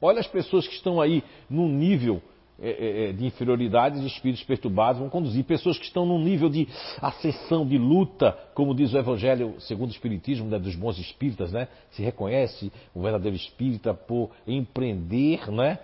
Olha 0.01 0.19
as 0.19 0.27
pessoas 0.27 0.67
que 0.67 0.75
estão 0.75 1.01
aí 1.01 1.23
num 1.49 1.67
nível 1.67 2.21
é, 2.59 2.69
é, 2.69 3.09
é, 3.09 3.13
de 3.13 3.23
inferioridade 3.23 3.99
de 3.99 4.07
espíritos 4.07 4.43
perturbados 4.43 4.99
vão 4.99 5.09
conduzir. 5.09 5.43
Pessoas 5.43 5.77
que 5.77 5.85
estão 5.85 6.07
num 6.07 6.19
nível 6.19 6.49
de 6.49 6.67
ascensão, 6.99 7.65
de 7.65 7.77
luta, 7.77 8.31
como 8.55 8.73
diz 8.73 8.93
o 8.93 8.97
Evangelho 8.97 9.55
segundo 9.59 9.89
o 9.89 9.93
Espiritismo, 9.93 10.49
né, 10.49 10.57
dos 10.57 10.75
bons 10.75 10.97
espíritas, 10.97 11.51
né? 11.51 11.67
Se 11.91 12.01
reconhece 12.01 12.71
o 12.95 13.01
verdadeiro 13.01 13.35
espírita 13.35 13.93
por 13.93 14.31
empreender, 14.47 15.51
né? 15.51 15.77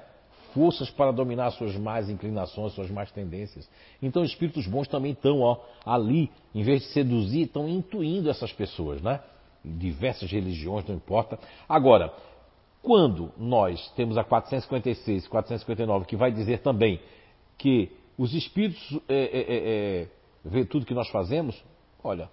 Forças 0.53 0.89
para 0.89 1.11
dominar 1.11 1.51
suas 1.51 1.75
más 1.75 2.09
inclinações, 2.09 2.73
suas 2.73 2.89
más 2.89 3.11
tendências. 3.11 3.69
Então, 4.01 4.23
espíritos 4.23 4.65
bons 4.65 4.87
também 4.87 5.11
estão 5.11 5.41
ó, 5.41 5.57
ali, 5.85 6.31
em 6.55 6.63
vez 6.63 6.81
de 6.81 6.87
seduzir, 6.87 7.43
estão 7.43 7.67
intuindo 7.69 8.29
essas 8.31 8.51
pessoas, 8.51 8.99
né? 8.99 9.19
Diversas 9.63 10.29
religiões, 10.29 10.85
não 10.85 10.95
importa. 10.95 11.39
Agora, 11.67 12.13
quando 12.81 13.31
nós 13.37 13.89
temos 13.95 14.17
a 14.17 14.23
456 14.23 15.25
e 15.25 15.29
459, 15.29 16.05
que 16.05 16.17
vai 16.17 16.31
dizer 16.31 16.59
também 16.59 16.99
que 17.57 17.89
os 18.17 18.33
espíritos 18.33 18.99
é, 19.07 19.15
é, 19.15 19.39
é, 19.39 20.01
é, 20.01 20.07
vê 20.43 20.65
tudo 20.65 20.85
que 20.85 20.93
nós 20.93 21.07
fazemos, 21.09 21.63
olha, 22.03 22.29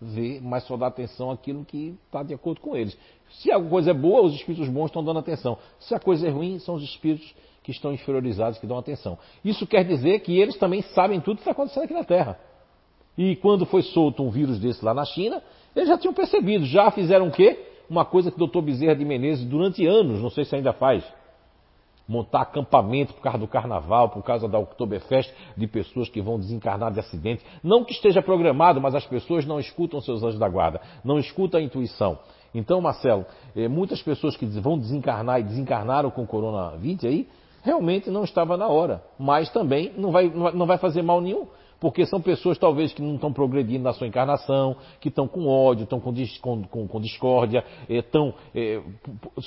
vê, 0.00 0.40
mas 0.40 0.64
só 0.64 0.76
dá 0.76 0.86
atenção 0.86 1.30
àquilo 1.30 1.64
que 1.64 1.98
está 2.06 2.22
de 2.22 2.32
acordo 2.32 2.60
com 2.60 2.76
eles. 2.76 2.96
Se 3.30 3.50
a 3.50 3.60
coisa 3.60 3.90
é 3.90 3.94
boa, 3.94 4.22
os 4.22 4.34
espíritos 4.34 4.68
bons 4.68 4.86
estão 4.86 5.04
dando 5.04 5.18
atenção. 5.18 5.58
Se 5.80 5.94
a 5.94 6.00
coisa 6.00 6.28
é 6.28 6.30
ruim, 6.30 6.58
são 6.60 6.76
os 6.76 6.82
espíritos 6.82 7.34
que 7.62 7.72
estão 7.72 7.92
inferiorizados 7.92 8.58
que 8.60 8.66
dão 8.66 8.78
atenção. 8.78 9.18
Isso 9.44 9.66
quer 9.66 9.84
dizer 9.84 10.20
que 10.20 10.38
eles 10.38 10.56
também 10.56 10.82
sabem 10.82 11.20
tudo 11.20 11.38
que 11.38 11.42
está 11.42 11.50
acontecendo 11.50 11.82
aqui 11.82 11.94
na 11.94 12.04
Terra. 12.04 12.38
E 13.18 13.34
quando 13.36 13.66
foi 13.66 13.82
solto 13.82 14.22
um 14.22 14.30
vírus 14.30 14.60
desse 14.60 14.84
lá 14.84 14.94
na 14.94 15.04
China, 15.04 15.42
eles 15.76 15.88
já 15.88 15.98
tinham 15.98 16.14
percebido, 16.14 16.64
já 16.64 16.90
fizeram 16.90 17.28
o 17.28 17.30
quê? 17.30 17.66
uma 17.88 18.04
coisa 18.04 18.30
que 18.30 18.36
o 18.36 18.38
doutor 18.38 18.62
Bezerra 18.62 18.94
de 18.94 19.04
Menezes, 19.04 19.44
durante 19.44 19.86
anos, 19.86 20.20
não 20.20 20.30
sei 20.30 20.44
se 20.44 20.54
ainda 20.54 20.72
faz, 20.72 21.04
montar 22.08 22.42
acampamento 22.42 23.14
por 23.14 23.20
causa 23.20 23.38
do 23.38 23.48
carnaval, 23.48 24.10
por 24.10 24.22
causa 24.22 24.48
da 24.48 24.58
Oktoberfest, 24.58 25.32
de 25.56 25.66
pessoas 25.66 26.08
que 26.08 26.20
vão 26.20 26.38
desencarnar 26.38 26.92
de 26.92 27.00
acidente. 27.00 27.44
Não 27.62 27.84
que 27.84 27.92
esteja 27.92 28.22
programado, 28.22 28.80
mas 28.80 28.94
as 28.94 29.04
pessoas 29.06 29.44
não 29.44 29.58
escutam 29.58 30.00
seus 30.00 30.22
anjos 30.22 30.38
da 30.38 30.48
guarda, 30.48 30.80
não 31.04 31.18
escutam 31.18 31.58
a 31.58 31.62
intuição. 31.62 32.18
Então, 32.54 32.80
Marcelo, 32.80 33.26
eh, 33.56 33.68
muitas 33.68 34.00
pessoas 34.02 34.36
que 34.36 34.46
vão 34.46 34.78
desencarnar 34.78 35.40
e 35.40 35.44
desencarnaram 35.44 36.10
com 36.10 36.22
o 36.22 36.26
coronavírus 36.26 37.04
aí, 37.04 37.28
realmente 37.62 38.08
não 38.08 38.22
estava 38.22 38.56
na 38.56 38.68
hora. 38.68 39.02
Mas 39.18 39.50
também 39.50 39.92
não 39.96 40.12
vai, 40.12 40.28
não 40.28 40.64
vai 40.64 40.78
fazer 40.78 41.02
mal 41.02 41.20
nenhum. 41.20 41.48
Porque 41.86 42.04
são 42.04 42.20
pessoas 42.20 42.58
talvez 42.58 42.92
que 42.92 43.00
não 43.00 43.14
estão 43.14 43.32
progredindo 43.32 43.84
na 43.84 43.92
sua 43.92 44.08
encarnação, 44.08 44.74
que 44.98 45.08
estão 45.08 45.28
com 45.28 45.46
ódio, 45.46 45.84
estão 45.84 46.00
com, 46.00 46.12
com, 46.64 46.88
com 46.88 47.00
discórdia, 47.00 47.62
estão, 47.88 48.34
é, 48.52 48.82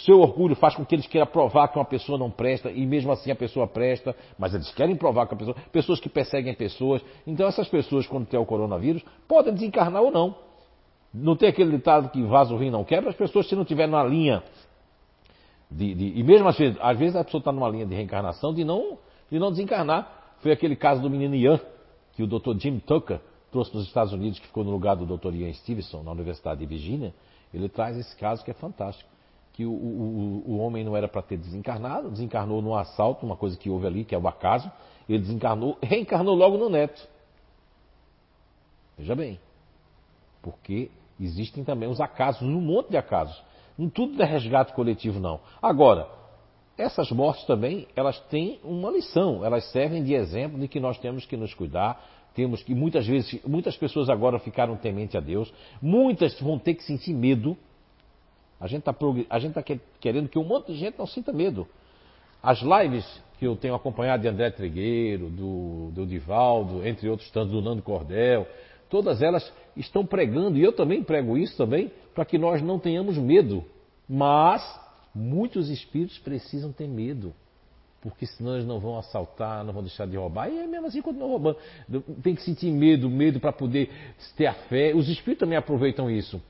seu 0.06 0.22
orgulho 0.22 0.56
faz 0.56 0.74
com 0.74 0.86
que 0.86 0.95
eles 0.95 1.06
queiram 1.06 1.28
provar 1.28 1.68
que 1.68 1.78
uma 1.78 1.84
pessoa 1.84 2.18
não 2.18 2.32
presta, 2.32 2.72
e 2.72 2.86
mesmo 2.86 3.11
assim 3.11 3.30
a 3.30 3.36
pessoa 3.36 3.68
presta, 3.68 4.16
mas 4.38 4.53
eles 4.53 4.72
querem 4.72 4.95
provar 4.95 5.28
que 5.28 5.34
a 5.34 5.38
pessoa. 5.38 5.56
Pessoas 5.70 5.99
que 5.99 6.07
perseguem 6.07 6.53
pessoas. 6.53 7.03
Então 7.28 7.45
essas 7.45 7.68
pessoas, 7.68 8.07
quando 8.07 8.26
tem 8.26 8.40
o 8.40 8.45
coronavírus, 8.45 9.03
podem 9.28 9.53
desencarnar 9.53 10.02
ou 10.02 10.10
não. 10.10 10.34
Não 11.14 11.36
tem 11.36 11.49
aquele 11.49 11.72
ditado 11.72 12.10
que 12.10 12.24
vaso 12.24 12.56
ruim 12.56 12.72
não 12.72 12.86
quebra, 12.86 13.10
as 13.10 13.18
pessoas 13.18 13.49
se 13.49 13.56
não 13.57 13.66
tiverem 13.66 13.91
na 13.91 14.03
linha 14.06 14.41
de, 15.70 15.94
de, 15.94 16.18
e 16.18 16.24
mesmo 16.24 16.48
às 16.48 16.57
vezes, 16.57 16.78
às 16.80 16.98
vezes 16.98 17.18
a 17.18 17.24
pessoa 17.26 17.40
está 17.40 17.52
numa 17.52 17.68
linha 17.68 17.86
de 17.86 17.94
reencarnação 17.94 18.53
de 18.53 18.64
não, 18.64 18.98
de 19.30 19.38
não 19.38 19.52
desencarnar. 19.52 20.38
Foi 20.40 20.53
aquele 20.53 20.78
caso 20.78 21.02
do 21.02 21.10
menino 21.10 21.36
Ian, 21.36 21.60
que 22.20 22.24
o 22.24 22.28
Dr. 22.28 22.60
Jim 22.60 22.80
Tucker 22.80 23.22
trouxe 23.50 23.72
dos 23.72 23.88
Estados 23.88 24.12
Unidos, 24.12 24.40
que 24.40 24.48
ficou 24.48 24.62
no 24.62 24.72
lugar 24.72 24.94
do 24.98 25.06
Dr. 25.06 25.34
Ian 25.36 25.54
Stevenson, 25.54 26.04
na 26.04 26.12
Universidade 26.12 26.60
de 26.60 26.66
Virgínia, 26.66 27.14
ele 27.54 27.70
traz 27.70 27.98
esse 27.98 28.14
caso 28.18 28.44
que 28.44 28.52
é 28.52 28.54
fantástico. 28.54 29.10
Que 29.54 29.66
o, 29.66 29.72
o, 29.72 30.44
o 30.46 30.58
homem 30.58 30.84
não 30.84 30.98
era 30.98 31.08
para 31.08 31.22
ter 31.22 31.38
desencarnado, 31.38 32.12
desencarnou 32.12 32.62
num 32.62 32.76
assalto, 32.76 33.26
uma 33.26 33.38
coisa 33.38 33.56
que 33.56 33.70
houve 33.70 33.88
ali, 33.88 34.04
que 34.04 34.14
é 34.14 34.18
o 34.18 34.28
acaso, 34.28 34.70
ele 35.08 35.20
desencarnou, 35.20 35.78
reencarnou 35.82 36.36
logo 36.36 36.58
no 36.58 36.70
neto. 36.70 37.08
Veja 38.98 39.16
bem, 39.16 39.40
porque 40.41 40.91
existem 41.18 41.64
também 41.64 41.88
os 41.88 42.02
acasos, 42.02 42.41
um 42.41 42.60
monte 42.60 42.90
de 42.90 42.98
acasos. 42.98 43.41
Não 43.78 43.90
tudo 43.90 44.22
é 44.22 44.26
resgate 44.26 44.74
coletivo, 44.74 45.22
não. 45.22 45.40
Agora, 45.62 46.06
essas 46.80 47.11
mortes 47.11 47.45
também, 47.45 47.85
elas 47.93 48.18
têm 48.30 48.57
uma 48.64 48.89
lição, 48.89 49.43
elas 49.43 49.69
servem 49.72 50.01
de 50.01 50.14
exemplo 50.14 50.57
de 50.57 50.68
que 50.68 50.80
nós 50.80 50.97
temos 50.97 51.26
que 51.26 51.35
nos 51.35 51.53
cuidar, 51.53 52.01
temos 52.34 52.64
que 52.64 52.73
muitas 52.73 53.06
vezes, 53.06 53.43
muitas 53.45 53.76
pessoas 53.76 54.10
agora 54.10 54.39
ficaram 54.39 54.77
temente 54.77 55.18
a 55.18 55.19
Deus, 55.19 55.53
muitas 55.81 56.39
vão 56.39 56.57
ter 56.57 56.76
que 56.76 56.84
sentir 56.84 57.14
medo. 57.14 57.57
A 58.61 58.68
gente 58.68 58.88
está 58.88 58.93
tá 58.93 59.64
querendo 59.99 60.30
que 60.30 60.39
um 60.39 60.43
monte 60.45 60.72
de 60.72 60.80
gente 60.80 60.97
não 60.97 61.06
sinta 61.06 61.34
medo. 61.34 61.68
As 62.41 62.61
lives 62.61 63.06
que 63.38 63.45
eu 63.45 63.57
tenho 63.57 63.76
acompanhado 63.76 64.22
de 64.22 64.30
André 64.30 64.49
Trigueiro, 64.49 65.30
do, 65.30 65.91
do 65.91 66.06
Divaldo, 66.06 66.88
entre 66.88 67.10
outros 67.10 67.30
tantos, 67.31 67.51
do 67.51 67.61
Nando 67.61 67.81
Cordel, 67.81 68.47
todas 68.89 69.22
elas 69.22 69.51
estão 69.76 70.06
pregando, 70.06 70.57
e 70.57 70.64
eu 70.64 70.72
também 70.72 71.03
prego 71.03 71.38
isso 71.38 71.57
também, 71.57 71.91
para 72.15 72.23
que 72.23 72.38
nós 72.38 72.61
não 72.61 72.80
tenhamos 72.80 73.18
medo, 73.18 73.65
mas 74.07 74.61
Muitos 75.14 75.69
espíritos 75.69 76.18
precisam 76.19 76.72
ter 76.72 76.88
medo, 76.88 77.34
porque 78.02 78.26
senão 78.26 78.56
eles 78.56 78.65
não 78.65 78.80
vão 78.80 78.98
assaltar, 78.98 79.64
não 79.64 79.73
vão 79.73 79.81
deixar 79.81 80.06
de 80.07 80.15
roubar, 80.15 80.49
e 80.49 80.60
é 80.60 80.68
mesmo 80.68 80.88
assim 80.88 81.02
continuam 81.02 81.31
roubando. 81.31 81.57
Tem 82.22 82.36
que 82.36 82.41
sentir 82.41 82.72
medo, 82.72 83.10
medo 83.10 83.40
para 83.40 83.52
poder 83.52 83.90
ter 84.38 84.45
a 84.45 84.53
fé. 84.53 84.94
Os 84.95 85.10
espíritos 85.10 85.40
também 85.40 85.57
aproveitam 85.57 86.10
isso. 86.10 86.41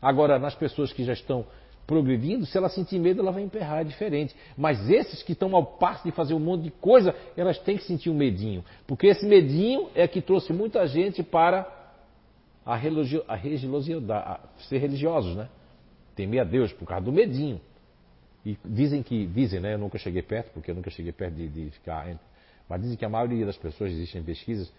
Agora, 0.00 0.38
nas 0.38 0.54
pessoas 0.54 0.92
que 0.92 1.04
já 1.04 1.12
estão 1.12 1.46
progredindo, 1.86 2.44
se 2.44 2.58
ela 2.58 2.68
sentir 2.68 2.98
medo, 2.98 3.20
ela 3.22 3.30
vai 3.30 3.42
emperrar, 3.42 3.80
é 3.80 3.84
diferente. 3.84 4.34
Mas 4.56 4.90
esses 4.90 5.22
que 5.22 5.32
estão 5.32 5.54
ao 5.54 5.64
passo 5.64 6.04
de 6.04 6.10
fazer 6.10 6.34
um 6.34 6.40
monte 6.40 6.64
de 6.64 6.70
coisa, 6.70 7.14
elas 7.36 7.58
têm 7.58 7.76
que 7.76 7.84
sentir 7.84 8.10
um 8.10 8.14
medinho. 8.14 8.64
Porque 8.86 9.06
esse 9.06 9.24
medinho 9.24 9.88
é 9.94 10.06
que 10.08 10.20
trouxe 10.20 10.52
muita 10.52 10.86
gente 10.86 11.22
para 11.22 11.66
a, 12.64 12.74
religio, 12.74 13.24
a 13.28 13.36
religiosidade, 13.36 14.24
a 14.28 14.40
ser 14.68 14.78
religiosos, 14.78 15.36
né? 15.36 15.48
Temer 16.16 16.40
a 16.40 16.44
Deus 16.44 16.72
por 16.72 16.86
causa 16.86 17.04
do 17.04 17.12
medinho. 17.12 17.60
E 18.46 18.56
dizem 18.64 19.02
que, 19.02 19.26
dizem, 19.26 19.58
né? 19.58 19.74
Eu 19.74 19.78
nunca 19.78 19.98
cheguei 19.98 20.22
perto, 20.22 20.52
porque 20.52 20.70
eu 20.70 20.74
nunca 20.76 20.88
cheguei 20.88 21.10
perto 21.10 21.34
de, 21.34 21.48
de 21.48 21.70
ficar. 21.70 22.06
Mas 22.68 22.80
dizem 22.80 22.96
que 22.96 23.04
a 23.04 23.08
maioria 23.08 23.44
das 23.44 23.56
pessoas, 23.56 23.90
existem 23.90 24.22
pesquisas, 24.22 24.72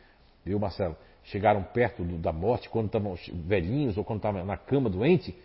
viu, 0.45 0.57
Marcelo, 0.57 0.95
chegaram 1.25 1.61
perto 1.61 2.01
do, 2.01 2.17
da 2.17 2.31
morte 2.31 2.69
quando 2.69 2.85
estavam 2.85 3.13
velhinhos 3.45 3.97
ou 3.97 4.05
quando 4.05 4.19
estavam 4.19 4.45
na 4.45 4.55
cama 4.55 4.89
doente, 4.89 5.37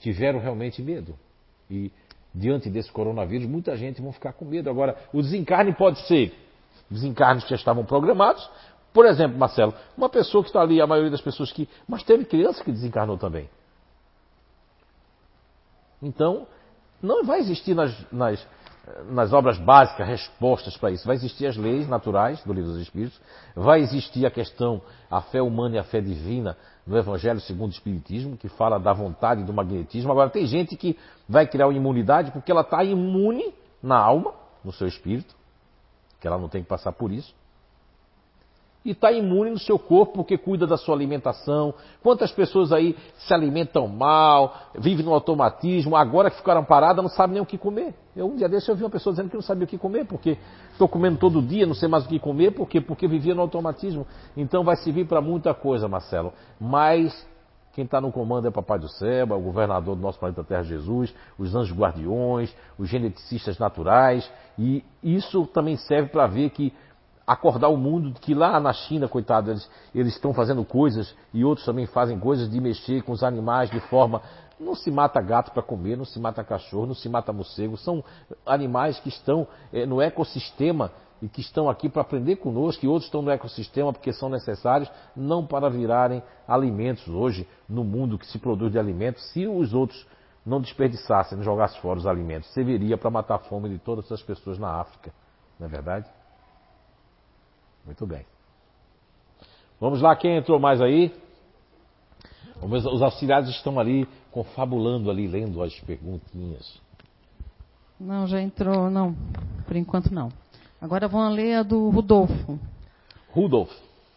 tiveram 0.00 0.40
realmente 0.40 0.82
medo. 0.82 1.16
E 1.70 1.92
diante 2.34 2.68
desse 2.68 2.90
coronavírus, 2.90 3.46
muita 3.46 3.76
gente 3.76 4.02
vão 4.02 4.12
ficar 4.12 4.32
com 4.32 4.44
medo. 4.44 4.68
Agora, 4.68 4.96
o 5.12 5.22
desencarne 5.22 5.72
pode 5.72 6.04
ser 6.08 6.34
desencarnes 6.90 7.44
que 7.44 7.50
já 7.50 7.56
estavam 7.56 7.84
programados. 7.84 8.50
Por 8.92 9.06
exemplo, 9.06 9.38
Marcelo, 9.38 9.72
uma 9.96 10.08
pessoa 10.08 10.42
que 10.42 10.48
está 10.48 10.60
ali, 10.60 10.80
a 10.80 10.88
maioria 10.88 11.12
das 11.12 11.20
pessoas 11.20 11.52
que. 11.52 11.68
Mas 11.86 12.02
teve 12.02 12.24
criança 12.24 12.64
que 12.64 12.72
desencarnou 12.72 13.16
também. 13.16 13.48
Então, 16.02 16.48
não 17.02 17.24
vai 17.24 17.40
existir 17.40 17.74
nas, 17.74 17.94
nas, 18.12 18.46
nas 19.10 19.32
obras 19.32 19.58
básicas 19.58 20.06
respostas 20.06 20.76
para 20.76 20.90
isso. 20.90 21.06
Vai 21.06 21.16
existir 21.16 21.46
as 21.46 21.56
leis 21.56 21.88
naturais 21.88 22.42
do 22.44 22.52
livro 22.52 22.70
dos 22.70 22.80
Espíritos, 22.80 23.20
vai 23.54 23.80
existir 23.80 24.26
a 24.26 24.30
questão, 24.30 24.82
a 25.10 25.20
fé 25.20 25.40
humana 25.40 25.76
e 25.76 25.78
a 25.78 25.84
fé 25.84 26.00
divina 26.00 26.56
no 26.86 26.96
Evangelho 26.96 27.40
segundo 27.40 27.70
o 27.70 27.74
Espiritismo, 27.74 28.36
que 28.36 28.48
fala 28.48 28.78
da 28.78 28.92
vontade 28.92 29.42
e 29.42 29.44
do 29.44 29.52
magnetismo. 29.52 30.10
Agora, 30.10 30.30
tem 30.30 30.46
gente 30.46 30.76
que 30.76 30.98
vai 31.28 31.46
criar 31.46 31.66
uma 31.66 31.76
imunidade 31.76 32.30
porque 32.30 32.50
ela 32.50 32.62
está 32.62 32.82
imune 32.84 33.54
na 33.82 33.96
alma, 33.96 34.34
no 34.64 34.72
seu 34.72 34.86
espírito, 34.86 35.34
que 36.20 36.26
ela 36.26 36.38
não 36.38 36.48
tem 36.48 36.62
que 36.62 36.68
passar 36.68 36.92
por 36.92 37.10
isso 37.10 37.34
e 38.84 38.92
está 38.92 39.12
imune 39.12 39.50
no 39.50 39.58
seu 39.58 39.78
corpo 39.78 40.14
porque 40.14 40.38
cuida 40.38 40.66
da 40.66 40.76
sua 40.76 40.94
alimentação. 40.94 41.74
Quantas 42.02 42.32
pessoas 42.32 42.72
aí 42.72 42.96
se 43.18 43.34
alimentam 43.34 43.86
mal, 43.86 44.54
vivem 44.74 45.04
no 45.04 45.12
automatismo, 45.12 45.96
agora 45.96 46.30
que 46.30 46.36
ficaram 46.36 46.64
paradas 46.64 47.02
não 47.02 47.10
sabem 47.10 47.34
nem 47.34 47.42
o 47.42 47.46
que 47.46 47.58
comer. 47.58 47.94
Eu 48.16 48.26
um 48.26 48.36
dia 48.36 48.48
desse 48.48 48.70
eu 48.70 48.76
vi 48.76 48.82
uma 48.82 48.90
pessoa 48.90 49.12
dizendo 49.12 49.28
que 49.28 49.36
não 49.36 49.42
sabia 49.42 49.64
o 49.64 49.68
que 49.68 49.78
comer, 49.78 50.06
porque 50.06 50.38
estou 50.72 50.88
comendo 50.88 51.18
todo 51.18 51.42
dia, 51.42 51.66
não 51.66 51.74
sei 51.74 51.88
mais 51.88 52.04
o 52.04 52.08
que 52.08 52.18
comer, 52.18 52.52
porque 52.52 52.80
porque 52.80 53.06
vivia 53.06 53.34
no 53.34 53.42
automatismo. 53.42 54.06
Então 54.36 54.64
vai 54.64 54.76
servir 54.76 55.06
para 55.06 55.20
muita 55.20 55.52
coisa, 55.52 55.86
Marcelo. 55.86 56.32
Mas 56.58 57.28
quem 57.72 57.84
está 57.84 58.00
no 58.00 58.10
comando 58.10 58.46
é 58.46 58.48
o 58.48 58.52
Papai 58.52 58.78
do 58.78 58.88
Céu, 58.88 59.28
é 59.30 59.34
o 59.34 59.40
governador 59.40 59.94
do 59.94 60.02
nosso 60.02 60.18
planeta 60.18 60.42
Terra 60.42 60.62
Jesus, 60.62 61.14
os 61.38 61.54
anjos 61.54 61.76
guardiões, 61.76 62.54
os 62.76 62.88
geneticistas 62.88 63.58
naturais, 63.58 64.30
e 64.58 64.84
isso 65.02 65.46
também 65.46 65.76
serve 65.76 66.08
para 66.08 66.26
ver 66.26 66.50
que 66.50 66.72
acordar 67.26 67.68
o 67.68 67.76
mundo 67.76 68.12
que 68.20 68.34
lá 68.34 68.58
na 68.58 68.72
China, 68.72 69.08
coitado, 69.08 69.50
eles, 69.50 69.70
eles 69.94 70.14
estão 70.14 70.34
fazendo 70.34 70.64
coisas 70.64 71.14
e 71.32 71.44
outros 71.44 71.64
também 71.64 71.86
fazem 71.86 72.18
coisas 72.18 72.50
de 72.50 72.60
mexer 72.60 73.02
com 73.02 73.12
os 73.12 73.22
animais 73.22 73.70
de 73.70 73.80
forma. 73.80 74.20
Não 74.58 74.74
se 74.74 74.90
mata 74.90 75.20
gato 75.20 75.52
para 75.52 75.62
comer, 75.62 75.96
não 75.96 76.04
se 76.04 76.18
mata 76.18 76.44
cachorro, 76.44 76.86
não 76.86 76.94
se 76.94 77.08
mata 77.08 77.32
morcego. 77.32 77.76
São 77.76 78.04
animais 78.44 78.98
que 79.00 79.08
estão 79.08 79.46
é, 79.72 79.86
no 79.86 80.02
ecossistema 80.02 80.90
e 81.22 81.28
que 81.28 81.40
estão 81.40 81.68
aqui 81.68 81.88
para 81.88 82.02
aprender 82.02 82.36
conosco, 82.36 82.84
e 82.84 82.88
outros 82.88 83.04
estão 83.04 83.22
no 83.22 83.30
ecossistema 83.30 83.92
porque 83.92 84.12
são 84.12 84.28
necessários, 84.28 84.90
não 85.14 85.46
para 85.46 85.68
virarem 85.68 86.22
alimentos 86.48 87.06
hoje 87.08 87.46
no 87.68 87.84
mundo 87.84 88.18
que 88.18 88.26
se 88.26 88.38
produz 88.38 88.72
de 88.72 88.78
alimentos. 88.78 89.22
Se 89.30 89.46
os 89.46 89.74
outros 89.74 90.06
não 90.44 90.60
desperdiçassem, 90.60 91.36
não 91.36 91.44
jogassem 91.44 91.80
fora 91.80 91.98
os 91.98 92.06
alimentos, 92.06 92.52
serviria 92.52 92.96
para 92.96 93.10
matar 93.10 93.34
a 93.36 93.38
fome 93.38 93.68
de 93.68 93.78
todas 93.78 94.10
as 94.10 94.22
pessoas 94.22 94.58
na 94.58 94.80
África. 94.80 95.12
Não 95.58 95.66
é 95.66 95.70
verdade? 95.70 96.08
Muito 97.84 98.06
bem. 98.06 98.24
Vamos 99.80 100.02
lá, 100.02 100.14
quem 100.14 100.36
entrou 100.36 100.58
mais 100.58 100.80
aí? 100.80 101.12
Os 102.62 103.00
auxiliares 103.00 103.48
estão 103.48 103.80
ali 103.80 104.06
confabulando 104.30 105.10
ali, 105.10 105.26
lendo 105.26 105.62
as 105.62 105.78
perguntinhas. 105.80 106.80
Não, 107.98 108.26
já 108.26 108.40
entrou, 108.40 108.90
não. 108.90 109.14
Por 109.66 109.76
enquanto 109.76 110.12
não. 110.12 110.30
Agora 110.80 111.08
vamos 111.08 111.34
ler 111.34 111.54
a 111.56 111.62
do 111.62 111.88
Rudolfo. 111.90 112.58
Rudolf. 113.30 113.70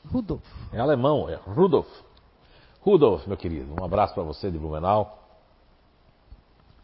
Rudolf. 0.05 0.43
É 0.71 0.79
alemão, 0.79 1.29
é 1.29 1.35
Rudolf. 1.35 1.87
Rudolf, 2.81 3.25
meu 3.27 3.37
querido, 3.37 3.73
um 3.79 3.85
abraço 3.85 4.13
para 4.13 4.23
você 4.23 4.51
de 4.51 4.57
Blumenau. 4.57 5.19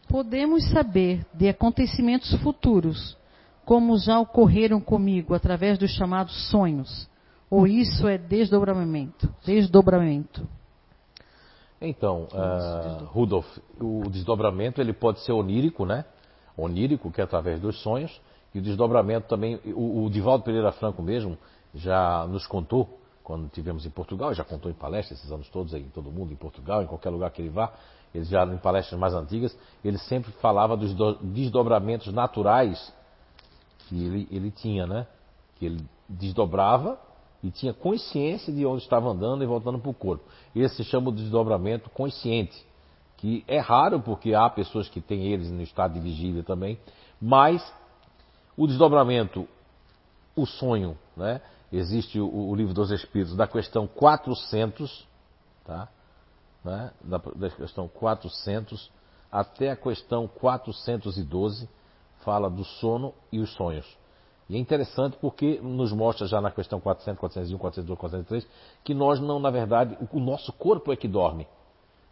Podemos 0.08 0.68
saber 0.70 1.24
de 1.34 1.48
acontecimentos 1.48 2.34
futuros, 2.42 3.16
como 3.70 3.96
já 3.98 4.18
ocorreram 4.18 4.80
comigo 4.80 5.32
através 5.32 5.78
dos 5.78 5.92
chamados 5.92 6.50
sonhos, 6.50 7.08
ou 7.48 7.68
isso 7.68 8.08
é 8.08 8.18
desdobramento? 8.18 9.32
Desdobramento. 9.44 10.44
Então, 11.80 12.26
uh, 12.32 13.04
Rudolf, 13.04 13.46
o 13.80 14.10
desdobramento 14.10 14.80
ele 14.80 14.92
pode 14.92 15.20
ser 15.20 15.30
onírico, 15.30 15.86
né? 15.86 16.04
Onírico, 16.56 17.12
que 17.12 17.20
é 17.20 17.24
através 17.24 17.60
dos 17.60 17.80
sonhos, 17.80 18.20
e 18.52 18.58
o 18.58 18.62
desdobramento 18.62 19.28
também, 19.28 19.60
o, 19.66 20.04
o 20.04 20.10
Divaldo 20.10 20.42
Pereira 20.42 20.72
Franco 20.72 21.00
mesmo 21.00 21.38
já 21.72 22.26
nos 22.26 22.48
contou, 22.48 22.98
quando 23.22 23.48
tivemos 23.50 23.86
em 23.86 23.90
Portugal, 23.90 24.34
já 24.34 24.42
contou 24.42 24.68
em 24.68 24.74
palestras 24.74 25.20
esses 25.20 25.30
anos 25.30 25.48
todos 25.48 25.72
aí, 25.74 25.82
em 25.82 25.90
todo 25.90 26.10
mundo, 26.10 26.32
em 26.32 26.36
Portugal, 26.36 26.82
em 26.82 26.88
qualquer 26.88 27.10
lugar 27.10 27.30
que 27.30 27.40
ele 27.40 27.50
vá, 27.50 27.72
ele 28.12 28.24
já 28.24 28.44
em 28.44 28.58
palestras 28.58 28.98
mais 28.98 29.14
antigas, 29.14 29.56
ele 29.84 29.98
sempre 29.98 30.32
falava 30.42 30.76
dos 30.76 30.92
desdobramentos 31.22 32.12
naturais 32.12 32.98
que 33.90 34.04
ele, 34.04 34.28
ele 34.30 34.50
tinha, 34.52 34.86
né? 34.86 35.06
Que 35.58 35.66
ele 35.66 35.84
desdobrava 36.08 36.98
e 37.42 37.50
tinha 37.50 37.74
consciência 37.74 38.52
de 38.52 38.64
onde 38.64 38.84
estava 38.84 39.08
andando 39.10 39.42
e 39.42 39.46
voltando 39.46 39.80
para 39.80 39.90
o 39.90 39.94
corpo. 39.94 40.24
Esse 40.54 40.76
se 40.76 40.84
chama 40.84 41.10
de 41.10 41.22
desdobramento 41.22 41.90
consciente, 41.90 42.64
que 43.16 43.44
é 43.48 43.58
raro 43.58 44.00
porque 44.00 44.32
há 44.32 44.48
pessoas 44.48 44.88
que 44.88 45.00
têm 45.00 45.26
eles 45.26 45.50
no 45.50 45.60
estado 45.60 45.94
de 45.94 46.00
vigília 46.00 46.44
também, 46.44 46.78
mas 47.20 47.60
o 48.56 48.66
desdobramento, 48.66 49.48
o 50.36 50.46
sonho, 50.46 50.96
né? 51.16 51.40
Existe 51.72 52.18
o, 52.20 52.28
o 52.28 52.54
livro 52.54 52.72
dos 52.72 52.90
Espíritos 52.90 53.36
da 53.36 53.46
questão 53.46 53.88
400, 53.88 55.06
tá? 55.64 55.88
Né? 56.64 56.92
Da, 57.02 57.18
da 57.18 57.50
questão 57.50 57.88
400 57.88 58.90
até 59.32 59.70
a 59.70 59.76
questão 59.76 60.28
412 60.28 61.68
fala 62.24 62.48
do 62.50 62.64
sono 62.64 63.12
e 63.32 63.38
os 63.38 63.52
sonhos. 63.54 63.86
E 64.48 64.56
é 64.56 64.58
interessante 64.58 65.16
porque 65.20 65.60
nos 65.62 65.92
mostra 65.92 66.26
já 66.26 66.40
na 66.40 66.50
questão 66.50 66.80
400, 66.80 67.20
401, 67.20 67.58
402, 67.58 67.98
403 67.98 68.48
que 68.82 68.92
nós 68.92 69.20
não, 69.20 69.38
na 69.38 69.50
verdade, 69.50 69.96
o 70.12 70.18
nosso 70.18 70.52
corpo 70.52 70.92
é 70.92 70.96
que 70.96 71.06
dorme. 71.06 71.46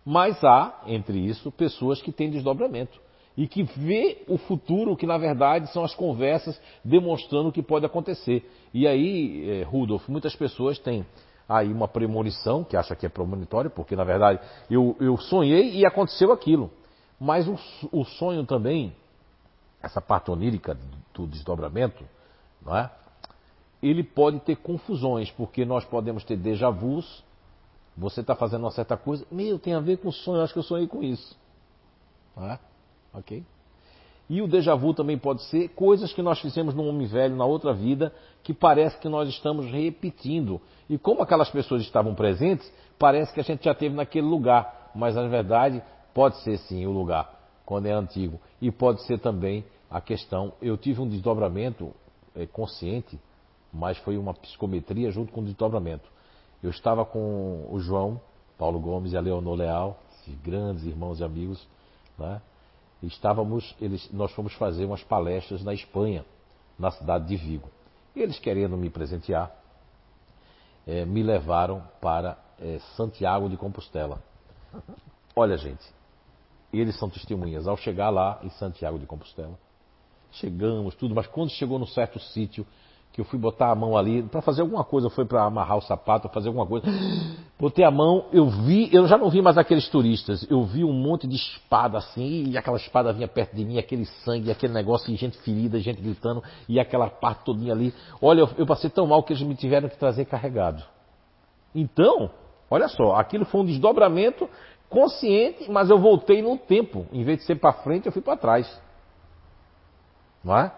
Mas 0.05 0.43
há, 0.45 0.83
entre 0.87 1.19
isso, 1.19 1.51
pessoas 1.51 2.01
que 2.01 2.13
têm 2.13 2.31
desdobramento 2.31 3.01
e 3.37 3.47
que 3.47 3.63
vê 3.63 4.25
o 4.27 4.37
futuro, 4.37 4.97
que 4.97 5.07
na 5.07 5.19
verdade 5.19 5.73
são 5.73 5.85
as 5.85 5.95
conversas 5.95 6.61
demonstrando 6.85 7.51
o 7.51 7.53
que 7.53 7.63
pode 7.63 7.87
acontecer. 7.87 8.49
E 8.75 8.87
aí, 8.87 9.49
eh, 9.49 9.63
Rudolf, 9.63 10.09
muitas 10.09 10.35
pessoas 10.35 10.79
têm 10.79 11.07
aí 11.49 11.73
uma 11.73 11.87
premonição, 11.89 12.65
que 12.65 12.77
acha 12.77 12.97
que 12.97 13.07
é 13.07 13.09
premonitório, 13.09 13.71
porque 13.71 13.95
na 13.95 14.05
verdade 14.05 14.41
eu, 14.71 14.97
eu 15.01 15.17
sonhei 15.17 15.77
e 15.77 15.87
aconteceu 15.87 16.33
aquilo. 16.33 16.71
Mas 17.19 17.47
o, 17.49 17.57
o 17.93 18.05
sonho 18.05 18.45
também, 18.45 18.93
essa 19.83 20.01
parte 20.01 20.31
onírica 20.31 20.77
do 21.15 21.27
desdobramento, 21.27 22.05
não 22.63 22.77
é? 22.77 22.91
Ele 23.83 24.03
pode 24.03 24.41
ter 24.41 24.57
confusões, 24.57 25.31
porque 25.31 25.65
nós 25.65 25.85
podemos 25.85 26.25
ter 26.25 26.37
déjà 26.37 26.69
vus. 26.69 27.25
Você 27.97 28.21
está 28.21 28.35
fazendo 28.35 28.63
uma 28.65 28.71
certa 28.71 28.97
coisa, 28.97 29.25
meu, 29.31 29.59
tem 29.59 29.75
a 29.75 29.81
ver 29.81 29.99
com 29.99 30.11
sonho, 30.11 30.43
acho 30.43 30.53
que 30.53 30.59
eu 30.59 30.65
sonhei 30.65 30.87
com 30.87 31.03
isso. 31.03 31.37
Não 32.37 32.51
é? 32.51 32.59
Ok? 33.13 33.45
E 34.29 34.43
o 34.43 34.49
déjà 34.49 34.75
vu 34.75 34.93
também 34.93 35.17
pode 35.17 35.43
ser 35.45 35.69
coisas 35.71 36.13
que 36.13 36.21
nós 36.21 36.39
fizemos 36.39 36.75
no 36.75 36.85
homem 36.85 37.07
velho, 37.07 37.35
na 37.35 37.47
outra 37.47 37.73
vida, 37.73 38.13
que 38.43 38.53
parece 38.53 38.99
que 38.99 39.09
nós 39.09 39.29
estamos 39.29 39.67
repetindo. 39.71 40.61
E 40.89 40.99
como 40.99 41.23
aquelas 41.23 41.51
pessoas 41.51 41.83
estavam 41.83 42.15
presentes, 42.15 42.71
parece 42.99 43.33
que 43.33 43.41
a 43.41 43.43
gente 43.45 43.65
já 43.65 43.75
teve 43.75 43.95
naquele 43.95 44.27
lugar. 44.27 44.91
Mas 44.95 45.15
na 45.15 45.27
verdade, 45.27 45.83
pode 46.13 46.37
ser 46.43 46.59
sim 46.59 46.85
o 46.85 46.91
lugar, 46.91 47.38
quando 47.69 47.85
é 47.85 47.93
antigo. 47.93 48.41
E 48.63 48.73
pode 48.73 49.03
ser 49.03 49.19
também 49.19 49.63
a 49.91 50.01
questão, 50.01 50.55
eu 50.63 50.79
tive 50.79 51.03
um 51.03 51.07
desdobramento 51.07 51.93
é, 52.35 52.47
consciente, 52.47 53.21
mas 53.71 53.99
foi 53.99 54.17
uma 54.17 54.33
psicometria 54.33 55.11
junto 55.11 55.31
com 55.35 55.43
o 55.43 55.45
desdobramento. 55.45 56.09
Eu 56.63 56.71
estava 56.71 57.05
com 57.05 57.69
o 57.71 57.79
João, 57.79 58.19
Paulo 58.57 58.81
Gomes 58.81 59.13
e 59.13 59.19
a 59.19 59.21
Leonor 59.21 59.55
Leal, 59.55 60.01
grandes 60.43 60.85
irmãos 60.85 61.21
e 61.21 61.25
amigos, 61.25 61.69
né? 62.19 62.41
Estávamos, 63.03 63.77
eles, 63.79 64.11
nós 64.13 64.33
fomos 64.33 64.55
fazer 64.55 64.87
umas 64.87 65.05
palestras 65.05 65.63
na 65.63 65.75
Espanha, 65.75 66.25
na 66.79 66.91
cidade 66.91 67.27
de 67.27 67.37
Vigo. 67.37 67.69
E 68.17 68.23
eles 68.23 68.39
querendo 68.39 68.79
me 68.79 68.89
presentear, 68.89 69.55
é, 70.87 71.05
me 71.05 71.23
levaram 71.23 71.83
para 72.01 72.39
é, 72.59 72.79
Santiago 72.97 73.47
de 73.47 73.59
Compostela. 73.59 74.23
Olha, 75.37 75.59
gente, 75.59 75.85
eles 76.73 76.99
são 76.99 77.09
testemunhas. 77.09 77.67
Ao 77.67 77.77
chegar 77.77 78.11
lá 78.11 78.39
em 78.43 78.51
Santiago 78.51 78.99
de 78.99 79.07
Compostela, 79.07 79.59
Chegamos, 80.33 80.95
tudo, 80.95 81.15
mas 81.15 81.27
quando 81.27 81.51
chegou 81.51 81.79
num 81.79 81.87
certo 81.87 82.19
sítio, 82.19 82.67
que 83.13 83.21
eu 83.21 83.25
fui 83.25 83.39
botar 83.39 83.71
a 83.71 83.75
mão 83.75 83.97
ali 83.97 84.23
para 84.23 84.43
fazer 84.43 84.61
alguma 84.61 84.85
coisa, 84.85 85.09
foi 85.09 85.25
para 85.25 85.43
amarrar 85.43 85.79
o 85.79 85.81
sapato, 85.81 86.29
fazer 86.29 86.49
alguma 86.49 86.67
coisa. 86.67 86.87
Botei 87.59 87.85
a 87.85 87.91
mão, 87.91 88.27
eu 88.31 88.47
vi, 88.47 88.95
eu 88.95 89.09
já 89.09 89.17
não 89.17 89.31
vi 89.31 89.41
mais 89.41 89.57
aqueles 89.57 89.89
turistas, 89.89 90.47
eu 90.51 90.63
vi 90.65 90.85
um 90.85 90.93
monte 90.93 91.27
de 91.27 91.35
espada 91.35 91.99
assim, 91.99 92.51
e 92.51 92.59
aquela 92.59 92.77
espada 92.77 93.13
vinha 93.13 93.27
perto 93.27 93.57
de 93.57 93.65
mim, 93.65 93.79
aquele 93.79 94.05
sangue, 94.05 94.51
aquele 94.51 94.73
negócio, 94.73 95.13
e 95.13 95.17
gente 95.17 95.39
ferida, 95.39 95.81
gente 95.81 96.01
gritando, 96.01 96.43
e 96.69 96.79
aquela 96.79 97.09
parte 97.09 97.45
todinha 97.45 97.73
ali. 97.73 97.93
Olha, 98.21 98.41
eu, 98.41 98.51
eu 98.59 98.67
passei 98.67 98.91
tão 98.91 99.07
mal 99.07 99.23
que 99.23 99.33
eles 99.33 99.43
me 99.43 99.57
tiveram 99.57 99.89
que 99.89 99.99
trazer 99.99 100.27
carregado. 100.27 100.85
Então, 101.75 102.31
olha 102.71 102.87
só, 102.87 103.17
aquilo 103.17 103.47
foi 103.47 103.63
um 103.63 103.65
desdobramento 103.65 104.49
consciente, 104.89 105.71
mas 105.71 105.91
eu 105.91 105.99
voltei 105.99 106.43
no 106.43 106.57
tempo. 106.57 107.07
Em 107.13 107.25
vez 107.25 107.39
de 107.39 107.45
ser 107.45 107.57
para 107.57 107.73
frente, 107.73 108.07
eu 108.07 108.13
fui 108.13 108.23
para 108.23 108.37
trás. 108.37 108.81
Não 110.43 110.57
é? 110.57 110.73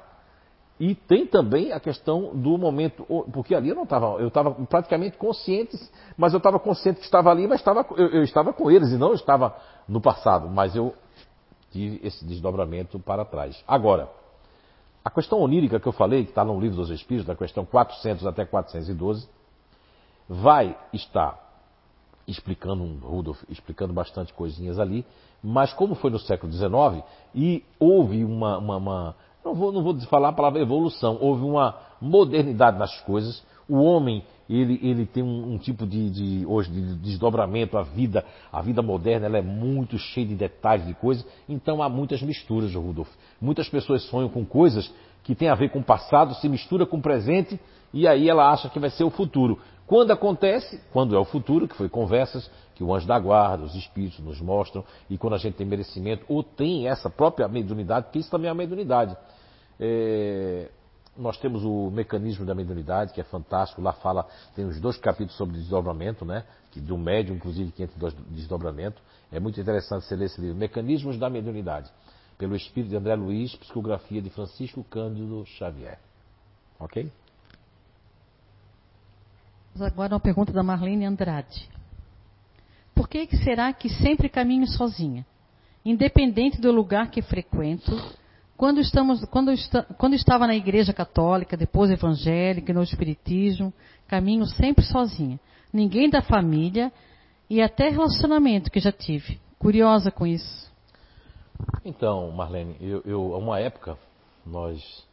E 0.81 0.95
tem 0.95 1.27
também 1.27 1.73
a 1.73 1.79
questão 1.79 2.35
do 2.35 2.57
momento, 2.57 3.05
porque 3.33 3.55
ali 3.55 3.69
eu 3.69 3.75
não 3.75 3.83
estava, 3.83 4.19
eu 4.19 4.29
estava 4.29 4.51
praticamente 4.65 5.19
consciente, 5.19 5.79
mas 6.17 6.33
eu 6.33 6.39
estava 6.39 6.59
consciente 6.59 7.01
que 7.01 7.05
estava 7.05 7.31
ali, 7.31 7.47
mas 7.47 7.61
estava, 7.61 7.85
eu, 7.99 8.09
eu, 8.09 8.23
estava 8.23 8.51
com 8.55 8.71
eles 8.71 8.91
e 8.91 8.97
não 8.97 9.13
estava 9.13 9.55
no 9.87 10.01
passado, 10.01 10.49
mas 10.49 10.75
eu 10.75 10.95
tive 11.71 12.01
esse 12.03 12.25
desdobramento 12.25 12.99
para 12.99 13.27
trás. 13.27 13.63
Agora, 13.69 14.09
a 15.05 15.11
questão 15.11 15.39
onírica 15.41 15.79
que 15.79 15.87
eu 15.87 15.93
falei, 15.93 16.25
que 16.25 16.31
está 16.31 16.47
no 16.47 16.59
livro 16.59 16.77
dos 16.77 16.89
Espíritos, 16.89 17.27
da 17.27 17.37
questão 17.37 17.67
400 17.67 18.27
até 18.27 18.47
412, 18.47 19.29
vai 20.27 20.75
estar 20.95 21.50
explicando, 22.31 22.83
um 22.83 22.99
Rudolf 22.99 23.43
explicando 23.49 23.93
bastante 23.93 24.33
coisinhas 24.33 24.79
ali, 24.79 25.05
mas 25.43 25.73
como 25.73 25.95
foi 25.95 26.11
no 26.11 26.19
século 26.19 26.53
XIX 26.53 27.05
e 27.35 27.65
houve 27.79 28.25
uma, 28.25 28.59
uma, 28.59 28.77
uma 28.77 29.17
não 29.45 29.55
vou, 29.55 29.73
não 29.73 29.83
vou 29.83 29.99
falar 30.03 30.29
a 30.29 30.33
palavra 30.33 30.61
evolução, 30.61 31.19
houve 31.21 31.43
uma 31.43 31.77
modernidade 32.01 32.79
nas 32.79 33.01
coisas. 33.01 33.43
O 33.69 33.79
homem, 33.83 34.25
ele, 34.49 34.81
ele 34.83 35.07
tem 35.07 35.23
um, 35.23 35.55
um 35.55 35.59
tipo 35.59 35.87
de, 35.87 36.11
de, 36.11 36.47
hoje, 36.47 36.71
de 36.71 36.97
desdobramento, 36.97 37.79
a 37.79 37.83
vida, 37.83 38.25
a 38.53 38.61
vida 38.61 38.83
moderna, 38.83 39.27
ela 39.27 39.39
é 39.39 39.43
muito 39.43 39.97
cheia 39.97 40.27
de 40.27 40.35
detalhes, 40.35 40.87
de 40.87 40.95
coisas, 40.95 41.25
então 41.49 41.83
há 41.83 41.89
muitas 41.89 42.21
misturas, 42.21 42.75
Rudolf. 42.75 43.09
Muitas 43.41 43.69
pessoas 43.69 44.03
sonham 44.03 44.29
com 44.29 44.45
coisas 44.45 44.93
que 45.23 45.35
têm 45.35 45.49
a 45.49 45.55
ver 45.55 45.71
com 45.71 45.79
o 45.79 45.85
passado, 45.85 46.35
se 46.35 46.49
mistura 46.49 46.85
com 46.85 46.97
o 46.97 47.03
presente, 47.03 47.59
e 47.93 48.07
aí 48.07 48.29
ela 48.29 48.51
acha 48.51 48.69
que 48.69 48.79
vai 48.79 48.91
ser 48.91 49.05
o 49.05 49.11
futuro. 49.11 49.59
Quando 49.91 50.13
acontece, 50.13 50.81
quando 50.93 51.17
é 51.17 51.19
o 51.19 51.25
futuro, 51.25 51.67
que 51.67 51.75
foi 51.75 51.89
conversas 51.89 52.49
que 52.77 52.85
o 52.85 52.95
anjo 52.95 53.09
da 53.09 53.19
guarda, 53.19 53.65
os 53.65 53.75
espíritos 53.75 54.21
nos 54.21 54.41
mostram, 54.41 54.85
e 55.09 55.19
quando 55.19 55.35
a 55.35 55.37
gente 55.37 55.55
tem 55.55 55.67
merecimento, 55.67 56.25
ou 56.29 56.45
tem 56.45 56.87
essa 56.87 57.11
própria 57.11 57.49
mediunidade, 57.49 58.07
porque 58.07 58.21
isso 58.21 58.31
também 58.31 58.47
é 58.47 58.53
a 58.53 58.55
mediunidade. 58.55 59.17
É, 59.81 60.71
nós 61.17 61.37
temos 61.39 61.65
o 61.65 61.91
mecanismo 61.91 62.47
da 62.47 62.55
mediunidade, 62.55 63.13
que 63.13 63.21
é 63.21 63.25
fantástico, 63.25 63.83
lá 63.83 63.93
fala, 63.93 64.29
tem 64.55 64.65
os 64.65 64.79
dois 64.79 64.97
capítulos 64.97 65.37
sobre 65.37 65.57
desdobramento, 65.57 66.25
né? 66.25 66.45
Que, 66.71 66.81
do 66.81 66.97
médium, 66.97 67.35
inclusive, 67.35 67.73
que 67.73 67.83
entra 67.83 68.13
desdobramento. 68.29 69.03
É 69.33 69.41
muito 69.41 69.61
interessante 69.61 70.05
você 70.05 70.15
ler 70.15 70.27
esse 70.27 70.41
livro, 70.41 70.57
Mecanismos 70.57 71.19
da 71.19 71.29
Mediunidade, 71.29 71.91
pelo 72.39 72.55
espírito 72.55 72.91
de 72.91 72.97
André 72.97 73.17
Luiz, 73.17 73.57
psicografia 73.57 74.23
de 74.23 74.31
Francisco 74.31 74.85
Cândido 74.85 75.45
Xavier. 75.47 75.99
Ok? 76.79 77.11
Agora 79.79 80.15
uma 80.15 80.21
pergunta 80.21 80.53
da 80.53 80.63
Marlene 80.63 81.05
Andrade. 81.05 81.69
Por 82.95 83.09
que, 83.09 83.27
será 83.39 83.73
que 83.73 83.89
sempre 83.89 84.29
caminho 84.29 84.67
sozinha? 84.67 85.25
Independente 85.85 86.61
do 86.61 86.71
lugar 86.71 87.11
que 87.11 87.23
frequento, 87.23 87.91
quando, 88.57 88.79
estamos, 88.79 89.25
quando, 89.27 89.51
está, 89.53 89.83
quando 89.83 90.15
estava 90.15 90.47
na 90.47 90.55
igreja 90.55 90.93
católica, 90.93 91.57
depois 91.57 91.91
evangélica, 91.91 92.75
no 92.75 92.83
espiritismo, 92.83 93.73
caminho 94.07 94.45
sempre 94.45 94.85
sozinha. 94.85 95.41
Ninguém 95.73 96.11
da 96.11 96.21
família 96.21 96.93
e 97.49 97.63
até 97.63 97.89
relacionamento 97.89 98.71
que 98.71 98.79
já 98.79 98.93
tive. 98.93 99.41
Curiosa 99.59 100.11
com 100.11 100.27
isso. 100.27 100.71
Então, 101.85 102.31
Marlene, 102.33 102.77
eu, 102.81 103.03
eu, 103.07 103.31
uma 103.33 103.59
época 103.59 103.97
nós 104.45 105.07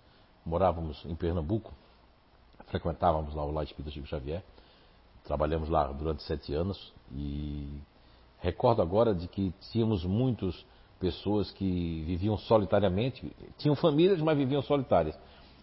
morávamos 0.45 1.03
em 1.05 1.15
Pernambuco, 1.15 1.73
frequentávamos 2.67 3.33
lá 3.33 3.43
o 3.43 3.51
Lá 3.51 3.63
Espírita 3.63 3.91
Chico 3.91 4.07
Xavier, 4.07 4.43
trabalhamos 5.23 5.69
lá 5.69 5.91
durante 5.91 6.23
sete 6.23 6.53
anos 6.53 6.93
e 7.11 7.81
recordo 8.39 8.81
agora 8.81 9.13
de 9.13 9.27
que 9.27 9.53
tínhamos 9.71 10.05
muitas 10.05 10.65
pessoas 10.99 11.51
que 11.51 12.03
viviam 12.05 12.37
solitariamente, 12.37 13.31
tinham 13.57 13.75
famílias, 13.75 14.19
mas 14.21 14.37
viviam 14.37 14.61
solitárias. 14.61 15.17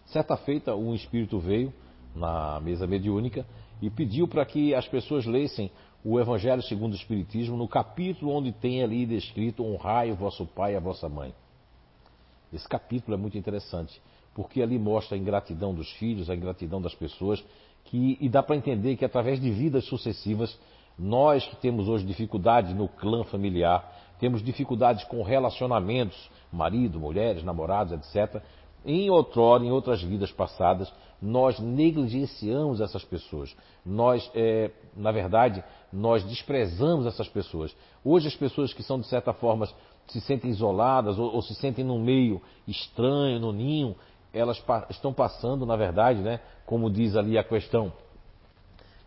Certa 0.05 0.37
feita, 0.37 0.75
um 0.75 0.93
espírito 0.93 1.39
veio 1.39 1.73
na 2.15 2.59
mesa 2.61 2.87
mediúnica 2.87 3.45
e 3.81 3.89
pediu 3.89 4.27
para 4.27 4.45
que 4.45 4.73
as 4.73 4.87
pessoas 4.87 5.25
lessem 5.25 5.71
o 6.03 6.19
Evangelho 6.19 6.61
segundo 6.61 6.93
o 6.93 6.95
Espiritismo 6.95 7.57
no 7.57 7.67
capítulo 7.67 8.31
onde 8.31 8.51
tem 8.51 8.83
ali 8.83 9.05
descrito 9.05 9.65
honrai 9.65 10.11
o 10.11 10.15
vosso 10.15 10.45
pai 10.45 10.73
e 10.73 10.75
a 10.75 10.79
vossa 10.79 11.09
mãe. 11.09 11.33
Esse 12.53 12.69
capítulo 12.69 13.15
é 13.15 13.17
muito 13.17 13.37
interessante, 13.37 13.99
porque 14.35 14.61
ali 14.61 14.77
mostra 14.77 15.15
a 15.15 15.19
ingratidão 15.19 15.73
dos 15.73 15.89
filhos, 15.93 16.29
a 16.29 16.35
ingratidão 16.35 16.81
das 16.81 16.93
pessoas, 16.93 17.43
que, 17.85 18.17
e 18.19 18.27
dá 18.27 18.43
para 18.43 18.57
entender 18.57 18.97
que 18.97 19.05
através 19.05 19.39
de 19.39 19.49
vidas 19.49 19.85
sucessivas, 19.85 20.59
nós 20.99 21.47
que 21.47 21.55
temos 21.55 21.87
hoje 21.87 22.05
dificuldades 22.05 22.75
no 22.75 22.89
clã 22.89 23.23
familiar, 23.23 23.89
temos 24.19 24.43
dificuldades 24.43 25.05
com 25.05 25.23
relacionamentos, 25.23 26.29
marido, 26.51 26.99
mulheres, 26.99 27.43
namorados, 27.43 27.93
etc., 27.93 28.41
em 28.85 29.09
outrora, 29.09 29.63
em 29.63 29.71
outras 29.71 30.03
vidas 30.03 30.31
passadas, 30.31 30.93
nós 31.19 31.57
negligenciamos 31.59 32.81
essas 32.81 33.03
pessoas. 33.03 33.55
Nós, 33.83 34.29
é, 34.35 34.69
na 34.95 35.11
verdade, 35.11 35.63
nós 35.91 36.23
desprezamos 36.23 37.07
essas 37.07 37.27
pessoas. 37.27 37.75
Hoje 38.03 38.27
as 38.27 38.35
pessoas 38.35 38.73
que 38.73 38.83
são 38.83 38.99
de 38.99 39.07
certa 39.07 39.33
forma 39.33 39.67
se 40.07 40.21
sentem 40.21 40.51
isoladas 40.51 41.17
ou, 41.17 41.33
ou 41.33 41.41
se 41.41 41.55
sentem 41.55 41.83
num 41.83 41.99
meio 41.99 42.39
estranho, 42.67 43.39
no 43.39 43.51
ninho, 43.51 43.95
elas 44.35 44.59
pa 44.59 44.85
estão 44.89 45.13
passando, 45.13 45.65
na 45.65 45.75
verdade, 45.75 46.19
né, 46.19 46.39
como 46.65 46.89
diz 46.89 47.15
ali 47.15 47.37
a 47.37 47.43
questão 47.43 47.91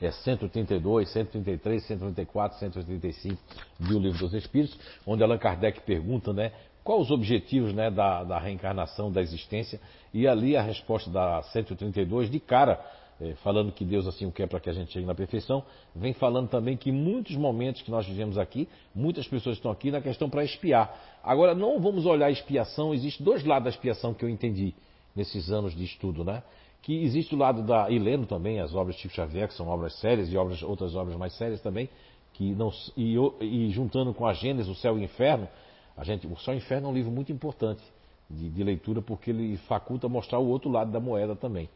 é 0.01 0.11
132, 0.11 1.09
133, 1.11 1.85
134, 1.85 2.59
135 2.59 3.37
do 3.81 3.99
Livro 3.99 4.19
dos 4.19 4.35
Espíritos, 4.35 4.79
onde 5.07 5.23
Allan 5.23 5.39
Kardec 5.39 5.81
pergunta, 5.81 6.33
né, 6.33 6.53
quais 6.85 7.03
os 7.03 7.11
objetivos 7.11 7.73
né, 7.73 7.91
da, 7.91 8.23
da, 8.23 8.39
reencarnação, 8.39 9.11
da 9.11 9.21
existência, 9.21 9.81
e 10.15 10.27
ali 10.27 10.57
a 10.57 10.63
resposta 10.63 11.11
da 11.11 11.43
132, 11.43 12.31
de 12.31 12.39
cara, 12.39 12.81
é, 13.21 13.35
falando 13.43 13.73
que 13.73 13.85
Deus 13.85 14.07
assim 14.07 14.25
o 14.25 14.31
quer 14.31 14.47
para 14.47 14.61
que 14.61 14.71
a 14.71 14.73
gente 14.73 14.93
chegue 14.93 15.05
na 15.05 15.17
perfeição, 15.17 15.65
vem 15.95 16.13
falando 16.13 16.49
também 16.49 16.77
que 16.77 16.93
muitos 16.93 17.35
momentos 17.35 17.83
que 17.83 17.91
nós 17.91 18.07
vivemos 18.07 18.39
aqui, 18.39 18.69
muitas 18.95 19.27
pessoas 19.27 19.57
estão 19.57 19.73
aqui 19.73 19.91
na 19.91 20.01
questão 20.01 20.31
para 20.31 20.45
expiar. 20.45 21.19
Agora, 21.25 21.57
não 21.57 21.81
vamos 21.81 22.07
olhar 22.07 22.27
a 22.27 22.31
expiação, 22.31 22.95
existe 22.95 23.21
dois 23.21 23.45
lados 23.45 23.65
da 23.65 23.71
expiação 23.71 24.15
que 24.15 24.25
eu 24.25 24.29
entendi 24.29 24.73
nesses 25.19 25.51
anos 25.51 25.75
de 25.75 25.85
estudo, 25.85 26.25
né? 26.25 26.43
Que 26.81 27.03
existe 27.03 27.35
o 27.35 27.39
lado 27.39 27.63
da, 27.63 27.91
e 27.91 27.99
lendo 27.99 28.27
também 28.27 28.61
as 28.61 28.75
obras 28.75 28.97
de 28.97 29.03
Chico 29.03 29.15
Xavier, 29.15 29.49
que 29.49 29.55
são 29.55 29.69
obras 29.69 29.95
sérias, 29.99 30.33
e 30.33 30.37
obras, 30.37 30.63
outras 30.63 30.95
obras 30.95 31.17
mais 31.17 31.35
sérias 31.35 31.61
também, 31.61 31.91
que 32.35 32.55
não, 32.55 32.73
e, 32.97 33.17
e 33.41 33.71
juntando 33.71 34.15
com 34.15 34.27
a 34.27 34.33
Gênesis, 34.33 34.71
o 34.71 34.75
céu 34.75 34.97
e 34.97 35.01
o 35.01 35.05
inferno, 35.05 35.49
a 35.97 36.05
gente, 36.05 36.29
o 36.29 36.37
Céu 36.39 36.55
e 36.55 36.59
o 36.59 36.59
Inferno 36.59 36.87
é 36.87 36.91
um 36.93 36.95
livro 36.95 37.11
muito 37.11 37.33
importante 37.33 37.83
de, 38.31 38.49
de, 38.49 38.63
leitura 38.63 39.03
porque 39.03 39.31
ele 39.31 39.57
faculta 39.69 40.09
mostrar 40.09 40.39
o 40.39 40.47
outro 40.47 40.71
lado 40.71 40.93
da 40.93 41.01
moeda 41.01 41.35
também. 41.35 41.69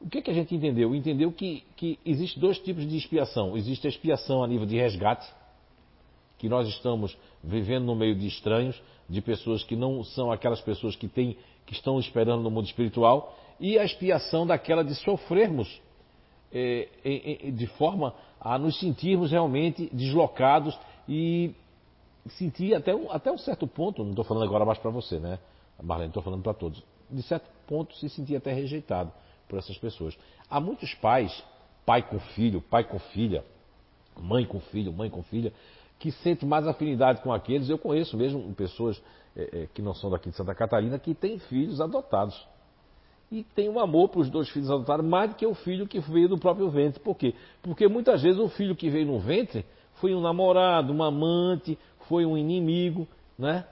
O 0.00 0.08
que, 0.08 0.22
que 0.22 0.30
a 0.30 0.34
gente 0.34 0.54
entendeu? 0.54 0.94
Entendeu 0.94 1.32
que, 1.32 1.64
que 1.76 1.98
existe 2.06 2.38
dois 2.38 2.58
tipos 2.60 2.88
de 2.88 2.96
expiação. 2.96 3.56
Existe 3.56 3.88
a 3.88 3.90
expiação 3.90 4.44
a 4.44 4.46
nível 4.46 4.66
de 4.66 4.76
resgate, 4.76 5.28
que 6.38 6.48
nós 6.48 6.68
estamos 6.68 7.18
vivendo 7.42 7.84
no 7.86 7.96
meio 7.96 8.14
de 8.14 8.28
estranhos, 8.28 8.80
de 9.08 9.20
pessoas 9.20 9.64
que 9.64 9.74
não 9.74 10.04
são 10.04 10.30
aquelas 10.30 10.60
pessoas 10.60 10.94
que, 10.94 11.08
têm, 11.08 11.36
que 11.70 11.76
estão 11.76 12.00
esperando 12.00 12.42
no 12.42 12.50
mundo 12.50 12.66
espiritual, 12.66 13.32
e 13.60 13.78
a 13.78 13.84
expiação 13.84 14.44
daquela 14.44 14.82
de 14.82 14.92
sofrermos 14.96 15.80
é, 16.52 16.88
é, 17.04 17.50
de 17.52 17.66
forma 17.68 18.12
a 18.40 18.58
nos 18.58 18.80
sentirmos 18.80 19.30
realmente 19.30 19.88
deslocados 19.92 20.76
e 21.08 21.54
senti 22.30 22.74
até 22.74 22.92
um, 22.92 23.08
até 23.12 23.30
um 23.30 23.38
certo 23.38 23.68
ponto, 23.68 24.02
não 24.02 24.10
estou 24.10 24.24
falando 24.24 24.42
agora 24.42 24.64
mais 24.64 24.78
para 24.78 24.90
você, 24.90 25.20
né, 25.20 25.38
Marlene, 25.80 26.10
estou 26.10 26.24
falando 26.24 26.42
para 26.42 26.54
todos, 26.54 26.82
de 27.08 27.22
certo 27.22 27.48
ponto 27.68 27.94
se 27.94 28.08
sentia 28.08 28.38
até 28.38 28.52
rejeitado 28.52 29.12
por 29.48 29.56
essas 29.56 29.78
pessoas. 29.78 30.18
Há 30.50 30.58
muitos 30.58 30.92
pais, 30.94 31.44
pai 31.86 32.02
com 32.02 32.18
filho, 32.18 32.60
pai 32.60 32.82
com 32.82 32.98
filha, 32.98 33.44
mãe 34.18 34.44
com 34.44 34.58
filho, 34.58 34.92
mãe 34.92 35.08
com 35.08 35.22
filha, 35.22 35.52
que 36.00 36.10
sentem 36.10 36.48
mais 36.48 36.66
afinidade 36.66 37.22
com 37.22 37.32
aqueles. 37.32 37.68
Eu 37.68 37.78
conheço 37.78 38.16
mesmo 38.16 38.52
pessoas 38.54 39.00
é, 39.36 39.62
é, 39.62 39.68
que 39.72 39.80
não 39.80 39.94
são 39.94 40.10
daqui 40.10 40.30
de 40.30 40.36
Santa 40.36 40.54
Catarina 40.54 40.98
que 40.98 41.14
têm 41.14 41.38
filhos 41.38 41.80
adotados. 41.80 42.46
E 43.30 43.44
tem 43.54 43.68
um 43.68 43.78
amor 43.78 44.08
para 44.08 44.20
os 44.20 44.30
dois 44.30 44.48
filhos 44.48 44.70
adotados 44.70 45.06
mais 45.06 45.30
do 45.30 45.36
que 45.36 45.46
o 45.46 45.54
filho 45.54 45.86
que 45.86 46.00
veio 46.00 46.28
do 46.28 46.38
próprio 46.38 46.68
ventre. 46.68 47.00
Por 47.00 47.16
quê? 47.16 47.34
Porque 47.62 47.86
muitas 47.86 48.22
vezes 48.22 48.40
o 48.40 48.48
filho 48.48 48.74
que 48.74 48.90
veio 48.90 49.06
no 49.06 49.20
ventre 49.20 49.64
foi 49.94 50.14
um 50.14 50.20
namorado, 50.20 50.92
um 50.92 51.02
amante, 51.02 51.78
foi 52.08 52.26
um 52.26 52.36
inimigo, 52.36 53.06
né? 53.38 53.64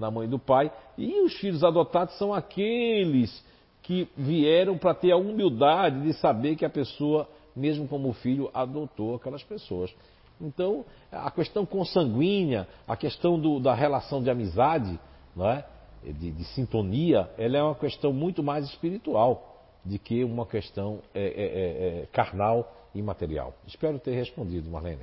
Da 0.00 0.10
mãe 0.10 0.26
do 0.26 0.38
pai. 0.38 0.72
E 0.96 1.20
os 1.20 1.34
filhos 1.34 1.62
adotados 1.62 2.16
são 2.16 2.32
aqueles 2.32 3.44
que 3.82 4.08
vieram 4.16 4.78
para 4.78 4.94
ter 4.94 5.12
a 5.12 5.16
humildade 5.18 6.00
de 6.00 6.14
saber 6.14 6.56
que 6.56 6.64
a 6.64 6.70
pessoa, 6.70 7.28
mesmo 7.54 7.86
como 7.86 8.10
filho, 8.14 8.50
adotou 8.54 9.16
aquelas 9.16 9.42
pessoas. 9.42 9.94
Então, 10.40 10.84
a 11.10 11.30
questão 11.30 11.64
consanguínea, 11.64 12.66
a 12.86 12.96
questão 12.96 13.38
do, 13.38 13.60
da 13.60 13.74
relação 13.74 14.22
de 14.22 14.30
amizade, 14.30 14.98
não 15.34 15.48
é? 15.48 15.64
de, 16.02 16.32
de, 16.32 16.44
sintonia, 16.44 17.30
ela 17.38 17.56
é 17.56 17.62
uma 17.62 17.74
questão 17.74 18.12
muito 18.12 18.42
mais 18.42 18.66
espiritual 18.66 19.62
do 19.84 19.98
que 19.98 20.24
uma 20.24 20.44
questão 20.44 21.00
é, 21.14 21.22
é, 21.22 21.26
é, 21.26 22.02
é 22.02 22.06
carnal 22.12 22.70
e 22.94 23.02
material. 23.02 23.54
Espero 23.66 23.98
ter 23.98 24.14
respondido, 24.14 24.68
Marlene. 24.70 25.02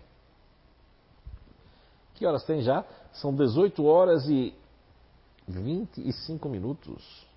Que 2.15 2.25
horas 2.25 2.43
tem 2.45 2.61
já? 2.61 2.85
São 3.13 3.33
18 3.33 3.83
horas 3.83 4.27
e 4.29 4.53
25 5.47 6.47
minutos. 6.49 7.27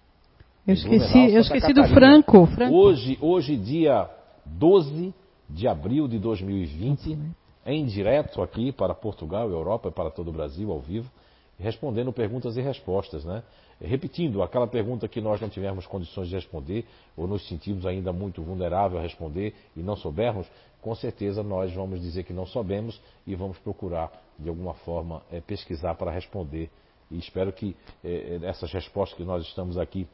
Eu 0.66 0.74
esqueci, 0.74 1.32
eu 1.32 1.40
esqueci 1.40 1.72
do 1.72 1.84
Franco, 1.88 2.46
Franco. 2.46 2.74
Hoje, 2.74 3.18
hoje, 3.20 3.56
dia 3.56 4.08
12 4.46 5.14
de 5.48 5.68
abril 5.68 6.08
de 6.08 6.18
2020, 6.18 7.18
em 7.66 7.84
direto 7.86 8.42
aqui 8.42 8.72
para 8.72 8.94
Portugal, 8.94 9.50
Europa 9.50 9.88
e 9.88 9.92
para 9.92 10.10
todo 10.10 10.28
o 10.28 10.32
Brasil, 10.32 10.70
ao 10.70 10.80
vivo, 10.80 11.10
respondendo 11.58 12.12
perguntas 12.12 12.56
e 12.56 12.60
respostas, 12.60 13.24
né? 13.24 13.42
Repetindo 13.80 14.42
aquela 14.42 14.66
pergunta 14.66 15.08
que 15.08 15.20
nós 15.20 15.40
não 15.40 15.48
tivermos 15.48 15.86
condições 15.86 16.28
de 16.28 16.34
responder, 16.34 16.86
ou 17.16 17.26
nos 17.26 17.46
sentimos 17.48 17.84
ainda 17.86 18.12
muito 18.12 18.42
vulnerável 18.42 18.98
a 18.98 19.02
responder 19.02 19.54
e 19.76 19.80
não 19.80 19.96
soubermos, 19.96 20.46
com 20.80 20.94
certeza 20.94 21.42
nós 21.42 21.72
vamos 21.72 22.00
dizer 22.00 22.24
que 22.24 22.32
não 22.32 22.46
sabemos 22.46 23.00
e 23.26 23.34
vamos 23.34 23.58
procurar, 23.58 24.12
de 24.38 24.48
alguma 24.48 24.74
forma, 24.74 25.22
é, 25.30 25.40
pesquisar 25.40 25.94
para 25.94 26.10
responder. 26.10 26.70
E 27.10 27.18
espero 27.18 27.52
que 27.52 27.76
é, 28.04 28.40
essas 28.42 28.72
respostas 28.72 29.16
que 29.16 29.24
nós 29.24 29.44
estamos 29.44 29.76
aqui 29.78 30.06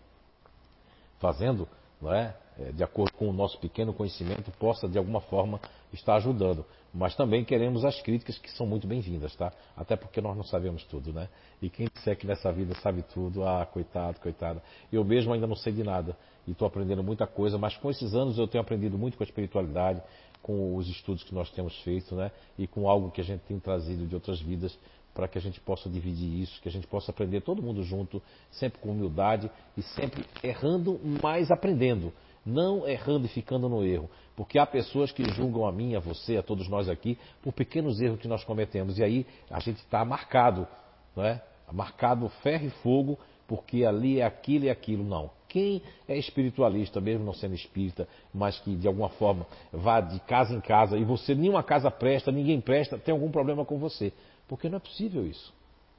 fazendo, 1.19 1.69
não 2.01 2.13
é? 2.13 2.35
É, 2.61 2.73
de 2.73 2.85
acordo 2.85 3.13
com 3.15 3.29
o 3.29 3.33
nosso 3.33 3.59
pequeno 3.59 3.93
conhecimento, 3.93 4.51
possa, 4.59 4.87
de 4.87 4.99
alguma 4.99 5.21
forma, 5.23 5.59
estar 5.93 6.17
ajudando. 6.17 6.65
Mas 6.93 7.15
também 7.15 7.45
queremos 7.45 7.85
as 7.85 8.01
críticas 8.03 8.37
que 8.37 8.51
são 8.51 8.67
muito 8.67 8.87
bem-vindas, 8.87 9.35
tá? 9.35 9.53
Até 9.77 9.97
porque 9.97 10.21
nós 10.21 10.37
não 10.37 10.45
sabemos 10.45 10.85
tudo, 10.85 11.13
né? 11.13 11.29
E 11.63 11.71
quem 11.71 11.87
disser 11.87 12.17
que 12.19 12.27
nessa 12.27 12.53
vida 12.53 12.75
sabe 12.83 13.03
tudo, 13.15 13.47
ah, 13.47 13.65
coitado, 13.65 14.21
coitada. 14.21 14.63
Eu 14.93 15.05
mesmo 15.05 15.33
ainda 15.33 15.47
não 15.47 15.57
sei 15.57 15.73
de 15.73 15.83
nada 15.83 16.17
e 16.47 16.51
estou 16.51 16.67
aprendendo 16.67 17.03
muita 17.03 17.27
coisa, 17.27 17.57
mas 17.57 17.77
com 17.77 17.91
esses 17.91 18.15
anos 18.15 18.39
eu 18.39 18.47
tenho 18.47 18.63
aprendido 18.63 18.99
muito 18.99 19.17
com 19.17 19.23
a 19.23 19.27
espiritualidade, 19.27 20.03
com 20.43 20.77
os 20.77 20.89
estudos 20.89 21.23
que 21.23 21.35
nós 21.35 21.51
temos 21.51 21.81
feito, 21.83 22.15
né? 22.15 22.31
E 22.59 22.67
com 22.67 22.89
algo 22.89 23.11
que 23.11 23.21
a 23.21 23.25
gente 23.25 23.41
tem 23.43 23.59
trazido 23.59 24.07
de 24.07 24.15
outras 24.15 24.41
vidas 24.41 24.77
para 25.15 25.29
que 25.29 25.39
a 25.39 25.41
gente 25.41 25.61
possa 25.61 25.89
dividir 25.89 26.43
isso, 26.43 26.61
que 26.61 26.69
a 26.69 26.73
gente 26.73 26.87
possa 26.87 27.11
aprender 27.11 27.41
todo 27.41 27.63
mundo 27.63 27.83
junto, 27.83 28.23
sempre 28.51 28.81
com 28.81 28.91
humildade 28.91 29.51
e 29.77 29.83
sempre 29.83 30.25
errando, 30.43 31.01
mas 31.23 31.51
aprendendo. 31.51 32.13
Não 32.45 32.89
errando 32.89 33.27
e 33.27 33.29
ficando 33.29 33.69
no 33.69 33.85
erro. 33.85 34.11
Porque 34.37 34.59
há 34.59 34.67
pessoas 34.67 35.13
que 35.13 35.25
julgam 35.33 35.67
a 35.67 35.73
mim, 35.73 35.95
a 35.95 36.01
você, 36.01 36.37
a 36.37 36.43
todos 36.43 36.69
nós 36.69 36.89
aqui, 36.89 37.19
por 37.43 37.53
pequenos 37.53 38.01
erros 38.01 38.21
que 38.21 38.29
nós 38.29 38.43
cometemos. 38.45 38.99
E 38.99 39.05
aí 39.05 39.27
a 39.51 39.61
gente 39.61 39.79
está 39.79 40.05
marcado, 40.05 40.67
não 41.15 41.25
é? 41.25 41.43
Marcado 41.73 42.29
ferro 42.43 42.67
e 42.67 42.71
fogo, 42.71 43.19
porque 43.47 43.85
ali 43.85 44.21
é 44.21 44.25
aquilo 44.25 44.65
e 44.65 44.71
aquilo. 44.71 45.05
Não. 45.05 45.31
Quem 45.49 45.83
é 46.09 46.17
espiritualista, 46.17 47.01
mesmo 47.01 47.25
não 47.25 47.35
sendo 47.35 47.55
espírita, 47.55 48.09
mas 48.33 48.59
que 48.61 48.77
de 48.77 48.87
alguma 48.87 49.09
forma 49.09 49.47
vá 49.73 50.01
de 50.01 50.21
casa 50.21 50.55
em 50.55 50.61
casa 50.61 50.97
e 50.97 51.05
você, 51.05 51.35
nenhuma 51.35 51.63
casa 51.63 51.91
presta, 51.91 52.31
ninguém 52.31 52.61
presta, 52.61 52.97
tem 52.97 53.13
algum 53.13 53.31
problema 53.31 53.65
com 53.65 53.77
você. 53.77 54.13
Porque 54.47 54.69
não 54.69 54.77
é 54.77 54.81
possível 54.81 55.27
isso. 55.27 55.53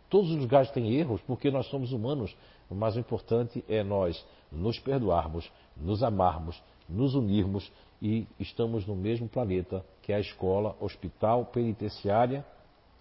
Todos 0.10 0.32
os 0.32 0.38
lugares 0.38 0.72
têm 0.72 0.94
erros 0.96 1.22
porque 1.28 1.52
nós 1.52 1.68
somos 1.68 1.92
humanos, 1.92 2.36
mas 2.76 2.96
o 2.96 3.00
importante 3.00 3.64
é 3.68 3.84
nós 3.84 4.26
nos 4.52 4.80
perdoarmos, 4.80 5.52
nos 5.76 6.04
amarmos, 6.04 6.62
nos 6.88 7.16
unirmos 7.16 7.72
e 8.02 8.28
estamos 8.40 8.86
no 8.86 8.96
mesmo 8.96 9.28
planeta 9.28 9.84
que 10.02 10.12
é 10.12 10.16
a 10.16 10.20
escola, 10.20 10.76
hospital, 10.80 11.46
penitenciária 11.46 12.46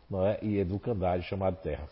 não 0.08 0.26
é? 0.26 0.38
e 0.42 0.58
educandário 0.58 1.22
chamado 1.22 1.56
Terra. 1.56 1.88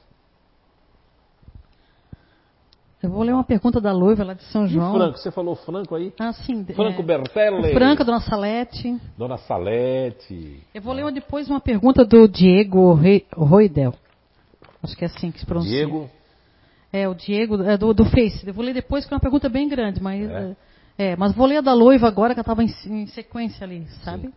Eu 3.01 3.11
vou 3.11 3.23
ler 3.23 3.33
uma 3.33 3.45
pergunta 3.45 3.81
da 3.81 3.93
Loiva 3.93 4.25
lá 4.25 4.35
de 4.35 4.43
São 4.45 4.67
João. 4.67 4.93
E 4.97 4.99
Franco, 4.99 5.19
você 5.19 5.31
falou 5.31 5.55
Franco 5.55 5.95
aí? 5.95 6.13
Ah, 6.19 6.33
sim. 6.33 6.65
Franco 6.65 7.01
é, 7.01 7.05
Bertelli. 7.05 7.73
Franca, 7.73 8.05
Dona 8.05 8.21
Salete. 8.21 9.01
Dona 9.17 9.39
Salete. 9.39 10.65
Eu 10.75 10.83
vou 10.83 10.93
ler 10.93 11.05
uma, 11.05 11.13
depois 11.13 11.49
uma 11.49 11.61
pergunta 11.61 12.05
do 12.05 12.27
Diego 12.27 12.99
Roidel. 13.37 13.95
Acho 14.83 14.97
que 14.97 15.05
é 15.05 15.07
assim 15.07 15.31
que 15.31 15.39
se 15.39 15.47
pronuncia. 15.47 15.71
Diego. 15.71 16.11
É, 16.93 17.09
o 17.09 17.15
Diego, 17.15 17.63
é 17.63 17.77
do, 17.77 17.93
do 17.93 18.05
Face. 18.07 18.47
Eu 18.47 18.55
vou 18.55 18.65
ler 18.65 18.73
depois, 18.73 19.05
que 19.05 19.13
é 19.13 19.15
uma 19.15 19.21
pergunta 19.21 19.49
bem 19.49 19.69
grande, 19.69 20.03
mas. 20.03 20.29
É, 20.31 20.57
é 20.99 21.17
mas 21.17 21.35
vou 21.35 21.47
ler 21.47 21.59
a 21.59 21.61
da 21.61 21.75
Loiva 21.75 22.07
agora, 22.07 22.35
que 22.35 22.41
ela 22.41 22.43
estava 22.43 22.63
em, 22.63 23.03
em, 23.03 23.07
sequência 23.09 23.65
ali, 23.65 23.87
sabe? 24.03 24.29
Sim. 24.29 24.33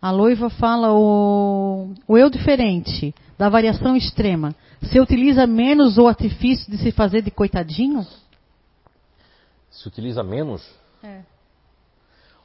A 0.00 0.10
Loiva 0.10 0.48
fala 0.50 0.92
o, 0.92 1.92
o 2.06 2.18
eu 2.18 2.30
diferente, 2.30 3.14
da 3.36 3.48
variação 3.48 3.96
extrema. 3.96 4.54
Você 4.80 5.00
utiliza 5.00 5.46
menos 5.46 5.98
o 5.98 6.06
artifício 6.06 6.70
de 6.70 6.78
se 6.78 6.92
fazer 6.92 7.22
de 7.22 7.30
coitadinho? 7.30 8.06
Se 9.70 9.88
utiliza 9.88 10.22
menos? 10.22 10.66
É. 11.02 11.22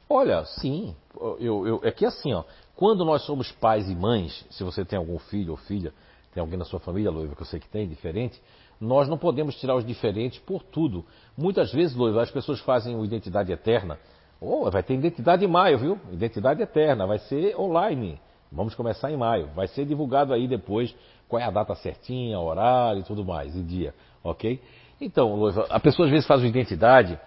Olha, 0.08 0.44
sim. 0.44 0.94
Eu, 1.38 1.66
eu, 1.66 1.80
é 1.82 1.90
que 1.90 2.04
assim, 2.04 2.32
ó, 2.34 2.44
quando 2.74 3.04
nós 3.04 3.22
somos 3.22 3.50
pais 3.52 3.88
e 3.88 3.94
mães, 3.94 4.44
se 4.50 4.64
você 4.64 4.84
tem 4.84 4.98
algum 4.98 5.18
filho 5.18 5.52
ou 5.52 5.56
filha, 5.56 5.92
tem 6.34 6.40
alguém 6.40 6.58
na 6.58 6.64
sua 6.64 6.80
família, 6.80 7.10
Loiva, 7.10 7.34
que 7.34 7.42
eu 7.42 7.46
sei 7.46 7.60
que 7.60 7.68
tem, 7.68 7.88
diferente, 7.88 8.40
nós 8.82 9.08
não 9.08 9.16
podemos 9.16 9.54
tirar 9.54 9.76
os 9.76 9.86
diferentes 9.86 10.40
por 10.40 10.60
tudo. 10.60 11.04
Muitas 11.38 11.72
vezes, 11.72 11.94
Loiva, 11.94 12.20
as 12.20 12.32
pessoas 12.32 12.58
fazem 12.60 12.96
o 12.96 13.04
identidade 13.04 13.52
eterna. 13.52 13.96
Oh, 14.40 14.68
vai 14.68 14.82
ter 14.82 14.94
identidade 14.94 15.44
em 15.44 15.48
maio, 15.48 15.78
viu? 15.78 16.00
Identidade 16.12 16.60
eterna, 16.60 17.06
vai 17.06 17.20
ser 17.20 17.56
online. 17.56 18.20
Vamos 18.50 18.74
começar 18.74 19.12
em 19.12 19.16
maio. 19.16 19.48
Vai 19.54 19.68
ser 19.68 19.86
divulgado 19.86 20.34
aí 20.34 20.48
depois 20.48 20.92
qual 21.28 21.40
é 21.40 21.44
a 21.44 21.50
data 21.50 21.76
certinha, 21.76 22.40
horário 22.40 23.00
e 23.00 23.04
tudo 23.04 23.24
mais, 23.24 23.54
e 23.54 23.62
dia, 23.62 23.94
ok? 24.22 24.60
Então, 25.00 25.36
Loiva, 25.36 25.64
a 25.70 25.78
pessoa 25.78 26.06
às 26.06 26.12
vezes 26.12 26.26
faz 26.26 26.42
o 26.42 26.46
identidade, 26.46 27.18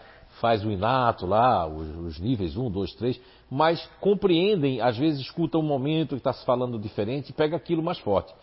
faz 0.41 0.63
o 0.65 0.69
inato 0.69 1.25
lá, 1.25 1.65
os, 1.65 1.87
os 1.95 2.19
níveis 2.19 2.57
1, 2.57 2.69
2, 2.69 2.95
3, 2.95 3.21
mas 3.49 3.89
compreendem, 4.01 4.81
às 4.81 4.97
vezes 4.97 5.21
escutam 5.21 5.61
um 5.61 5.65
momento 5.65 6.09
que 6.09 6.15
está 6.15 6.33
se 6.33 6.45
falando 6.45 6.77
diferente 6.77 7.29
e 7.29 7.33
pega 7.33 7.55
aquilo 7.55 7.81
mais 7.81 7.97
forte. 7.99 8.33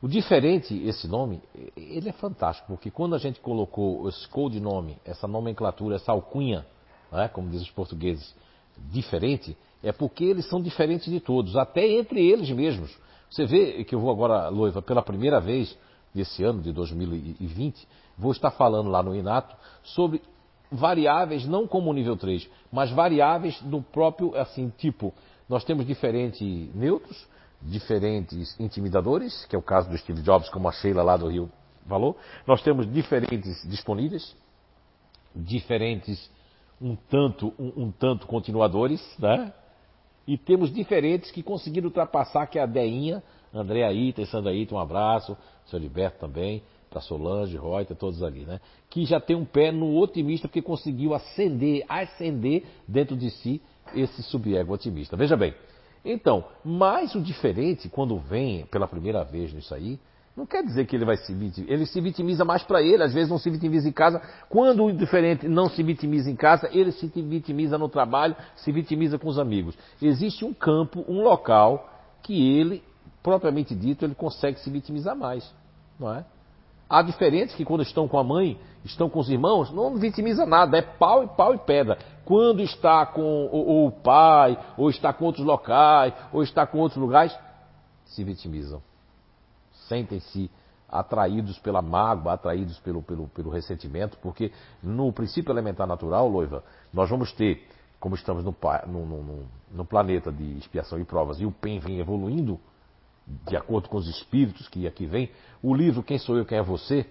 O 0.00 0.08
diferente, 0.08 0.74
esse 0.86 1.08
nome, 1.08 1.40
ele 1.74 2.10
é 2.10 2.12
fantástico, 2.12 2.68
porque 2.68 2.90
quando 2.90 3.14
a 3.14 3.18
gente 3.18 3.40
colocou 3.40 4.06
esse 4.08 4.28
codinome, 4.28 4.98
essa 5.04 5.26
nomenclatura, 5.26 5.96
essa 5.96 6.12
alcunha, 6.12 6.66
né, 7.10 7.28
como 7.28 7.48
dizem 7.48 7.66
os 7.66 7.72
portugueses, 7.72 8.34
diferente, 8.90 9.56
é 9.82 9.92
porque 9.92 10.24
eles 10.24 10.46
são 10.48 10.60
diferentes 10.60 11.10
de 11.10 11.18
todos, 11.18 11.56
até 11.56 11.86
entre 11.86 12.20
eles 12.20 12.50
mesmos. 12.50 12.94
Você 13.30 13.46
vê 13.46 13.84
que 13.84 13.94
eu 13.94 14.00
vou 14.00 14.10
agora, 14.10 14.48
Loiva, 14.48 14.82
pela 14.82 15.02
primeira 15.02 15.40
vez 15.40 15.76
desse 16.14 16.44
ano 16.44 16.60
de 16.60 16.72
2020, 16.72 17.88
vou 18.18 18.32
estar 18.32 18.50
falando 18.50 18.90
lá 18.90 19.02
no 19.02 19.14
Inato 19.14 19.56
sobre 19.82 20.20
variáveis, 20.70 21.46
não 21.46 21.66
como 21.66 21.92
nível 21.92 22.16
3, 22.16 22.48
mas 22.70 22.90
variáveis 22.90 23.60
do 23.62 23.80
próprio, 23.80 24.36
assim, 24.36 24.70
tipo, 24.76 25.14
nós 25.48 25.64
temos 25.64 25.86
diferentes 25.86 26.74
neutros, 26.74 27.26
diferentes 27.66 28.58
intimidadores, 28.58 29.44
que 29.46 29.56
é 29.56 29.58
o 29.58 29.62
caso 29.62 29.90
do 29.90 29.98
Steve 29.98 30.22
Jobs, 30.22 30.48
como 30.48 30.68
a 30.68 30.72
Sheila 30.72 31.02
lá 31.02 31.16
do 31.16 31.28
Rio 31.28 31.50
falou. 31.88 32.16
Nós 32.46 32.62
temos 32.62 32.90
diferentes 32.90 33.68
disponíveis, 33.68 34.36
diferentes 35.34 36.30
um 36.80 36.94
tanto, 36.94 37.52
um, 37.58 37.84
um 37.84 37.90
tanto 37.90 38.26
continuadores, 38.26 39.02
né? 39.18 39.52
E 40.26 40.36
temos 40.36 40.72
diferentes 40.72 41.30
que 41.30 41.42
conseguiram 41.42 41.86
ultrapassar, 41.86 42.46
que 42.46 42.58
é 42.58 42.62
a 42.62 42.66
Deinha, 42.66 43.22
André 43.54 43.84
Aita 43.84 44.20
e 44.20 44.26
Sandra 44.26 44.50
Aita, 44.50 44.74
um 44.74 44.78
abraço, 44.78 45.36
seu 45.66 45.78
Liberto 45.78 46.18
também, 46.18 46.62
para 46.90 47.00
Solange, 47.00 47.56
Reuter, 47.56 47.96
todos 47.96 48.22
ali, 48.22 48.44
né? 48.44 48.60
Que 48.90 49.04
já 49.04 49.20
tem 49.20 49.36
um 49.36 49.44
pé 49.44 49.70
no 49.70 49.96
otimista, 49.96 50.48
porque 50.48 50.62
conseguiu 50.62 51.14
ascender, 51.14 51.84
ascender 51.88 52.64
dentro 52.86 53.16
de 53.16 53.30
si 53.30 53.62
esse 53.94 54.22
subego 54.24 54.74
otimista. 54.74 55.16
Veja 55.16 55.36
bem, 55.36 55.54
então, 56.12 56.44
mas 56.64 57.14
o 57.14 57.20
diferente, 57.20 57.88
quando 57.88 58.18
vem 58.18 58.64
pela 58.66 58.86
primeira 58.86 59.24
vez 59.24 59.52
nisso 59.52 59.74
aí, 59.74 59.98
não 60.36 60.44
quer 60.44 60.62
dizer 60.62 60.86
que 60.86 60.94
ele 60.94 61.06
vai 61.06 61.16
se 61.16 61.32
vitimizar. 61.32 61.72
Ele 61.72 61.86
se 61.86 62.00
vitimiza 62.00 62.44
mais 62.44 62.62
para 62.62 62.82
ele, 62.82 63.02
às 63.02 63.14
vezes 63.14 63.30
não 63.30 63.38
se 63.38 63.48
vitimiza 63.48 63.88
em 63.88 63.92
casa. 63.92 64.20
Quando 64.50 64.84
o 64.84 64.92
diferente 64.92 65.48
não 65.48 65.68
se 65.70 65.82
vitimiza 65.82 66.30
em 66.30 66.36
casa, 66.36 66.68
ele 66.72 66.92
se 66.92 67.06
vitimiza 67.06 67.78
no 67.78 67.88
trabalho, 67.88 68.36
se 68.54 68.70
vitimiza 68.70 69.18
com 69.18 69.28
os 69.28 69.38
amigos. 69.38 69.76
Existe 70.00 70.44
um 70.44 70.52
campo, 70.52 71.04
um 71.08 71.22
local 71.22 71.90
que 72.22 72.58
ele, 72.58 72.84
propriamente 73.22 73.74
dito, 73.74 74.04
ele 74.04 74.14
consegue 74.14 74.60
se 74.60 74.68
vitimizar 74.68 75.16
mais, 75.16 75.54
não 75.98 76.14
é? 76.14 76.24
Há 76.88 77.02
diferentes 77.02 77.54
que 77.54 77.64
quando 77.64 77.82
estão 77.82 78.06
com 78.06 78.18
a 78.18 78.24
mãe, 78.24 78.58
estão 78.84 79.08
com 79.08 79.18
os 79.18 79.28
irmãos, 79.28 79.72
não 79.72 79.96
vitimiza 79.96 80.46
nada, 80.46 80.78
é 80.78 80.82
pau 80.82 81.24
e 81.24 81.28
pau 81.28 81.54
e 81.54 81.58
pedra. 81.58 81.98
Quando 82.24 82.60
está 82.62 83.04
com 83.06 83.46
ou 83.46 83.86
o 83.86 83.90
pai, 83.90 84.58
ou 84.76 84.88
está 84.88 85.12
com 85.12 85.24
outros 85.24 85.44
locais, 85.44 86.14
ou 86.32 86.42
está 86.42 86.66
com 86.66 86.78
outros 86.78 87.00
lugares, 87.00 87.36
se 88.04 88.22
vitimizam 88.22 88.80
sentem-se 89.88 90.50
atraídos 90.88 91.58
pela 91.58 91.82
mágoa, 91.82 92.34
atraídos 92.34 92.78
pelo, 92.80 93.02
pelo, 93.02 93.26
pelo 93.28 93.50
ressentimento, 93.50 94.16
porque 94.18 94.52
no 94.82 95.12
princípio 95.12 95.52
elementar 95.52 95.86
natural, 95.86 96.28
Loiva, 96.28 96.62
nós 96.92 97.10
vamos 97.10 97.32
ter, 97.32 97.66
como 97.98 98.14
estamos 98.14 98.44
no, 98.44 98.54
no, 98.86 99.06
no, 99.06 99.46
no 99.72 99.84
planeta 99.84 100.30
de 100.30 100.58
expiação 100.58 100.98
e 100.98 101.04
provas, 101.04 101.40
e 101.40 101.46
o 101.46 101.50
PEN 101.50 101.80
vem 101.80 101.98
evoluindo, 101.98 102.60
de 103.26 103.56
acordo 103.56 103.88
com 103.88 103.96
os 103.96 104.08
espíritos 104.08 104.68
que 104.68 104.86
aqui 104.86 105.06
vem, 105.06 105.30
o 105.62 105.74
livro 105.74 106.02
Quem 106.02 106.18
Sou 106.18 106.36
Eu, 106.36 106.46
Quem 106.46 106.58
é 106.58 106.62
Você, 106.62 107.04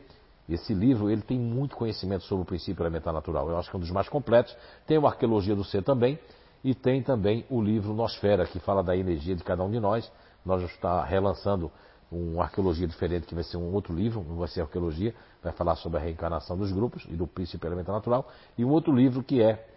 esse 0.48 0.74
livro 0.74 1.10
ele 1.10 1.22
tem 1.22 1.40
muito 1.40 1.76
conhecimento 1.76 2.24
sobre 2.24 2.44
o 2.44 2.46
princípio 2.46 2.84
elementar 2.84 3.14
natural. 3.14 3.50
Eu 3.50 3.58
acho 3.58 3.70
que 3.70 3.76
é 3.76 3.78
um 3.78 3.82
dos 3.82 3.92
mais 3.92 4.08
completos. 4.08 4.56
Tem 4.86 4.98
o 4.98 5.08
Arqueologia 5.08 5.56
do 5.56 5.64
Ser 5.64 5.84
também, 5.84 6.20
e 6.64 6.74
tem 6.74 7.02
também 7.02 7.46
o 7.50 7.62
livro 7.62 7.94
Nosfera, 7.94 8.46
que 8.46 8.60
fala 8.60 8.84
da 8.84 8.96
energia 8.96 9.36
de 9.36 9.44
cada 9.44 9.64
um 9.64 9.70
de 9.70 9.80
nós. 9.80 10.12
Nós 10.46 10.62
já 10.62 10.68
está 10.68 11.04
relançando 11.04 11.72
uma 12.12 12.44
arqueologia 12.44 12.88
diferente, 12.88 13.28
que 13.28 13.36
vai 13.36 13.44
ser 13.44 13.58
um 13.58 13.74
outro 13.74 13.94
livro, 13.94 14.24
não 14.24 14.38
vai 14.38 14.48
ser 14.48 14.62
arqueologia, 14.62 15.14
vai 15.44 15.52
falar 15.52 15.76
sobre 15.76 16.00
a 16.00 16.02
reencarnação 16.02 16.58
dos 16.58 16.72
grupos 16.72 17.06
e 17.10 17.16
do 17.16 17.28
princípio 17.28 17.68
elementar 17.68 17.94
natural, 17.94 18.28
e 18.58 18.64
um 18.64 18.70
outro 18.70 18.94
livro 18.94 19.24
que 19.24 19.42
é 19.42 19.75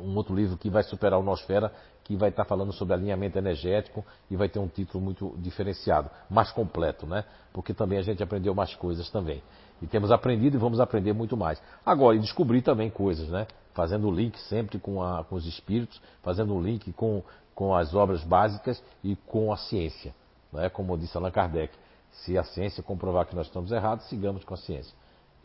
um 0.00 0.16
outro 0.16 0.34
livro 0.34 0.56
que 0.56 0.70
vai 0.70 0.82
superar 0.82 1.18
o 1.18 1.22
Nosfera, 1.22 1.72
que 2.04 2.16
vai 2.16 2.30
estar 2.30 2.44
falando 2.44 2.72
sobre 2.72 2.94
alinhamento 2.94 3.38
energético 3.38 4.04
e 4.30 4.36
vai 4.36 4.48
ter 4.48 4.58
um 4.58 4.66
título 4.66 5.02
muito 5.02 5.34
diferenciado, 5.38 6.10
mais 6.28 6.50
completo, 6.50 7.06
né? 7.06 7.24
Porque 7.52 7.72
também 7.72 7.98
a 7.98 8.02
gente 8.02 8.22
aprendeu 8.22 8.54
mais 8.54 8.74
coisas 8.74 9.08
também. 9.10 9.42
E 9.80 9.86
temos 9.86 10.10
aprendido 10.10 10.56
e 10.56 10.58
vamos 10.58 10.80
aprender 10.80 11.12
muito 11.12 11.36
mais. 11.36 11.62
Agora, 11.84 12.16
e 12.16 12.18
descobrir 12.18 12.62
também 12.62 12.90
coisas, 12.90 13.28
né? 13.28 13.46
Fazendo 13.74 14.08
o 14.08 14.10
link 14.10 14.38
sempre 14.40 14.78
com, 14.78 15.02
a, 15.02 15.24
com 15.24 15.36
os 15.36 15.46
espíritos, 15.46 16.00
fazendo 16.22 16.54
o 16.54 16.60
link 16.60 16.92
com, 16.92 17.22
com 17.54 17.74
as 17.74 17.94
obras 17.94 18.22
básicas 18.24 18.82
e 19.04 19.16
com 19.26 19.52
a 19.52 19.56
ciência. 19.56 20.12
Né? 20.52 20.68
Como 20.68 20.98
disse 20.98 21.16
Allan 21.16 21.30
Kardec, 21.30 21.72
se 22.10 22.36
a 22.36 22.42
ciência 22.42 22.82
comprovar 22.82 23.26
que 23.26 23.36
nós 23.36 23.46
estamos 23.46 23.70
errados, 23.70 24.08
sigamos 24.08 24.44
com 24.44 24.54
a 24.54 24.56
ciência. 24.56 24.92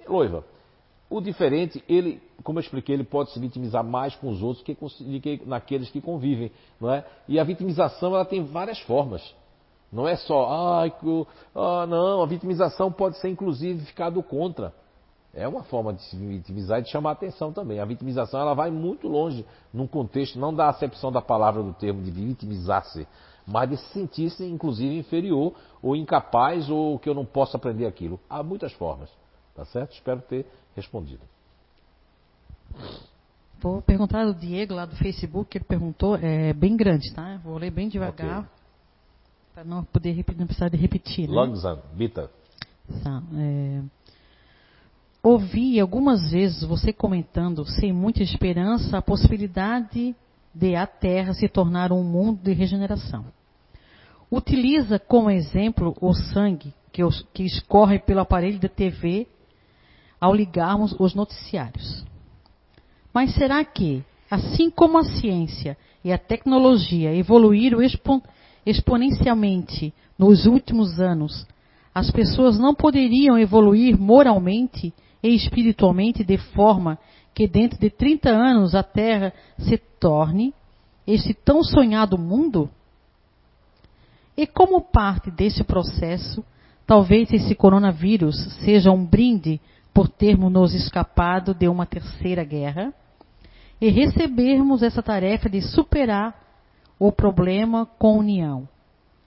Loiva, 0.07 0.43
o 1.09 1.21
diferente, 1.21 1.83
ele, 1.87 2.21
como 2.43 2.57
eu 2.57 2.61
expliquei, 2.61 2.95
ele 2.95 3.03
pode 3.03 3.31
se 3.31 3.39
vitimizar 3.39 3.83
mais 3.83 4.15
com 4.15 4.29
os 4.29 4.41
outros 4.41 4.63
que, 4.63 4.75
que 4.75 5.41
naqueles 5.45 5.89
que 5.89 6.01
convivem, 6.01 6.51
não 6.79 6.91
é? 6.91 7.05
E 7.27 7.39
a 7.39 7.43
vitimização 7.43 8.15
ela 8.15 8.25
tem 8.25 8.43
várias 8.43 8.79
formas. 8.81 9.35
Não 9.91 10.07
é 10.07 10.15
só, 10.15 10.45
ah, 10.49 10.83
ah, 11.55 11.85
não, 11.87 12.21
a 12.21 12.25
vitimização 12.25 12.91
pode 12.91 13.17
ser 13.17 13.29
inclusive 13.29 13.85
ficar 13.85 14.09
do 14.09 14.23
contra. 14.23 14.73
É 15.33 15.47
uma 15.47 15.63
forma 15.63 15.93
de 15.93 16.01
se 16.03 16.15
vitimizar 16.15 16.79
e 16.79 16.83
de 16.83 16.89
chamar 16.89 17.09
a 17.11 17.13
atenção 17.13 17.51
também. 17.51 17.79
A 17.79 17.85
vitimização 17.85 18.39
ela 18.39 18.53
vai 18.53 18.71
muito 18.71 19.07
longe 19.07 19.45
num 19.73 19.85
contexto, 19.85 20.39
não 20.39 20.53
da 20.53 20.69
acepção 20.69 21.11
da 21.11 21.21
palavra 21.21 21.61
do 21.61 21.73
termo 21.73 22.01
de 22.01 22.09
vitimizar-se, 22.09 23.05
mas 23.45 23.69
de 23.69 23.77
se 23.77 23.93
sentir-se, 23.93 24.45
inclusive, 24.45 24.97
inferior 24.97 25.53
ou 25.83 25.95
incapaz 25.95 26.69
ou 26.69 26.97
que 26.97 27.09
eu 27.09 27.13
não 27.13 27.25
posso 27.25 27.55
aprender 27.55 27.85
aquilo. 27.85 28.19
Há 28.29 28.41
muitas 28.41 28.71
formas, 28.73 29.09
tá 29.55 29.65
certo? 29.65 29.93
Espero 29.93 30.21
ter 30.21 30.45
respondido. 30.75 31.21
Vou 33.59 33.81
perguntar 33.81 34.25
do 34.25 34.33
Diego 34.33 34.73
lá 34.73 34.85
do 34.85 34.95
Facebook, 34.97 35.49
que 35.49 35.57
ele 35.57 35.65
perguntou, 35.65 36.17
é 36.17 36.53
bem 36.53 36.75
grande, 36.75 37.11
tá? 37.13 37.37
Vou 37.43 37.57
ler 37.57 37.71
bem 37.71 37.87
devagar, 37.87 38.39
okay. 38.39 38.51
para 39.53 39.63
não 39.63 39.83
poder 39.83 40.11
repetir, 40.11 40.39
não 40.39 40.45
precisar 40.45 40.69
de 40.69 40.77
repetir. 40.77 41.29
Né? 41.29 41.33
Bita. 41.93 42.29
Tá, 43.03 43.23
é... 43.33 43.81
Ouvi 45.23 45.79
algumas 45.79 46.29
vezes 46.29 46.63
você 46.63 46.93
comentando, 46.93 47.65
sem 47.65 47.91
muita 47.91 48.21
esperança, 48.21 48.99
a 48.99 49.01
possibilidade 49.01 50.15
de 50.53 50.75
a 50.75 50.85
Terra 50.85 51.33
se 51.33 51.47
tornar 51.49 51.91
um 51.91 52.03
mundo 52.03 52.43
de 52.43 52.53
regeneração. 52.53 53.25
Utiliza 54.29 54.99
como 54.99 55.31
exemplo 55.31 55.95
o 55.99 56.13
sangue 56.13 56.71
que, 56.91 57.01
que 57.33 57.43
escorre 57.43 57.97
pelo 57.99 58.19
aparelho 58.19 58.59
da 58.59 58.69
TV 58.69 59.27
ao 60.25 60.33
ligarmos 60.33 60.95
os 60.99 61.13
noticiários. 61.13 62.03
Mas 63.13 63.35
será 63.35 63.63
que, 63.63 64.03
assim 64.29 64.71
como 64.71 64.97
a 64.97 65.03
ciência 65.03 65.77
e 66.03 66.11
a 66.11 66.17
tecnologia 66.17 67.15
evoluíram 67.15 67.79
expo 67.79 68.23
exponencialmente 68.65 69.93
nos 70.17 70.47
últimos 70.47 70.99
anos, 70.99 71.45
as 71.93 72.09
pessoas 72.09 72.57
não 72.57 72.73
poderiam 72.73 73.37
evoluir 73.37 73.99
moralmente 73.99 74.91
e 75.21 75.29
espiritualmente 75.35 76.23
de 76.23 76.37
forma 76.39 76.97
que 77.31 77.47
dentro 77.47 77.77
de 77.77 77.91
30 77.91 78.29
anos 78.31 78.73
a 78.73 78.81
Terra 78.81 79.31
se 79.59 79.77
torne 79.77 80.55
este 81.05 81.35
tão 81.35 81.63
sonhado 81.63 82.17
mundo? 82.17 82.67
E 84.35 84.47
como 84.47 84.81
parte 84.81 85.29
desse 85.29 85.63
processo, 85.63 86.43
talvez 86.87 87.31
esse 87.31 87.53
coronavírus 87.53 88.35
seja 88.63 88.91
um 88.91 89.05
brinde 89.05 89.61
por 89.95 90.09
termos 90.09 90.51
nos 90.51 90.73
escapado 90.73 91.53
de 91.53 91.69
uma 91.69 91.85
terceira 91.85 92.43
guerra 92.43 92.93
e 93.79 93.89
recebermos 93.89 94.83
essa 94.83 95.01
tarefa 95.01 95.49
de 95.49 95.61
superar 95.61 96.37
o 96.99 97.13
problema 97.13 97.85
com 97.97 98.19
união, 98.19 98.67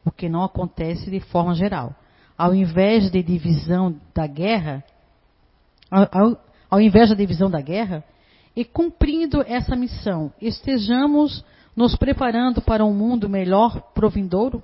o 0.04 0.10
que 0.10 0.28
não 0.28 0.44
acontece 0.44 1.10
de 1.10 1.20
forma 1.20 1.54
geral. 1.54 1.94
Ao 2.36 2.54
invés 2.54 3.10
de 3.10 3.22
divisão 3.22 3.98
da 4.14 4.26
guerra, 4.26 4.84
ao, 5.90 6.38
ao 6.70 6.80
invés 6.82 7.08
da 7.08 7.14
divisão 7.14 7.50
da 7.50 7.62
guerra, 7.62 8.04
e 8.54 8.62
cumprindo 8.62 9.40
essa 9.46 9.74
missão, 9.74 10.30
estejamos 10.38 11.42
nos 11.74 11.96
preparando 11.96 12.60
para 12.60 12.84
um 12.84 12.92
mundo 12.92 13.26
melhor 13.26 13.80
pro 13.94 14.10
vindouro? 14.10 14.62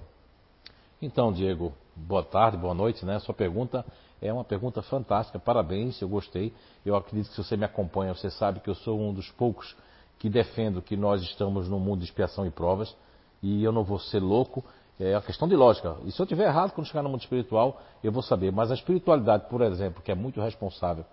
Então, 1.01 1.33
Diego, 1.33 1.73
boa 1.97 2.23
tarde, 2.23 2.59
boa 2.59 2.75
noite, 2.75 3.07
né? 3.07 3.19
Sua 3.21 3.35
pergunta 3.35 3.87
é 4.20 4.32
uma 4.32 4.45
pergunta 4.45 4.82
fantástica, 4.82 5.39
parabéns, 5.39 6.01
eu 6.01 6.09
gostei. 6.09 6.53
Eu 6.85 6.97
acredito 6.97 7.28
que 7.28 7.35
se 7.35 7.43
você 7.43 7.57
me 7.57 7.65
acompanha, 7.65 8.15
você 8.15 8.31
sabe 8.31 8.61
que 8.61 8.69
eu 8.69 8.74
sou 8.74 8.99
um 8.99 9.12
dos 9.12 9.31
poucos 9.31 9.77
que 10.19 10.28
defendo 10.28 10.81
que 10.81 10.97
nós 10.97 11.23
estamos 11.23 11.69
num 11.69 11.78
mundo 11.78 11.99
de 11.99 12.07
expiação 12.07 12.47
e 12.47 12.51
provas, 12.51 12.97
e 13.43 13.62
eu 13.62 13.73
não 13.73 13.85
vou 13.85 13.99
ser 13.99 14.20
louco, 14.20 14.65
é 14.99 15.15
a 15.15 15.20
questão 15.20 15.47
de 15.47 15.57
lógica. 15.57 15.97
E 16.05 16.12
se 16.12 16.20
eu 16.20 16.27
tiver 16.27 16.47
errado 16.47 16.73
quando 16.73 16.86
chegar 16.86 17.03
no 17.03 17.09
mundo 17.09 17.20
espiritual, 17.20 17.82
eu 18.03 18.12
vou 18.12 18.23
saber. 18.23 18.53
Mas 18.53 18.70
a 18.70 18.74
espiritualidade, 18.74 19.49
por 19.51 19.61
exemplo, 19.61 20.03
que 20.03 20.11
é 20.11 20.15
muito 20.15 20.41
responsável, 20.41 21.05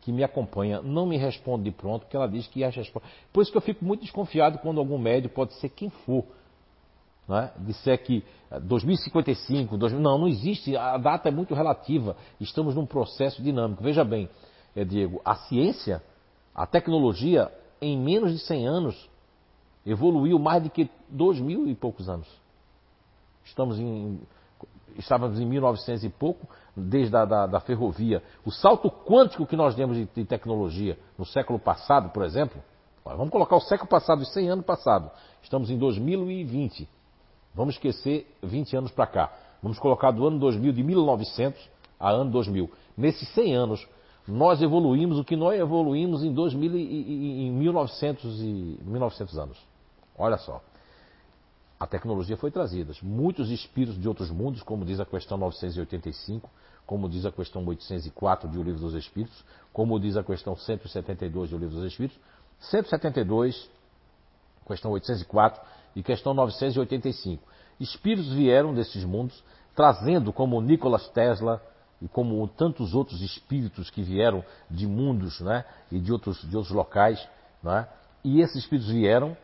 que 0.00 0.12
me 0.12 0.22
acompanha, 0.22 0.80
não 0.80 1.04
me 1.04 1.18
responde 1.18 1.64
de 1.64 1.70
pronto, 1.72 2.02
porque 2.02 2.16
ela 2.16 2.28
diz 2.28 2.46
que 2.46 2.64
as 2.64 2.74
respostas. 2.74 3.10
Por 3.32 3.42
isso 3.42 3.50
que 3.50 3.58
eu 3.58 3.62
fico 3.62 3.84
muito 3.84 4.02
desconfiado 4.02 4.58
quando 4.58 4.78
algum 4.78 4.96
médio, 4.96 5.28
pode 5.28 5.52
ser 5.54 5.68
quem 5.68 5.90
for, 5.90 6.24
né, 7.28 7.52
disser 7.58 8.02
que 8.02 8.24
2055, 8.62 9.76
2000, 9.76 10.00
não, 10.00 10.18
não 10.18 10.28
existe, 10.28 10.74
a 10.76 10.96
data 10.96 11.28
é 11.28 11.32
muito 11.32 11.54
relativa, 11.54 12.16
estamos 12.40 12.74
num 12.74 12.86
processo 12.86 13.42
dinâmico. 13.42 13.82
Veja 13.82 14.02
bem, 14.02 14.28
é, 14.74 14.84
Diego, 14.84 15.20
a 15.24 15.34
ciência, 15.34 16.02
a 16.54 16.66
tecnologia, 16.66 17.52
em 17.80 17.98
menos 17.98 18.32
de 18.32 18.38
100 18.38 18.66
anos, 18.66 19.10
evoluiu 19.84 20.38
mais 20.38 20.62
do 20.62 20.70
que 20.70 20.90
2 21.10 21.40
mil 21.40 21.68
e 21.68 21.74
poucos 21.74 22.08
anos. 22.08 22.26
Estamos 23.44 23.78
em, 23.78 24.20
estávamos 24.96 25.38
em 25.38 25.44
1900 25.46 26.04
e 26.04 26.08
pouco, 26.08 26.46
desde 26.74 27.14
a 27.14 27.24
da, 27.24 27.46
da 27.46 27.60
ferrovia. 27.60 28.22
O 28.44 28.50
salto 28.50 28.90
quântico 28.90 29.46
que 29.46 29.56
nós 29.56 29.74
demos 29.74 29.96
de, 29.96 30.06
de 30.06 30.24
tecnologia 30.24 30.98
no 31.18 31.26
século 31.26 31.58
passado, 31.58 32.10
por 32.10 32.24
exemplo, 32.24 32.62
vamos 33.04 33.30
colocar 33.30 33.56
o 33.56 33.60
século 33.60 33.88
passado, 33.88 34.22
os 34.22 34.32
100 34.32 34.50
anos 34.50 34.64
passado. 34.64 35.10
Estamos 35.42 35.70
em 35.70 35.78
2020. 35.78 36.88
Vamos 37.54 37.74
esquecer 37.74 38.26
20 38.42 38.76
anos 38.76 38.90
para 38.90 39.06
cá. 39.06 39.32
Vamos 39.62 39.78
colocar 39.78 40.10
do 40.10 40.26
ano 40.26 40.38
2000, 40.38 40.72
de 40.72 40.82
1900 40.82 41.60
a 41.98 42.10
ano 42.10 42.30
2000. 42.30 42.70
Nesses 42.96 43.28
100 43.34 43.54
anos, 43.54 43.88
nós 44.26 44.60
evoluímos 44.60 45.18
o 45.18 45.24
que 45.24 45.34
nós 45.34 45.58
evoluímos 45.58 46.22
em, 46.22 46.32
2000 46.32 46.76
e, 46.76 47.46
em 47.46 47.50
1900, 47.50 48.40
e, 48.40 48.78
1900 48.84 49.38
anos. 49.38 49.58
Olha 50.16 50.36
só. 50.36 50.62
A 51.80 51.86
tecnologia 51.86 52.36
foi 52.36 52.50
trazida. 52.50 52.92
Muitos 53.02 53.50
espíritos 53.50 54.00
de 54.00 54.08
outros 54.08 54.30
mundos, 54.30 54.62
como 54.62 54.84
diz 54.84 55.00
a 55.00 55.06
questão 55.06 55.38
985, 55.38 56.50
como 56.84 57.08
diz 57.08 57.24
a 57.24 57.32
questão 57.32 57.64
804 57.64 58.48
de 58.48 58.58
O 58.58 58.62
Livro 58.62 58.80
dos 58.80 58.94
Espíritos, 58.94 59.44
como 59.72 59.98
diz 59.98 60.16
a 60.16 60.24
questão 60.24 60.56
172 60.56 61.48
de 61.48 61.54
O 61.54 61.58
Livro 61.58 61.76
dos 61.76 61.84
Espíritos, 61.84 62.18
172, 62.60 63.70
questão 64.66 64.90
804 64.90 65.60
e 65.98 66.02
questão 66.02 66.32
985. 66.32 67.42
Espíritos 67.80 68.32
vieram 68.32 68.72
desses 68.72 69.04
mundos, 69.04 69.42
trazendo 69.74 70.32
como 70.32 70.60
Nikola 70.60 71.00
Tesla 71.12 71.60
e 72.00 72.06
como 72.06 72.46
tantos 72.46 72.94
outros 72.94 73.20
espíritos 73.20 73.90
que 73.90 74.00
vieram 74.00 74.44
de 74.70 74.86
mundos 74.86 75.40
né, 75.40 75.64
e 75.90 75.98
de 75.98 76.12
outros, 76.12 76.40
de 76.48 76.56
outros 76.56 76.72
locais. 76.72 77.28
Né, 77.60 77.84
e 78.22 78.40
esses 78.40 78.62
espíritos 78.62 78.88
vieram 78.92 79.36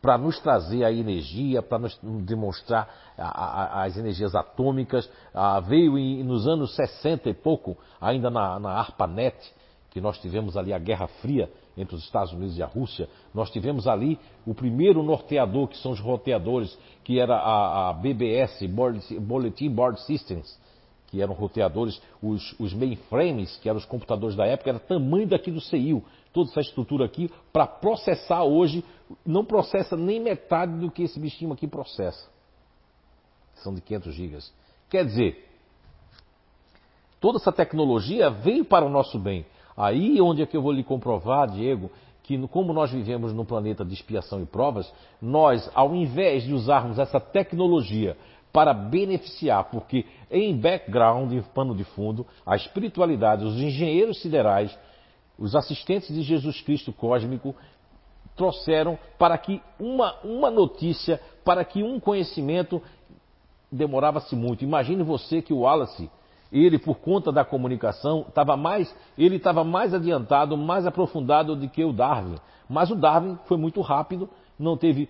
para 0.00 0.16
nos 0.16 0.40
trazer 0.40 0.84
a 0.84 0.90
energia, 0.90 1.60
para 1.62 1.80
nos 1.80 1.98
demonstrar 2.24 2.88
a, 3.18 3.26
a, 3.26 3.84
as 3.84 3.98
energias 3.98 4.34
atômicas. 4.34 5.08
Ah, 5.34 5.60
veio 5.60 5.98
em, 5.98 6.24
nos 6.24 6.48
anos 6.48 6.74
60 6.74 7.28
e 7.28 7.34
pouco, 7.34 7.76
ainda 8.00 8.30
na, 8.30 8.58
na 8.58 8.70
ARPANET, 8.70 9.36
que 9.90 10.00
nós 10.00 10.18
tivemos 10.18 10.56
ali 10.56 10.72
a 10.72 10.78
Guerra 10.78 11.08
Fria, 11.20 11.52
entre 11.76 11.94
os 11.94 12.04
Estados 12.04 12.32
Unidos 12.32 12.58
e 12.58 12.62
a 12.62 12.66
Rússia, 12.66 13.08
nós 13.32 13.50
tivemos 13.50 13.86
ali 13.86 14.18
o 14.46 14.54
primeiro 14.54 15.02
norteador, 15.02 15.68
que 15.68 15.78
são 15.78 15.92
os 15.92 16.00
roteadores, 16.00 16.76
que 17.02 17.18
era 17.18 17.36
a, 17.36 17.90
a 17.90 17.92
BBS, 17.92 18.66
Bulletin 19.20 19.70
Board 19.70 20.00
Systems, 20.02 20.58
que 21.12 21.20
eram 21.20 21.34
roteadores, 21.34 22.00
os, 22.22 22.58
os 22.58 22.72
mainframes, 22.72 23.56
que 23.58 23.68
eram 23.68 23.78
os 23.78 23.84
computadores 23.84 24.34
da 24.34 24.46
época, 24.46 24.70
era 24.70 24.78
tamanho 24.78 25.28
daqui 25.28 25.50
do 25.50 25.60
CIU, 25.60 26.02
toda 26.32 26.50
essa 26.50 26.60
estrutura 26.60 27.04
aqui, 27.04 27.30
para 27.52 27.66
processar 27.66 28.44
hoje, 28.44 28.82
não 29.24 29.44
processa 29.44 29.96
nem 29.96 30.20
metade 30.20 30.72
do 30.78 30.90
que 30.90 31.02
esse 31.02 31.20
bichinho 31.20 31.52
aqui 31.52 31.66
processa. 31.66 32.30
São 33.56 33.74
de 33.74 33.82
500 33.82 34.14
gigas. 34.14 34.52
Quer 34.88 35.04
dizer, 35.04 35.48
toda 37.20 37.38
essa 37.38 37.52
tecnologia 37.52 38.30
veio 38.30 38.64
para 38.64 38.84
o 38.84 38.88
nosso 38.88 39.18
bem. 39.18 39.44
Aí 39.76 40.20
onde 40.20 40.42
é 40.42 40.46
que 40.46 40.56
eu 40.56 40.62
vou 40.62 40.72
lhe 40.72 40.84
comprovar, 40.84 41.48
Diego, 41.50 41.90
que 42.22 42.38
como 42.48 42.72
nós 42.72 42.90
vivemos 42.90 43.32
num 43.32 43.44
planeta 43.44 43.84
de 43.84 43.94
expiação 43.94 44.40
e 44.42 44.46
provas, 44.46 44.92
nós, 45.20 45.70
ao 45.74 45.94
invés 45.94 46.44
de 46.44 46.54
usarmos 46.54 46.98
essa 46.98 47.18
tecnologia 47.18 48.16
para 48.52 48.74
beneficiar, 48.74 49.64
porque 49.64 50.04
em 50.30 50.56
background, 50.56 51.32
em 51.32 51.42
pano 51.42 51.74
de 51.74 51.84
fundo, 51.84 52.26
a 52.44 52.54
espiritualidade, 52.54 53.44
os 53.44 53.56
engenheiros 53.56 54.20
siderais, 54.20 54.76
os 55.38 55.56
assistentes 55.56 56.14
de 56.14 56.22
Jesus 56.22 56.60
Cristo 56.60 56.92
cósmico 56.92 57.54
trouxeram 58.36 58.98
para 59.18 59.36
que 59.38 59.60
uma, 59.80 60.14
uma 60.22 60.50
notícia, 60.50 61.20
para 61.44 61.64
que 61.64 61.82
um 61.82 61.98
conhecimento 61.98 62.80
demorava-se 63.70 64.36
muito. 64.36 64.64
Imagine 64.64 65.02
você 65.02 65.40
que 65.40 65.52
o 65.52 65.60
Wallace 65.60 66.10
ele, 66.52 66.78
por 66.78 66.98
conta 66.98 67.32
da 67.32 67.44
comunicação, 67.44 68.26
estava 68.28 68.56
mais, 68.56 68.94
ele 69.16 69.36
estava 69.36 69.64
mais 69.64 69.94
adiantado, 69.94 70.56
mais 70.56 70.86
aprofundado 70.86 71.56
do 71.56 71.68
que 71.68 71.82
o 71.82 71.92
Darwin. 71.92 72.36
Mas 72.68 72.90
o 72.90 72.94
Darwin 72.94 73.38
foi 73.46 73.56
muito 73.56 73.80
rápido, 73.80 74.28
não 74.58 74.76
teve, 74.76 75.08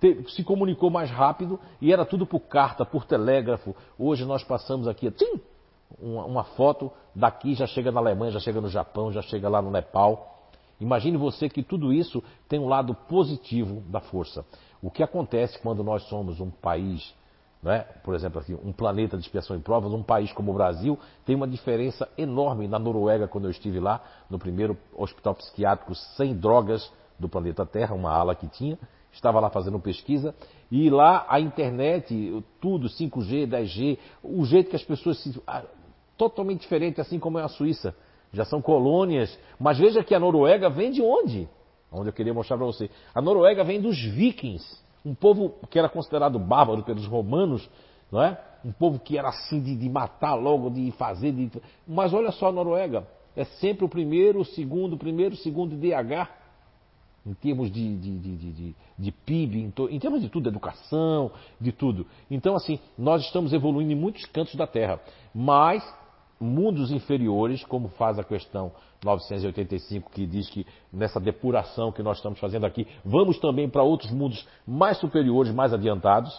teve 0.00 0.28
se 0.30 0.42
comunicou 0.42 0.90
mais 0.90 1.08
rápido 1.08 1.60
e 1.80 1.92
era 1.92 2.04
tudo 2.04 2.26
por 2.26 2.40
carta, 2.40 2.84
por 2.84 3.04
telégrafo. 3.04 3.74
Hoje 3.96 4.24
nós 4.24 4.42
passamos 4.42 4.88
aqui, 4.88 5.08
tim, 5.12 5.40
uma, 6.00 6.24
uma 6.24 6.44
foto 6.44 6.90
daqui 7.14 7.54
já 7.54 7.66
chega 7.66 7.92
na 7.92 8.00
Alemanha, 8.00 8.32
já 8.32 8.40
chega 8.40 8.60
no 8.60 8.68
Japão, 8.68 9.12
já 9.12 9.22
chega 9.22 9.48
lá 9.48 9.62
no 9.62 9.70
Nepal. 9.70 10.38
Imagine 10.80 11.16
você 11.16 11.48
que 11.48 11.62
tudo 11.62 11.92
isso 11.92 12.22
tem 12.48 12.58
um 12.58 12.66
lado 12.66 12.94
positivo 12.94 13.80
da 13.88 14.00
força. 14.00 14.44
O 14.82 14.90
que 14.90 15.02
acontece 15.02 15.60
quando 15.60 15.84
nós 15.84 16.02
somos 16.04 16.40
um 16.40 16.50
país 16.50 17.14
né? 17.62 17.84
Por 18.02 18.14
exemplo, 18.14 18.40
aqui, 18.40 18.54
um 18.54 18.72
planeta 18.72 19.16
de 19.16 19.22
expiação 19.22 19.56
e 19.56 19.60
provas, 19.60 19.92
um 19.92 20.02
país 20.02 20.32
como 20.32 20.50
o 20.50 20.54
Brasil, 20.54 20.98
tem 21.26 21.36
uma 21.36 21.46
diferença 21.46 22.08
enorme 22.16 22.66
na 22.66 22.78
Noruega, 22.78 23.28
quando 23.28 23.44
eu 23.44 23.50
estive 23.50 23.78
lá, 23.78 24.02
no 24.30 24.38
primeiro 24.38 24.76
hospital 24.96 25.34
psiquiátrico 25.34 25.94
sem 26.16 26.34
drogas 26.34 26.90
do 27.18 27.28
planeta 27.28 27.66
Terra, 27.66 27.94
uma 27.94 28.10
ala 28.10 28.34
que 28.34 28.48
tinha. 28.48 28.78
Estava 29.12 29.40
lá 29.40 29.50
fazendo 29.50 29.78
pesquisa 29.80 30.34
e 30.70 30.88
lá 30.88 31.26
a 31.28 31.40
internet, 31.40 32.44
tudo, 32.60 32.88
5G, 32.88 33.48
10G, 33.48 33.98
o 34.22 34.44
jeito 34.44 34.70
que 34.70 34.76
as 34.76 34.84
pessoas 34.84 35.18
se. 35.18 35.42
totalmente 36.16 36.60
diferente, 36.60 37.00
assim 37.00 37.18
como 37.18 37.38
é 37.38 37.42
a 37.42 37.48
Suíça. 37.48 37.94
Já 38.32 38.44
são 38.44 38.62
colônias. 38.62 39.36
Mas 39.58 39.78
veja 39.78 40.04
que 40.04 40.14
a 40.14 40.20
Noruega 40.20 40.70
vem 40.70 40.92
de 40.92 41.02
onde? 41.02 41.48
Onde 41.90 42.08
eu 42.08 42.12
queria 42.12 42.32
mostrar 42.32 42.56
para 42.56 42.66
você. 42.66 42.88
A 43.12 43.20
Noruega 43.20 43.64
vem 43.64 43.80
dos 43.80 44.00
vikings 44.00 44.80
um 45.04 45.14
povo 45.14 45.54
que 45.70 45.78
era 45.78 45.88
considerado 45.88 46.38
bárbaro 46.38 46.82
pelos 46.82 47.06
romanos, 47.06 47.68
não 48.10 48.22
é? 48.22 48.38
Um 48.64 48.72
povo 48.72 48.98
que 48.98 49.16
era 49.16 49.28
assim 49.28 49.60
de, 49.60 49.74
de 49.74 49.88
matar 49.88 50.34
logo, 50.34 50.70
de 50.70 50.90
fazer. 50.92 51.32
De... 51.32 51.50
Mas 51.86 52.12
olha 52.12 52.30
só 52.30 52.48
a 52.48 52.52
Noruega. 52.52 53.06
É 53.34 53.44
sempre 53.44 53.84
o 53.84 53.88
primeiro, 53.88 54.40
o 54.40 54.44
segundo, 54.44 54.94
o 54.94 54.98
primeiro, 54.98 55.34
o 55.34 55.38
segundo 55.38 55.76
DH. 55.76 56.28
em 57.24 57.34
termos 57.34 57.70
de, 57.70 57.96
de, 57.96 58.18
de, 58.18 58.36
de, 58.36 58.74
de 58.98 59.12
PIB, 59.12 59.62
em, 59.62 59.70
to, 59.70 59.88
em, 59.88 59.98
termos 59.98 60.20
de 60.20 60.28
tudo, 60.28 60.48
educação, 60.48 61.30
de 61.60 61.72
tudo. 61.72 62.06
Então, 62.30 62.54
assim, 62.54 62.78
nós 62.98 63.22
estamos 63.22 63.52
evoluindo 63.52 63.92
em 63.92 63.96
muitos 63.96 64.26
cantos 64.26 64.54
da 64.56 64.66
Terra, 64.66 65.00
mas 65.34 65.82
mundos 66.40 66.90
inferiores, 66.90 67.62
como 67.64 67.88
faz 67.88 68.18
a 68.18 68.24
questão 68.24 68.72
985, 69.04 70.10
que 70.10 70.26
diz 70.26 70.48
que 70.48 70.66
nessa 70.92 71.20
depuração 71.20 71.92
que 71.92 72.02
nós 72.02 72.16
estamos 72.16 72.38
fazendo 72.38 72.64
aqui, 72.64 72.86
vamos 73.04 73.38
também 73.38 73.68
para 73.68 73.82
outros 73.82 74.10
mundos 74.10 74.46
mais 74.66 74.98
superiores, 74.98 75.52
mais 75.52 75.74
adiantados, 75.74 76.32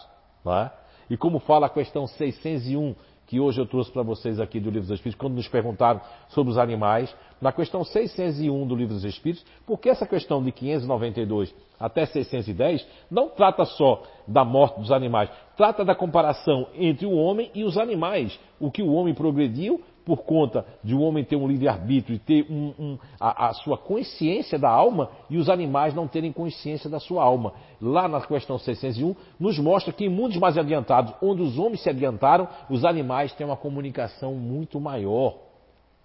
é? 0.45 0.71
E 1.09 1.17
como 1.17 1.39
fala 1.39 1.67
a 1.67 1.69
questão 1.69 2.07
601, 2.07 2.95
que 3.27 3.39
hoje 3.39 3.61
eu 3.61 3.65
trouxe 3.65 3.91
para 3.91 4.01
vocês 4.01 4.39
aqui 4.39 4.59
do 4.59 4.69
Livro 4.69 4.87
dos 4.87 4.91
Espíritos, 4.91 5.19
quando 5.19 5.35
nos 5.35 5.47
perguntaram 5.47 6.01
sobre 6.29 6.51
os 6.51 6.57
animais, 6.57 7.15
na 7.41 7.51
questão 7.51 7.83
601 7.83 8.67
do 8.67 8.75
Livro 8.75 8.93
dos 8.93 9.05
Espíritos, 9.05 9.45
porque 9.65 9.89
essa 9.89 10.05
questão 10.05 10.43
de 10.43 10.51
592 10.51 11.53
até 11.79 12.05
610 12.05 12.85
não 13.09 13.29
trata 13.29 13.65
só 13.65 14.03
da 14.27 14.43
morte 14.43 14.79
dos 14.79 14.91
animais, 14.91 15.29
trata 15.55 15.85
da 15.85 15.95
comparação 15.95 16.67
entre 16.75 17.05
o 17.05 17.13
homem 17.13 17.49
e 17.55 17.63
os 17.63 17.77
animais, 17.77 18.37
o 18.59 18.69
que 18.69 18.83
o 18.83 18.91
homem 18.91 19.13
progrediu 19.13 19.81
por 20.11 20.23
conta 20.23 20.65
de 20.83 20.93
um 20.93 21.01
homem 21.01 21.23
ter 21.23 21.37
um 21.37 21.47
livre-arbítrio 21.47 22.17
e 22.17 22.19
ter 22.19 22.45
um, 22.51 22.73
um, 22.77 22.97
a, 23.17 23.47
a, 23.47 23.53
sua 23.53 23.77
consciência 23.77 24.59
da 24.59 24.69
alma 24.69 25.09
e 25.29 25.37
os 25.37 25.49
animais 25.49 25.93
não 25.93 26.05
terem 26.05 26.33
consciência 26.33 26.89
da 26.89 26.99
sua 26.99 27.23
alma. 27.23 27.53
Lá 27.79 28.09
na 28.09 28.19
questão 28.19 28.59
601, 28.59 29.15
nos 29.39 29.57
mostra 29.57 29.93
que 29.93 30.03
em 30.03 30.09
mundos 30.09 30.35
mais 30.35 30.57
adiantados, 30.57 31.13
onde 31.21 31.41
os 31.41 31.57
homens 31.57 31.81
se 31.81 31.89
adiantaram, 31.89 32.45
os 32.69 32.83
animais 32.83 33.31
têm 33.31 33.47
uma 33.47 33.55
comunicação 33.55 34.33
muito 34.33 34.81
maior. 34.81 35.37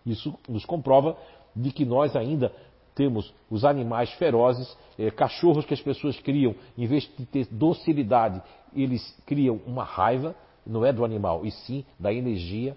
Isso 0.07 0.33
nos 0.49 0.65
comprova 0.65 1.17
de 1.57 1.73
que 1.73 1.85
nós 1.85 2.15
ainda 2.15 2.53
temos 2.95 3.35
os 3.51 3.65
animais 3.65 4.13
ferozes, 4.13 4.73
eh, 4.97 5.11
cachorros 5.11 5.65
que 5.65 5.75
as 5.75 5.83
pessoas 5.83 6.17
criam, 6.21 6.55
em 6.79 6.87
vez 6.87 7.11
de 7.19 7.27
ter 7.27 7.49
docilidade, 7.51 8.41
eles 8.73 9.03
criam 9.27 9.59
uma 9.67 9.83
raiva, 9.83 10.33
não 10.65 10.87
é 10.87 10.93
do 10.93 11.05
animal, 11.05 11.45
e 11.45 11.51
sim 11.51 11.85
da 11.99 12.13
energia 12.13 12.77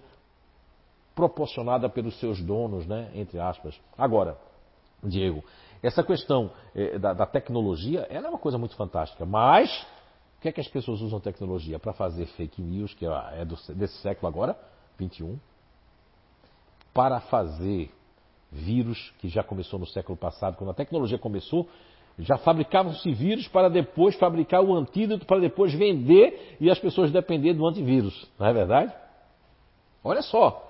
proporcionada 1.14 1.88
pelos 1.88 2.18
seus 2.18 2.40
donos, 2.40 2.86
né? 2.86 3.10
entre 3.14 3.38
aspas. 3.38 3.78
Agora, 3.96 4.38
Diego, 5.02 5.42
essa 5.82 6.02
questão 6.02 6.50
eh, 6.74 6.98
da, 6.98 7.12
da, 7.12 7.26
tecnologia, 7.26 8.06
ela 8.10 8.26
é 8.26 8.30
uma 8.30 8.38
coisa 8.38 8.58
muito 8.58 8.76
fantástica, 8.76 9.24
mas 9.24 9.70
o 10.38 10.40
que 10.40 10.48
é 10.48 10.52
que 10.52 10.60
as 10.60 10.68
pessoas 10.68 11.00
usam 11.00 11.20
tecnologia? 11.20 11.78
Para 11.78 11.92
fazer 11.92 12.26
fake 12.26 12.60
news, 12.60 12.94
que 12.94 13.06
é, 13.06 13.40
é 13.40 13.44
do, 13.44 13.56
desse 13.74 13.96
século 13.98 14.28
agora, 14.28 14.58
21, 14.98 15.38
para 16.92 17.20
fazer 17.20 17.90
vírus, 18.50 19.12
que 19.20 19.28
já 19.28 19.42
começou 19.42 19.78
no 19.78 19.86
século 19.86 20.18
passado, 20.18 20.56
quando 20.56 20.70
a 20.70 20.74
tecnologia 20.74 21.18
começou, 21.18 21.68
já 22.18 22.36
fabricavam-se 22.36 23.12
vírus 23.12 23.48
para 23.48 23.70
depois 23.70 24.14
fabricar 24.16 24.62
o 24.62 24.74
antídoto, 24.74 25.24
para 25.24 25.40
depois 25.40 25.72
vender 25.72 26.56
e 26.60 26.70
as 26.70 26.78
pessoas 26.78 27.10
depender 27.10 27.54
do 27.54 27.66
antivírus, 27.66 28.30
não 28.38 28.46
é 28.46 28.52
verdade? 28.52 28.92
Olha 30.02 30.22
só, 30.22 30.69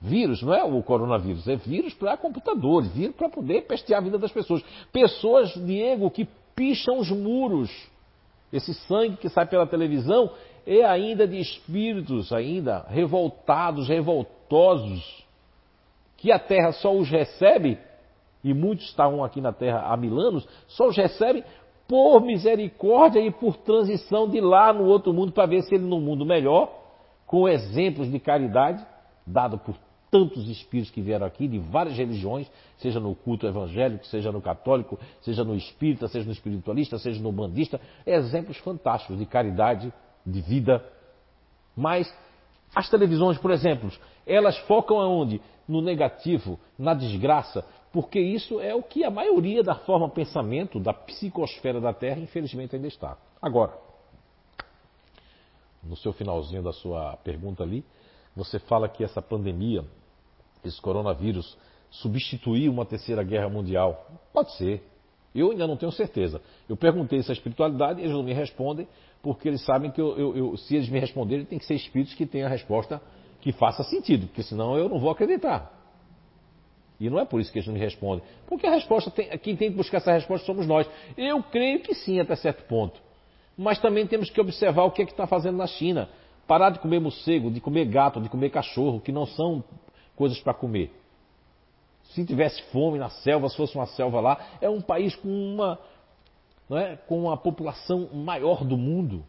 Vírus 0.00 0.42
não 0.42 0.54
é 0.54 0.62
o 0.62 0.80
coronavírus, 0.82 1.48
é 1.48 1.56
vírus 1.56 1.92
para 1.92 2.16
computadores, 2.16 2.88
vírus 2.92 3.16
para 3.16 3.28
poder 3.28 3.62
pestear 3.62 4.00
a 4.00 4.04
vida 4.04 4.16
das 4.16 4.30
pessoas. 4.30 4.62
Pessoas, 4.92 5.52
Diego, 5.54 6.10
que 6.10 6.28
picham 6.54 6.98
os 6.98 7.10
muros. 7.10 7.70
Esse 8.52 8.72
sangue 8.74 9.16
que 9.16 9.28
sai 9.28 9.46
pela 9.46 9.66
televisão 9.66 10.30
é 10.64 10.84
ainda 10.84 11.26
de 11.26 11.38
espíritos, 11.38 12.32
ainda 12.32 12.86
revoltados, 12.88 13.88
revoltosos, 13.88 15.24
que 16.16 16.30
a 16.30 16.38
terra 16.38 16.72
só 16.72 16.94
os 16.94 17.08
recebe, 17.08 17.78
e 18.44 18.54
muitos 18.54 18.86
estavam 18.86 19.24
aqui 19.24 19.40
na 19.40 19.52
terra 19.52 19.80
há 19.80 19.96
mil 19.96 20.18
anos, 20.18 20.46
só 20.68 20.86
os 20.86 20.96
recebe 20.96 21.44
por 21.88 22.20
misericórdia 22.20 23.18
e 23.20 23.30
por 23.30 23.56
transição 23.56 24.28
de 24.28 24.40
lá 24.40 24.72
no 24.72 24.84
outro 24.84 25.12
mundo, 25.12 25.32
para 25.32 25.46
ver 25.46 25.62
se 25.62 25.74
ele 25.74 25.84
no 25.84 26.00
mundo 26.00 26.24
melhor, 26.24 26.72
com 27.26 27.48
exemplos 27.48 28.10
de 28.10 28.20
caridade, 28.20 28.86
dado 29.26 29.58
por 29.58 29.74
tantos 30.10 30.48
espíritos 30.48 30.90
que 30.90 31.00
vieram 31.00 31.26
aqui, 31.26 31.46
de 31.46 31.58
várias 31.58 31.96
religiões, 31.96 32.50
seja 32.78 32.98
no 32.98 33.14
culto 33.14 33.46
evangélico, 33.46 34.06
seja 34.06 34.32
no 34.32 34.40
católico, 34.40 34.98
seja 35.20 35.44
no 35.44 35.54
espírita, 35.54 36.08
seja 36.08 36.26
no 36.26 36.32
espiritualista, 36.32 36.98
seja 36.98 37.20
no 37.22 37.32
bandista, 37.32 37.80
exemplos 38.06 38.56
fantásticos 38.58 39.18
de 39.18 39.26
caridade, 39.26 39.92
de 40.24 40.40
vida. 40.40 40.84
Mas 41.76 42.12
as 42.74 42.88
televisões, 42.88 43.38
por 43.38 43.50
exemplo, 43.50 43.90
elas 44.26 44.58
focam 44.60 45.00
aonde? 45.00 45.40
No 45.66 45.82
negativo, 45.82 46.58
na 46.78 46.94
desgraça, 46.94 47.64
porque 47.92 48.18
isso 48.20 48.60
é 48.60 48.74
o 48.74 48.82
que 48.82 49.04
a 49.04 49.10
maioria 49.10 49.62
da 49.62 49.74
forma 49.74 50.08
pensamento 50.08 50.80
da 50.80 50.92
psicosfera 50.92 51.80
da 51.80 51.92
Terra, 51.92 52.20
infelizmente, 52.20 52.74
ainda 52.74 52.88
está. 52.88 53.16
Agora, 53.40 53.76
no 55.82 55.96
seu 55.96 56.12
finalzinho 56.12 56.62
da 56.62 56.72
sua 56.72 57.16
pergunta 57.18 57.62
ali, 57.62 57.84
você 58.34 58.58
fala 58.58 58.88
que 58.88 59.02
essa 59.02 59.22
pandemia 59.22 59.84
esse 60.64 60.80
coronavírus 60.80 61.56
substituir 61.90 62.68
uma 62.68 62.84
terceira 62.84 63.22
guerra 63.22 63.48
mundial? 63.48 64.06
Pode 64.32 64.52
ser. 64.56 64.82
Eu 65.34 65.50
ainda 65.50 65.66
não 65.66 65.76
tenho 65.76 65.92
certeza. 65.92 66.40
Eu 66.68 66.76
perguntei 66.76 67.22
se 67.22 67.30
a 67.30 67.34
espiritualidade, 67.34 68.00
eles 68.00 68.12
não 68.12 68.22
me 68.22 68.32
respondem, 68.32 68.88
porque 69.22 69.48
eles 69.48 69.64
sabem 69.64 69.90
que 69.90 70.00
eu, 70.00 70.18
eu, 70.18 70.36
eu, 70.36 70.56
se 70.56 70.76
eles 70.76 70.88
me 70.88 70.98
responderem, 70.98 71.44
tem 71.44 71.58
que 71.58 71.64
ser 71.64 71.74
espíritos 71.74 72.14
que 72.14 72.26
tenham 72.26 72.46
a 72.46 72.50
resposta 72.50 73.00
que 73.40 73.52
faça 73.52 73.82
sentido, 73.84 74.26
porque 74.26 74.42
senão 74.42 74.76
eu 74.76 74.88
não 74.88 74.98
vou 74.98 75.10
acreditar. 75.10 75.78
E 77.00 77.08
não 77.08 77.20
é 77.20 77.24
por 77.24 77.40
isso 77.40 77.52
que 77.52 77.58
eles 77.58 77.66
não 77.66 77.74
me 77.74 77.80
respondem. 77.80 78.24
Porque 78.46 78.66
a 78.66 78.70
resposta, 78.72 79.10
tem, 79.10 79.28
quem 79.38 79.54
tem 79.54 79.70
que 79.70 79.76
buscar 79.76 79.98
essa 79.98 80.12
resposta 80.12 80.44
somos 80.44 80.66
nós. 80.66 80.88
Eu 81.16 81.42
creio 81.44 81.80
que 81.80 81.94
sim, 81.94 82.18
até 82.18 82.34
certo 82.34 82.64
ponto. 82.64 83.00
Mas 83.56 83.78
também 83.78 84.06
temos 84.06 84.30
que 84.30 84.40
observar 84.40 84.84
o 84.84 84.90
que 84.90 85.02
é 85.02 85.04
que 85.04 85.12
está 85.12 85.26
fazendo 85.26 85.56
na 85.56 85.66
China. 85.66 86.08
Parar 86.46 86.70
de 86.70 86.80
comer 86.80 86.98
morcego, 86.98 87.50
de 87.50 87.60
comer 87.60 87.84
gato, 87.84 88.20
de 88.20 88.28
comer 88.28 88.50
cachorro, 88.50 89.00
que 89.00 89.12
não 89.12 89.26
são 89.26 89.62
coisas 90.18 90.40
para 90.40 90.52
comer. 90.52 90.90
Se 92.02 92.24
tivesse 92.24 92.60
fome 92.72 92.98
na 92.98 93.08
selva, 93.08 93.48
se 93.48 93.56
fosse 93.56 93.76
uma 93.76 93.86
selva 93.86 94.20
lá, 94.20 94.58
é 94.60 94.68
um 94.68 94.80
país 94.80 95.14
com 95.14 95.28
uma, 95.28 95.78
não 96.68 96.76
é, 96.76 96.96
com 96.96 97.30
a 97.30 97.36
população 97.36 98.08
maior 98.12 98.64
do 98.64 98.76
mundo. 98.76 99.24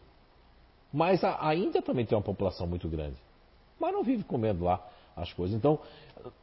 Mas 0.92 1.22
a, 1.22 1.46
a 1.46 1.54
Índia 1.54 1.80
também 1.80 2.04
tem 2.04 2.18
uma 2.18 2.24
população 2.24 2.66
muito 2.66 2.88
grande. 2.88 3.16
Mas 3.78 3.92
não 3.92 4.02
vive 4.02 4.24
comendo 4.24 4.64
lá 4.64 4.84
as 5.16 5.32
coisas. 5.32 5.56
Então, 5.56 5.78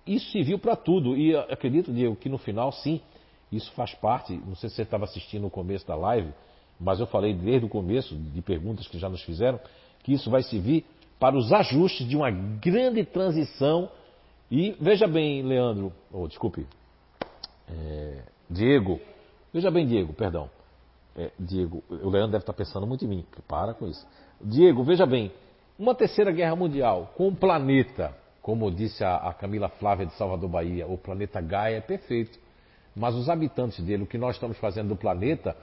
isso 0.06 0.32
se 0.32 0.41
viu 0.41 0.57
para 0.57 0.78
tudo. 0.78 1.18
E 1.18 1.36
acredito, 1.36 1.91
Diego, 1.91 2.15
que 2.15 2.30
no 2.30 2.38
final, 2.38 2.72
sim, 2.72 3.02
isso 3.52 3.69
faz 3.74 3.94
parte. 3.95 4.34
Não 4.34 4.56
sei 4.56 4.69
se 4.69 4.76
você 4.76 4.84
estava 4.84 5.03
assistindo 5.03 5.41
no 5.41 5.49
começo 5.49 5.86
da 5.86 5.95
live, 5.95 6.34
mas 6.80 7.02
eu 7.02 7.07
falei 7.07 7.34
desde 7.34 7.65
o 7.65 7.69
começo, 7.69 8.15
de 8.15 8.41
perguntas 8.41 8.88
que 8.88 8.98
já 8.98 9.10
nos 9.10 9.22
fizeram, 9.24 9.60
que 10.03 10.14
isso 10.14 10.30
vai 10.30 10.41
servir 10.44 10.86
para 11.19 11.36
os 11.36 11.52
ajustes 11.52 12.07
de 12.07 12.15
uma 12.15 12.32
grande 12.32 13.03
transição 13.03 13.90
e 14.49 14.78
veja 14.80 15.07
bem, 15.07 15.41
Leandro, 15.41 15.91
ou 16.11 16.24
oh, 16.24 16.28
desculpe, 16.28 16.65
é, 17.69 18.24
Diego, 18.49 18.99
veja 19.53 19.69
bem, 19.69 19.86
Diego, 19.86 20.14
perdão. 20.14 20.49
É, 21.15 21.32
Diego, 21.40 21.84
o 21.90 22.10
Leandro 22.10 22.32
deve 22.32 22.44
estar 22.44 22.53
pensando 22.53 22.86
muito 22.86 23.03
em 23.03 23.07
mim, 23.07 23.26
para 23.48 23.74
com 23.74 23.88
isso. 23.88 24.06
Diego, 24.40 24.84
veja 24.84 25.06
bem, 25.06 25.32
uma 25.78 25.94
terceira 25.94 26.32
guerra 26.32 26.56
mundial 26.56 27.11
com 27.15 27.28
o 27.28 27.36
planeta, 27.36 28.15
como 28.41 28.72
disse 28.72 29.03
a, 29.03 29.15
a 29.15 29.34
Camila 29.34 29.68
Flávia 29.68 30.06
de 30.06 30.14
Salvador 30.14 30.49
Bahia, 30.49 30.88
o 30.88 30.98
planeta 30.98 31.41
Gaia 31.41 31.78
é 31.78 31.82
perfeito. 31.82 32.40
Mas 32.95 33.14
os 33.14 33.30
habitantes 33.30 33.84
dele, 33.84 34.03
o 34.03 34.07
que 34.07 34.18
nós 34.18 34.36
estamos 34.36 34.57
fazendo 34.57 34.90
do 34.90 34.95
planeta, 34.95 35.56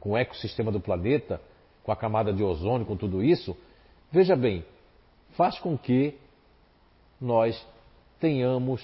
com 0.00 0.12
o 0.12 0.16
ecossistema 0.16 0.72
do 0.72 0.80
planeta, 0.80 1.40
com 1.82 1.92
a 1.92 1.96
camada 1.96 2.32
de 2.32 2.42
ozônio, 2.42 2.86
com 2.86 2.96
tudo 2.96 3.22
isso, 3.22 3.56
veja 4.10 4.34
bem, 4.34 4.64
faz 5.32 5.58
com 5.58 5.76
que 5.76 6.18
nós 7.20 7.66
tenhamos, 8.22 8.80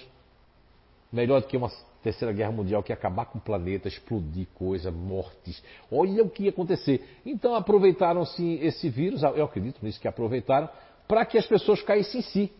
melhor 1.12 1.40
do 1.40 1.46
que 1.46 1.56
uma 1.56 1.70
terceira 2.02 2.34
guerra 2.34 2.50
mundial, 2.50 2.82
que 2.82 2.90
ia 2.90 2.96
acabar 2.96 3.26
com 3.26 3.38
o 3.38 3.40
planeta, 3.40 3.86
explodir 3.86 4.48
coisa, 4.54 4.90
mortes. 4.90 5.62
Olha 5.90 6.24
o 6.24 6.28
que 6.28 6.44
ia 6.44 6.50
acontecer. 6.50 7.06
Então 7.24 7.54
aproveitaram-se 7.54 8.54
esse 8.54 8.88
vírus, 8.88 9.22
eu 9.22 9.44
acredito 9.44 9.78
nisso 9.80 10.00
que 10.00 10.08
aproveitaram, 10.08 10.68
para 11.06 11.24
que 11.24 11.38
as 11.38 11.46
pessoas 11.46 11.80
caíssem 11.82 12.18
em 12.20 12.22
si. 12.24 12.52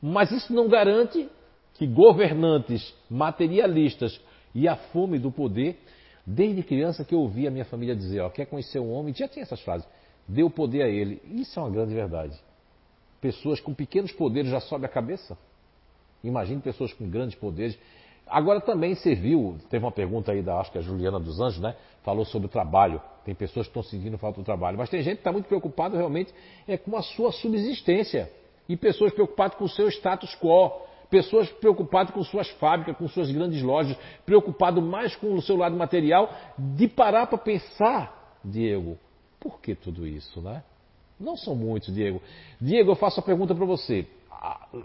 Mas 0.00 0.32
isso 0.32 0.52
não 0.52 0.68
garante 0.68 1.28
que 1.74 1.86
governantes 1.86 2.94
materialistas 3.10 4.18
e 4.54 4.66
a 4.66 4.76
fome 4.76 5.18
do 5.18 5.30
poder, 5.30 5.78
desde 6.26 6.62
criança 6.62 7.04
que 7.04 7.14
eu 7.14 7.20
ouvi 7.20 7.46
a 7.46 7.50
minha 7.50 7.64
família 7.64 7.94
dizer, 7.94 8.20
ó, 8.20 8.30
quer 8.30 8.46
conhecer 8.46 8.80
um 8.80 8.90
homem, 8.90 9.14
já 9.14 9.28
tinha 9.28 9.42
essas 9.42 9.60
frases, 9.60 9.86
o 10.28 10.50
poder 10.50 10.82
a 10.82 10.88
ele. 10.88 11.20
Isso 11.26 11.58
é 11.58 11.62
uma 11.62 11.70
grande 11.70 11.94
verdade. 11.94 12.38
Pessoas 13.20 13.60
com 13.60 13.74
pequenos 13.74 14.12
poderes 14.12 14.50
já 14.50 14.60
sobe 14.60 14.86
a 14.86 14.88
cabeça. 14.88 15.36
Imagine 16.22 16.60
pessoas 16.60 16.92
com 16.92 17.08
grandes 17.08 17.34
poderes. 17.34 17.78
Agora 18.26 18.60
também 18.60 18.94
serviu, 18.94 19.58
teve 19.68 19.84
uma 19.84 19.90
pergunta 19.90 20.32
aí 20.32 20.42
da, 20.42 20.58
acho 20.58 20.72
que 20.72 20.78
a 20.78 20.80
Juliana 20.80 21.18
dos 21.18 21.40
Anjos, 21.40 21.60
né? 21.60 21.74
Falou 22.02 22.24
sobre 22.24 22.46
o 22.46 22.50
trabalho. 22.50 23.00
Tem 23.24 23.34
pessoas 23.34 23.66
que 23.66 23.70
estão 23.70 23.82
sentindo 23.82 24.16
falta 24.16 24.40
do 24.40 24.44
trabalho. 24.44 24.78
Mas 24.78 24.88
tem 24.88 25.02
gente 25.02 25.16
que 25.16 25.20
está 25.20 25.32
muito 25.32 25.46
preocupada 25.46 25.96
realmente 25.96 26.32
é 26.66 26.76
com 26.76 26.96
a 26.96 27.02
sua 27.02 27.32
subsistência. 27.32 28.30
E 28.68 28.76
pessoas 28.76 29.12
preocupadas 29.12 29.56
com 29.56 29.64
o 29.64 29.68
seu 29.68 29.88
status 29.88 30.34
quo. 30.36 30.70
Pessoas 31.10 31.50
preocupadas 31.50 32.14
com 32.14 32.24
suas 32.24 32.48
fábricas, 32.52 32.96
com 32.96 33.06
suas 33.06 33.30
grandes 33.30 33.62
lojas, 33.62 33.94
preocupado 34.24 34.80
mais 34.80 35.14
com 35.14 35.34
o 35.34 35.42
seu 35.42 35.56
lado 35.56 35.76
material, 35.76 36.32
de 36.56 36.88
parar 36.88 37.26
para 37.26 37.36
pensar, 37.36 38.38
Diego, 38.42 38.98
por 39.38 39.60
que 39.60 39.74
tudo 39.74 40.06
isso, 40.06 40.40
né? 40.40 40.62
Não 41.20 41.36
são 41.36 41.54
muitos, 41.54 41.92
Diego. 41.92 42.22
Diego, 42.58 42.92
eu 42.92 42.96
faço 42.96 43.20
a 43.20 43.22
pergunta 43.22 43.54
para 43.54 43.66
você. 43.66 44.06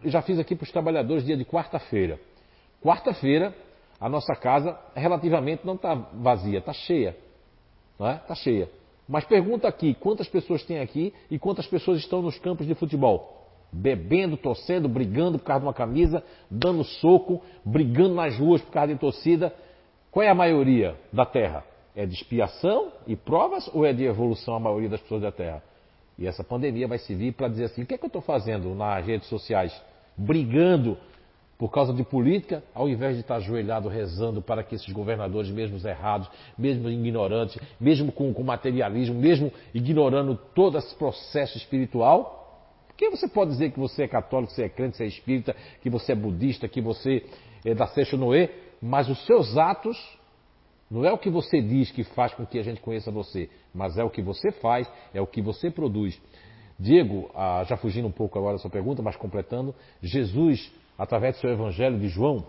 Já 0.06 0.22
fiz 0.22 0.38
aqui 0.40 0.56
para 0.56 0.66
os 0.66 0.72
trabalhadores 0.72 1.26
dia 1.26 1.38
de 1.38 1.46
quarta-feira. 1.46 2.20
Quarta-feira, 2.82 3.56
a 4.00 4.08
nossa 4.08 4.36
casa 4.36 4.78
relativamente 4.96 5.66
não 5.66 5.76
está 5.76 5.96
vazia, 5.96 6.60
está 6.60 6.74
cheia. 6.74 7.18
É? 8.00 8.14
Está 8.16 8.36
cheia. 8.36 8.70
Mas 9.08 9.26
pergunta 9.26 9.68
aqui, 9.68 9.94
quantas 9.96 10.28
pessoas 10.28 10.64
tem 10.64 10.80
aqui 10.80 11.14
e 11.32 11.40
quantas 11.40 11.66
pessoas 11.66 12.00
estão 12.00 12.22
nos 12.22 12.38
campos 12.38 12.68
de 12.68 12.76
futebol? 12.76 13.48
Bebendo, 13.72 14.38
torcendo, 14.38 14.88
brigando 14.88 15.40
por 15.40 15.46
causa 15.46 15.62
de 15.62 15.66
uma 15.66 15.74
camisa, 15.74 16.24
dando 16.52 16.84
soco, 16.84 17.42
brigando 17.66 18.16
nas 18.16 18.38
ruas 18.38 18.62
por 18.62 18.72
causa 18.72 18.94
de 18.94 19.00
torcida. 19.00 19.54
Qual 20.12 20.24
é 20.24 20.30
a 20.30 20.36
maioria 20.36 20.96
da 21.12 21.26
Terra? 21.26 21.64
É 21.96 22.06
de 22.06 22.14
expiação 22.14 22.92
e 23.08 23.16
provas 23.16 23.68
ou 23.74 23.86
é 23.86 23.94
de 23.94 24.04
evolução 24.04 24.56
a 24.56 24.60
maioria 24.60 24.90
das 24.90 25.02
pessoas 25.02 25.22
da 25.22 25.32
Terra? 25.32 25.64
E 26.18 26.26
essa 26.26 26.44
pandemia 26.44 26.88
vai 26.88 26.98
servir 26.98 27.34
para 27.34 27.48
dizer 27.48 27.66
assim: 27.66 27.84
o 27.84 27.86
que 27.86 27.94
é 27.94 27.98
que 27.98 28.06
eu 28.06 28.08
estou 28.08 28.22
fazendo 28.22 28.74
nas 28.74 29.06
redes 29.06 29.28
sociais? 29.28 29.74
Brigando 30.18 30.98
por 31.58 31.72
causa 31.72 31.92
de 31.92 32.04
política, 32.04 32.64
ao 32.74 32.88
invés 32.88 33.16
de 33.16 33.22
estar 33.22 33.36
ajoelhado 33.36 33.90
rezando 33.90 34.42
para 34.42 34.64
que 34.64 34.76
esses 34.76 34.92
governadores, 34.94 35.50
mesmo 35.50 35.78
errados, 35.88 36.30
mesmo 36.58 36.88
ignorantes, 36.90 37.58
mesmo 37.80 38.12
com, 38.12 38.32
com 38.32 38.44
materialismo, 38.44 39.16
mesmo 39.16 39.52
ignorando 39.74 40.40
todo 40.54 40.78
esse 40.78 40.96
processo 40.96 41.58
espiritual, 41.58 42.38
porque 42.88 43.10
você 43.10 43.28
pode 43.28 43.52
dizer 43.52 43.72
que 43.72 43.80
você 43.80 44.04
é 44.04 44.08
católico, 44.08 44.50
que 44.52 44.56
você 44.56 44.64
é 44.64 44.70
crente, 44.70 44.92
que 44.92 44.98
você 44.98 45.04
é 45.04 45.08
espírita, 45.08 45.56
que 45.82 45.90
você 45.90 46.12
é 46.12 46.16
budista, 46.16 46.68
que 46.68 46.82
você 46.82 47.24
é 47.66 47.74
da 47.74 47.88
Seixo 47.88 48.18
Noé, 48.18 48.50
mas 48.82 49.10
os 49.10 49.24
seus 49.26 49.58
atos 49.58 49.98
não 50.90 51.06
é 51.06 51.12
o 51.12 51.18
que 51.18 51.30
você 51.30 51.62
diz 51.62 51.92
que 51.92 52.04
faz 52.04 52.34
com 52.34 52.46
que 52.46 52.58
a 52.58 52.64
gente 52.64 52.82
conheça 52.82 53.12
você, 53.12 53.50
mas 53.74 53.98
é 53.98 54.04
o 54.04 54.10
que 54.10 54.22
você 54.22 54.52
faz, 54.52 54.90
é 55.14 55.22
o 55.22 55.28
que 55.28 55.42
você 55.42 55.70
produz. 55.70 56.20
Diego, 56.80 57.30
ah, 57.36 57.64
já 57.68 57.76
fugindo 57.76 58.08
um 58.08 58.12
pouco 58.12 58.38
agora 58.38 58.54
da 58.54 58.60
sua 58.60 58.70
pergunta, 58.70 59.02
mas 59.02 59.16
completando, 59.16 59.74
Jesus 60.02 60.72
através 60.98 61.36
do 61.36 61.42
seu 61.42 61.52
Evangelho 61.52 62.00
de 62.00 62.08
João, 62.08 62.46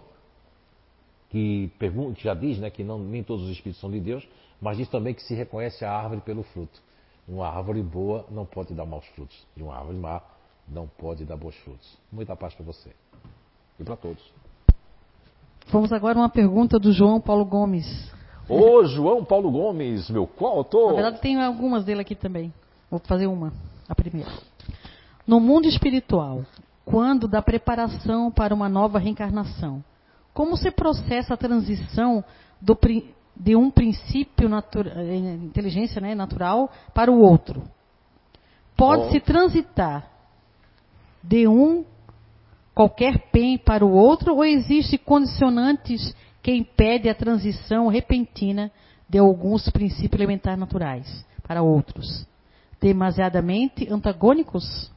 que 1.28 1.70
já 2.16 2.32
diz 2.34 2.58
né, 2.58 2.70
que 2.70 2.82
não, 2.82 2.98
nem 2.98 3.22
todos 3.22 3.44
os 3.44 3.50
espíritos 3.50 3.80
são 3.80 3.90
de 3.90 4.00
Deus, 4.00 4.26
mas 4.60 4.78
diz 4.78 4.88
também 4.88 5.12
que 5.12 5.22
se 5.22 5.34
reconhece 5.34 5.84
a 5.84 5.92
árvore 5.92 6.22
pelo 6.22 6.42
fruto. 6.42 6.80
Uma 7.26 7.48
árvore 7.48 7.82
boa 7.82 8.24
não 8.30 8.46
pode 8.46 8.72
dar 8.72 8.86
maus 8.86 9.06
frutos, 9.08 9.46
e 9.54 9.62
uma 9.62 9.76
árvore 9.76 9.98
má 9.98 10.22
não 10.66 10.86
pode 10.86 11.24
dar 11.24 11.36
bons 11.36 11.54
frutos. 11.56 11.98
Muita 12.10 12.34
paz 12.34 12.54
para 12.54 12.64
você 12.64 12.90
e 13.78 13.84
para 13.84 13.96
todos. 13.96 14.22
Vamos 15.70 15.92
agora 15.92 16.18
a 16.18 16.22
uma 16.22 16.30
pergunta 16.30 16.78
do 16.78 16.92
João 16.92 17.20
Paulo 17.20 17.44
Gomes. 17.44 18.10
Ô, 18.52 18.84
João 18.84 19.24
Paulo 19.24 19.50
Gomes, 19.50 20.08
meu 20.10 20.26
qual 20.26 20.58
autor? 20.58 20.88
Na 20.88 21.02
verdade, 21.02 21.20
tem 21.20 21.42
algumas 21.42 21.84
dele 21.84 22.00
aqui 22.00 22.14
também. 22.14 22.52
Vou 22.90 23.00
fazer 23.00 23.26
uma, 23.26 23.52
a 23.88 23.94
primeira. 23.94 24.30
No 25.26 25.38
mundo 25.38 25.66
espiritual, 25.66 26.44
quando 26.88 27.28
da 27.28 27.42
preparação 27.42 28.30
para 28.30 28.54
uma 28.54 28.68
nova 28.68 28.98
reencarnação. 28.98 29.84
Como 30.32 30.56
se 30.56 30.70
processa 30.70 31.34
a 31.34 31.36
transição 31.36 32.24
do, 32.60 32.78
de 33.36 33.54
um 33.54 33.70
princípio 33.70 34.48
natura, 34.48 34.94
eh, 34.96 35.16
inteligência 35.16 36.00
né, 36.00 36.14
natural 36.14 36.70
para 36.94 37.10
o 37.12 37.20
outro? 37.20 37.62
Pode-se 38.74 39.20
transitar 39.20 40.08
de 41.22 41.46
um 41.46 41.84
qualquer 42.74 43.18
PEN 43.32 43.58
para 43.58 43.84
o 43.84 43.92
outro 43.92 44.36
ou 44.36 44.44
existem 44.44 44.98
condicionantes 44.98 46.14
que 46.42 46.52
impedem 46.52 47.10
a 47.10 47.14
transição 47.14 47.88
repentina 47.88 48.70
de 49.08 49.18
alguns 49.18 49.68
princípios 49.70 50.20
elementares 50.20 50.58
naturais 50.58 51.26
para 51.46 51.62
outros? 51.62 52.26
Demasiadamente 52.80 53.90
antagônicos? 53.92 54.90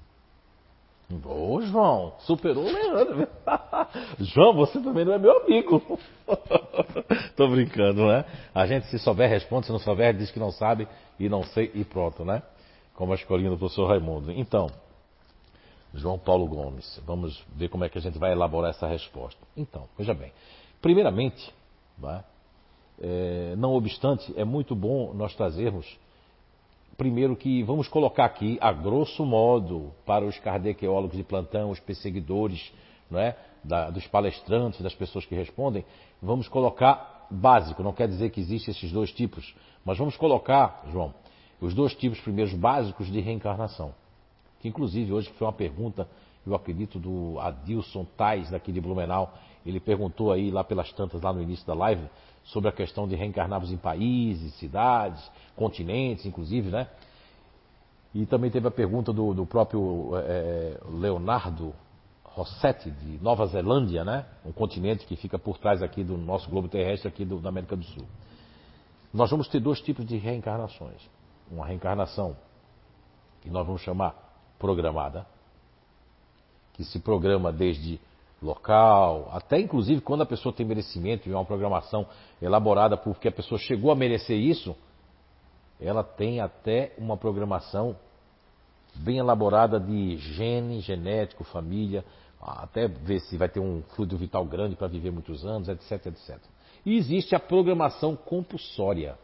Ô, 1.25 1.61
João, 1.61 2.13
superou 2.19 2.63
o 2.63 2.71
Leandro. 2.71 3.27
João, 4.19 4.53
você 4.53 4.79
também 4.79 5.03
não 5.03 5.13
é 5.13 5.17
meu 5.17 5.43
amigo. 5.43 5.99
Tô 7.35 7.49
brincando, 7.49 8.07
né? 8.07 8.23
A 8.55 8.65
gente, 8.65 8.87
se 8.87 8.97
souber, 8.99 9.29
responde, 9.29 9.65
se 9.65 9.71
não 9.71 9.79
souber, 9.79 10.15
diz 10.15 10.31
que 10.31 10.39
não 10.39 10.51
sabe 10.51 10.87
e 11.19 11.27
não 11.27 11.43
sei 11.43 11.71
e 11.73 11.83
pronto, 11.83 12.23
né? 12.23 12.41
Como 12.95 13.11
a 13.11 13.15
escolinha 13.15 13.49
do 13.49 13.57
professor 13.57 13.87
Raimundo. 13.87 14.31
Então, 14.31 14.69
João 15.93 16.17
Paulo 16.17 16.47
Gomes, 16.47 17.01
vamos 17.05 17.43
ver 17.55 17.67
como 17.69 17.83
é 17.83 17.89
que 17.89 17.97
a 17.97 18.01
gente 18.01 18.17
vai 18.17 18.31
elaborar 18.31 18.71
essa 18.71 18.87
resposta. 18.87 19.39
Então, 19.57 19.87
veja 19.97 20.13
bem. 20.13 20.31
Primeiramente, 20.81 21.53
né, 21.97 22.23
é, 23.01 23.55
não 23.57 23.73
obstante, 23.73 24.33
é 24.37 24.43
muito 24.43 24.75
bom 24.75 25.13
nós 25.13 25.35
trazermos 25.35 25.85
primeiro 27.01 27.35
que 27.35 27.63
vamos 27.63 27.87
colocar 27.87 28.25
aqui, 28.25 28.59
a 28.61 28.71
grosso 28.71 29.25
modo, 29.25 29.91
para 30.05 30.23
os 30.23 30.37
kardecólogos 30.37 31.17
de 31.17 31.23
plantão, 31.23 31.71
os 31.71 31.79
perseguidores, 31.79 32.71
não 33.09 33.19
é? 33.19 33.35
Da, 33.63 33.89
dos 33.89 34.05
palestrantes, 34.05 34.81
das 34.81 34.93
pessoas 34.93 35.25
que 35.25 35.33
respondem, 35.33 35.83
vamos 36.21 36.47
colocar 36.47 37.25
básico, 37.31 37.81
não 37.81 37.91
quer 37.91 38.07
dizer 38.07 38.29
que 38.29 38.39
existem 38.39 38.71
esses 38.71 38.91
dois 38.91 39.11
tipos, 39.11 39.55
mas 39.83 39.97
vamos 39.97 40.15
colocar, 40.15 40.83
João, 40.91 41.11
os 41.59 41.73
dois 41.73 41.95
tipos 41.95 42.19
primeiros 42.19 42.53
básicos 42.53 43.11
de 43.11 43.19
reencarnação. 43.19 43.95
Que 44.59 44.67
inclusive 44.67 45.11
hoje 45.11 45.27
foi 45.39 45.47
uma 45.47 45.53
pergunta, 45.53 46.07
eu 46.45 46.53
acredito, 46.53 46.99
do 46.99 47.39
Adilson 47.39 48.05
Tais, 48.15 48.51
daqui 48.51 48.71
de 48.71 48.79
Blumenau. 48.79 49.33
Ele 49.65 49.79
perguntou 49.79 50.31
aí 50.31 50.49
lá 50.49 50.63
pelas 50.63 50.91
tantas, 50.93 51.21
lá 51.21 51.31
no 51.31 51.41
início 51.41 51.65
da 51.65 51.73
live, 51.73 52.07
sobre 52.43 52.69
a 52.69 52.71
questão 52.71 53.07
de 53.07 53.15
reencarnarmos 53.15 53.71
em 53.71 53.77
países, 53.77 54.53
cidades, 54.55 55.21
continentes, 55.55 56.25
inclusive, 56.25 56.69
né? 56.69 56.87
E 58.13 58.25
também 58.25 58.49
teve 58.51 58.67
a 58.67 58.71
pergunta 58.71 59.13
do, 59.13 59.33
do 59.33 59.45
próprio 59.45 60.11
é, 60.15 60.77
Leonardo 60.89 61.73
Rossetti, 62.23 62.89
de 62.89 63.23
Nova 63.23 63.45
Zelândia, 63.45 64.03
né? 64.03 64.25
Um 64.45 64.51
continente 64.51 65.05
que 65.05 65.15
fica 65.15 65.37
por 65.37 65.57
trás 65.57 65.81
aqui 65.81 66.03
do 66.03 66.17
nosso 66.17 66.49
globo 66.49 66.67
terrestre, 66.67 67.07
aqui 67.07 67.23
do, 67.23 67.39
da 67.39 67.49
América 67.49 67.75
do 67.75 67.83
Sul. 67.83 68.05
Nós 69.13 69.29
vamos 69.29 69.47
ter 69.47 69.59
dois 69.59 69.79
tipos 69.81 70.05
de 70.05 70.17
reencarnações. 70.17 71.01
Uma 71.49 71.65
reencarnação 71.65 72.35
que 73.41 73.49
nós 73.49 73.65
vamos 73.65 73.81
chamar 73.81 74.15
programada, 74.57 75.25
que 76.73 76.83
se 76.83 76.99
programa 76.99 77.51
desde 77.51 77.99
local, 78.41 79.29
até 79.31 79.59
inclusive 79.59 80.01
quando 80.01 80.21
a 80.21 80.25
pessoa 80.25 80.53
tem 80.53 80.65
merecimento 80.65 81.29
e 81.29 81.31
é 81.31 81.35
uma 81.35 81.45
programação 81.45 82.07
elaborada 82.41 82.97
porque 82.97 83.27
a 83.27 83.31
pessoa 83.31 83.59
chegou 83.59 83.91
a 83.91 83.95
merecer 83.95 84.37
isso, 84.37 84.75
ela 85.79 86.03
tem 86.03 86.39
até 86.39 86.93
uma 86.97 87.17
programação 87.17 87.95
bem 88.95 89.17
elaborada 89.17 89.79
de 89.79 90.17
gene, 90.17 90.79
genético, 90.79 91.43
família, 91.43 92.03
até 92.41 92.87
ver 92.87 93.19
se 93.19 93.37
vai 93.37 93.47
ter 93.47 93.59
um 93.59 93.83
fluido 93.95 94.17
vital 94.17 94.43
grande 94.45 94.75
para 94.75 94.87
viver 94.87 95.11
muitos 95.11 95.45
anos, 95.45 95.69
etc, 95.69 96.07
etc. 96.07 96.37
E 96.85 96.97
existe 96.97 97.35
a 97.35 97.39
programação 97.39 98.15
compulsória. 98.15 99.17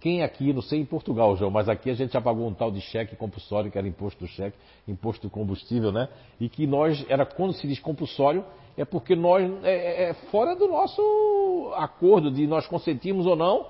Quem 0.00 0.22
aqui, 0.22 0.52
não 0.52 0.62
sei 0.62 0.80
em 0.80 0.84
Portugal, 0.84 1.36
João, 1.36 1.50
mas 1.50 1.68
aqui 1.68 1.90
a 1.90 1.94
gente 1.94 2.12
já 2.12 2.20
pagou 2.20 2.46
um 2.46 2.54
tal 2.54 2.70
de 2.70 2.80
cheque 2.80 3.16
compulsório, 3.16 3.70
que 3.70 3.76
era 3.76 3.86
imposto 3.86 4.24
do 4.24 4.28
cheque, 4.28 4.56
imposto 4.86 5.26
do 5.26 5.30
combustível, 5.30 5.90
né? 5.90 6.08
E 6.40 6.48
que 6.48 6.68
nós, 6.68 7.04
era 7.08 7.26
quando 7.26 7.52
se 7.52 7.66
diz 7.66 7.80
compulsório, 7.80 8.44
é 8.76 8.84
porque 8.84 9.16
nós, 9.16 9.42
é, 9.64 10.04
é, 10.04 10.10
é 10.10 10.14
fora 10.30 10.54
do 10.54 10.68
nosso 10.68 11.72
acordo 11.76 12.30
de 12.30 12.46
nós 12.46 12.64
consentimos 12.68 13.26
ou 13.26 13.34
não, 13.34 13.66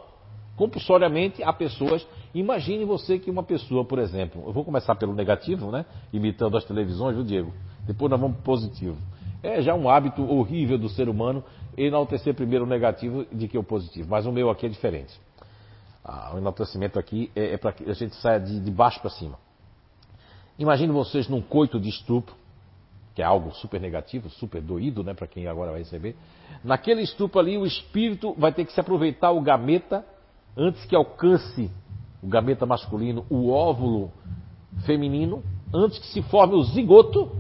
compulsoriamente 0.55 1.43
a 1.43 1.51
pessoas. 1.51 2.07
Imagine 2.35 2.85
você 2.85 3.19
que 3.19 3.31
uma 3.31 3.43
pessoa, 3.43 3.83
por 3.83 3.99
exemplo, 3.99 4.43
eu 4.47 4.53
vou 4.53 4.67
começar 4.67 4.95
pelo 4.97 5.15
negativo, 5.15 5.71
né? 5.71 5.87
Imitando 6.13 6.59
as 6.59 6.65
televisões, 6.65 7.15
viu, 7.15 7.25
Diego? 7.25 7.55
Depois 7.87 8.11
nós 8.11 8.21
vamos 8.21 8.37
pro 8.37 8.45
positivo. 8.45 8.99
É 9.43 9.63
já 9.63 9.75
um 9.75 9.89
hábito 9.89 10.23
horrível 10.31 10.77
do 10.77 10.91
ser 10.91 11.09
humano 11.09 11.43
enaltecer 11.75 12.35
primeiro 12.35 12.67
o 12.67 12.69
negativo 12.69 13.25
de 13.33 13.49
que 13.49 13.57
o 13.57 13.63
positivo. 13.63 14.11
Mas 14.11 14.27
o 14.27 14.33
meu 14.33 14.51
aqui 14.51 14.67
é 14.67 14.69
diferente. 14.69 15.19
Ah, 16.05 16.33
o 16.35 16.39
enaltecimento 16.39 16.99
aqui 16.99 17.31
é, 17.35 17.55
é 17.55 17.59
para 17.59 17.73
que 17.73 17.89
a 17.89 17.95
gente 17.95 18.15
saia 18.17 18.39
de, 18.39 18.61
de 18.61 18.71
baixo 18.71 19.01
para 19.01 19.11
cima. 19.11 19.39
Imagine 20.59 20.93
vocês 20.93 21.29
num 21.29 21.41
coito 21.41 21.79
de 21.79 21.89
estupro, 21.89 22.35
que 23.15 23.23
é 23.23 23.25
algo 23.25 23.53
super 23.53 23.81
negativo, 23.81 24.29
super 24.31 24.61
doído, 24.61 25.05
né, 25.05 25.15
para 25.15 25.27
quem 25.27 25.47
agora 25.47 25.71
vai 25.71 25.81
receber. 25.81 26.17
Naquele 26.65 27.03
estupro 27.03 27.39
ali, 27.39 27.57
o 27.59 27.67
espírito 27.67 28.35
vai 28.39 28.53
ter 28.53 28.65
que 28.65 28.73
se 28.73 28.81
aproveitar 28.81 29.31
o 29.31 29.41
gameta 29.41 30.05
antes 30.57 30.85
que 30.85 30.97
alcance 30.97 31.71
o 32.23 32.27
gameta 32.27 32.67
masculino, 32.67 33.25
o 33.31 33.51
óvulo 33.51 34.11
feminino, 34.85 35.43
antes 35.73 35.99
que 35.99 36.07
se 36.07 36.23
forme 36.23 36.55
o 36.55 36.63
zigoto, 36.63 37.31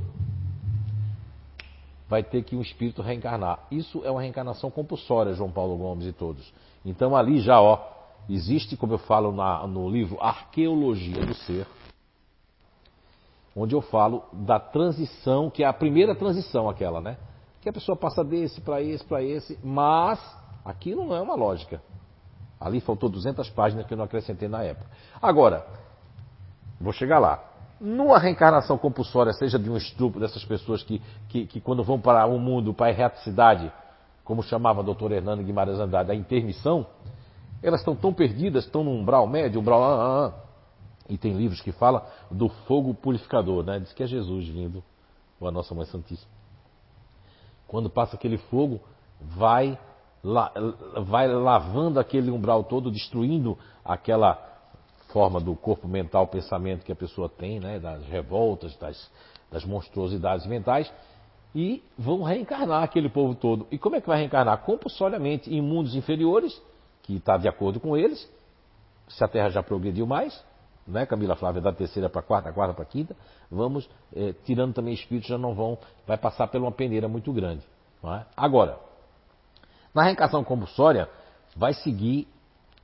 vai 2.08 2.22
ter 2.22 2.42
que 2.42 2.56
um 2.56 2.62
espírito 2.62 3.02
reencarnar. 3.02 3.66
Isso 3.70 4.02
é 4.04 4.10
uma 4.10 4.20
reencarnação 4.20 4.70
compulsória, 4.70 5.34
João 5.34 5.50
Paulo 5.50 5.76
Gomes 5.76 6.06
e 6.06 6.12
todos. 6.12 6.52
Então 6.84 7.16
ali 7.16 7.40
já, 7.40 7.60
ó, 7.60 7.97
Existe, 8.28 8.76
como 8.76 8.94
eu 8.94 8.98
falo 8.98 9.32
na, 9.32 9.66
no 9.66 9.88
livro 9.88 10.18
Arqueologia 10.20 11.24
do 11.24 11.34
Ser, 11.34 11.66
onde 13.56 13.74
eu 13.74 13.80
falo 13.80 14.24
da 14.32 14.60
transição, 14.60 15.50
que 15.50 15.64
é 15.64 15.66
a 15.66 15.72
primeira 15.72 16.14
transição 16.14 16.68
aquela, 16.68 17.00
né? 17.00 17.16
que 17.60 17.68
a 17.68 17.72
pessoa 17.72 17.96
passa 17.96 18.24
desse 18.24 18.60
para 18.60 18.80
esse, 18.80 19.04
para 19.04 19.22
esse, 19.22 19.58
mas 19.62 20.18
aquilo 20.64 21.04
não 21.04 21.16
é 21.16 21.20
uma 21.20 21.34
lógica. 21.34 21.82
Ali 22.60 22.80
faltou 22.80 23.08
200 23.08 23.48
páginas 23.50 23.86
que 23.86 23.92
eu 23.92 23.98
não 23.98 24.04
acrescentei 24.04 24.48
na 24.48 24.62
época. 24.62 24.86
Agora, 25.20 25.66
vou 26.80 26.92
chegar 26.92 27.18
lá. 27.18 27.44
Numa 27.80 28.18
reencarnação 28.18 28.76
compulsória, 28.76 29.32
seja 29.32 29.58
de 29.58 29.70
um 29.70 29.76
estupro 29.76 30.18
dessas 30.18 30.44
pessoas 30.44 30.82
que, 30.82 31.00
que, 31.28 31.46
que 31.46 31.60
quando 31.60 31.84
vão 31.84 32.00
para 32.00 32.26
o 32.26 32.38
mundo, 32.38 32.74
para 32.74 32.86
a 32.86 32.90
erraticidade, 32.90 33.70
como 34.24 34.42
chamava 34.42 34.80
o 34.80 34.84
doutor 34.84 35.12
Hernando 35.12 35.44
Guimarães 35.44 35.78
Andrade, 35.78 36.10
a 36.10 36.14
intermissão, 36.14 36.86
elas 37.62 37.80
estão 37.80 37.96
tão 37.96 38.12
perdidas, 38.12 38.64
estão 38.64 38.84
no 38.84 38.90
umbral 38.90 39.26
médio, 39.26 39.60
umbral. 39.60 39.82
Ah, 39.82 39.94
ah, 39.94 40.26
ah. 40.26 40.48
E 41.08 41.16
tem 41.16 41.32
livros 41.32 41.60
que 41.60 41.72
falam 41.72 42.02
do 42.30 42.48
fogo 42.48 42.92
purificador, 42.94 43.64
né? 43.64 43.78
Diz 43.78 43.92
que 43.92 44.02
é 44.02 44.06
Jesus 44.06 44.46
vindo, 44.48 44.84
ou 45.40 45.48
a 45.48 45.50
Nossa 45.50 45.74
Mãe 45.74 45.86
Santíssima. 45.86 46.30
Quando 47.66 47.88
passa 47.88 48.16
aquele 48.16 48.38
fogo, 48.38 48.80
vai, 49.20 49.78
vai 51.06 51.28
lavando 51.28 51.98
aquele 51.98 52.30
umbral 52.30 52.64
todo, 52.64 52.90
destruindo 52.90 53.58
aquela 53.84 54.38
forma 55.08 55.40
do 55.40 55.56
corpo 55.56 55.88
mental, 55.88 56.26
pensamento 56.26 56.84
que 56.84 56.92
a 56.92 56.96
pessoa 56.96 57.28
tem, 57.28 57.58
né? 57.58 57.78
Das 57.78 58.04
revoltas, 58.06 58.76
das, 58.76 59.10
das 59.50 59.64
monstruosidades 59.64 60.46
mentais, 60.46 60.92
e 61.54 61.82
vão 61.96 62.22
reencarnar 62.22 62.82
aquele 62.82 63.08
povo 63.08 63.34
todo. 63.34 63.66
E 63.70 63.78
como 63.78 63.96
é 63.96 64.00
que 64.00 64.06
vai 64.06 64.18
reencarnar? 64.18 64.58
Compulsoriamente 64.58 65.52
em 65.52 65.62
mundos 65.62 65.94
inferiores, 65.94 66.60
que 67.08 67.16
está 67.16 67.38
de 67.38 67.48
acordo 67.48 67.80
com 67.80 67.96
eles, 67.96 68.30
se 69.08 69.24
a 69.24 69.28
Terra 69.28 69.48
já 69.48 69.62
progrediu 69.62 70.06
mais, 70.06 70.44
né, 70.86 71.06
Camila 71.06 71.34
Flávia, 71.34 71.62
da 71.62 71.72
terceira 71.72 72.06
para 72.10 72.20
a 72.20 72.22
quarta, 72.22 72.52
quarta 72.52 72.74
para 72.74 72.82
a 72.82 72.86
quinta, 72.86 73.16
vamos, 73.50 73.88
é, 74.14 74.34
tirando 74.44 74.74
também 74.74 74.92
espíritos, 74.92 75.26
já 75.26 75.38
não 75.38 75.54
vão, 75.54 75.78
vai 76.06 76.18
passar 76.18 76.48
por 76.48 76.60
uma 76.60 76.70
peneira 76.70 77.08
muito 77.08 77.32
grande. 77.32 77.64
É? 78.04 78.26
Agora, 78.36 78.78
na 79.94 80.02
reencarnação 80.02 80.44
compulsória, 80.44 81.08
vai 81.56 81.72
seguir 81.72 82.28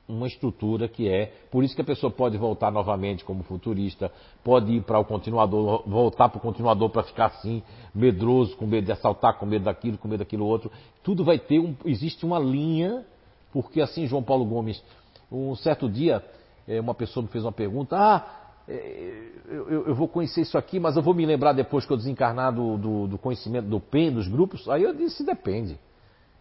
uma 0.08 0.26
estrutura 0.26 0.88
que 0.88 1.06
é, 1.06 1.26
por 1.50 1.62
isso 1.62 1.74
que 1.74 1.82
a 1.82 1.84
pessoa 1.84 2.10
pode 2.10 2.38
voltar 2.38 2.72
novamente 2.72 3.22
como 3.26 3.42
futurista, 3.42 4.10
pode 4.42 4.72
ir 4.72 4.82
para 4.84 4.98
o 4.98 5.04
continuador, 5.04 5.82
voltar 5.86 6.30
para 6.30 6.38
o 6.38 6.40
continuador 6.40 6.88
para 6.88 7.02
ficar 7.02 7.26
assim, 7.26 7.62
medroso, 7.94 8.56
com 8.56 8.66
medo 8.66 8.86
de 8.86 8.92
assaltar, 8.92 9.38
com 9.38 9.44
medo 9.44 9.66
daquilo, 9.66 9.98
com 9.98 10.08
medo 10.08 10.20
daquilo 10.20 10.46
outro. 10.46 10.72
Tudo 11.02 11.22
vai 11.24 11.38
ter 11.38 11.58
um, 11.58 11.76
existe 11.84 12.24
uma 12.24 12.38
linha, 12.38 13.04
porque 13.54 13.80
assim 13.80 14.06
João 14.06 14.22
Paulo 14.22 14.44
Gomes, 14.44 14.82
um 15.30 15.54
certo 15.54 15.88
dia, 15.88 16.22
eh, 16.66 16.80
uma 16.80 16.92
pessoa 16.92 17.22
me 17.22 17.30
fez 17.30 17.44
uma 17.44 17.52
pergunta, 17.52 17.96
ah, 17.96 18.26
eh, 18.68 19.30
eu, 19.48 19.94
vou 19.94 20.08
conhecer 20.08 20.40
isso 20.40 20.58
aqui, 20.58 20.80
mas 20.80 20.96
eu 20.96 21.02
vou 21.02 21.14
me 21.14 21.24
lembrar 21.24 21.52
depois 21.52 21.86
que 21.86 21.92
eu 21.92 21.96
desencarnar 21.96 22.52
do, 22.52 22.76
do, 22.76 23.06
do 23.06 23.16
conhecimento 23.16 23.68
do 23.68 23.78
PEN, 23.78 24.10
dos 24.10 24.26
grupos. 24.26 24.68
Aí 24.68 24.82
eu 24.82 24.92
disse, 24.92 25.24
depende. 25.24 25.78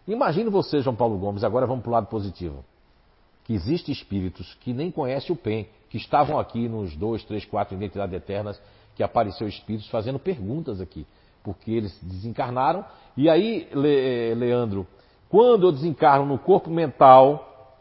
Imagine 0.08 0.50
você, 0.50 0.80
João 0.80 0.96
Paulo 0.96 1.16
Gomes, 1.16 1.44
agora 1.44 1.66
vamos 1.66 1.82
para 1.84 1.90
o 1.90 1.92
lado 1.92 2.08
positivo 2.08 2.64
que 3.44 3.52
existem 3.52 3.92
espíritos 3.92 4.54
que 4.60 4.72
nem 4.72 4.90
conhecem 4.90 5.32
o 5.32 5.36
PEN, 5.36 5.66
que 5.90 5.98
estavam 5.98 6.38
aqui 6.38 6.66
nos 6.66 6.96
dois, 6.96 7.22
três, 7.24 7.44
quatro 7.44 7.76
Identidades 7.76 8.16
Eternas, 8.16 8.60
que 8.96 9.02
apareceu 9.02 9.46
espíritos 9.46 9.88
fazendo 9.88 10.18
perguntas 10.18 10.80
aqui, 10.80 11.06
porque 11.42 11.70
eles 11.70 11.96
desencarnaram. 12.02 12.84
E 13.16 13.28
aí, 13.28 13.68
Le, 13.72 14.34
Leandro, 14.34 14.86
quando 15.34 15.66
eu 15.66 15.72
desencarno 15.72 16.24
no 16.24 16.38
corpo 16.38 16.70
mental 16.70 17.74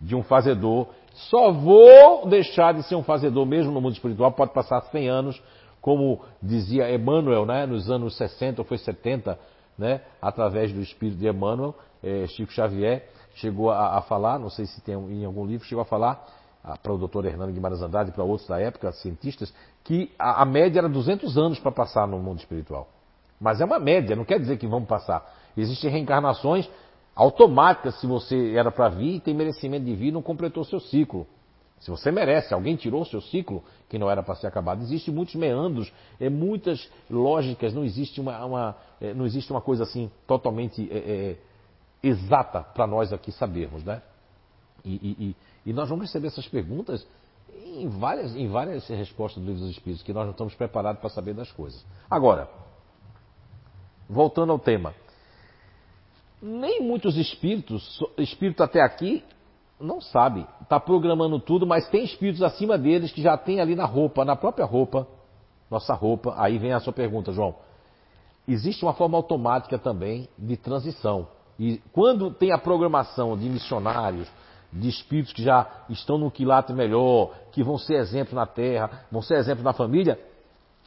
de 0.00 0.16
um 0.16 0.22
fazedor, 0.22 0.86
só 1.12 1.52
vou 1.52 2.26
deixar 2.26 2.72
de 2.72 2.82
ser 2.84 2.94
um 2.94 3.02
fazedor 3.02 3.44
mesmo 3.44 3.70
no 3.70 3.82
mundo 3.82 3.92
espiritual, 3.92 4.32
pode 4.32 4.54
passar 4.54 4.80
100 4.80 5.06
anos, 5.06 5.42
como 5.78 6.22
dizia 6.42 6.90
Emmanuel, 6.90 7.44
né, 7.44 7.66
nos 7.66 7.90
anos 7.90 8.16
60 8.16 8.62
ou 8.62 8.64
foi 8.64 8.78
70, 8.78 9.38
né, 9.76 10.00
através 10.22 10.72
do 10.72 10.80
espírito 10.80 11.18
de 11.18 11.28
Emmanuel, 11.28 11.74
é, 12.02 12.26
Chico 12.28 12.50
Xavier, 12.50 13.06
chegou 13.34 13.70
a, 13.70 13.98
a 13.98 14.00
falar, 14.00 14.38
não 14.38 14.48
sei 14.48 14.64
se 14.64 14.80
tem 14.80 14.94
em 14.94 15.26
algum 15.26 15.44
livro, 15.44 15.66
chegou 15.66 15.82
a 15.82 15.84
falar 15.84 16.26
para 16.82 16.94
o 16.94 16.96
doutor 16.96 17.26
Hernando 17.26 17.52
Guimarães 17.52 17.82
Andrade 17.82 18.08
e 18.08 18.12
para 18.14 18.24
outros 18.24 18.48
da 18.48 18.58
época, 18.58 18.90
cientistas, 18.92 19.52
que 19.84 20.10
a, 20.18 20.40
a 20.40 20.44
média 20.46 20.78
era 20.78 20.88
200 20.88 21.36
anos 21.36 21.58
para 21.58 21.70
passar 21.70 22.08
no 22.08 22.18
mundo 22.18 22.38
espiritual. 22.38 22.88
Mas 23.38 23.60
é 23.60 23.66
uma 23.66 23.78
média, 23.78 24.16
não 24.16 24.24
quer 24.24 24.40
dizer 24.40 24.56
que 24.56 24.66
vamos 24.66 24.88
passar. 24.88 25.30
Existem 25.54 25.90
reencarnações 25.90 26.68
automáticas 27.16 27.98
se 27.98 28.06
você 28.06 28.52
era 28.54 28.70
para 28.70 28.90
vir 28.90 29.14
e 29.14 29.20
tem 29.20 29.34
merecimento 29.34 29.86
de 29.86 29.94
vir 29.96 30.08
e 30.08 30.12
não 30.12 30.22
completou 30.22 30.62
seu 30.64 30.78
ciclo. 30.78 31.26
Se 31.80 31.90
você 31.90 32.10
merece, 32.10 32.54
alguém 32.54 32.76
tirou 32.76 33.02
o 33.02 33.06
seu 33.06 33.20
ciclo 33.20 33.64
que 33.88 33.98
não 33.98 34.10
era 34.10 34.22
para 34.22 34.34
ser 34.34 34.46
acabado. 34.46 34.82
Existem 34.82 35.12
muitos 35.12 35.34
meandros, 35.34 35.92
é, 36.20 36.28
muitas 36.28 36.88
lógicas, 37.10 37.72
não 37.74 37.84
existe 37.84 38.20
uma, 38.20 38.44
uma 38.44 38.76
é, 39.00 39.14
não 39.14 39.26
existe 39.26 39.50
uma 39.50 39.60
coisa 39.60 39.84
assim 39.84 40.10
totalmente 40.26 40.88
é, 40.90 40.98
é 40.98 41.36
exata 42.02 42.62
para 42.62 42.86
nós 42.86 43.12
aqui 43.12 43.32
sabermos, 43.32 43.82
né? 43.82 44.02
E, 44.84 44.94
e, 44.94 45.36
e, 45.70 45.72
nós 45.72 45.88
vamos 45.88 46.04
receber 46.06 46.28
essas 46.28 46.46
perguntas 46.46 47.06
em 47.64 47.88
várias, 47.88 48.36
em 48.36 48.46
várias 48.46 48.86
respostas 48.86 49.42
do 49.42 49.46
livro 49.48 49.62
dos 49.62 49.72
Espíritos, 49.72 50.04
que 50.04 50.12
nós 50.12 50.24
não 50.24 50.30
estamos 50.30 50.54
preparados 50.54 51.00
para 51.00 51.10
saber 51.10 51.34
das 51.34 51.50
coisas. 51.50 51.84
Agora, 52.08 52.48
voltando 54.08 54.52
ao 54.52 54.58
tema. 54.58 54.94
Nem 56.48 56.80
muitos 56.80 57.16
espíritos, 57.16 58.00
espírito 58.16 58.62
até 58.62 58.80
aqui, 58.80 59.24
não 59.80 60.00
sabe. 60.00 60.46
Está 60.62 60.78
programando 60.78 61.40
tudo, 61.40 61.66
mas 61.66 61.88
tem 61.88 62.04
espíritos 62.04 62.40
acima 62.40 62.78
deles 62.78 63.10
que 63.10 63.20
já 63.20 63.36
tem 63.36 63.60
ali 63.60 63.74
na 63.74 63.84
roupa, 63.84 64.24
na 64.24 64.36
própria 64.36 64.64
roupa, 64.64 65.08
nossa 65.68 65.92
roupa. 65.92 66.34
Aí 66.38 66.56
vem 66.56 66.72
a 66.72 66.78
sua 66.78 66.92
pergunta, 66.92 67.32
João. 67.32 67.56
Existe 68.46 68.84
uma 68.84 68.92
forma 68.92 69.18
automática 69.18 69.76
também 69.76 70.28
de 70.38 70.56
transição. 70.56 71.26
E 71.58 71.78
quando 71.92 72.30
tem 72.30 72.52
a 72.52 72.58
programação 72.58 73.36
de 73.36 73.48
missionários, 73.48 74.28
de 74.72 74.88
espíritos 74.88 75.32
que 75.32 75.42
já 75.42 75.66
estão 75.88 76.16
no 76.16 76.30
quilate 76.30 76.72
melhor, 76.72 77.32
que 77.50 77.60
vão 77.60 77.76
ser 77.76 77.94
exemplo 77.94 78.36
na 78.36 78.46
terra, 78.46 79.04
vão 79.10 79.20
ser 79.20 79.34
exemplo 79.38 79.64
na 79.64 79.72
família, 79.72 80.16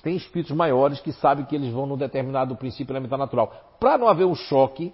tem 0.02 0.16
espíritos 0.16 0.56
maiores 0.56 1.02
que 1.02 1.12
sabem 1.12 1.44
que 1.44 1.54
eles 1.54 1.74
vão 1.74 1.86
num 1.86 1.98
determinado 1.98 2.56
princípio 2.56 2.94
elementar 2.94 3.20
natural. 3.20 3.76
Para 3.78 3.98
não 3.98 4.08
haver 4.08 4.26
um 4.26 4.36
choque 4.36 4.94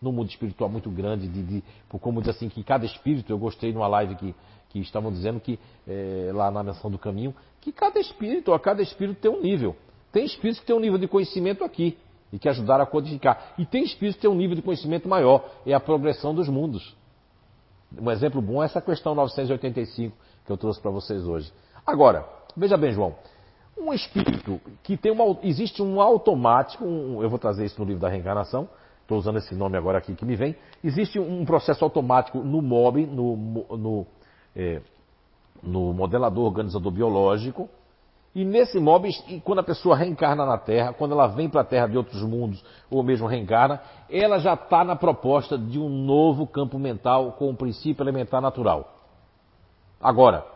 no 0.00 0.12
mundo 0.12 0.30
espiritual 0.30 0.70
muito 0.70 0.90
grande, 0.90 1.28
de, 1.28 1.42
de, 1.42 1.64
como 1.88 2.20
diz 2.20 2.30
assim, 2.30 2.48
que 2.48 2.62
cada 2.64 2.84
espírito, 2.86 3.32
eu 3.32 3.38
gostei 3.38 3.72
numa 3.72 3.86
live 3.86 4.14
que, 4.14 4.34
que 4.70 4.78
estavam 4.80 5.12
dizendo 5.12 5.40
que, 5.40 5.58
é, 5.86 6.30
lá 6.32 6.50
na 6.50 6.62
menção 6.62 6.90
do 6.90 6.98
caminho, 6.98 7.34
que 7.60 7.70
cada 7.70 7.98
espírito, 8.00 8.52
a 8.52 8.58
cada 8.58 8.82
espírito 8.82 9.20
tem 9.20 9.30
um 9.30 9.40
nível. 9.40 9.76
Tem 10.10 10.24
espíritos 10.24 10.60
que 10.60 10.66
têm 10.66 10.74
um 10.74 10.80
nível 10.80 10.98
de 10.98 11.06
conhecimento 11.06 11.62
aqui 11.62 11.96
e 12.32 12.38
que 12.38 12.48
ajudaram 12.48 12.84
a 12.84 12.86
codificar. 12.86 13.54
E 13.58 13.66
tem 13.66 13.84
espíritos 13.84 14.16
que 14.16 14.22
têm 14.22 14.30
um 14.30 14.34
nível 14.34 14.56
de 14.56 14.62
conhecimento 14.62 15.08
maior, 15.08 15.44
é 15.66 15.74
a 15.74 15.80
progressão 15.80 16.34
dos 16.34 16.48
mundos. 16.48 16.96
Um 18.00 18.10
exemplo 18.10 18.40
bom 18.40 18.62
é 18.62 18.66
essa 18.66 18.80
questão 18.80 19.14
985 19.14 20.16
que 20.46 20.50
eu 20.52 20.56
trouxe 20.56 20.80
para 20.80 20.90
vocês 20.90 21.26
hoje. 21.26 21.52
Agora, 21.86 22.24
veja 22.56 22.76
bem, 22.76 22.92
João, 22.92 23.14
um 23.76 23.92
espírito 23.92 24.60
que 24.82 24.96
tem 24.96 25.10
uma. 25.10 25.38
Existe 25.42 25.82
um 25.82 26.00
automático, 26.00 26.84
um, 26.84 27.22
eu 27.22 27.28
vou 27.28 27.38
trazer 27.38 27.64
isso 27.64 27.80
no 27.80 27.86
livro 27.86 28.00
da 28.00 28.08
reencarnação, 28.08 28.68
estou 29.10 29.18
usando 29.18 29.38
esse 29.38 29.54
nome 29.56 29.76
agora 29.76 29.98
aqui 29.98 30.14
que 30.14 30.24
me 30.24 30.36
vem. 30.36 30.54
Existe 30.84 31.18
um 31.18 31.44
processo 31.44 31.84
automático 31.84 32.38
no 32.38 32.62
MOB, 32.62 33.06
no, 33.06 33.36
no, 33.76 34.06
é, 34.54 34.80
no 35.60 35.92
modelador 35.92 36.44
organizador 36.44 36.92
biológico, 36.92 37.68
e 38.32 38.44
nesse 38.44 38.78
mob, 38.78 39.10
quando 39.42 39.58
a 39.58 39.64
pessoa 39.64 39.96
reencarna 39.96 40.46
na 40.46 40.56
Terra, 40.56 40.92
quando 40.92 41.10
ela 41.12 41.26
vem 41.26 41.48
para 41.48 41.62
a 41.62 41.64
Terra 41.64 41.88
de 41.88 41.96
outros 41.96 42.22
mundos, 42.22 42.64
ou 42.88 43.02
mesmo 43.02 43.26
reencarna, 43.26 43.82
ela 44.08 44.38
já 44.38 44.54
está 44.54 44.84
na 44.84 44.94
proposta 44.94 45.58
de 45.58 45.80
um 45.80 45.88
novo 45.88 46.46
campo 46.46 46.78
mental 46.78 47.32
com 47.32 47.46
o 47.46 47.50
um 47.50 47.56
princípio 47.56 48.04
elementar 48.04 48.40
natural. 48.40 48.94
Agora, 50.00 50.46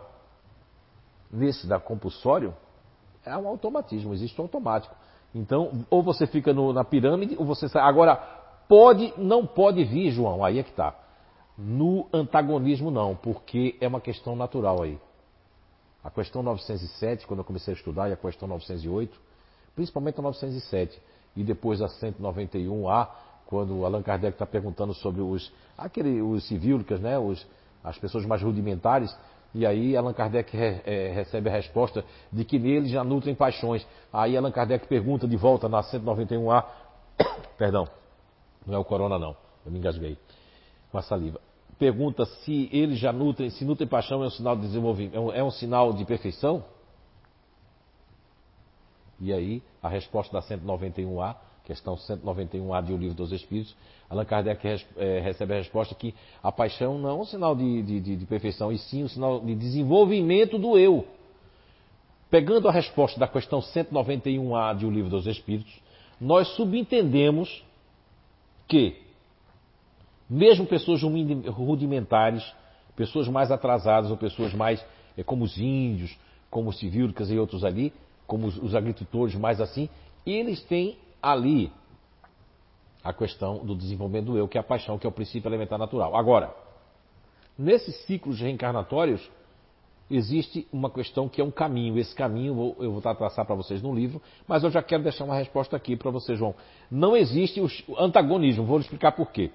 nesse 1.29 1.67
da 1.67 1.81
compulsório, 1.81 2.55
é 3.27 3.37
um 3.37 3.49
automatismo, 3.49 4.15
existe 4.15 4.41
um 4.41 4.45
automático. 4.45 4.95
Então, 5.35 5.85
ou 5.91 6.01
você 6.01 6.27
fica 6.29 6.53
no, 6.53 6.73
na 6.73 6.85
pirâmide, 6.85 7.35
ou 7.37 7.45
você 7.45 7.69
sai. 7.69 7.83
Agora, 7.83 8.34
pode, 8.69 9.13
não 9.17 9.47
pode 9.47 9.85
vir, 9.85 10.11
João, 10.11 10.45
aí 10.45 10.59
é 10.59 10.63
que 10.63 10.71
está. 10.71 10.95
No 11.57 12.07
antagonismo, 12.13 12.91
não, 12.91 13.15
porque 13.15 13.77
é 13.81 13.87
uma 13.87 14.01
questão 14.01 14.35
natural 14.35 14.83
aí. 14.83 14.99
A 16.03 16.11
questão 16.11 16.43
907, 16.43 17.27
quando 17.27 17.41
eu 17.41 17.45
comecei 17.45 17.73
a 17.73 17.77
estudar, 17.77 18.09
e 18.09 18.13
a 18.13 18.17
questão 18.17 18.47
908, 18.49 19.19
principalmente 19.75 20.19
a 20.19 20.23
907, 20.23 21.01
e 21.37 21.43
depois 21.43 21.81
a 21.81 21.87
191A, 21.87 23.09
quando 23.47 23.85
Allan 23.85 24.03
Kardec 24.03 24.35
está 24.35 24.47
perguntando 24.47 24.95
sobre 24.95 25.23
os, 25.23 25.53
aquele, 25.79 26.21
os 26.21 26.47
civílicas, 26.47 27.01
né, 27.01 27.19
os, 27.19 27.47
as 27.83 27.97
pessoas 27.99 28.27
mais 28.27 28.43
rudimentares, 28.43 29.15
e 29.55 29.65
aí 29.65 29.97
Allan 29.97 30.13
Kardec 30.13 30.55
re, 30.57 30.81
é, 30.85 31.13
recebe 31.15 31.49
a 31.49 31.53
resposta 31.53 32.05
de 32.33 32.45
que 32.45 32.59
neles 32.59 32.91
já 32.91 33.05
nutrem 33.05 33.35
paixões. 33.35 33.87
Aí 34.13 34.37
Allan 34.37 34.51
Kardec 34.51 34.89
pergunta 34.89 35.29
de 35.29 35.37
volta 35.37 35.69
na 35.69 35.81
191A, 35.81 36.65
perdão, 37.57 37.89
não 38.67 38.75
é 38.75 38.79
o 38.79 38.85
corona 38.85 39.19
não, 39.19 39.37
eu 39.65 39.73
me 39.73 39.79
engasguei 39.79 40.17
com 40.91 40.99
a 40.99 41.03
saliva 41.03 41.41
pergunta 41.79 42.25
se 42.25 42.69
ele 42.73 42.95
já 42.95 43.13
nutre, 43.13 43.51
se 43.51 43.65
nutre 43.65 43.87
paixão 43.87 44.23
é 44.23 44.27
um 44.27 44.31
sinal 44.31 44.57
de 44.57 44.63
desenvolvimento, 44.63 45.17
é 45.17 45.21
um, 45.21 45.33
é 45.33 45.45
um 45.45 45.51
sinal 45.51 45.93
de 45.93 46.05
perfeição? 46.05 46.65
E 49.21 49.33
aí, 49.33 49.63
a 49.83 49.89
resposta 49.89 50.33
da 50.33 50.43
191A 50.43 51.37
questão 51.65 51.97
191A 51.97 52.85
de 52.85 52.93
O 52.93 52.97
Livro 52.97 53.15
dos 53.15 53.33
Espíritos, 53.33 53.75
Allan 54.11 54.27
Kardec 54.27 54.67
é, 54.97 55.21
recebe 55.21 55.55
a 55.55 55.57
resposta 55.57 55.95
que 55.95 56.15
a 56.43 56.53
paixão 56.53 56.99
não 56.99 57.09
é 57.09 57.15
um 57.15 57.25
sinal 57.25 57.57
de, 57.57 57.83
de, 57.83 58.17
de 58.17 58.27
perfeição, 58.27 58.71
e 58.71 58.79
sim 58.79 59.05
um 59.05 59.09
sinal 59.09 59.41
de 59.41 59.55
desenvolvimento 59.55 60.59
do 60.59 60.77
eu. 60.77 61.07
Pegando 62.31 62.69
a 62.69 62.73
resposta 62.73 63.19
da 63.19 63.27
questão 63.27 63.61
191A 63.61 64.77
de 64.77 64.85
O 64.85 64.91
Livro 64.91 65.11
dos 65.11 65.27
Espíritos, 65.27 65.73
nós 66.21 66.49
subentendemos 66.49 67.65
que, 68.67 68.97
mesmo 70.29 70.67
pessoas 70.67 71.03
rudimentares, 71.03 72.45
pessoas 72.97 73.29
mais 73.29 73.51
atrasadas 73.51 74.11
ou 74.11 74.17
pessoas 74.17 74.55
mais 74.55 74.85
é, 75.17 75.23
como 75.23 75.45
os 75.45 75.59
índios, 75.59 76.17
como 76.51 76.71
os 76.71 76.79
civílicas 76.79 77.31
e 77.31 77.39
outros 77.39 77.65
ali, 77.65 77.93
como 78.27 78.47
os, 78.47 78.57
os 78.57 78.75
agricultores 78.75 79.35
mais 79.35 79.61
assim, 79.61 79.89
eles 80.25 80.63
têm 80.63 80.97
ali 81.23 81.71
a 83.03 83.13
questão 83.13 83.65
do 83.65 83.75
desenvolvimento 83.75 84.27
do 84.27 84.39
eu, 84.39 84.49
que 84.49 84.57
é 84.57 84.61
a 84.61 84.65
paixão, 84.65 84.99
que 84.99 85.07
é 85.07 85.09
o 85.09 85.13
princípio 85.13 85.49
elementar 85.49 85.79
natural. 85.79 86.17
Agora, 86.17 86.55
nesses 87.59 87.95
ciclos 88.07 88.41
reencarnatórios, 88.41 89.31
existe 90.11 90.67
uma 90.73 90.91
questão 90.91 91.29
que 91.29 91.41
é 91.41 91.45
um 91.45 91.51
caminho. 91.51 91.99
Esse 91.99 92.15
caminho 92.15 92.75
eu 92.79 92.93
vou 92.93 93.01
traçar 93.01 93.45
para 93.45 93.55
vocês 93.55 93.83
no 93.83 93.95
livro, 93.95 94.21
mas 94.47 94.63
eu 94.63 94.71
já 94.71 94.83
quero 94.83 95.03
deixar 95.03 95.25
uma 95.25 95.37
resposta 95.37 95.77
aqui 95.77 95.97
para 95.97 96.11
vocês, 96.11 96.39
João. 96.39 96.55
Não 96.91 97.17
existe 97.17 97.61
o 97.61 97.69
antagonismo, 97.99 98.65
vou 98.65 98.79
explicar 98.79 99.13
por 99.13 99.31
quê. 99.31 99.51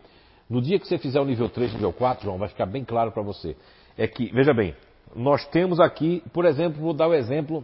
No 0.50 0.62
dia 0.62 0.80
que 0.80 0.88
você 0.88 0.98
fizer 0.98 1.20
o 1.20 1.26
nível 1.26 1.50
3, 1.50 1.74
nível 1.74 1.94
4, 1.94 2.26
João, 2.26 2.38
vai 2.38 2.50
ficar 2.50 2.66
bem 2.66 2.84
claro 2.84 3.12
para 3.12 3.22
você. 3.22 3.56
É 3.98 4.08
que, 4.08 4.32
veja 4.32 4.54
bem, 4.54 4.76
nós 5.16 5.46
temos 5.48 5.80
aqui, 5.80 6.24
por 6.34 6.46
exemplo, 6.46 6.82
vou 6.82 6.94
dar 6.94 7.08
o 7.08 7.14
exemplo 7.14 7.64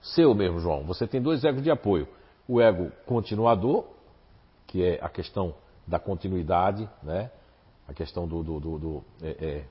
seu 0.00 0.34
mesmo, 0.34 0.60
João. 0.60 0.84
Você 0.84 1.06
tem 1.06 1.20
dois 1.20 1.44
egos 1.44 1.62
de 1.62 1.70
apoio 1.70 2.06
o 2.50 2.60
ego 2.60 2.90
continuador, 3.06 3.84
que 4.66 4.84
é 4.84 4.98
a 5.00 5.08
questão 5.08 5.54
da 5.86 6.00
continuidade, 6.00 6.88
né? 7.00 7.30
a 7.86 7.94
questão 7.94 8.26
do, 8.26 8.42
do, 8.42 8.58
do, 8.58 8.78
do 8.78 9.04
é, 9.22 9.28
é, 9.28 9.64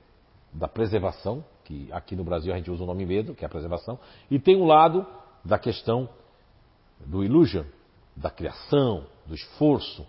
da 0.50 0.66
preservação, 0.66 1.44
que 1.70 1.88
aqui 1.92 2.16
no 2.16 2.24
Brasil 2.24 2.52
a 2.52 2.56
gente 2.56 2.68
usa 2.68 2.82
o 2.82 2.86
nome 2.86 3.06
medo, 3.06 3.32
que 3.32 3.44
é 3.44 3.46
a 3.46 3.48
preservação, 3.48 3.96
e 4.28 4.40
tem 4.40 4.56
um 4.56 4.66
lado 4.66 5.06
da 5.44 5.56
questão 5.56 6.08
do 7.06 7.22
illusion, 7.22 7.62
da 8.16 8.28
criação, 8.28 9.06
do 9.24 9.36
esforço, 9.36 10.04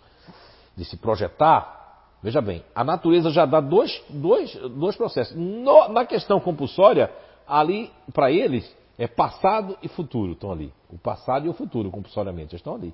de 0.75 0.83
se 0.83 0.97
projetar. 0.97 1.79
Veja 2.23 2.41
bem, 2.41 2.63
a 2.73 2.83
natureza 2.83 3.29
já 3.29 3.45
dá 3.45 3.61
dois, 3.61 4.03
dois, 4.09 4.55
dois 4.55 4.95
processos. 4.95 5.35
No, 5.35 5.89
na 5.89 6.03
questão 6.03 6.39
compulsória, 6.39 7.13
ali, 7.47 7.91
para 8.11 8.31
eles, 8.31 8.75
é 8.97 9.07
passado 9.07 9.77
e 9.83 9.88
futuro 9.88 10.31
estão 10.31 10.51
ali. 10.51 10.73
O 10.89 10.97
passado 10.97 11.45
e 11.45 11.49
o 11.49 11.53
futuro, 11.53 11.91
compulsoriamente, 11.91 12.55
estão 12.55 12.73
ali. 12.73 12.91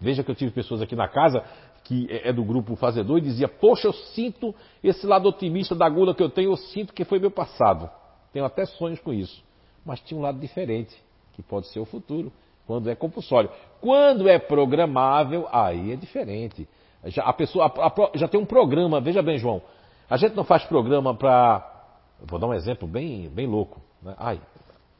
Veja 0.00 0.24
que 0.24 0.30
eu 0.30 0.34
tive 0.34 0.50
pessoas 0.50 0.82
aqui 0.82 0.96
na 0.96 1.08
casa 1.08 1.42
que 1.86 2.08
é, 2.10 2.30
é 2.30 2.32
do 2.32 2.44
grupo 2.44 2.74
Fazedor 2.74 3.18
e 3.18 3.20
dizia: 3.20 3.48
Poxa, 3.48 3.86
eu 3.86 3.92
sinto 3.92 4.54
esse 4.82 5.06
lado 5.06 5.28
otimista 5.28 5.74
da 5.74 5.88
gula 5.88 6.14
que 6.14 6.22
eu 6.22 6.28
tenho, 6.28 6.50
eu 6.50 6.56
sinto 6.56 6.92
que 6.92 7.04
foi 7.04 7.18
meu 7.18 7.30
passado. 7.30 7.88
Tenho 8.32 8.44
até 8.44 8.66
sonhos 8.66 9.00
com 9.00 9.12
isso. 9.12 9.42
Mas 9.84 10.00
tinha 10.00 10.18
um 10.18 10.22
lado 10.22 10.38
diferente, 10.38 10.96
que 11.32 11.42
pode 11.42 11.68
ser 11.68 11.78
o 11.78 11.84
futuro, 11.84 12.32
quando 12.66 12.90
é 12.90 12.94
compulsório. 12.94 13.50
Quando 13.80 14.28
é 14.28 14.38
programável, 14.38 15.46
aí 15.52 15.92
é 15.92 15.96
diferente. 15.96 16.68
Já, 17.04 17.22
a 17.22 17.32
pessoa 17.32 17.66
a, 17.66 17.86
a, 17.86 18.10
já 18.14 18.26
tem 18.26 18.40
um 18.40 18.46
programa, 18.46 19.00
veja 19.00 19.22
bem, 19.22 19.38
João. 19.38 19.62
A 20.10 20.16
gente 20.16 20.34
não 20.34 20.44
faz 20.44 20.64
programa 20.64 21.14
para. 21.14 21.72
Vou 22.20 22.38
dar 22.38 22.48
um 22.48 22.54
exemplo 22.54 22.88
bem, 22.88 23.28
bem 23.28 23.46
louco. 23.46 23.80
Né? 24.02 24.14
Ai, 24.18 24.40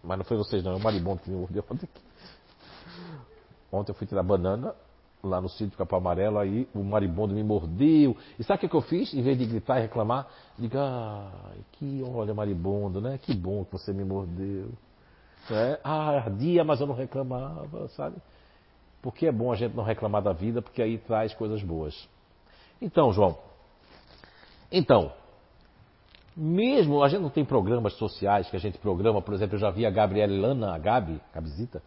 mas 0.05 0.19
não 0.19 0.25
foi 0.25 0.37
vocês 0.37 0.63
não, 0.63 0.73
é 0.73 0.77
o 0.77 0.81
maribondo 0.81 1.21
que 1.21 1.31
me 1.31 1.37
mordeu 1.37 1.65
ontem. 1.71 1.89
Ontem 3.73 3.91
eu 3.91 3.97
fui 3.97 4.07
tirar 4.07 4.23
banana 4.23 4.75
lá 5.29 5.41
no 5.41 5.49
sítio 5.49 5.77
Capão 5.77 5.99
Amarelo, 5.99 6.39
aí 6.39 6.69
o 6.75 6.83
maribondo 6.83 7.35
me 7.35 7.43
mordeu. 7.43 8.17
E 8.39 8.45
sabe 8.45 8.67
o 8.67 8.69
que 8.69 8.77
eu 8.77 8.81
fiz? 8.83 9.13
Em 9.13 9.23
vez 9.23 9.39
de 9.39 9.47
gritar 9.47 9.79
e 9.79 9.83
reclamar, 9.83 10.27
diga, 10.59 10.81
ah, 10.81 11.53
que 11.73 12.03
olha 12.03 12.35
maribondo, 12.35 13.01
né? 13.01 13.19
Que 13.19 13.35
bom 13.35 13.65
que 13.65 13.73
você 13.73 13.93
me 13.93 14.05
mordeu. 14.05 14.71
É, 15.51 15.81
ah, 15.85 16.11
ardia, 16.11 16.65
mas 16.65 16.81
eu 16.81 16.87
não 16.87 16.95
reclamava, 16.95 17.89
sabe? 17.89 18.17
Porque 19.03 19.27
é 19.27 19.33
bom 19.33 19.53
a 19.53 19.57
gente 19.57 19.75
não 19.77 19.85
reclamar 19.85 20.23
da 20.23 20.33
vida, 20.33 20.61
porque 20.61 20.83
aí 20.83 20.99
traz 20.99 21.33
coisas 21.35 21.63
boas. 21.63 22.09
Então, 22.81 23.13
João, 23.13 23.39
então, 24.71 25.13
mesmo, 26.37 27.03
a 27.03 27.09
gente 27.09 27.23
não 27.23 27.31
tem 27.31 27.45
programas 27.45 27.95
sociais 27.95 28.51
que 28.51 28.57
a 28.57 28.61
gente 28.61 28.77
programa, 28.79 29.23
por 29.23 29.33
exemplo, 29.33 29.55
eu 29.55 29.61
já 29.61 29.71
vi 29.71 29.87
a 29.87 29.91
Gabriela 29.91 30.49
Lana, 30.49 30.75
a 30.75 30.79
Gabi, 30.79 31.21
Gabizita, 31.33 31.83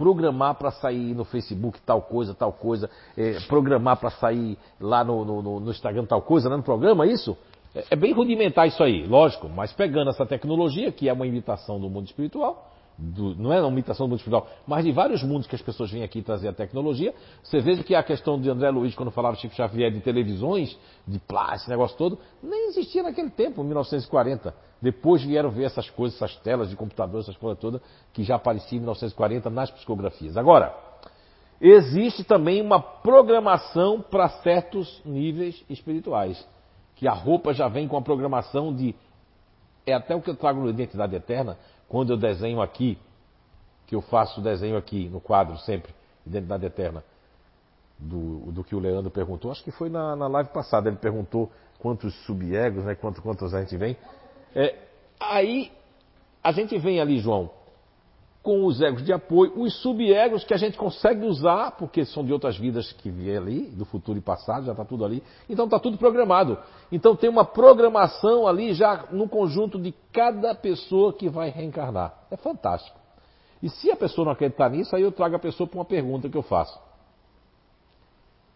programar 0.00 0.54
para 0.54 0.70
sair 0.70 1.14
no 1.14 1.26
Facebook 1.26 1.78
tal 1.82 2.00
coisa, 2.00 2.32
tal 2.32 2.54
coisa, 2.54 2.88
é, 3.14 3.38
programar 3.40 3.98
para 3.98 4.08
sair 4.08 4.56
lá 4.80 5.04
no, 5.04 5.26
no, 5.26 5.60
no, 5.60 5.70
Instagram 5.70 6.06
tal 6.06 6.22
coisa, 6.22 6.48
né, 6.48 6.56
no 6.56 6.62
programa, 6.62 7.06
isso? 7.06 7.36
É, 7.74 7.84
é 7.90 7.96
bem 7.96 8.14
rudimentar 8.14 8.66
isso 8.66 8.82
aí, 8.82 9.06
lógico, 9.06 9.46
mas 9.46 9.74
pegando 9.74 10.08
essa 10.08 10.24
tecnologia, 10.24 10.90
que 10.90 11.06
é 11.06 11.12
uma 11.12 11.26
imitação 11.26 11.78
do 11.78 11.90
mundo 11.90 12.06
espiritual, 12.06 12.72
do, 13.00 13.34
não 13.34 13.52
é 13.52 13.60
uma 13.60 13.70
imitação 13.70 14.06
do 14.06 14.10
mundo 14.10 14.18
espiritual, 14.18 14.48
mas 14.66 14.84
de 14.84 14.92
vários 14.92 15.22
mundos 15.22 15.46
que 15.46 15.54
as 15.54 15.62
pessoas 15.62 15.90
vêm 15.90 16.02
aqui 16.02 16.20
trazer 16.20 16.48
a 16.48 16.52
tecnologia. 16.52 17.14
Você 17.42 17.58
veja 17.60 17.82
que 17.82 17.94
a 17.94 18.02
questão 18.02 18.38
de 18.38 18.50
André 18.50 18.70
Luiz, 18.70 18.94
quando 18.94 19.10
falava 19.10 19.36
Chico 19.36 19.54
Xavier 19.54 19.90
de 19.90 20.00
televisões, 20.00 20.78
de 21.06 21.18
plástico, 21.18 21.62
esse 21.62 21.70
negócio 21.70 21.96
todo, 21.96 22.18
nem 22.42 22.68
existia 22.68 23.02
naquele 23.02 23.30
tempo, 23.30 23.64
1940. 23.64 24.54
Depois 24.82 25.22
vieram 25.22 25.50
ver 25.50 25.64
essas 25.64 25.88
coisas, 25.90 26.20
essas 26.20 26.36
telas 26.36 26.68
de 26.68 26.76
computador, 26.76 27.20
essas 27.20 27.36
coisas 27.36 27.58
todas, 27.58 27.80
que 28.12 28.22
já 28.22 28.36
apareciam 28.36 28.76
em 28.76 28.80
1940 28.80 29.48
nas 29.50 29.70
psicografias. 29.70 30.36
Agora, 30.36 30.74
existe 31.60 32.22
também 32.22 32.60
uma 32.60 32.80
programação 32.80 34.00
para 34.00 34.28
certos 34.28 35.00
níveis 35.04 35.64
espirituais, 35.68 36.46
que 36.96 37.08
a 37.08 37.12
roupa 37.12 37.54
já 37.54 37.66
vem 37.68 37.88
com 37.88 37.96
a 37.96 38.02
programação 38.02 38.74
de 38.74 38.94
é 39.86 39.94
até 39.94 40.14
o 40.14 40.20
que 40.20 40.30
eu 40.30 40.36
trago 40.36 40.60
no 40.60 40.68
Identidade 40.68 41.16
Eterna, 41.16 41.56
quando 41.90 42.12
eu 42.12 42.16
desenho 42.16 42.62
aqui, 42.62 42.96
que 43.88 43.96
eu 43.96 44.00
faço 44.00 44.40
o 44.40 44.44
desenho 44.44 44.76
aqui 44.76 45.08
no 45.08 45.20
quadro 45.20 45.58
sempre, 45.58 45.92
Identidade 46.24 46.64
Eterna, 46.64 47.02
do, 47.98 48.52
do 48.52 48.62
que 48.62 48.76
o 48.76 48.78
Leandro 48.78 49.10
perguntou, 49.10 49.50
acho 49.50 49.64
que 49.64 49.72
foi 49.72 49.90
na, 49.90 50.14
na 50.14 50.28
live 50.28 50.50
passada, 50.50 50.88
ele 50.88 50.98
perguntou 50.98 51.50
quantos 51.80 52.14
subegos, 52.24 52.84
né, 52.84 52.94
quantos, 52.94 53.20
quantos 53.20 53.52
a 53.52 53.60
gente 53.60 53.76
vem. 53.76 53.96
É, 54.54 54.76
aí 55.18 55.72
a 56.44 56.52
gente 56.52 56.78
vem 56.78 57.00
ali, 57.00 57.18
João, 57.18 57.50
com 58.42 58.64
os 58.64 58.80
egos 58.80 59.04
de 59.04 59.12
apoio, 59.12 59.52
os 59.60 59.74
subegos 59.82 60.44
que 60.44 60.54
a 60.54 60.56
gente 60.56 60.78
consegue 60.78 61.26
usar, 61.26 61.72
porque 61.72 62.06
são 62.06 62.24
de 62.24 62.32
outras 62.32 62.56
vidas 62.56 62.90
que 62.92 63.10
vêm 63.10 63.36
ali, 63.36 63.66
do 63.66 63.84
futuro 63.84 64.18
e 64.18 64.22
passado, 64.22 64.64
já 64.64 64.72
está 64.72 64.84
tudo 64.84 65.04
ali. 65.04 65.22
Então 65.48 65.66
está 65.66 65.78
tudo 65.78 65.98
programado. 65.98 66.58
Então 66.90 67.14
tem 67.14 67.28
uma 67.28 67.44
programação 67.44 68.46
ali 68.46 68.72
já 68.72 69.08
no 69.10 69.28
conjunto 69.28 69.78
de 69.78 69.92
cada 70.10 70.54
pessoa 70.54 71.12
que 71.12 71.28
vai 71.28 71.50
reencarnar. 71.50 72.14
É 72.30 72.36
fantástico. 72.36 72.98
E 73.62 73.68
se 73.68 73.90
a 73.90 73.96
pessoa 73.96 74.24
não 74.24 74.32
acreditar 74.32 74.70
nisso, 74.70 74.96
aí 74.96 75.02
eu 75.02 75.12
trago 75.12 75.36
a 75.36 75.38
pessoa 75.38 75.68
para 75.68 75.78
uma 75.78 75.84
pergunta 75.84 76.30
que 76.30 76.36
eu 76.36 76.42
faço. 76.42 76.80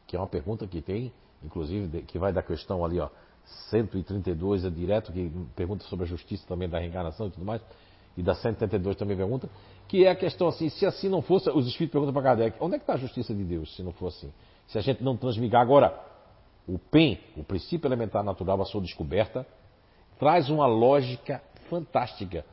Que 0.06 0.16
é 0.16 0.18
uma 0.18 0.26
pergunta 0.26 0.66
que 0.66 0.80
tem, 0.80 1.12
inclusive, 1.42 2.02
que 2.02 2.18
vai 2.18 2.32
da 2.32 2.42
questão 2.42 2.82
ali, 2.82 2.98
ó, 2.98 3.10
132 3.68 4.64
é 4.64 4.70
direto, 4.70 5.12
que 5.12 5.30
pergunta 5.54 5.84
sobre 5.84 6.06
a 6.06 6.08
justiça 6.08 6.46
também 6.48 6.70
da 6.70 6.78
reencarnação 6.78 7.26
e 7.26 7.30
tudo 7.30 7.44
mais 7.44 7.60
e 8.16 8.22
da 8.22 8.34
172 8.34 8.96
também 8.96 9.16
pergunta, 9.16 9.48
que 9.88 10.04
é 10.04 10.10
a 10.10 10.16
questão 10.16 10.48
assim, 10.48 10.68
se 10.68 10.86
assim 10.86 11.08
não 11.08 11.22
fosse, 11.22 11.50
os 11.50 11.66
espíritos 11.66 11.92
perguntam 11.92 12.12
para 12.12 12.22
Kardec, 12.22 12.56
onde 12.60 12.76
é 12.76 12.78
que 12.78 12.82
está 12.84 12.94
a 12.94 12.98
justiça 12.98 13.34
de 13.34 13.44
Deus 13.44 13.74
se 13.76 13.82
não 13.82 13.92
for 13.92 14.08
assim? 14.08 14.32
Se 14.66 14.78
a 14.78 14.80
gente 14.80 15.02
não 15.02 15.16
transmigar 15.16 15.60
agora, 15.60 15.94
o 16.66 16.78
PEN, 16.78 17.18
o 17.36 17.44
princípio 17.44 17.86
elementar 17.86 18.24
natural, 18.24 18.60
a 18.62 18.64
sua 18.64 18.80
descoberta, 18.80 19.46
traz 20.18 20.48
uma 20.48 20.66
lógica 20.66 21.42
fantástica, 21.68 22.44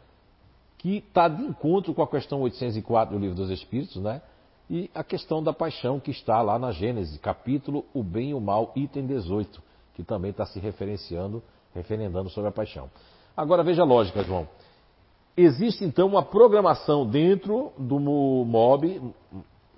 que 0.77 0.97
está 0.97 1.27
de 1.27 1.43
encontro 1.43 1.93
com 1.93 2.01
a 2.01 2.07
questão 2.07 2.41
804 2.41 3.15
do 3.15 3.21
Livro 3.21 3.35
dos 3.35 3.49
Espíritos, 3.49 3.97
né? 3.97 4.21
E 4.69 4.89
a 4.95 5.03
questão 5.03 5.43
da 5.43 5.53
paixão 5.53 5.99
que 5.99 6.11
está 6.11 6.41
lá 6.41 6.57
na 6.57 6.71
Gênesis, 6.71 7.17
capítulo 7.19 7.85
O 7.93 8.01
Bem 8.01 8.29
e 8.29 8.33
o 8.33 8.39
Mal, 8.39 8.71
item 8.75 9.05
18, 9.05 9.61
que 9.93 10.03
também 10.03 10.31
está 10.31 10.45
se 10.45 10.59
referenciando, 10.59 11.43
referendando 11.73 12.29
sobre 12.29 12.49
a 12.49 12.51
paixão. 12.51 12.89
Agora 13.35 13.63
veja 13.63 13.81
a 13.81 13.85
lógica, 13.85 14.23
João. 14.23 14.47
Existe 15.35 15.85
então 15.85 16.07
uma 16.07 16.23
programação 16.23 17.05
dentro 17.05 17.71
do 17.77 17.99
MOB, 17.99 19.01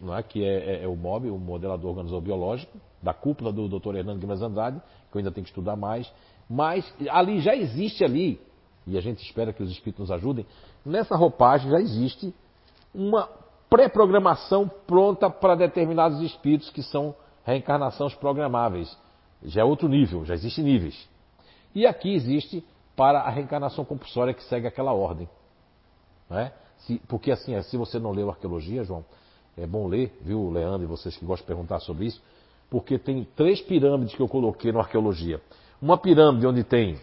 não 0.02 0.16
é? 0.16 0.24
que 0.24 0.44
é, 0.44 0.82
é, 0.82 0.84
é 0.84 0.88
o 0.88 0.96
MOB, 0.96 1.30
o 1.30 1.38
modelador 1.38 1.92
organizador 1.92 2.22
biológico, 2.22 2.78
da 3.02 3.14
cúpula 3.14 3.52
do 3.52 3.68
Dr. 3.68 3.96
Hernando 3.96 4.20
Guimarães 4.20 4.42
Andrade, 4.42 4.82
que 5.12 5.18
eu 5.18 5.20
ainda 5.20 5.32
tenho 5.32 5.44
que 5.44 5.52
estudar 5.52 5.76
mais, 5.76 6.12
mas 6.50 6.92
ali 7.10 7.40
já 7.40 7.56
existe 7.56 8.04
ali, 8.04 8.42
e 8.88 8.98
a 8.98 9.02
gente 9.02 9.24
espera 9.24 9.54
que 9.54 9.62
os 9.62 9.72
espíritos 9.72 10.10
nos 10.10 10.12
ajudem, 10.12 10.46
nessa 10.86 11.16
roupagem 11.16 11.70
já 11.70 11.80
existe 11.80 12.34
uma 12.94 13.30
pré-programação 13.70 14.70
pronta 14.88 15.30
para 15.30 15.56
determinados 15.56 16.22
espíritos 16.22 16.70
que 16.70 16.82
são 16.82 17.16
reencarnações 17.44 18.14
programáveis. 18.16 18.96
Já 19.44 19.62
é 19.62 19.64
outro 19.64 19.88
nível, 19.88 20.26
já 20.26 20.34
existem 20.34 20.64
níveis. 20.64 21.08
E 21.76 21.86
aqui 21.86 22.14
existe 22.14 22.64
para 22.96 23.20
a 23.22 23.30
reencarnação 23.30 23.84
compulsória 23.84 24.34
que 24.34 24.44
segue 24.44 24.68
aquela 24.68 24.94
ordem. 24.94 25.28
É? 26.34 26.51
Se, 26.80 26.99
porque 27.07 27.31
assim, 27.31 27.60
se 27.64 27.77
você 27.77 27.99
não 27.99 28.11
leu 28.11 28.30
arqueologia, 28.30 28.84
João, 28.84 29.05
é 29.55 29.68
bom 29.68 29.88
ler, 29.88 30.18
viu, 30.22 30.49
Leandro, 30.49 30.84
e 30.84 30.88
vocês 30.88 31.15
que 31.15 31.26
gostam 31.26 31.45
de 31.45 31.47
perguntar 31.47 31.80
sobre 31.80 32.05
isso, 32.05 32.22
porque 32.69 32.97
tem 32.97 33.27
três 33.35 33.61
pirâmides 33.61 34.15
que 34.15 34.22
eu 34.22 34.27
coloquei 34.27 34.72
na 34.72 34.80
arqueologia. 34.80 35.39
Uma 35.81 35.97
pirâmide 35.97 36.47
onde 36.47 36.64
tem, 36.64 36.99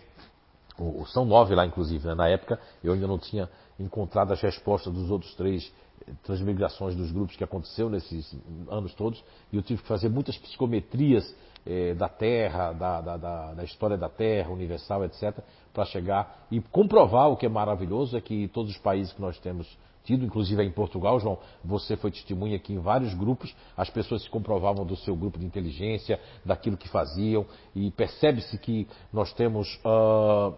são 1.13 1.25
nove 1.25 1.55
lá 1.55 1.67
inclusive, 1.67 2.07
né? 2.07 2.15
na 2.15 2.29
época 2.29 2.59
eu 2.83 2.93
ainda 2.93 3.07
não 3.07 3.19
tinha 3.19 3.49
encontrado 3.79 4.33
as 4.33 4.41
respostas 4.41 4.93
dos 4.93 5.11
outros 5.11 5.35
três 5.35 5.73
eh, 6.07 6.13
transmigrações 6.23 6.95
dos 6.95 7.11
grupos 7.13 7.37
que 7.37 7.45
aconteceu 7.45 7.89
nesses 7.89 8.35
anos 8.69 8.95
todos, 8.95 9.23
e 9.53 9.57
eu 9.57 9.63
tive 9.63 9.83
que 9.83 9.89
fazer 9.89 10.09
muitas 10.09 10.37
psicometrias 10.37 11.35
eh, 11.67 11.95
da 11.95 12.09
Terra, 12.09 12.73
da, 12.73 13.01
da, 13.01 13.17
da, 13.17 13.55
da, 13.55 13.65
história 13.65 13.97
da 13.97 14.09
Terra, 14.09 14.51
universal, 14.51 15.05
etc., 15.05 15.39
para 15.73 15.85
chegar 15.85 16.47
e 16.51 16.61
comprovar 16.61 17.31
o 17.31 17.37
que 17.37 17.47
é 17.47 17.49
maravilhoso, 17.49 18.17
é 18.17 18.21
que 18.21 18.49
todos 18.49 18.73
os 18.73 18.79
países 18.79 19.13
que 19.13 19.21
nós 19.21 19.39
temos 19.39 19.67
tido, 20.05 20.25
inclusive 20.25 20.63
em 20.63 20.71
Portugal, 20.71 21.21
João, 21.21 21.39
você 21.65 21.97
foi 21.97 22.11
testemunha 22.11 22.57
aqui 22.57 22.73
em 22.73 22.79
vários 22.79 23.15
grupos, 23.15 23.55
as 23.77 23.91
pessoas 23.91 24.23
se 24.23 24.31
comprovavam 24.31 24.85
do 24.85 24.97
seu 24.97 25.15
grupo 25.15 25.39
de 25.39 25.47
inteligência, 25.47 26.19
daquilo 26.45 26.77
que 26.77 26.89
faziam, 26.89 27.47
e 27.75 27.91
percebe-se 27.91 28.57
que 28.59 28.89
nós 29.13 29.33
temos 29.33 29.79
uh, 29.85 30.55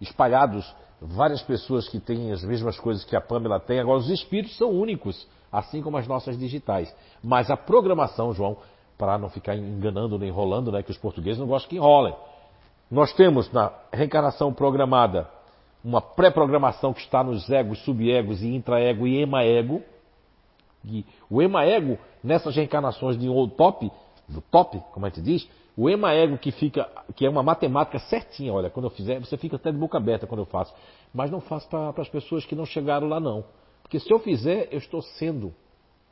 espalhados 0.00 0.72
várias 1.00 1.42
pessoas 1.42 1.88
que 1.88 1.98
têm 1.98 2.30
as 2.30 2.44
mesmas 2.44 2.78
coisas 2.78 3.04
que 3.04 3.16
a 3.16 3.20
Pamela 3.20 3.58
tem. 3.58 3.80
Agora, 3.80 3.98
os 3.98 4.10
espíritos 4.10 4.56
são 4.56 4.70
únicos, 4.70 5.26
assim 5.50 5.82
como 5.82 5.96
as 5.96 6.06
nossas 6.06 6.38
digitais. 6.38 6.94
Mas 7.22 7.50
a 7.50 7.56
programação, 7.56 8.32
João, 8.34 8.58
para 9.00 9.16
não 9.16 9.30
ficar 9.30 9.56
enganando 9.56 10.18
nem 10.18 10.28
enrolando, 10.28 10.70
né, 10.70 10.82
que 10.82 10.90
os 10.90 10.98
portugueses 10.98 11.40
não 11.40 11.46
gostam 11.46 11.70
que 11.70 11.76
enrolem. 11.76 12.14
Nós 12.90 13.10
temos 13.14 13.50
na 13.50 13.72
reencarnação 13.90 14.52
programada 14.52 15.26
uma 15.82 16.02
pré-programação 16.02 16.92
que 16.92 17.00
está 17.00 17.24
nos 17.24 17.48
egos, 17.48 17.82
subegos 17.82 18.42
e 18.42 18.54
intraego 18.54 19.06
e 19.06 19.22
emaego. 19.22 19.82
E 20.84 21.06
o 21.30 21.40
emaego, 21.40 21.98
nessas 22.22 22.54
reencarnações 22.54 23.16
de 23.16 23.26
um 23.26 23.48
top, 23.48 23.90
do 24.28 24.42
top, 24.42 24.78
como 24.92 25.06
a 25.06 25.08
gente 25.08 25.22
diz, 25.22 25.48
o 25.74 25.88
emaego 25.88 26.36
que 26.36 26.50
fica, 26.50 26.86
que 27.16 27.24
é 27.24 27.30
uma 27.30 27.42
matemática 27.42 27.98
certinha, 28.00 28.52
olha, 28.52 28.68
quando 28.68 28.84
eu 28.84 28.90
fizer, 28.90 29.18
você 29.18 29.38
fica 29.38 29.56
até 29.56 29.72
de 29.72 29.78
boca 29.78 29.96
aberta 29.96 30.26
quando 30.26 30.40
eu 30.40 30.46
faço. 30.46 30.74
Mas 31.14 31.30
não 31.30 31.40
faço 31.40 31.66
para 31.70 31.94
as 31.96 32.08
pessoas 32.10 32.44
que 32.44 32.54
não 32.54 32.66
chegaram 32.66 33.08
lá 33.08 33.18
não. 33.18 33.44
Porque 33.82 33.98
se 33.98 34.12
eu 34.12 34.18
fizer, 34.18 34.68
eu 34.70 34.78
estou 34.78 35.00
sendo, 35.00 35.54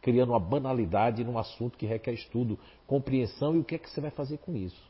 criando 0.00 0.30
uma 0.30 0.40
banalidade 0.40 1.24
num 1.24 1.38
assunto 1.38 1.76
que 1.76 1.86
requer 1.86 2.12
estudo, 2.12 2.58
compreensão 2.86 3.56
e 3.56 3.58
o 3.58 3.64
que 3.64 3.74
é 3.74 3.78
que 3.78 3.90
você 3.90 4.00
vai 4.00 4.10
fazer 4.10 4.38
com 4.38 4.54
isso. 4.56 4.80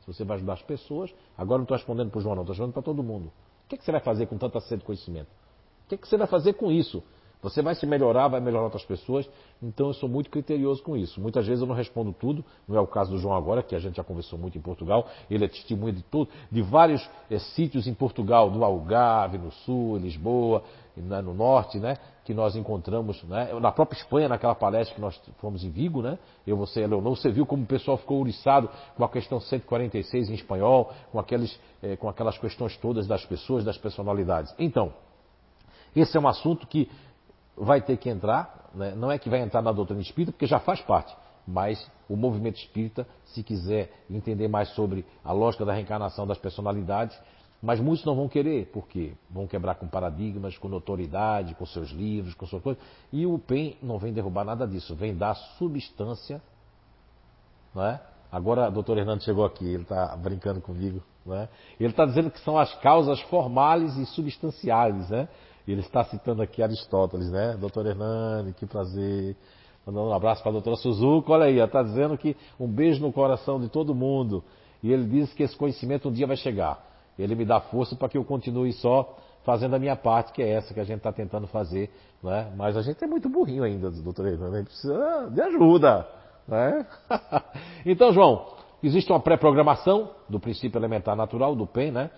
Se 0.00 0.06
você 0.06 0.24
vai 0.24 0.36
ajudar 0.36 0.54
as 0.54 0.62
pessoas, 0.62 1.14
agora 1.36 1.58
não 1.58 1.64
estou 1.64 1.76
respondendo 1.76 2.10
para 2.10 2.18
o 2.18 2.20
João, 2.20 2.34
não, 2.34 2.42
estou 2.42 2.52
respondendo 2.52 2.74
para 2.74 2.82
todo 2.82 3.02
mundo. 3.02 3.26
O 3.64 3.68
que, 3.68 3.74
é 3.74 3.78
que 3.78 3.84
você 3.84 3.92
vai 3.92 4.00
fazer 4.00 4.26
com 4.26 4.36
tanta 4.36 4.60
sede 4.60 4.80
de 4.80 4.86
conhecimento? 4.86 5.28
O 5.84 5.88
que, 5.88 5.94
é 5.94 5.98
que 5.98 6.06
você 6.06 6.16
vai 6.16 6.26
fazer 6.26 6.54
com 6.54 6.70
isso? 6.70 7.02
Você 7.44 7.60
vai 7.60 7.74
se 7.74 7.84
melhorar, 7.84 8.28
vai 8.28 8.40
melhorar 8.40 8.64
outras 8.64 8.86
pessoas. 8.86 9.28
Então 9.62 9.88
eu 9.88 9.92
sou 9.92 10.08
muito 10.08 10.30
criterioso 10.30 10.82
com 10.82 10.96
isso. 10.96 11.20
Muitas 11.20 11.46
vezes 11.46 11.60
eu 11.60 11.66
não 11.66 11.74
respondo 11.74 12.10
tudo. 12.10 12.42
Não 12.66 12.74
é 12.74 12.80
o 12.80 12.86
caso 12.86 13.10
do 13.10 13.18
João 13.18 13.36
agora, 13.36 13.62
que 13.62 13.76
a 13.76 13.78
gente 13.78 13.96
já 13.96 14.02
conversou 14.02 14.38
muito 14.38 14.56
em 14.56 14.62
Portugal. 14.62 15.06
Ele 15.30 15.44
é 15.44 15.48
testemunha 15.48 15.92
de 15.92 16.02
tudo, 16.04 16.30
de 16.50 16.62
vários 16.62 17.06
é, 17.30 17.38
sítios 17.38 17.86
em 17.86 17.92
Portugal, 17.92 18.50
do 18.50 18.64
Algarve, 18.64 19.36
no 19.36 19.52
sul, 19.52 19.98
Lisboa, 19.98 20.62
no 20.96 21.34
norte, 21.34 21.78
né? 21.78 21.98
Que 22.24 22.32
nós 22.32 22.56
encontramos, 22.56 23.22
né? 23.24 23.52
Na 23.60 23.70
própria 23.70 23.98
Espanha, 23.98 24.26
naquela 24.26 24.54
palestra 24.54 24.94
que 24.94 25.00
nós 25.02 25.20
fomos 25.36 25.62
em 25.64 25.70
Vigo, 25.70 26.00
né? 26.00 26.18
Eu, 26.46 26.56
você 26.56 26.80
e 26.80 26.86
Leonor, 26.86 27.14
você 27.14 27.30
viu 27.30 27.44
como 27.44 27.64
o 27.64 27.66
pessoal 27.66 27.98
ficou 27.98 28.16
ouriçado 28.16 28.70
com 28.96 29.04
a 29.04 29.08
questão 29.10 29.38
146 29.38 30.30
em 30.30 30.34
espanhol, 30.34 30.90
com, 31.12 31.20
aqueles, 31.20 31.60
é, 31.82 31.94
com 31.94 32.08
aquelas 32.08 32.38
questões 32.38 32.74
todas 32.78 33.06
das 33.06 33.22
pessoas, 33.26 33.64
das 33.64 33.76
personalidades. 33.76 34.54
Então, 34.58 34.94
esse 35.94 36.16
é 36.16 36.20
um 36.20 36.26
assunto 36.26 36.66
que 36.66 36.88
vai 37.56 37.80
ter 37.80 37.96
que 37.96 38.08
entrar, 38.08 38.70
né? 38.74 38.94
não 38.94 39.10
é 39.10 39.18
que 39.18 39.28
vai 39.28 39.40
entrar 39.40 39.62
na 39.62 39.72
doutrina 39.72 40.02
espírita, 40.02 40.32
porque 40.32 40.46
já 40.46 40.58
faz 40.58 40.80
parte, 40.80 41.14
mas 41.46 41.88
o 42.08 42.16
movimento 42.16 42.56
espírita, 42.56 43.06
se 43.26 43.42
quiser 43.42 43.92
entender 44.10 44.48
mais 44.48 44.68
sobre 44.70 45.04
a 45.24 45.32
lógica 45.32 45.64
da 45.64 45.72
reencarnação 45.72 46.26
das 46.26 46.38
personalidades, 46.38 47.18
mas 47.62 47.80
muitos 47.80 48.04
não 48.04 48.14
vão 48.14 48.28
querer, 48.28 48.66
porque 48.72 49.14
vão 49.30 49.46
quebrar 49.46 49.76
com 49.76 49.88
paradigmas, 49.88 50.58
com 50.58 50.68
notoriedade, 50.68 51.54
com 51.54 51.64
seus 51.64 51.90
livros, 51.90 52.34
com 52.34 52.46
suas 52.46 52.62
coisas. 52.62 52.82
E 53.10 53.24
o 53.24 53.38
PEN 53.38 53.78
não 53.82 53.98
vem 53.98 54.12
derrubar 54.12 54.44
nada 54.44 54.66
disso, 54.66 54.94
vem 54.94 55.16
dar 55.16 55.34
substância. 55.34 56.42
Não 57.74 57.82
é? 57.86 58.00
Agora, 58.30 58.68
o 58.68 58.70
doutor 58.70 58.98
Hernando 58.98 59.22
chegou 59.22 59.46
aqui, 59.46 59.64
ele 59.64 59.84
está 59.84 60.14
brincando 60.16 60.60
comigo. 60.60 61.02
Não 61.24 61.36
é? 61.36 61.48
Ele 61.80 61.88
está 61.88 62.04
dizendo 62.04 62.30
que 62.30 62.40
são 62.40 62.58
as 62.58 62.74
causas 62.80 63.20
formais 63.22 63.96
e 63.96 64.04
substanciais. 64.06 65.08
Né? 65.08 65.26
E 65.66 65.72
ele 65.72 65.80
está 65.80 66.04
citando 66.04 66.42
aqui 66.42 66.62
Aristóteles, 66.62 67.30
né? 67.30 67.56
Doutor 67.58 67.86
Hernani, 67.86 68.52
que 68.52 68.66
prazer. 68.66 69.36
Mandando 69.86 70.08
um 70.08 70.14
abraço 70.14 70.42
para 70.42 70.50
a 70.50 70.52
doutora 70.52 70.76
Suzuka. 70.76 71.32
Olha 71.32 71.46
aí, 71.46 71.58
está 71.58 71.82
dizendo 71.82 72.16
que 72.16 72.36
um 72.58 72.66
beijo 72.66 73.00
no 73.00 73.12
coração 73.12 73.60
de 73.60 73.68
todo 73.68 73.94
mundo. 73.94 74.42
E 74.82 74.92
ele 74.92 75.04
diz 75.04 75.32
que 75.32 75.42
esse 75.42 75.56
conhecimento 75.56 76.08
um 76.08 76.12
dia 76.12 76.26
vai 76.26 76.36
chegar. 76.36 76.82
Ele 77.18 77.34
me 77.34 77.44
dá 77.44 77.60
força 77.60 77.94
para 77.96 78.08
que 78.08 78.18
eu 78.18 78.24
continue 78.24 78.72
só 78.72 79.16
fazendo 79.44 79.76
a 79.76 79.78
minha 79.78 79.94
parte, 79.94 80.32
que 80.32 80.42
é 80.42 80.50
essa 80.50 80.72
que 80.72 80.80
a 80.80 80.84
gente 80.84 80.98
está 80.98 81.12
tentando 81.12 81.46
fazer. 81.46 81.90
Né? 82.22 82.52
Mas 82.56 82.76
a 82.76 82.82
gente 82.82 83.02
é 83.02 83.06
muito 83.06 83.28
burrinho 83.28 83.62
ainda, 83.62 83.90
doutor 83.90 84.26
Hernani. 84.26 84.54
A 84.54 84.58
gente 84.58 84.68
precisa 84.68 85.30
de 85.30 85.40
ajuda. 85.40 86.08
Né? 86.48 86.86
então, 87.86 88.12
João, 88.12 88.46
existe 88.82 89.10
uma 89.12 89.20
pré-programação 89.20 90.10
do 90.28 90.40
princípio 90.40 90.78
elementar 90.78 91.14
natural, 91.14 91.54
do 91.54 91.66
PEN, 91.66 91.90
né? 91.90 92.10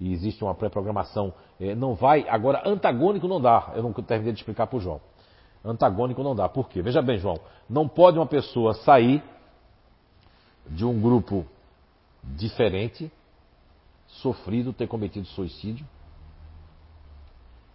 E 0.00 0.12
existe 0.12 0.42
uma 0.42 0.54
pré-programação, 0.54 1.32
é, 1.60 1.74
não 1.74 1.94
vai. 1.94 2.28
Agora, 2.28 2.62
antagônico 2.68 3.28
não 3.28 3.40
dá. 3.40 3.72
Eu 3.74 3.82
não 3.82 3.92
terminei 3.92 4.32
de 4.32 4.40
explicar 4.40 4.66
para 4.66 4.76
o 4.76 4.80
João. 4.80 5.00
Antagônico 5.64 6.22
não 6.22 6.34
dá. 6.34 6.48
Por 6.48 6.68
quê? 6.68 6.82
Veja 6.82 7.00
bem, 7.00 7.18
João. 7.18 7.38
Não 7.68 7.86
pode 7.86 8.18
uma 8.18 8.26
pessoa 8.26 8.74
sair 8.74 9.22
de 10.66 10.84
um 10.84 11.00
grupo 11.00 11.46
diferente, 12.22 13.10
sofrido, 14.06 14.72
ter 14.72 14.86
cometido 14.86 15.26
suicídio, 15.26 15.86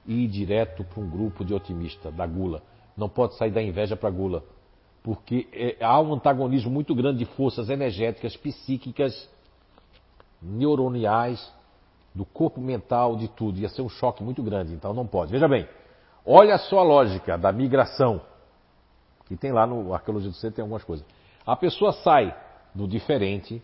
e 0.06 0.24
ir 0.24 0.28
direto 0.28 0.84
para 0.84 1.02
um 1.02 1.10
grupo 1.10 1.44
de 1.44 1.54
otimista, 1.54 2.12
da 2.12 2.26
gula. 2.26 2.62
Não 2.96 3.10
pode 3.10 3.36
sair 3.36 3.52
da 3.52 3.62
inveja 3.62 3.96
para 3.96 4.10
a 4.10 4.12
gula. 4.12 4.44
Porque 5.04 5.48
é, 5.54 5.78
há 5.82 6.00
um 6.02 6.14
antagonismo 6.14 6.72
muito 6.72 6.96
grande 6.96 7.20
de 7.20 7.26
forças 7.26 7.70
energéticas, 7.70 8.36
psíquicas, 8.36 9.30
neuroniais, 10.42 11.54
do 12.18 12.26
corpo 12.26 12.60
mental, 12.60 13.16
de 13.16 13.28
tudo. 13.28 13.60
Ia 13.60 13.70
ser 13.70 13.84
um 13.84 13.90
choque 13.90 14.24
muito 14.24 14.42
grande, 14.42 14.74
então 14.74 14.92
não 14.94 15.06
pode. 15.06 15.32
Veja 15.32 15.48
bem, 15.48 15.68
olha 16.26 16.58
só 16.58 16.80
a 16.80 16.84
lógica 16.84 17.38
da 17.38 17.52
migração. 17.52 18.20
Que 19.28 19.38
tem 19.38 19.52
lá 19.52 19.68
no 19.68 19.94
Arqueologia 19.94 20.30
do 20.30 20.36
Ser, 20.36 20.52
tem 20.52 20.64
algumas 20.64 20.84
coisas. 20.84 21.06
A 21.46 21.56
pessoa 21.56 21.92
sai 21.92 22.36
do 22.74 22.88
diferente, 22.88 23.62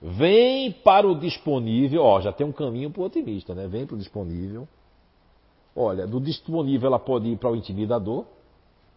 vem 0.00 0.70
para 0.70 1.06
o 1.06 1.18
disponível, 1.18 2.02
ó, 2.02 2.20
já 2.20 2.32
tem 2.32 2.46
um 2.46 2.52
caminho 2.52 2.90
para 2.90 3.02
o 3.02 3.04
otimista, 3.06 3.54
né? 3.54 3.66
Vem 3.66 3.86
para 3.86 3.94
o 3.94 3.98
disponível. 3.98 4.68
Olha, 5.74 6.06
do 6.06 6.20
disponível 6.20 6.86
ela 6.86 6.98
pode 6.98 7.28
ir 7.28 7.36
para 7.36 7.50
o 7.50 7.56
intimidador, 7.56 8.24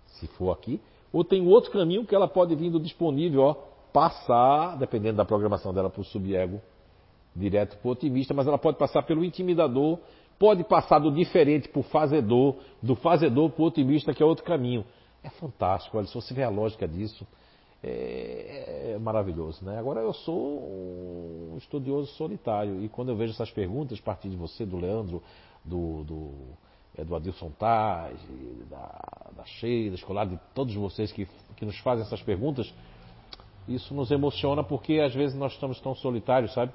se 0.06 0.28
for 0.28 0.52
aqui, 0.52 0.80
ou 1.12 1.24
tem 1.24 1.48
outro 1.48 1.72
caminho 1.72 2.06
que 2.06 2.14
ela 2.14 2.28
pode 2.28 2.54
vir 2.56 2.70
do 2.70 2.80
disponível, 2.80 3.42
ó, 3.42 3.54
passar, 3.92 4.78
dependendo 4.78 5.18
da 5.18 5.26
programação 5.26 5.74
dela, 5.74 5.90
para 5.90 6.02
o 6.02 6.06
subego 6.06 6.62
direto 7.38 7.78
para 7.78 7.88
o 7.88 7.92
otimista, 7.92 8.34
mas 8.34 8.48
ela 8.48 8.58
pode 8.58 8.78
passar 8.78 9.04
pelo 9.04 9.24
intimidador, 9.24 10.00
pode 10.40 10.64
passar 10.64 11.00
do 11.00 11.12
diferente 11.12 11.70
para 11.70 11.80
o 11.80 11.84
fazedor, 11.84 12.56
do 12.82 12.96
fazedor 12.96 13.52
para 13.52 13.64
o 13.64 13.66
otimista, 13.66 14.14
que 14.14 14.22
é 14.22 14.26
outro 14.26 14.44
caminho. 14.44 14.84
É 15.24 15.30
fantástico, 15.30 15.98
olha, 15.98 16.08
se 16.08 16.16
você 16.16 16.34
vê 16.34 16.44
a 16.44 16.50
lógica 16.50 16.88
disso, 16.88 17.26
é, 17.84 18.94
é 18.94 19.00
maravilhoso. 19.00 19.64
Né? 19.64 19.78
Agora 19.78 20.02
eu 20.02 20.14
sou 20.14 21.54
um 21.54 21.58
estudioso 21.58 22.12
solitário, 22.14 22.84
e 22.84 22.90
quando 22.90 23.10
eu 23.10 23.16
vejo 23.16 23.34
essas 23.34 23.52
perguntas, 23.52 24.00
a 24.00 24.04
partir 24.04 24.30
de 24.30 24.36
você, 24.36 24.66
do 24.66 24.78
Leandro, 24.78 25.22
do, 25.64 26.04
do, 26.04 26.32
é, 26.98 27.04
do 27.04 27.16
Adilson 27.16 27.52
Taj, 27.52 28.16
da, 28.70 29.32
da 29.36 29.46
Sheila, 29.46 29.96
Escolar, 29.96 30.26
de 30.26 30.40
todos 30.54 30.74
vocês 30.76 31.12
que, 31.12 31.28
que 31.56 31.66
nos 31.66 31.78
fazem 31.80 32.06
essas 32.06 32.22
perguntas, 32.22 32.74
isso 33.68 33.94
nos 33.94 34.12
emociona 34.12 34.64
porque 34.64 35.00
às 35.00 35.14
vezes 35.14 35.38
nós 35.38 35.52
estamos 35.54 35.80
tão 35.82 35.94
solitários, 35.94 36.54
sabe? 36.54 36.74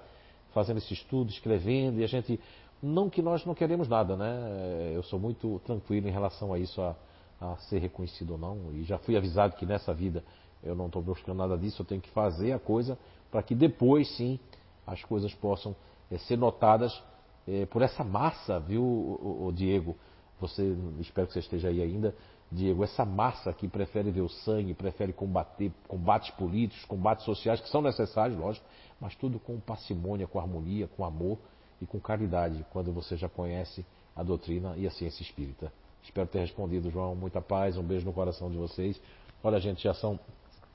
Fazendo 0.53 0.79
esse 0.79 0.93
estudo, 0.95 1.31
escrevendo, 1.31 2.01
e 2.01 2.05
a 2.05 2.07
gente. 2.07 2.39
Não 2.83 3.09
que 3.09 3.23
nós 3.23 3.47
não 3.47 3.55
queremos 3.55 3.87
nada, 3.89 4.17
né? 4.17 4.93
Eu 4.95 5.05
sou 5.05 5.19
muito 5.19 5.61
tranquilo 5.65 6.09
em 6.09 6.11
relação 6.11 6.53
a 6.53 6.59
isso, 6.59 6.83
a, 6.83 6.97
a 7.41 7.57
ser 7.69 7.79
reconhecido 7.79 8.33
ou 8.33 8.39
não, 8.39 8.73
e 8.73 8.83
já 8.83 8.99
fui 8.99 9.17
avisado 9.17 9.55
que 9.57 9.65
nessa 9.65 9.95
vida 9.95 10.25
eu 10.63 10.75
não 10.75 10.87
estou 10.87 11.03
buscando 11.03 11.39
nada 11.39 11.57
disso, 11.59 11.83
eu 11.83 11.87
tenho 11.87 12.01
que 12.01 12.11
fazer 12.11 12.53
a 12.53 12.59
coisa 12.59 12.99
para 13.31 13.43
que 13.43 13.55
depois 13.55 14.09
sim 14.17 14.39
as 14.87 15.03
coisas 15.05 15.35
possam 15.35 15.75
é, 16.11 16.19
ser 16.19 16.37
notadas 16.37 17.03
é, 17.49 17.67
por 17.67 17.83
essa 17.83 18.05
massa, 18.05 18.61
viu, 18.61 18.83
o, 18.83 19.47
o, 19.47 19.53
Diego? 19.53 19.97
Você, 20.41 20.77
espero 21.01 21.27
que 21.27 21.33
você 21.33 21.41
esteja 21.41 21.69
aí 21.69 21.81
ainda, 21.81 22.15
Diego, 22.51 22.85
essa 22.85 23.05
massa 23.05 23.53
que 23.53 23.67
prefere 23.67 24.11
ver 24.11 24.21
o 24.21 24.29
sangue, 24.29 24.75
prefere 24.75 25.13
combater 25.13 25.73
combates 25.89 26.31
políticos, 26.33 26.85
combates 26.85 27.25
sociais, 27.25 27.61
que 27.61 27.69
são 27.69 27.81
necessários, 27.81 28.39
lógico, 28.39 28.67
mas 29.03 29.17
tudo 29.17 29.41
com 29.41 29.59
parcimônia, 29.59 30.29
com 30.29 30.39
harmonia, 30.39 30.87
com 30.87 31.05
amor 31.05 31.37
e 31.81 31.87
com 31.87 31.99
caridade, 31.99 32.65
quando 32.73 32.93
você 32.93 33.17
já 33.17 33.29
conhece 33.29 33.85
a 34.15 34.23
doutrina 34.23 34.75
e 34.77 34.87
a 34.87 34.91
ciência 34.93 35.25
espírita. 35.25 35.73
Espero 36.05 36.29
ter 36.29 36.39
respondido, 36.39 36.89
João. 36.89 37.17
Muita 37.17 37.43
paz, 37.43 37.77
um 37.77 37.83
beijo 37.83 38.07
no 38.07 38.13
coração 38.13 38.49
de 38.49 38.57
vocês. 38.57 39.01
Olha, 39.43 39.59
gente, 39.59 39.83
já 39.83 39.93
são 39.93 40.21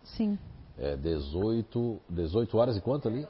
Sim. 0.03 0.37
é, 0.77 0.97
18, 0.97 2.01
18 2.09 2.57
horas 2.57 2.75
e 2.75 2.81
quanto 2.81 3.07
ali? 3.07 3.25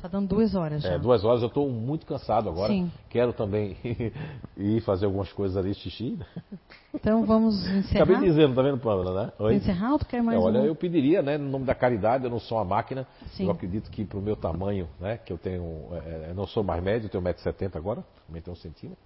Tá 0.00 0.08
dando 0.08 0.28
duas 0.28 0.54
horas 0.54 0.82
já. 0.82 0.92
É, 0.92 0.98
duas 0.98 1.24
horas. 1.24 1.42
Eu 1.42 1.48
estou 1.48 1.68
muito 1.68 2.04
cansado 2.06 2.48
agora. 2.48 2.72
Sim. 2.72 2.90
Quero 3.08 3.32
também 3.32 3.76
ir 4.56 4.80
fazer 4.82 5.06
algumas 5.06 5.32
coisas 5.32 5.56
ali, 5.56 5.74
xixi. 5.74 6.18
Então 6.94 7.24
vamos 7.24 7.66
encerrar. 7.66 8.04
Acabei 8.04 8.28
dizendo, 8.28 8.54
tá 8.54 8.62
vendo, 8.62 8.78
Pamela, 8.78 9.24
né? 9.24 9.32
Vamos 9.38 9.54
encerrar 9.54 9.92
ou 9.92 9.98
tu 9.98 10.06
quer 10.06 10.22
mais 10.22 10.38
É, 10.38 10.42
olha, 10.42 10.60
um? 10.60 10.64
eu 10.64 10.74
pediria, 10.74 11.22
né, 11.22 11.38
no 11.38 11.48
nome 11.48 11.64
da 11.64 11.74
caridade, 11.74 12.24
eu 12.24 12.30
não 12.30 12.38
sou 12.38 12.58
uma 12.58 12.64
máquina. 12.64 13.06
Sim. 13.32 13.44
Eu 13.44 13.50
acredito 13.50 13.90
que 13.90 14.04
pro 14.04 14.20
meu 14.20 14.36
tamanho, 14.36 14.88
né, 15.00 15.18
que 15.18 15.32
eu 15.32 15.38
tenho, 15.38 15.88
é, 15.92 16.26
eu 16.30 16.34
não 16.34 16.46
sou 16.46 16.62
mais 16.62 16.82
médio, 16.82 17.06
eu 17.06 17.10
tenho 17.10 17.24
1,70m 17.24 17.76
agora, 17.76 18.04
aumentei 18.28 18.52
um 18.52 18.56
centímetro. 18.56 18.98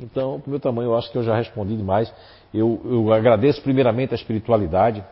Então, 0.00 0.40
pro 0.40 0.50
meu 0.50 0.60
tamanho, 0.60 0.90
eu 0.90 0.96
acho 0.96 1.10
que 1.10 1.18
eu 1.18 1.22
já 1.22 1.36
respondi 1.36 1.76
demais. 1.76 2.12
Eu, 2.52 2.80
eu 2.84 3.12
agradeço 3.12 3.60
primeiramente 3.62 4.12
a 4.12 4.16
espiritualidade 4.16 5.04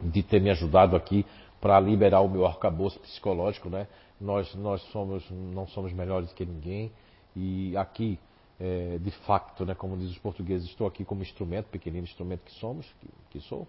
de 0.00 0.22
ter 0.22 0.40
me 0.40 0.50
ajudado 0.50 0.96
aqui 0.96 1.24
para 1.64 1.80
liberar 1.80 2.20
o 2.20 2.28
meu 2.28 2.44
arcabouço 2.44 3.00
psicológico, 3.00 3.70
né? 3.70 3.88
Nós, 4.20 4.54
nós 4.54 4.82
somos, 4.92 5.24
não 5.30 5.66
somos 5.66 5.94
melhores 5.94 6.30
que 6.34 6.44
ninguém 6.44 6.92
e 7.34 7.74
aqui, 7.74 8.18
é, 8.60 8.98
de 8.98 9.10
facto, 9.10 9.64
né, 9.64 9.74
como 9.74 9.96
diz 9.96 10.10
os 10.10 10.18
portugueses, 10.18 10.68
estou 10.68 10.86
aqui 10.86 11.06
como 11.06 11.22
instrumento, 11.22 11.70
pequenino 11.70 12.04
instrumento 12.04 12.42
que 12.42 12.52
somos, 12.60 12.84
que, 13.00 13.08
que 13.30 13.40
sou, 13.40 13.66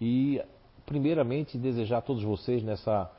e 0.00 0.40
primeiramente 0.86 1.58
desejar 1.58 1.98
a 1.98 2.00
todos 2.00 2.22
vocês 2.22 2.62
nessa, 2.62 3.10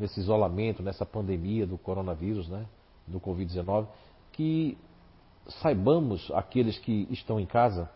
nesse 0.00 0.18
isolamento, 0.18 0.82
nessa 0.82 1.06
pandemia 1.06 1.64
do 1.68 1.78
coronavírus, 1.78 2.48
né, 2.48 2.66
do 3.06 3.20
Covid-19, 3.20 3.86
que 4.32 4.76
saibamos, 5.62 6.32
aqueles 6.32 6.76
que 6.78 7.06
estão 7.12 7.38
em 7.38 7.46
casa, 7.46 7.88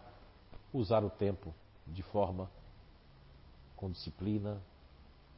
usar 0.73 1.03
o 1.03 1.11
tempo 1.11 1.53
de 1.89 2.05
forma 2.05 2.49
com 3.75 3.91
disciplina, 3.91 4.63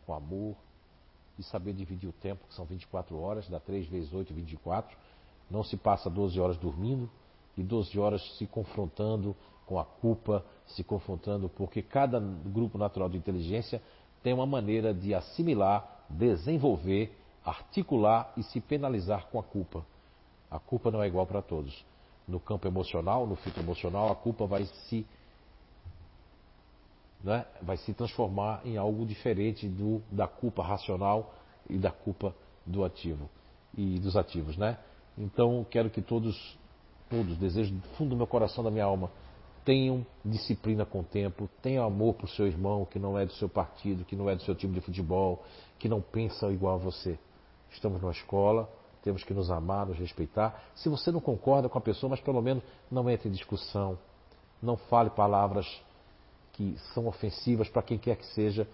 com 0.07 0.15
amor, 0.15 0.57
e 1.39 1.43
saber 1.43 1.73
dividir 1.75 2.09
o 2.09 2.13
tempo, 2.13 2.47
que 2.49 2.55
são 2.55 2.65
24 2.65 3.19
horas, 3.19 3.49
dá 3.49 3.61
3 3.61 3.87
vezes 3.89 4.13
8, 4.13 4.33
24. 4.33 4.97
Não 5.51 5.63
se 5.63 5.77
passa 5.77 6.09
12 6.09 6.41
horas 6.41 6.57
dormindo 6.57 7.09
e 7.57 7.63
12 7.63 7.99
horas 7.99 8.23
se 8.37 8.47
confrontando 8.47 9.37
com 9.67 9.79
a 9.79 9.85
culpa, 9.85 10.45
se 10.67 10.83
confrontando, 10.83 11.49
porque 11.49 11.83
cada 11.83 12.21
grupo 12.21 12.79
natural 12.79 13.09
de 13.09 13.17
inteligência 13.17 13.83
tem 14.23 14.33
uma 14.33 14.47
maneira 14.47 14.95
de 14.95 15.15
assimilar, 15.15 16.05
desenvolver, 16.09 17.13
articular 17.45 18.33
e 18.37 18.43
se 18.43 18.61
penalizar 18.61 19.27
com 19.27 19.39
a 19.39 19.43
culpa. 19.43 19.85
A 20.51 20.59
culpa 20.59 20.91
não 20.91 21.03
é 21.03 21.07
igual 21.07 21.27
para 21.27 21.43
todos. 21.43 21.85
No 22.27 22.41
campo 22.41 22.67
emocional, 22.67 23.27
no 23.27 23.37
filtro 23.37 23.63
emocional, 23.63 24.11
a 24.11 24.17
culpa 24.17 24.47
vai 24.47 24.65
se 24.65 25.07
né, 27.23 27.45
vai 27.63 27.77
se 27.77 27.93
transformar 27.93 28.61
em 28.65 28.77
algo 28.77 29.05
diferente 29.05 29.69
do, 29.69 30.03
da 30.11 30.27
culpa 30.27 30.63
racional 30.63 31.35
e 31.69 31.77
da 31.77 31.91
culpa 31.91 32.35
do 32.65 32.85
ativo 32.85 33.29
e 33.77 33.99
dos 33.99 34.17
ativos, 34.17 34.57
né? 34.57 34.79
Então 35.17 35.65
quero 35.71 35.91
que 35.91 36.03
todos, 36.03 36.59
todos, 37.09 37.37
desejo 37.37 37.75
do 37.75 37.89
fundo 37.97 38.11
do 38.11 38.17
meu 38.17 38.27
coração, 38.27 38.63
da 38.63 38.71
minha 38.71 38.85
alma, 38.85 39.11
tenham 39.65 40.07
disciplina 40.25 40.85
com 40.87 41.01
o 41.01 41.05
tempo, 41.05 41.49
tenham 41.61 41.85
amor 41.85 42.15
por 42.15 42.29
seu 42.29 42.47
irmão 42.47 42.85
que 42.85 42.99
não 42.99 43.19
é 43.19 43.27
do 43.27 43.33
seu 43.33 43.49
partido, 43.49 44.05
que 44.05 44.15
não 44.15 44.31
é 44.31 44.37
do 44.37 44.43
seu 44.43 44.55
time 44.55 44.75
de 44.75 44.81
futebol, 44.81 45.43
que 45.79 45.89
não 45.89 46.01
pensa 46.01 46.47
igual 46.53 46.75
a 46.75 46.79
você. 46.79 47.19
Estamos 47.71 48.01
numa 48.01 48.13
escola, 48.13 48.71
temos 49.03 49.25
que 49.25 49.35
nos 49.35 49.51
amar, 49.51 49.87
nos 49.87 49.99
respeitar. 49.99 50.63
Se 50.75 50.89
você 50.89 51.11
não 51.11 51.21
concorda 51.21 51.69
com 51.69 51.79
a 51.79 51.81
pessoa, 51.81 52.11
mas 52.11 52.21
pelo 52.21 52.41
menos 52.41 52.63
não 52.91 53.11
entre 53.11 53.29
em 53.29 53.33
discussão, 53.33 53.99
não 54.63 54.77
fale 54.77 55.11
palavras 55.11 55.67
que 56.57 56.77
são 56.95 57.07
ofensivas 57.07 57.69
para 57.69 57.83
quem 57.83 57.99
quer 57.99 58.17
que 58.17 58.27
seja, 58.27 58.67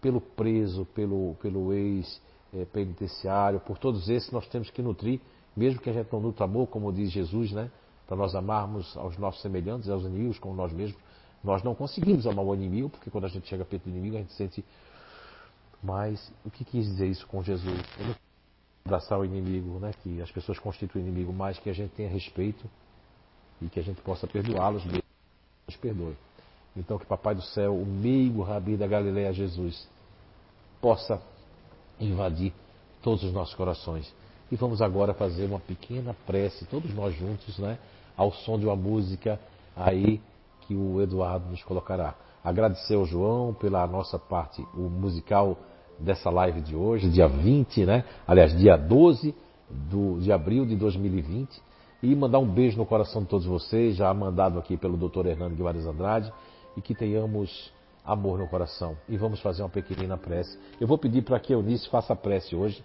pelo 0.00 0.20
preso, 0.20 0.86
pelo, 0.86 1.34
pelo 1.42 1.72
ex-penitenciário, 1.72 3.60
por 3.60 3.78
todos 3.78 4.08
esses 4.08 4.30
nós 4.30 4.48
temos 4.48 4.70
que 4.70 4.80
nutrir, 4.80 5.20
mesmo 5.54 5.80
que 5.80 5.90
a 5.90 5.92
gente 5.92 6.10
não 6.12 6.20
nutra 6.20 6.44
amor, 6.44 6.68
como 6.68 6.92
diz 6.92 7.10
Jesus, 7.10 7.52
né? 7.52 7.70
Para 8.06 8.16
nós 8.16 8.34
amarmos 8.34 8.96
aos 8.96 9.18
nossos 9.18 9.42
semelhantes, 9.42 9.88
aos 9.90 10.04
inimigos, 10.04 10.38
como 10.38 10.54
nós 10.54 10.72
mesmos. 10.72 10.98
Nós 11.44 11.62
não 11.62 11.74
conseguimos 11.74 12.26
amar 12.26 12.44
o 12.44 12.54
inimigo, 12.54 12.88
porque 12.88 13.10
quando 13.10 13.24
a 13.24 13.28
gente 13.28 13.46
chega 13.46 13.64
perto 13.64 13.84
do 13.84 13.90
inimigo, 13.90 14.16
a 14.16 14.20
gente 14.20 14.32
sente. 14.32 14.64
Mas 15.82 16.32
o 16.44 16.50
que 16.50 16.64
quis 16.64 16.86
dizer 16.86 17.06
isso 17.06 17.26
com 17.26 17.42
Jesus? 17.42 17.78
Abraçar 18.84 19.18
o 19.18 19.24
inimigo, 19.24 19.78
né? 19.78 19.92
Que 20.02 20.22
as 20.22 20.30
pessoas 20.30 20.58
constituem 20.58 21.06
inimigo, 21.06 21.32
mas 21.32 21.58
que 21.58 21.68
a 21.68 21.74
gente 21.74 21.90
tenha 21.92 22.08
respeito 22.08 22.68
e 23.60 23.68
que 23.68 23.78
a 23.78 23.82
gente 23.82 24.00
possa 24.00 24.26
perdoá-los 24.26 24.84
mesmo. 24.86 25.02
Nos 25.66 25.76
perdoe. 25.76 26.16
Então 26.78 26.96
que 26.96 27.04
Papai 27.04 27.34
do 27.34 27.42
Céu, 27.42 27.74
o 27.74 27.84
meigo 27.84 28.42
Rabi 28.42 28.76
da 28.76 28.86
Galileia 28.86 29.32
Jesus, 29.32 29.88
possa 30.80 31.20
invadir 32.00 32.52
todos 33.02 33.24
os 33.24 33.32
nossos 33.32 33.54
corações. 33.54 34.12
E 34.50 34.56
vamos 34.56 34.80
agora 34.80 35.12
fazer 35.12 35.46
uma 35.46 35.58
pequena 35.58 36.14
prece, 36.26 36.64
todos 36.66 36.94
nós 36.94 37.14
juntos, 37.16 37.58
né? 37.58 37.78
Ao 38.16 38.32
som 38.32 38.58
de 38.58 38.64
uma 38.64 38.76
música 38.76 39.38
aí 39.76 40.20
que 40.62 40.74
o 40.74 41.02
Eduardo 41.02 41.50
nos 41.50 41.62
colocará. 41.64 42.14
Agradecer 42.44 42.94
ao 42.94 43.04
João 43.04 43.52
pela 43.52 43.86
nossa 43.86 44.18
parte, 44.18 44.64
o 44.74 44.88
musical 44.88 45.58
dessa 45.98 46.30
live 46.30 46.60
de 46.60 46.76
hoje, 46.76 47.10
dia 47.10 47.26
20, 47.26 47.84
né? 47.84 48.04
Aliás, 48.26 48.56
dia 48.56 48.76
12 48.76 49.34
do, 49.68 50.20
de 50.20 50.30
abril 50.32 50.64
de 50.64 50.76
2020. 50.76 51.60
E 52.00 52.14
mandar 52.14 52.38
um 52.38 52.46
beijo 52.46 52.78
no 52.78 52.86
coração 52.86 53.22
de 53.22 53.28
todos 53.28 53.44
vocês, 53.44 53.96
já 53.96 54.14
mandado 54.14 54.58
aqui 54.58 54.76
pelo 54.76 54.96
Dr. 54.96 55.26
Hernando 55.26 55.56
Guimarães 55.56 55.84
Andrade 55.84 56.32
e 56.76 56.80
que 56.80 56.94
tenhamos 56.94 57.72
amor 58.04 58.38
no 58.38 58.48
coração. 58.48 58.96
E 59.08 59.16
vamos 59.16 59.40
fazer 59.40 59.62
uma 59.62 59.68
pequenina 59.68 60.16
prece. 60.16 60.58
Eu 60.80 60.86
vou 60.86 60.96
pedir 60.96 61.22
para 61.22 61.38
que 61.38 61.52
a 61.52 61.56
Eunice 61.56 61.88
faça 61.88 62.12
a 62.12 62.16
prece 62.16 62.56
hoje, 62.56 62.82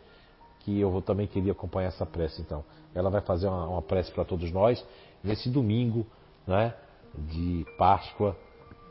que 0.60 0.80
eu 0.80 0.90
vou, 0.90 1.02
também 1.02 1.28
queria 1.28 1.52
acompanhar 1.52 1.88
essa 1.88 2.06
prece 2.06 2.42
então. 2.42 2.64
Ela 2.94 3.10
vai 3.10 3.22
fazer 3.22 3.48
uma, 3.48 3.68
uma 3.68 3.82
prece 3.82 4.12
para 4.12 4.26
todos 4.26 4.52
nós 4.52 4.84
nesse 5.24 5.50
domingo 5.50 6.06
né, 6.46 6.74
de 7.18 7.66
Páscoa 7.78 8.36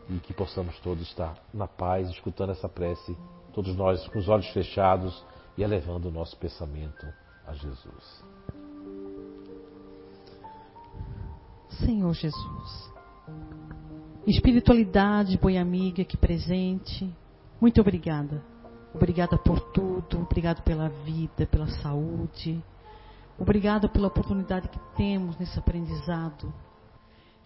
e 0.09 0.19
que 0.21 0.33
possamos 0.33 0.79
todos 0.81 1.07
estar 1.07 1.37
na 1.53 1.67
paz, 1.67 2.09
escutando 2.11 2.51
essa 2.51 2.69
prece, 2.69 3.17
todos 3.53 3.77
nós 3.77 4.07
com 4.09 4.19
os 4.19 4.29
olhos 4.29 4.49
fechados 4.49 5.25
e 5.57 5.63
elevando 5.63 6.09
o 6.09 6.11
nosso 6.11 6.37
pensamento 6.37 7.07
a 7.47 7.53
Jesus. 7.55 8.25
Senhor 11.69 12.13
Jesus. 12.13 12.93
Espiritualidade, 14.27 15.37
boi 15.37 15.59
amiga 15.59 16.03
aqui 16.03 16.17
presente, 16.17 17.13
muito 17.61 17.81
obrigada. 17.81 18.41
Obrigada 18.95 19.37
por 19.37 19.59
tudo, 19.73 20.21
obrigado 20.21 20.63
pela 20.63 20.89
vida, 20.89 21.45
pela 21.47 21.67
saúde, 21.83 22.63
obrigada 23.37 23.89
pela 23.89 24.07
oportunidade 24.07 24.69
que 24.69 24.79
temos 24.97 25.37
nesse 25.39 25.59
aprendizado. 25.59 26.55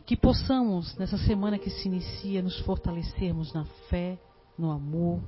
Que 0.04 0.14
possamos, 0.14 0.94
nessa 0.98 1.16
semana 1.16 1.58
que 1.58 1.70
se 1.70 1.88
inicia, 1.88 2.42
nos 2.42 2.60
fortalecermos 2.60 3.54
na 3.54 3.64
fé, 3.88 4.18
no 4.58 4.70
amor, 4.70 5.22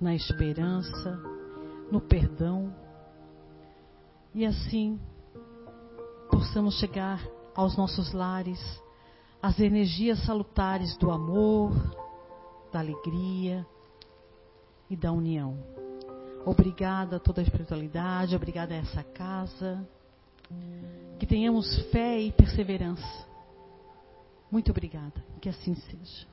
na 0.00 0.14
esperança, 0.14 1.20
no 1.92 2.00
perdão. 2.00 2.74
E 4.34 4.46
assim 4.46 4.98
possamos 6.30 6.78
chegar 6.78 7.22
aos 7.54 7.76
nossos 7.76 8.14
lares 8.14 8.58
as 9.44 9.60
energias 9.60 10.24
salutares 10.24 10.96
do 10.96 11.10
amor, 11.10 11.70
da 12.72 12.78
alegria 12.78 13.66
e 14.88 14.96
da 14.96 15.12
união. 15.12 15.58
Obrigada 16.46 17.16
a 17.16 17.20
toda 17.20 17.42
a 17.42 17.44
espiritualidade, 17.44 18.34
obrigada 18.34 18.72
a 18.72 18.78
essa 18.78 19.02
casa. 19.02 19.86
Que 21.18 21.26
tenhamos 21.26 21.78
fé 21.90 22.22
e 22.22 22.32
perseverança. 22.32 23.26
Muito 24.50 24.70
obrigada. 24.70 25.22
Que 25.42 25.50
assim 25.50 25.74
seja. 25.74 26.26